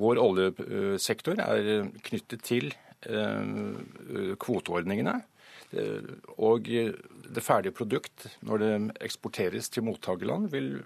vår 0.00 0.20
oljesektor 0.22 1.40
er 1.44 1.88
knyttet 2.06 2.44
til 2.46 2.70
eh, 3.08 4.36
kvoteordningene. 4.40 5.20
Og 6.40 6.64
det 6.64 7.42
ferdige 7.44 7.74
produkt, 7.76 8.22
når 8.40 8.62
det 8.62 8.68
eksporteres 9.04 9.66
til 9.68 9.84
mottakerland, 9.84 10.46
vil 10.48 10.78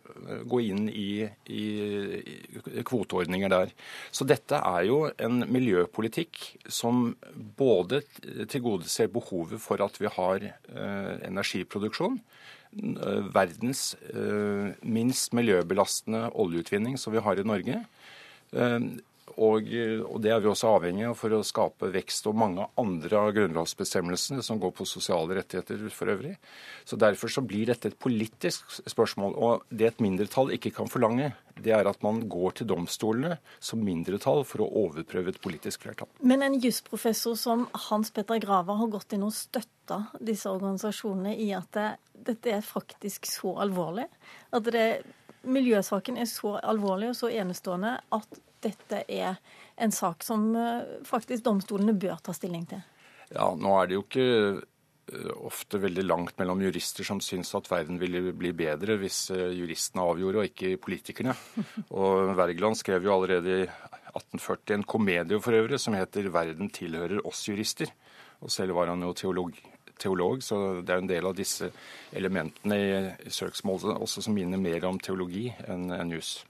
gå 0.51 0.59
inn 0.67 0.89
i, 0.91 1.23
i, 1.55 1.67
kvoteordninger 2.83 3.53
der. 3.53 3.71
Så 4.11 4.27
dette 4.27 4.59
er 4.59 4.89
jo 4.89 5.05
en 5.23 5.45
miljøpolitikk 5.47 6.43
som 6.67 7.13
både 7.61 8.03
tilgodeser 8.51 9.07
behovet 9.15 9.63
for 9.63 9.87
at 9.87 10.03
vi 10.03 10.11
har 10.19 10.51
energiproduksjon, 11.31 12.19
verdens 13.35 13.93
eh, 14.15 14.73
minst 14.83 15.35
miljøbelastende 15.37 16.31
oljeutvinning 16.33 16.99
som 17.01 17.13
vi 17.13 17.23
har 17.25 17.39
i 17.39 17.47
Norge. 17.47 17.83
Og, 19.37 19.69
og, 20.07 20.19
det 20.23 20.33
er 20.33 20.41
vi 20.43 20.51
også 20.51 20.75
avhengig 20.77 21.07
av 21.09 21.17
for 21.19 21.35
å 21.37 21.43
skape 21.47 21.91
vekst 21.95 22.27
og 22.31 22.39
mange 22.39 22.67
andre 22.81 23.21
av 23.21 23.31
grunnlovsbestemmelsene 23.37 24.45
som 24.45 24.61
går 24.63 24.75
på 24.77 24.87
sosiale 24.89 25.39
rettigheter 25.39 25.83
for 25.95 26.13
øvrig. 26.13 26.35
Så 26.85 26.99
Derfor 27.03 27.33
så 27.33 27.43
blir 27.45 27.71
dette 27.71 27.91
et 27.91 27.99
politisk 27.99 28.69
spørsmål. 28.89 29.35
Og 29.37 29.65
det 29.71 29.89
et 29.89 30.05
mindretall 30.05 30.53
ikke 30.57 30.75
kan 30.77 30.91
forlange, 30.91 31.33
det 31.63 31.75
er 31.77 31.89
at 31.89 32.03
man 32.05 32.23
går 32.31 32.59
til 32.61 32.71
domstolene 32.71 33.37
som 33.63 33.83
mindretall 33.85 34.45
for 34.49 34.65
å 34.65 34.71
overprøve 34.87 35.35
et 35.35 35.41
politisk 35.43 35.87
flertall. 35.87 36.11
Men 36.25 36.45
en 36.47 36.59
jusprofessor 36.63 37.37
som 37.39 37.67
Hans 37.89 38.13
Petter 38.15 38.41
Grava 38.43 38.77
har 38.81 38.93
gått 38.93 39.17
inn 39.17 39.27
og 39.27 39.35
støtta 39.37 40.05
disse 40.21 40.51
organisasjonene 40.51 41.35
i 41.37 41.51
at 41.57 41.69
det, 41.77 41.91
dette 42.33 42.57
er 42.57 42.65
faktisk 42.65 43.29
så 43.29 43.57
alvorlig? 43.65 44.09
At 44.55 44.71
det, 44.73 44.87
miljøsaken 45.43 46.19
er 46.21 46.29
så 46.31 46.57
alvorlig 46.63 47.13
og 47.13 47.19
så 47.19 47.31
enestående 47.33 47.97
at 48.15 48.41
dette 48.65 49.05
er 49.09 49.39
en 49.83 49.95
sak 49.95 50.25
som 50.27 50.51
eh, 50.57 50.99
faktisk 51.09 51.45
domstolene 51.47 51.95
bør 51.99 52.21
ta 52.25 52.35
stilling 52.37 52.67
til? 52.71 52.83
Ja, 53.33 53.49
nå 53.57 53.73
er 53.79 53.89
det 53.89 53.97
jo 53.97 54.05
ikke 54.05 54.27
eh, 54.29 55.33
ofte 55.49 55.81
veldig 55.83 56.05
langt 56.07 56.37
mellom 56.41 56.63
jurister 56.65 57.07
som 57.07 57.23
syns 57.25 57.55
at 57.59 57.71
verden 57.73 58.01
ville 58.03 58.35
bli 58.37 58.53
bedre 58.57 58.99
hvis 59.01 59.25
eh, 59.35 59.51
juristene 59.57 60.05
avgjorde, 60.05 60.43
og 60.43 60.51
ikke 60.51 60.81
politikerne. 60.83 61.37
Og 61.99 62.35
Wergeland 62.39 62.79
skrev 62.81 63.09
jo 63.09 63.17
allerede 63.17 63.63
i 63.63 63.67
1840 64.13 64.77
en 64.77 64.89
komedie 64.89 65.41
for 65.41 65.57
øvrig 65.57 65.81
som 65.81 65.97
heter 65.97 66.29
'Verden 66.29 66.71
tilhører 66.71 67.25
oss 67.27 67.47
jurister'. 67.49 67.93
Og 68.43 68.51
selv 68.51 68.75
var 68.75 68.91
han 68.91 69.03
jo 69.03 69.13
teolog, 69.15 69.55
teolog, 69.99 70.43
så 70.43 70.83
det 70.83 70.91
er 70.91 70.99
en 70.99 71.09
del 71.09 71.27
av 71.27 71.37
disse 71.39 71.71
elementene 72.13 72.79
i 73.23 73.31
søksmålet 73.31 73.95
også 74.03 74.25
som 74.27 74.35
minner 74.35 74.59
mer 74.59 74.85
om 74.89 74.99
teologi 74.99 75.47
enn 75.69 75.93
en 75.95 76.11
juss. 76.11 76.41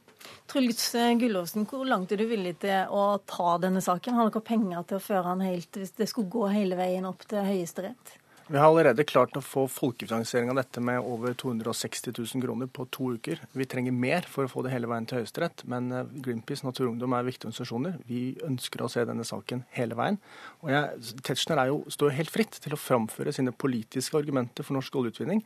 Truls 0.50 0.88
Gullåsen, 1.20 1.66
hvor 1.68 1.86
langt 1.88 2.12
er 2.12 2.20
du 2.20 2.26
villig 2.30 2.58
til 2.64 2.90
å 2.92 3.04
ta 3.28 3.58
denne 3.62 3.80
saken? 3.84 4.18
Har 4.18 4.30
dere 4.30 4.44
penger 4.44 4.88
til 4.88 4.98
å 4.98 5.04
føre 5.04 5.28
den 5.30 5.46
helt, 5.48 5.78
hvis 5.78 5.94
det 5.98 6.10
skulle 6.10 6.32
gå 6.32 6.48
hele 6.52 6.78
veien 6.78 7.08
opp 7.08 7.24
til 7.30 7.46
Høyesterett? 7.46 8.18
Vi 8.52 8.58
har 8.58 8.66
allerede 8.66 9.04
klart 9.06 9.36
å 9.38 9.40
få 9.40 9.62
folkefinansiering 9.70 10.50
av 10.52 10.58
dette 10.58 10.80
med 10.84 10.98
over 11.08 11.32
260 11.38 12.12
000 12.18 12.42
kroner 12.42 12.68
på 12.68 12.84
to 12.92 13.12
uker. 13.14 13.38
Vi 13.56 13.66
trenger 13.70 13.94
mer 13.94 14.26
for 14.28 14.44
å 14.44 14.50
få 14.50 14.64
det 14.66 14.74
hele 14.74 14.90
veien 14.90 15.06
til 15.08 15.20
Høyesterett, 15.20 15.62
men 15.70 15.88
eh, 15.94 16.10
Greenpeace 16.24 16.66
Naturungdom 16.66 17.14
er 17.16 17.24
viktige 17.24 17.48
organisasjoner. 17.48 18.00
Vi 18.08 18.34
ønsker 18.44 18.82
å 18.82 18.90
se 18.92 19.06
denne 19.08 19.24
saken 19.24 19.62
hele 19.78 19.96
veien. 19.96 20.18
Og 20.60 20.72
jeg, 20.74 21.14
Tetzschner 21.24 21.70
jo, 21.70 21.80
står 21.96 22.16
helt 22.18 22.34
fritt 22.34 22.58
til 22.64 22.74
å 22.74 22.80
framføre 22.80 23.32
sine 23.32 23.54
politiske 23.54 24.20
argumenter 24.20 24.66
for 24.66 24.76
norsk 24.76 25.00
oljeutvinning 25.00 25.40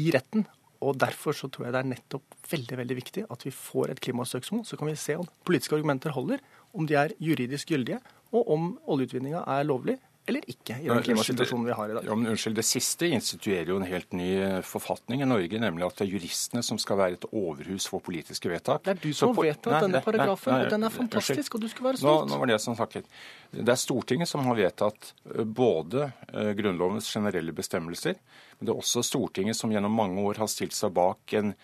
i 0.00 0.08
retten. 0.14 0.46
Og 0.84 0.98
Derfor 1.00 1.36
så 1.36 1.48
tror 1.48 1.66
jeg 1.66 1.74
det 1.76 1.80
er 1.82 1.92
nettopp 1.94 2.36
veldig 2.50 2.78
veldig 2.82 2.96
viktig 2.98 3.24
at 3.32 3.46
vi 3.46 3.52
får 3.54 3.94
et 3.94 4.02
klimasøksmål. 4.04 4.64
Så 4.68 4.78
kan 4.78 4.90
vi 4.90 4.98
se 5.00 5.16
om 5.18 5.28
politiske 5.46 5.76
argumenter 5.78 6.14
holder, 6.14 6.42
om 6.76 6.86
de 6.88 6.98
er 6.98 7.14
juridisk 7.22 7.72
gyldige, 7.72 8.00
og 8.34 8.50
om 8.52 8.72
oljeutvinninga 8.90 9.44
er 9.56 9.66
lovlig 9.68 9.96
eller 10.26 10.42
ikke 10.50 10.76
i 10.82 10.88
den 10.88 11.02
klimasituasjonen 11.06 11.68
vi 11.68 11.74
har 11.78 11.90
i 11.90 11.94
dag. 11.96 12.06
Ja, 12.08 12.14
men 12.18 12.32
unnskyld, 12.32 12.56
Det 12.58 12.64
siste 12.66 13.06
instituerer 13.06 13.70
jo 13.70 13.76
en 13.78 13.86
helt 13.86 14.12
ny 14.16 14.28
eh, 14.42 14.58
forfatning 14.66 15.22
i 15.22 15.28
Norge, 15.28 15.60
nemlig 15.62 15.86
at 15.86 16.00
det 16.00 16.06
er 16.08 16.10
juristene 16.16 16.64
som 16.66 16.80
skal 16.82 16.98
være 16.98 17.18
et 17.20 17.26
overhus 17.30 17.86
for 17.90 18.02
politiske 18.02 18.50
vedtak. 18.50 18.82
Det 18.88 18.96
er 18.96 19.00
du 19.04 19.12
som 19.14 19.30
har 19.30 19.48
vedtatt 19.52 19.86
denne 19.86 20.02
paragrafen, 20.02 20.52
nei, 20.52 20.58
nei, 20.58 20.66
og 20.66 20.74
den 20.74 20.88
er 20.88 20.94
fantastisk, 20.96 21.54
og 21.54 21.62
du 21.62 21.68
skulle 21.70 21.92
være 21.92 22.02
stolt. 22.02 22.26
Nå, 22.26 22.34
nå 22.34 22.42
var 22.42 22.50
det 22.50 22.60
som 22.64 22.78
snakket. 22.78 23.08
Det 23.54 23.74
er 23.76 23.80
Stortinget 23.80 24.32
som 24.32 24.42
har 24.48 24.58
vedtatt 24.58 25.12
eh, 25.30 25.42
både 25.46 26.10
eh, 26.32 26.52
Grunnlovens 26.58 27.10
generelle 27.14 27.54
bestemmelser, 27.54 28.18
men 28.58 28.68
det 28.68 28.74
er 28.74 28.82
også 28.82 29.06
Stortinget 29.06 29.58
som 29.58 29.70
gjennom 29.70 29.94
mange 29.94 30.26
år 30.26 30.42
har 30.42 30.50
stilt 30.50 30.74
seg 30.74 30.94
bak 30.96 31.38
en 31.38 31.54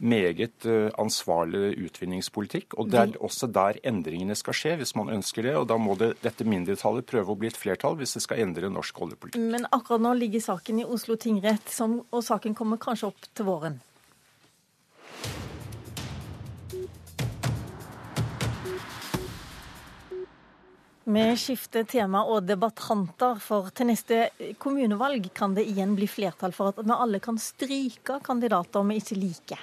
meget 0.00 0.66
eh, 0.66 0.90
ansvarlig 0.98 1.74
utvinningspolitikk. 1.86 2.76
Og 2.78 2.90
det 2.92 3.00
er 3.00 3.16
også 3.24 3.48
der 3.52 3.80
endringene 3.86 4.36
skal 4.38 4.56
skje, 4.56 4.76
hvis 4.80 4.94
man 4.98 5.12
ønsker 5.14 5.46
det. 5.46 5.56
Og 5.58 5.68
da 5.70 5.78
må 5.80 5.96
det, 5.98 6.14
dette 6.24 6.46
mindretallet 6.48 7.08
prøve 7.08 7.34
å 7.34 7.38
bli 7.38 7.50
et 7.50 7.58
flertall 7.58 7.98
hvis 7.98 8.16
det 8.18 8.24
skal 8.26 8.44
endre 8.46 8.70
norsk 8.72 9.02
oljepolitikk. 9.06 9.42
Men 9.52 9.68
akkurat 9.72 10.04
nå 10.04 10.14
ligger 10.18 10.44
saken 10.44 10.82
i 10.82 10.88
Oslo 10.88 11.18
tingrett, 11.20 11.74
og 11.82 12.24
saken 12.24 12.56
kommer 12.58 12.80
kanskje 12.82 13.12
opp 13.12 13.30
til 13.34 13.48
våren? 13.48 13.78
Vi 21.08 21.22
skifter 21.40 21.86
tema 21.88 22.20
og 22.28 22.44
debattanter, 22.44 23.38
for 23.40 23.70
til 23.72 23.88
neste 23.88 24.26
kommunevalg 24.60 25.30
kan 25.32 25.54
det 25.56 25.64
igjen 25.70 25.94
bli 25.96 26.04
flertall 26.04 26.52
for 26.52 26.68
at 26.68 26.82
vi 26.84 26.92
alle 26.92 27.20
kan 27.24 27.38
stryke 27.40 28.18
kandidater 28.26 28.84
vi 28.84 28.98
ikke 29.00 29.16
liker. 29.16 29.62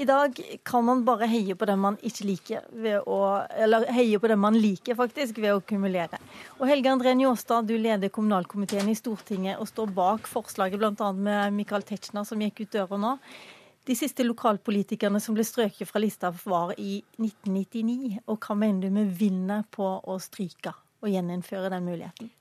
I 0.00 0.04
dag 0.04 0.38
kan 0.64 0.84
man 0.84 1.02
bare 1.04 1.26
heie 1.28 1.52
på 1.54 1.66
den 1.68 1.80
man 1.82 1.98
ikke 2.00 2.24
liker, 2.24 2.68
å, 3.04 3.16
eller 3.52 3.84
heie 3.92 4.16
på 4.16 4.30
den 4.30 4.40
man 4.40 4.54
liker, 4.56 4.96
faktisk, 4.96 5.36
ved 5.44 5.52
å 5.52 5.60
kumulere. 5.60 6.16
Og 6.56 6.64
Helge 6.70 6.88
André 6.88 7.12
Njåstad, 7.18 7.68
du 7.68 7.74
leder 7.76 8.08
kommunalkomiteen 8.08 8.88
i 8.88 8.96
Stortinget 8.96 9.60
og 9.60 9.68
står 9.68 9.92
bak 9.98 10.30
forslaget 10.30 10.80
bl.a. 10.80 11.10
med 11.12 11.52
Michael 11.58 11.84
Tetzschner, 11.84 12.24
som 12.24 12.40
gikk 12.40 12.62
ut 12.64 12.72
døra 12.78 12.96
nå. 12.96 13.12
De 13.84 13.98
siste 13.98 14.24
lokalpolitikerne 14.24 15.20
som 15.20 15.36
ble 15.36 15.44
strøket 15.44 15.92
fra 15.92 16.00
lista, 16.00 16.32
var 16.48 16.72
i 16.80 17.02
1999. 17.20 18.22
Og 18.24 18.40
hva 18.40 18.56
mener 18.56 18.88
du 18.88 19.02
vi 19.02 19.26
vinner 19.26 19.68
på 19.68 19.98
å 20.00 20.16
stryke 20.16 20.72
og 21.04 21.12
gjeninnføre 21.12 21.76
den 21.76 21.92
muligheten? 21.92 22.32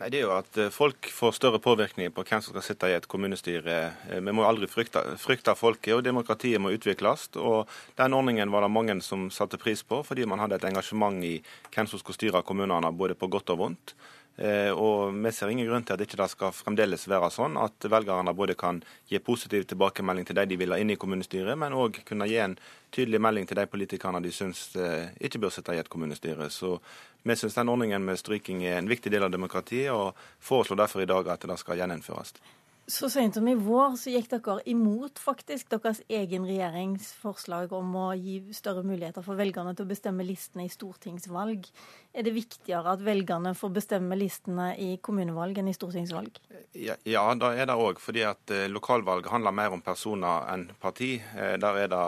Nei, 0.00 0.08
Det 0.08 0.22
er 0.22 0.24
jo 0.24 0.32
at 0.32 0.56
eh, 0.56 0.70
folk 0.72 1.08
får 1.12 1.34
større 1.36 1.58
påvirkning 1.60 2.08
på 2.16 2.24
hvem 2.24 2.40
som 2.40 2.54
skal 2.54 2.64
sitte 2.64 2.88
i 2.88 2.94
et 2.96 3.08
kommunestyre. 3.12 3.74
Eh, 4.08 4.22
vi 4.24 4.32
må 4.32 4.46
aldri 4.48 4.68
frykte, 4.70 5.02
frykte 5.20 5.52
folket, 5.58 5.92
og 5.92 6.06
demokratiet 6.06 6.62
må 6.64 6.72
utvikles. 6.72 7.28
og 7.36 7.68
Den 8.00 8.16
ordningen 8.16 8.50
var 8.50 8.64
det 8.64 8.72
mange 8.72 8.96
som 9.04 9.28
satte 9.28 9.60
pris 9.60 9.82
på, 9.84 10.00
fordi 10.02 10.24
man 10.24 10.40
hadde 10.40 10.56
et 10.56 10.64
engasjement 10.64 11.20
i 11.24 11.42
hvem 11.74 11.86
som 11.86 12.00
skulle 12.00 12.16
styre 12.16 12.42
kommunene, 12.42 12.88
både 12.96 13.14
på 13.14 13.28
godt 13.28 13.52
og 13.52 13.58
vondt. 13.66 13.94
Eh, 14.38 14.72
og 14.72 15.12
Vi 15.12 15.30
ser 15.30 15.52
ingen 15.52 15.68
grunn 15.68 15.84
til 15.84 15.92
at 15.92 16.00
ikke 16.00 16.16
det 16.16 16.30
skal 16.30 16.56
fremdeles 16.56 17.04
være 17.06 17.28
sånn 17.28 17.60
at 17.60 17.84
velgerne 17.84 18.32
både 18.32 18.56
kan 18.56 18.80
gi 19.10 19.18
positiv 19.20 19.66
tilbakemelding 19.68 20.24
til 20.24 20.40
de 20.40 20.46
de 20.46 20.56
vil 20.56 20.72
ha 20.72 20.78
inn 20.80 20.90
i 20.90 20.96
kommunestyret, 20.96 21.52
men 21.58 21.76
òg 21.76 22.00
kunne 22.08 22.30
gi 22.32 22.40
en 22.40 22.56
tydelig 22.90 23.20
melding 23.20 23.46
til 23.46 23.60
de 23.60 23.66
politikerne 23.68 24.22
de 24.24 24.32
syns 24.32 24.70
ikke 25.20 25.38
bør 25.38 25.52
sitte 25.52 25.76
i 25.76 25.80
et 25.80 25.88
kommunestyre. 25.88 26.48
Så 26.48 26.78
Vi 27.22 27.36
syns 27.36 27.54
den 27.54 27.70
ordningen 27.70 28.04
med 28.04 28.18
stryking 28.18 28.64
er 28.66 28.80
en 28.80 28.90
viktig 28.90 29.12
del 29.12 29.26
av 29.26 29.30
demokratiet, 29.30 29.92
og 29.94 30.18
foreslår 30.42 30.82
derfor 30.82 31.04
i 31.04 31.10
dag 31.10 31.30
at 31.30 31.46
det 31.46 31.58
skal 31.60 31.78
gjeninnføres. 31.78 32.34
Så 32.90 33.06
sent 33.06 33.36
som 33.36 33.46
i 33.46 33.54
vår 33.54 33.94
så 33.94 34.10
gikk 34.10 34.26
dere 34.32 34.56
imot 34.66 35.20
faktisk 35.22 35.68
deres 35.70 36.00
egen 36.10 36.42
regjeringsforslag 36.48 37.70
om 37.78 37.92
å 37.94 38.06
gi 38.18 38.40
større 38.56 38.82
muligheter 38.82 39.22
for 39.22 39.38
velgerne 39.38 39.70
til 39.78 39.86
å 39.86 39.90
bestemme 39.92 40.26
listene 40.26 40.66
i 40.66 40.72
stortingsvalg. 40.72 41.68
Er 42.10 42.26
det 42.26 42.34
viktigere 42.34 42.96
at 42.96 43.04
velgerne 43.06 43.54
får 43.56 43.70
bestemme 43.76 44.18
listene 44.18 44.72
i 44.82 44.96
kommunevalg 44.98 45.62
enn 45.62 45.70
i 45.70 45.76
stortingsvalg? 45.76 46.40
Ja, 46.74 46.98
ja 47.06 47.22
da 47.38 47.52
er 47.54 47.70
det 47.70 47.78
òg. 47.78 48.02
Fordi 48.02 48.26
at 48.26 48.50
eh, 48.50 48.66
lokalvalg 48.72 49.30
handler 49.30 49.54
mer 49.54 49.78
om 49.78 49.84
personer 49.84 50.50
enn 50.50 50.66
parti. 50.82 51.14
Eh, 51.38 51.54
der 51.62 51.84
er 51.84 51.94
det 51.94 52.02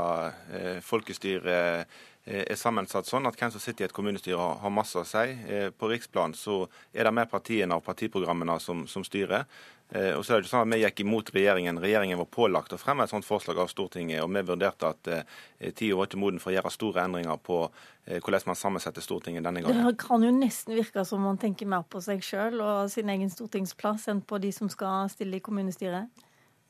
folkestyre 0.82 0.90
folkestyret 0.90 2.02
er 2.24 2.56
sammensatt 2.56 3.04
sånn 3.04 3.28
at 3.28 3.36
hvem 3.36 3.50
som 3.52 3.60
sitter 3.60 3.84
i 3.84 3.88
et 3.88 3.92
kommunestyre 3.92 4.40
har 4.62 4.72
masse 4.72 4.96
å 4.96 5.04
si. 5.04 5.34
På 5.76 5.90
riksplan 5.90 6.32
så 6.32 6.62
er 6.94 7.04
det 7.04 7.12
mer 7.12 7.28
partiene 7.28 7.76
og 7.76 7.84
partiprogrammene 7.84 8.56
som, 8.64 8.86
som 8.88 9.04
styrer. 9.04 9.44
Eh, 9.92 10.14
og 10.16 10.24
så 10.24 10.34
er 10.34 10.42
det 10.42 10.48
sånn 10.48 10.64
at 10.64 10.72
Vi 10.72 10.80
gikk 10.80 11.02
imot 11.04 11.30
regjeringen. 11.34 11.78
Regjeringen 11.82 12.18
var 12.18 12.28
pålagt 12.32 12.72
å 12.72 12.78
fremme 12.80 13.04
et 13.04 13.12
sånt 13.12 13.26
forslag 13.26 13.60
av 13.62 13.68
Stortinget. 13.70 14.22
og 14.24 14.32
Vi 14.32 14.42
vurderte 14.48 14.90
at 14.90 15.10
eh, 15.12 15.72
tida 15.76 15.98
var 15.98 16.08
ikke 16.08 16.20
moden 16.22 16.40
for 16.42 16.50
å 16.50 16.56
gjøre 16.56 16.72
store 16.72 17.04
endringer 17.04 17.38
på 17.38 17.60
eh, 18.06 18.18
hvordan 18.18 18.48
man 18.50 18.58
sammensetter 18.58 19.04
Stortinget 19.04 19.44
denne 19.44 19.62
gangen. 19.62 19.86
Det 19.86 20.00
kan 20.00 20.24
jo 20.24 20.32
nesten 20.34 20.74
virke 20.78 21.04
som 21.06 21.22
man 21.22 21.38
tenker 21.38 21.68
mer 21.68 21.84
på 21.86 22.02
seg 22.04 22.24
sjøl 22.24 22.58
og 22.64 22.90
sin 22.92 23.12
egen 23.12 23.30
stortingsplass 23.30 24.08
enn 24.10 24.24
på 24.24 24.40
de 24.42 24.52
som 24.56 24.72
skal 24.72 25.10
stille 25.12 25.38
i 25.38 25.44
kommunestyret? 25.44 26.24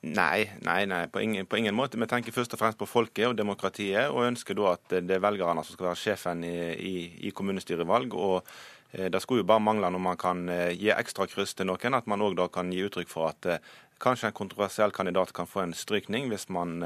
Nei, 0.05 0.51
nei, 0.67 0.83
nei 0.91 1.07
på, 1.09 1.23
ingen, 1.25 1.47
på 1.49 1.57
ingen 1.57 1.77
måte. 1.77 1.97
Vi 2.01 2.09
tenker 2.11 2.35
først 2.35 2.53
og 2.57 2.61
fremst 2.61 2.81
på 2.81 2.89
folket 2.89 3.31
og 3.31 3.39
demokratiet, 3.39 4.11
og 4.13 4.27
ønsker 4.27 4.59
da 4.59 4.75
at 4.75 4.97
det 5.09 5.17
er 5.17 5.23
velgerne 5.25 5.65
som 5.65 5.77
skal 5.77 5.91
være 5.91 6.01
sjefen 6.03 6.45
i, 6.45 6.57
i, 6.75 6.95
i 7.29 7.33
kommunestyrevalg. 7.35 8.15
og 8.15 8.49
Eh, 8.95 9.11
det 9.11 9.21
skulle 9.23 9.43
jo 9.43 9.49
bare 9.49 9.63
mangle 9.63 9.91
når 9.91 10.03
man 10.03 10.19
kan 10.19 10.49
eh, 10.49 10.73
gi 10.79 10.91
ekstra 10.95 11.27
kryss 11.31 11.57
til 11.59 11.67
noen, 11.67 11.99
at 11.99 12.07
man 12.11 12.23
òg 12.23 12.39
kan 12.55 12.71
gi 12.73 12.85
uttrykk 12.87 13.11
for 13.11 13.33
at 13.33 13.49
eh, 13.51 13.71
kanskje 14.03 14.31
en 14.31 14.37
kontroversiell 14.37 14.95
kandidat 14.95 15.33
kan 15.35 15.51
få 15.51 15.65
en 15.65 15.75
strykning 15.75 16.29
hvis 16.31 16.49
man 16.53 16.83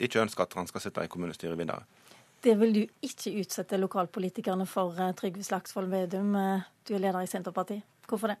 ikke 0.00 0.22
ønsker 0.22 0.46
at 0.46 0.54
han 0.56 0.68
skal 0.70 0.80
sitte 0.80 1.04
i 1.04 1.10
kommunestyret 1.10 1.58
videre. 1.58 1.82
Det 2.42 2.54
vil 2.58 2.72
du 2.74 2.80
ikke 3.04 3.34
utsette 3.42 3.76
lokalpolitikerne 3.76 4.64
for, 4.66 4.96
Trygve 5.18 5.44
Slagsvold 5.44 5.90
Vedum. 5.90 6.32
Du 6.88 6.94
er 6.94 7.02
leder 7.02 7.20
i 7.20 7.28
Senterpartiet. 7.28 7.82
Hvorfor 8.08 8.32
det? 8.32 8.38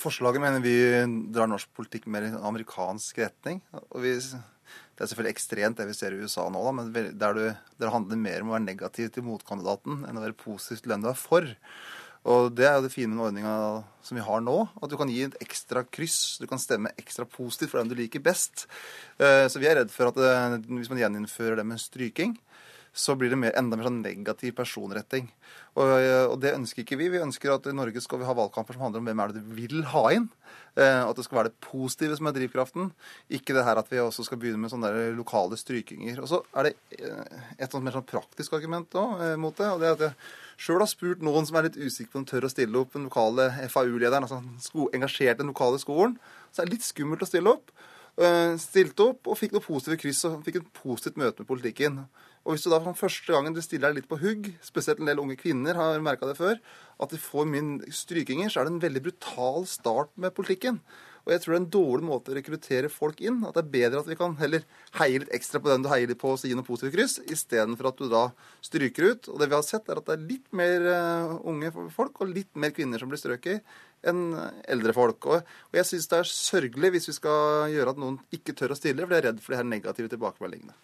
Forslaget 0.00 0.40
mener 0.40 0.62
vi 0.64 0.76
drar 1.34 1.50
norsk 1.50 1.68
politikk 1.76 2.06
mer 2.12 2.24
i 2.24 2.30
en 2.32 2.44
amerikansk 2.48 3.18
retning. 3.24 3.62
og 3.90 4.02
vi 4.04 4.18
det 4.96 5.04
er 5.04 5.10
selvfølgelig 5.10 5.34
ekstremt 5.34 5.76
det 5.76 5.84
vi 5.90 5.94
ser 5.94 6.14
i 6.16 6.22
USA 6.24 6.46
nå, 6.48 6.60
da, 6.64 6.70
men 6.72 6.88
der, 7.20 7.36
du, 7.36 7.42
der 7.76 7.92
handler 7.92 8.16
mer 8.16 8.40
om 8.40 8.48
å 8.48 8.54
være 8.56 8.64
negativ 8.64 9.10
til 9.12 9.26
motkandidaten 9.26 10.06
enn 10.08 10.16
å 10.16 10.22
være 10.24 10.38
positiv 10.40 10.80
til 10.80 10.94
den 10.94 11.04
du 11.04 11.10
er 11.10 11.18
for. 11.20 11.44
Og 12.26 12.48
Det 12.56 12.64
er 12.66 12.78
jo 12.78 12.86
det 12.86 12.94
fine 12.94 13.12
med 13.12 13.26
ordninga 13.28 13.52
som 14.02 14.18
vi 14.18 14.24
har 14.24 14.40
nå. 14.42 14.56
At 14.82 14.90
du 14.90 14.96
kan 14.98 15.10
gi 15.12 15.20
et 15.28 15.36
ekstra 15.44 15.84
kryss. 15.84 16.40
Du 16.42 16.48
kan 16.50 16.58
stemme 16.58 16.90
ekstra 16.98 17.26
positivt 17.28 17.70
for 17.70 17.78
den 17.78 17.92
du 17.92 17.94
liker 17.98 18.24
best. 18.24 18.64
Eh, 19.20 19.44
så 19.46 19.62
vi 19.62 19.68
er 19.70 19.78
redd 19.78 19.92
for 19.94 20.10
at 20.10 20.18
eh, 20.18 20.56
hvis 20.72 20.90
man 20.90 21.04
gjeninnfører 21.04 21.60
det 21.60 21.66
med 21.68 21.78
stryking, 21.78 22.34
så 22.96 23.14
blir 23.18 23.32
det 23.32 23.38
mer, 23.38 23.52
enda 23.60 23.76
mer 23.76 23.90
sånn 23.90 24.00
negativ 24.00 24.54
personretting. 24.56 25.28
Og, 25.76 25.90
og, 26.32 26.38
det 26.40 26.54
ønsker 26.56 26.82
ikke 26.82 26.96
vi. 26.96 27.10
Vi 27.12 27.20
ønsker 27.20 27.52
at 27.52 27.68
i 27.68 27.74
Norge 27.76 28.00
skal 28.00 28.22
vi 28.22 28.28
ha 28.28 28.34
valgkamper 28.36 28.76
som 28.76 28.86
handler 28.86 29.02
om 29.02 29.10
hvem 29.10 29.20
er 29.20 29.34
det 29.34 29.42
du 29.42 29.50
vil 29.58 29.82
ha 29.92 30.04
inn. 30.16 30.30
Eh, 30.76 31.02
at 31.08 31.16
det 31.16 31.24
skal 31.24 31.38
være 31.38 31.50
det 31.50 31.60
positive 31.64 32.16
som 32.18 32.28
er 32.28 32.34
drivkraften. 32.36 32.90
Ikke 33.32 33.54
det 33.56 33.64
her 33.64 33.78
at 33.80 33.88
vi 33.88 34.00
også 34.00 34.26
skal 34.26 34.40
begynne 34.40 34.60
med 34.60 34.72
sånne 34.72 34.90
der 34.92 35.14
lokale 35.16 35.56
strykinger. 35.56 36.20
Og 36.20 36.28
så 36.28 36.42
er 36.52 36.68
det 36.68 36.74
eh, 36.98 37.38
et 37.56 37.72
sånt 37.72 37.84
mer 37.86 37.96
sånn 37.96 38.08
praktisk 38.08 38.58
argument 38.58 38.92
også, 38.92 39.24
eh, 39.24 39.36
mot 39.40 39.56
det. 39.56 39.70
og 39.72 39.80
det 39.80 39.88
er 39.88 39.96
at 39.96 40.04
jeg 40.04 40.66
sjøl 40.66 40.84
har 40.84 40.92
spurt 40.92 41.24
noen 41.24 41.48
som 41.48 41.56
er 41.56 41.70
litt 41.70 41.80
usikker 41.80 42.12
på 42.12 42.20
om 42.20 42.26
de 42.26 42.32
tør 42.32 42.48
å 42.48 42.52
stille 42.52 42.80
opp, 42.80 42.92
den 42.92 43.08
lokale 43.08 43.48
FAU-lederen, 43.72 44.28
altså 44.28 44.88
engasjert 44.96 45.38
i 45.38 45.42
den 45.42 45.52
lokale 45.52 45.80
skolen. 45.80 46.18
Så 46.52 46.60
er 46.60 46.68
det 46.68 46.76
litt 46.76 46.88
skummelt 46.88 47.24
å 47.24 47.30
stille 47.30 47.56
opp. 47.56 47.72
Eh, 48.16 48.54
stilte 48.56 49.10
opp 49.10 49.28
og 49.28 49.36
fikk 49.36 49.52
noe 49.52 49.64
positive 49.64 49.98
kryss 50.00 50.22
og 50.24 50.38
fikk 50.46 50.62
et 50.62 50.68
positivt 50.78 51.18
møte 51.20 51.42
med 51.42 51.50
politikken. 51.50 51.98
Og 52.46 52.54
hvis 52.54 52.62
du 52.64 52.70
da 52.72 52.78
for 52.80 52.96
første 52.96 53.34
gangen 53.34 53.52
du 53.52 53.60
stiller 53.60 53.90
deg 53.90 53.98
litt 53.98 54.08
på 54.08 54.20
hugg, 54.22 54.48
spesielt 54.64 55.02
en 55.02 55.10
del 55.10 55.20
unge 55.20 55.36
kvinner 55.36 55.76
har 55.76 56.00
merka 56.00 56.28
det 56.28 56.38
før, 56.38 56.56
at 57.02 57.12
de 57.12 57.20
får 57.20 57.48
mye 57.50 57.90
strykinger, 57.92 58.48
så 58.48 58.62
er 58.62 58.68
det 58.68 58.72
en 58.76 58.84
veldig 58.86 59.02
brutal 59.08 59.66
start 59.68 60.14
med 60.16 60.32
politikken. 60.36 60.80
Og 61.26 61.32
jeg 61.34 61.42
tror 61.42 61.52
det 61.52 61.56
er 61.58 61.64
en 61.64 61.72
dårlig 61.74 62.06
måte 62.06 62.30
å 62.30 62.36
rekruttere 62.36 62.88
folk 62.92 63.18
inn. 63.18 63.40
At 63.42 63.56
det 63.58 63.64
er 63.64 63.72
bedre 63.72 64.00
at 64.00 64.08
vi 64.08 64.16
kan 64.16 64.36
heller 64.38 64.62
heie 65.00 65.24
litt 65.24 65.32
ekstra 65.34 65.58
på 65.58 65.72
den 65.72 65.82
du 65.82 65.90
heier 65.90 66.06
litt 66.06 66.20
på 66.20 66.30
og 66.36 66.44
gi 66.46 66.54
noe 66.54 66.64
positivt 66.64 66.94
kryss, 66.94 67.16
istedenfor 67.26 67.90
at 67.90 67.98
du 67.98 68.06
da 68.12 68.28
stryker 68.64 69.10
ut. 69.10 69.28
Og 69.32 69.42
det 69.42 69.50
vi 69.50 69.58
har 69.58 69.66
sett, 69.66 69.90
er 69.90 69.98
at 69.98 70.06
det 70.06 70.14
er 70.14 70.28
litt 70.30 70.46
mer 70.54 70.86
uh, 70.86 71.34
unge 71.50 71.72
folk 71.92 72.22
og 72.22 72.30
litt 72.30 72.54
mer 72.54 72.70
kvinner 72.72 73.02
som 73.02 73.10
blir 73.10 73.20
strøket 73.20 73.66
enn 74.08 74.24
eldre 74.68 74.94
folk. 74.96 75.30
Og, 75.30 75.54
og 75.70 75.78
jeg 75.80 75.90
syns 75.90 76.10
det 76.12 76.20
er 76.22 76.32
sørgelig 76.32 76.94
hvis 76.96 77.10
vi 77.12 77.16
skal 77.18 77.70
gjøre 77.74 77.94
at 77.94 78.02
noen 78.02 78.20
ikke 78.34 78.56
tør 78.56 78.74
å 78.74 78.78
stille, 78.78 79.04
for 79.04 79.14
de 79.14 79.20
er 79.20 79.30
redd 79.30 79.42
for 79.42 79.54
de 79.54 79.62
her 79.62 79.70
negative 79.70 80.12
tilbakemeldingene. 80.12 80.76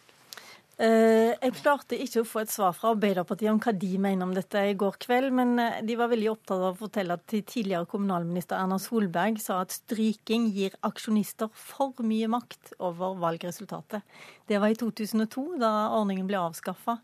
Eh, 0.83 1.35
jeg 1.37 1.53
klarte 1.61 1.99
ikke 2.01 2.23
å 2.23 2.27
få 2.27 2.41
et 2.43 2.51
svar 2.51 2.73
fra 2.75 2.95
Arbeiderpartiet 2.95 3.53
om 3.53 3.59
hva 3.61 3.75
de 3.77 3.91
mener 4.01 4.25
om 4.25 4.33
dette 4.35 4.57
i 4.67 4.73
går 4.79 4.97
kveld, 5.05 5.29
men 5.37 5.53
eh, 5.61 5.83
de 5.85 5.97
var 6.01 6.09
veldig 6.11 6.31
opptatt 6.33 6.57
av 6.57 6.71
å 6.73 6.79
fortelle 6.81 7.15
at 7.19 7.27
tidligere 7.29 7.87
kommunalminister 7.91 8.57
Erna 8.57 8.79
Solberg 8.81 9.37
sa 9.43 9.61
at 9.63 9.77
stryking 9.77 10.49
gir 10.57 10.75
aksjonister 10.89 11.53
for 11.53 12.01
mye 12.03 12.31
makt 12.33 12.73
over 12.81 13.19
valgresultatet. 13.21 14.01
Det 14.49 14.63
var 14.63 14.73
i 14.73 14.79
2002, 14.81 15.45
da 15.61 15.93
ordningen 15.93 16.27
ble 16.31 16.41
avskaffa. 16.41 16.97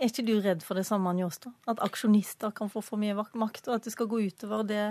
Er 0.00 0.12
ikke 0.12 0.28
du 0.28 0.36
redd 0.44 0.62
for 0.64 0.76
det 0.76 0.86
samme, 0.88 1.10
Njåstad? 1.16 1.56
At 1.68 1.80
aksjonister 1.84 2.52
kan 2.56 2.70
få 2.72 2.84
for 2.84 3.00
mye 3.00 3.16
makt, 3.16 3.66
og 3.68 3.74
at 3.74 3.88
det 3.88 3.96
skal 3.96 4.08
gå 4.12 4.22
utover 4.28 4.62
det 4.68 4.84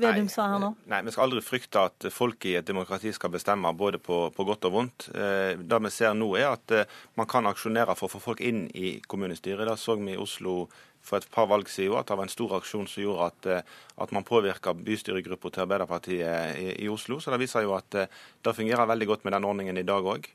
Vedum 0.00 0.28
sa 0.32 0.48
her 0.50 0.62
nå? 0.62 0.72
Nei, 0.90 1.02
vi 1.06 1.12
skal 1.14 1.28
aldri 1.28 1.42
frykte 1.44 1.84
at 1.86 2.06
folk 2.10 2.46
i 2.50 2.56
et 2.58 2.66
demokrati 2.66 3.12
skal 3.14 3.30
bestemme 3.34 3.70
både 3.78 4.00
på, 4.02 4.24
på 4.34 4.46
godt 4.48 4.66
og 4.68 4.74
vondt. 4.74 5.06
Eh, 5.14 5.54
det 5.60 5.80
vi 5.86 5.92
ser 5.94 6.16
nå 6.18 6.32
er 6.40 6.48
at 6.50 6.74
eh, 6.74 6.96
man 7.18 7.30
kan 7.30 7.46
aksjonere 7.46 7.94
for 7.98 8.08
å 8.08 8.16
få 8.16 8.22
folk 8.30 8.42
inn 8.42 8.66
i 8.74 8.96
kommunestyret. 9.06 9.68
Det 9.68 9.78
så 9.78 9.94
vi 10.00 10.16
i 10.16 10.18
Oslo 10.20 10.64
for 11.04 11.20
et 11.20 11.30
par 11.30 11.48
valg 11.50 11.68
siden 11.68 11.98
at 11.98 12.08
det 12.08 12.16
var 12.16 12.26
en 12.26 12.32
stor 12.32 12.56
aksjon 12.58 12.88
som 12.88 13.04
gjorde 13.04 13.28
at, 13.28 13.48
eh, 13.52 13.78
at 14.02 14.14
man 14.16 14.26
påvirka 14.26 14.74
bystyregruppa 14.74 15.52
til 15.52 15.66
Arbeiderpartiet 15.66 16.58
i, 16.58 16.68
i, 16.86 16.90
Oslo. 16.90 17.20
Så 17.20 17.34
det 17.34 17.42
viser 17.44 17.66
jo 17.66 17.76
at 17.76 17.98
eh, 18.00 18.20
det 18.42 18.56
fungerer 18.56 18.90
veldig 18.90 19.10
godt 19.12 19.26
med 19.26 19.36
den 19.36 19.48
ordningen 19.48 19.80
i 19.80 19.86
dag 19.86 20.06
òg. 20.14 20.30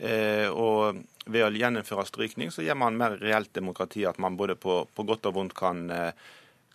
Eh, 0.00 0.48
og 0.48 1.00
ved 1.28 1.44
å 1.44 1.52
gjeninnføre 1.52 2.06
strykning 2.08 2.52
så 2.52 2.64
gir 2.64 2.76
man 2.78 2.96
mer 3.00 3.18
reelt 3.20 3.52
demokrati, 3.56 4.06
at 4.08 4.20
man 4.22 4.36
både 4.38 4.56
på, 4.60 4.82
på 4.94 5.08
godt 5.08 5.28
og 5.28 5.36
vondt 5.36 5.56
kan 5.56 5.88
eh, 5.92 6.28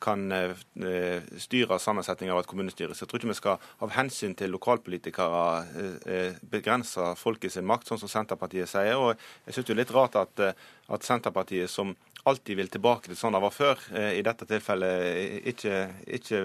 kan 0.06 0.26
eh, 0.32 1.26
styre 1.41 1.80
sammensetningen 1.82 2.36
av 2.36 2.44
et 2.44 2.49
kommunestyre. 2.49 2.95
Så 2.95 3.03
jeg 3.03 3.11
tror 3.11 3.22
ikke 3.22 3.32
vi 3.32 3.38
skal 3.40 3.69
av 3.86 3.94
hensyn 3.95 4.36
til 4.38 4.53
lokalpolitikere 4.53 5.45
eh, 5.82 5.95
eh, 6.15 6.41
begrense 6.52 7.11
folket 7.19 7.56
sin 7.56 7.68
makt, 7.68 7.90
sånn 7.90 8.03
som 8.03 8.11
Senterpartiet 8.11 8.72
sier. 8.72 8.99
Og 9.02 9.15
jeg 9.48 9.57
syns 9.57 9.69
det 9.69 9.76
er 9.76 9.82
litt 9.82 9.95
rart 9.95 10.19
at, 10.22 10.44
at, 10.45 11.07
Senterpartiet, 11.07 11.72
som 11.72 11.95
alltid 12.26 12.61
vil 12.61 12.72
tilbake 12.73 13.10
til 13.10 13.19
sånn 13.19 13.36
det 13.38 13.44
var 13.44 13.53
før, 13.53 13.82
i 14.18 14.23
dette 14.26 14.48
tilfellet 14.49 15.44
ikke, 15.52 15.76
ikke 16.18 16.40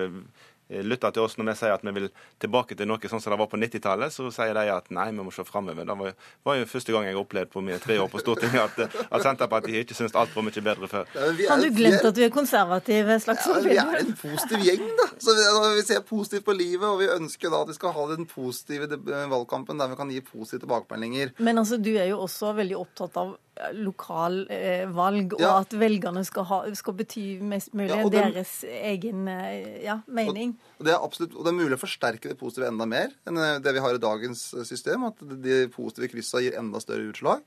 lytter 0.70 1.14
til 1.14 1.24
oss 1.24 1.36
når 1.38 1.50
vi 1.50 1.54
sier 1.58 1.74
at 1.74 1.84
vi 1.86 1.94
vil 1.96 2.08
tilbake 2.42 2.76
til 2.78 2.88
noe 2.88 3.10
sånn 3.10 3.22
som 3.22 3.34
det 3.34 3.38
var 3.40 3.50
på 3.50 3.58
90-tallet, 3.60 4.14
så 4.14 4.30
sier 4.34 4.54
de 4.56 4.66
at 4.72 4.90
nei, 4.94 5.08
vi 5.10 5.24
må 5.26 5.32
se 5.34 5.44
framover. 5.46 5.86
Det 5.86 5.96
var, 6.02 6.14
var, 6.46 6.58
jo 6.60 6.68
første 6.70 6.94
gang 6.94 7.08
jeg 7.08 7.18
opplevde 7.18 7.52
på 7.52 7.62
mine 7.64 7.80
tre 7.82 7.98
år 8.02 8.10
på 8.12 8.22
Stortinget 8.22 8.62
at, 8.62 8.96
at 9.10 9.26
Senterpartiet 9.26 9.84
ikke 9.84 9.98
syntes 9.98 10.16
alt 10.18 10.34
var 10.36 10.46
mye 10.46 10.64
bedre 10.70 10.90
før. 10.90 11.10
Ja, 11.16 11.50
Har 11.52 11.62
du 11.62 11.68
glemt 11.74 12.06
at 12.06 12.16
du 12.16 12.22
er 12.24 12.32
konservativ, 12.34 13.10
Slagsvold 13.24 13.70
ja, 13.70 13.86
Vi 13.90 13.98
er 13.98 14.04
en 14.04 14.16
positiv 14.20 14.64
gjeng, 14.66 14.86
da. 15.00 15.10
Så 15.20 15.36
vi, 15.36 15.46
vi, 15.80 15.84
ser 15.90 16.02
positivt 16.06 16.46
på 16.46 16.56
livet, 16.56 16.86
og 16.86 17.00
vi 17.02 17.10
ønsker 17.12 17.52
da 17.52 17.64
at 17.64 17.72
vi 17.72 17.78
skal 17.78 17.94
ha 17.96 18.08
den 18.12 18.28
positive 18.30 19.00
valgkampen 19.30 19.80
der 19.80 19.90
vi 19.92 20.00
kan 20.00 20.14
gi 20.14 20.22
positive 20.24 20.64
tilbakemeldinger. 20.64 21.34
Men 21.38 21.62
altså, 21.62 21.80
du 21.80 21.92
er 21.96 22.10
jo 22.12 22.22
også 22.24 22.54
veldig 22.58 22.78
opptatt 22.78 23.18
av 23.20 23.36
lokalvalg, 23.76 25.32
eh, 25.32 25.36
og 25.38 25.42
ja. 25.42 25.52
at 25.62 25.74
velgerne 25.78 26.22
skal, 26.26 26.46
ha, 26.50 26.60
skal, 26.78 26.96
bety 26.98 27.24
mest 27.44 27.74
mulig 27.76 27.92
ja, 27.92 28.12
deres 28.12 28.54
egen 28.66 29.28
eh, 29.30 29.82
ja, 29.86 30.00
mening. 30.10 30.54
Og, 30.78 30.86
det 30.88 30.94
er 30.94 31.02
absolutt, 31.02 31.34
og 31.36 31.46
det 31.46 31.52
er 31.52 31.58
mulig 31.58 31.78
å 31.78 31.82
forsterke 31.82 32.32
det 32.32 32.38
positive 32.40 32.70
enda 32.70 32.88
mer 32.90 33.12
enn 33.28 33.40
eh, 33.40 33.58
det 33.62 33.74
vi 33.76 33.84
har 33.84 33.96
i 33.96 34.02
dagens 34.02 34.46
system. 34.68 35.08
At 35.10 35.20
de 35.20 35.62
positive 35.74 36.10
kryssa 36.12 36.42
gir 36.44 36.58
enda 36.60 36.82
større 36.82 37.10
utslag. 37.12 37.44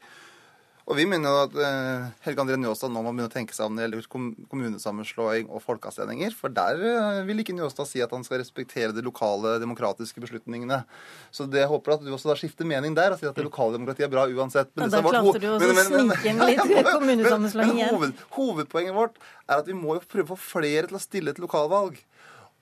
Og 0.83 0.97
vi 0.99 1.05
mener 1.07 1.31
jo 1.31 1.43
at 1.45 1.53
uh, 1.55 2.07
Helge 2.25 2.43
André 2.43 2.57
Njåstad 2.59 2.91
nå 2.91 2.99
må 2.99 3.13
begynne 3.13 3.29
å 3.29 3.31
tenke 3.31 3.55
seg 3.55 3.69
om 3.69 3.75
når 3.77 3.93
det 3.93 3.99
gjelder 4.01 4.47
kommunesammenslåing 4.51 5.47
og 5.47 5.63
folkeavstemninger. 5.63 6.35
For 6.35 6.51
der 6.51 6.81
uh, 6.83 7.21
vil 7.27 7.39
ikke 7.39 7.55
Njåstad 7.55 7.87
si 7.87 8.03
at 8.03 8.11
han 8.11 8.25
skal 8.27 8.41
respektere 8.41 8.91
de 8.95 9.03
lokale 9.05 9.55
demokratiske 9.63 10.19
beslutningene. 10.23 10.81
Så 11.31 11.47
det 11.47 11.63
jeg 11.63 11.71
håper 11.71 11.95
at 11.95 12.03
du 12.03 12.11
også 12.11 12.33
da 12.33 12.37
skifter 12.39 12.67
mening 12.67 12.97
der 12.97 13.15
og 13.15 13.21
sier 13.21 13.31
at 13.31 13.39
det 13.39 13.47
lokale 13.47 13.77
demokratiet 13.77 14.09
er 14.09 14.11
bra 14.11 14.27
uansett. 14.27 14.73
Men 14.75 14.89
ja, 14.89 14.97
der 14.97 15.07
klarte 15.07 15.43
du 15.43 15.49
å 15.53 15.59
snike 15.87 16.33
inn 16.33 16.43
litt 16.51 16.91
kommunesammenslåing 16.91 17.77
igjen. 17.79 17.95
Hoved, 17.95 18.25
hovedpoenget 18.35 18.97
vårt 18.99 19.21
er 19.47 19.61
at 19.61 19.69
vi 19.71 19.77
må 19.77 19.95
jo 19.95 20.03
prøve 20.03 20.35
å 20.35 20.35
få 20.35 20.59
flere 20.59 20.91
til 20.91 20.99
å 20.99 21.03
stille 21.03 21.35
til 21.35 21.47
lokalvalg. 21.47 21.95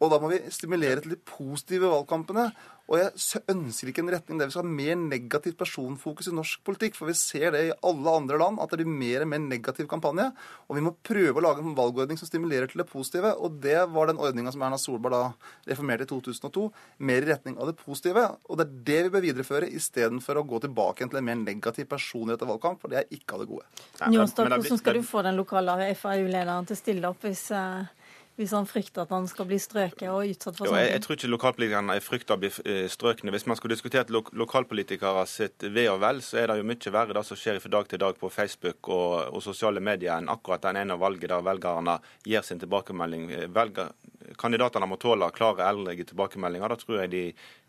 Og 0.02 0.10
da 0.10 0.18
må 0.22 0.32
vi 0.32 0.42
stimulere 0.50 1.04
til 1.04 1.14
de 1.14 1.24
positive 1.30 1.90
valgkampene. 1.92 2.50
Og 2.92 2.98
jeg 3.00 3.42
ønsker 3.54 3.88
ikke 3.92 4.02
en 4.04 4.10
retning 4.12 4.40
der 4.40 4.50
vi 4.50 4.54
skal 4.56 4.66
ha 4.66 4.72
mer 4.74 4.98
negativt 5.00 5.56
personfokus 5.60 6.28
i 6.28 6.34
norsk 6.36 6.64
politikk. 6.68 6.98
For 6.98 7.08
vi 7.08 7.16
ser 7.16 7.54
det 7.54 7.62
i 7.68 7.76
alle 7.88 8.16
andre 8.20 8.40
land, 8.42 8.60
at 8.60 8.74
det 8.74 8.82
blir 8.82 8.90
mer 8.90 9.24
og 9.24 9.30
mer 9.32 9.44
negativ 9.46 9.88
kampanje. 9.92 10.26
Og 10.68 10.76
vi 10.76 10.84
må 10.84 10.92
prøve 11.06 11.38
å 11.38 11.46
lage 11.46 11.64
en 11.64 11.78
valgordning 11.78 12.20
som 12.20 12.28
stimulerer 12.28 12.72
til 12.72 12.82
det 12.82 12.88
positive. 12.90 13.32
Og 13.38 13.62
det 13.64 13.78
var 13.94 14.10
den 14.10 14.20
ordninga 14.20 14.52
som 14.52 14.66
Erna 14.66 14.82
Solberg 14.82 15.16
da 15.16 15.22
reformerte 15.70 16.10
i 16.10 16.12
2002. 16.12 16.66
Mer 17.08 17.22
i 17.22 17.32
retning 17.32 17.62
av 17.62 17.72
det 17.72 17.78
positive. 17.80 18.26
Og 18.50 18.60
det 18.60 18.68
er 18.68 18.76
det 18.90 19.00
vi 19.06 19.14
bør 19.16 19.26
videreføre, 19.30 19.72
istedenfor 19.80 20.42
å 20.42 20.46
gå 20.50 20.64
tilbake 20.66 21.08
til 21.08 21.22
en 21.22 21.30
mer 21.30 21.40
negativ 21.46 21.88
personlighet 21.94 22.44
av 22.44 22.56
valgkamp. 22.56 22.82
For 22.82 22.92
det 22.92 23.04
er 23.04 23.16
ikke 23.22 23.38
av 23.38 23.46
det 23.46 23.52
gode. 23.54 23.70
Njåstad, 24.02 24.50
hvordan 24.50 24.84
skal 24.84 25.00
du 25.00 25.08
få 25.14 25.24
den 25.30 25.40
lokale 25.40 25.80
FAU-lederen 25.96 26.68
til 26.68 26.80
å 26.80 26.84
stille 26.84 27.14
opp 27.14 27.30
hvis 27.30 27.48
uh 27.56 28.01
hvis 28.42 28.54
han 28.56 28.68
frykter 28.70 29.06
at 29.06 29.14
han 29.14 29.28
skal 29.30 29.48
bli 29.50 29.60
strøket 29.62 30.08
og 30.10 30.26
utsatt 30.26 30.58
for 30.58 30.70
sånt? 30.70 30.80
Jeg, 30.82 30.92
jeg 30.96 31.04
tror 31.06 31.18
ikke 31.18 31.32
lokalpolitikerne 31.32 31.98
frykter 32.04 32.38
å 32.38 32.42
bli 32.42 32.52
eh, 32.66 32.86
strøkne. 32.92 33.34
Hvis 33.36 33.48
man 33.50 33.60
skulle 33.60 33.78
diskutert 33.78 34.12
lo 34.14 34.24
lokalpolitikere 34.38 35.26
sitt 35.30 35.68
ve 35.76 35.88
og 35.92 36.02
vel, 36.04 36.22
så 36.26 36.42
er 36.42 36.52
det 36.52 36.60
jo 36.62 36.68
mye 36.72 36.96
verre 36.98 37.18
det 37.18 37.26
som 37.28 37.40
skjer 37.40 37.62
fra 37.64 37.74
dag 37.78 37.92
til 37.92 38.02
dag 38.02 38.18
på 38.20 38.32
Facebook 38.34 38.92
og, 38.92 39.16
og 39.32 39.46
sosiale 39.46 39.84
medier 39.84 40.18
enn 40.18 40.32
akkurat 40.32 40.66
den 40.66 40.82
ene 40.84 40.98
valget 41.00 41.30
der 41.32 41.46
velgerne 41.46 42.00
gir 42.28 42.46
sin 42.46 42.62
tilbakemelding. 42.62 43.30
Velger, 43.54 43.94
kandidatene 44.42 44.90
må 44.90 44.98
tåle 45.02 45.30
klare, 45.36 45.68
ærlige 45.70 46.10
tilbakemeldinger. 46.12 46.74
Det 46.74 46.86
tror 46.86 47.02
jeg 47.04 47.14
de, 47.14 47.26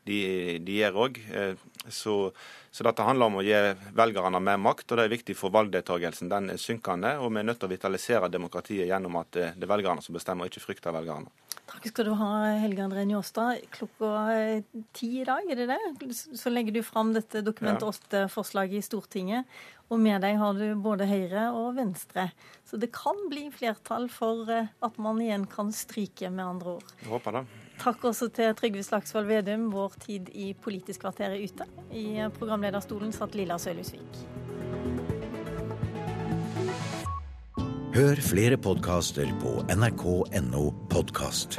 de, 0.09 0.19
de 0.65 0.81
gjør 0.81 0.99
òg. 1.07 1.21
Eh, 1.33 1.55
så, 1.89 2.17
så, 2.71 2.87
dette 2.87 3.07
handler 3.07 3.31
om 3.31 3.41
å 3.41 3.45
gi 3.47 3.57
velgerne 3.99 4.41
mer 4.43 4.61
makt, 4.63 4.91
og 4.91 5.01
det 5.01 5.07
er 5.07 5.15
viktig 5.15 5.37
for 5.39 5.55
valgdeltakelsen. 5.55 6.31
Den 6.33 6.53
er 6.55 6.61
synkende, 6.63 7.17
og 7.23 7.33
vi 7.33 7.43
er 7.43 7.49
nødt 7.49 7.63
til 7.63 7.71
å 7.71 7.75
vitalisere 7.75 8.31
demokratiet 8.33 8.91
gjennom 8.91 9.21
at 9.23 9.33
det 9.35 9.67
er 9.67 9.75
velgerne 9.75 10.05
som 10.05 10.17
bestemmer, 10.17 10.47
og 10.47 10.53
ikke 10.53 10.67
frykter 10.67 10.95
velgerne. 10.95 11.31
Takk 11.73 11.87
skal 11.89 12.09
du 12.11 12.13
ha, 12.21 12.31
Helge 12.61 12.83
André 12.85 13.05
Njåstad. 13.09 13.63
Klokka 13.73 14.09
ti 14.93 15.09
i 15.23 15.25
dag, 15.25 15.47
er 15.49 15.63
det 15.63 15.69
det? 15.71 16.11
Så 16.13 16.51
legger 16.53 16.75
du 16.75 16.83
fram 16.85 17.15
dette 17.15 17.41
Dokument 17.47 17.81
8-forslaget 17.87 18.83
i 18.83 18.85
Stortinget. 18.85 19.63
Og 19.93 20.01
med 20.01 20.23
deg 20.25 20.39
har 20.41 20.57
du 20.57 20.67
både 20.81 21.07
Høyre 21.09 21.49
og 21.57 21.75
Venstre. 21.77 22.31
Så 22.69 22.79
det 22.81 22.91
kan 22.97 23.19
bli 23.29 23.47
flertall 23.53 24.09
for 24.13 24.49
eh, 24.53 24.71
at 24.85 25.01
man 25.03 25.21
igjen 25.21 25.45
kan 25.53 25.73
stryke, 25.77 26.31
med 26.33 26.45
andre 26.47 26.77
ord. 26.79 26.95
Jeg 27.03 27.11
håper 27.13 27.39
det. 27.39 27.43
Takk 27.83 28.05
også 28.13 28.29
til 28.31 28.53
Trygve 28.55 28.83
Slagsvold 28.87 29.27
Vedum. 29.27 29.65
Vår 29.73 29.97
tid 30.05 30.29
i 30.39 30.53
Politisk 30.55 31.03
kvarter 31.03 31.33
er 31.35 31.43
ute. 31.43 31.67
I 31.91 32.29
programlederstolen 32.37 33.11
satt 33.15 33.35
Lilla 33.35 33.59
Sølhusvik. 33.59 34.21
Hør 37.93 38.23
flere 38.25 38.57
podkaster 38.57 39.35
på 39.43 39.59
nrk.no 39.75 40.69
podkast. 40.95 41.59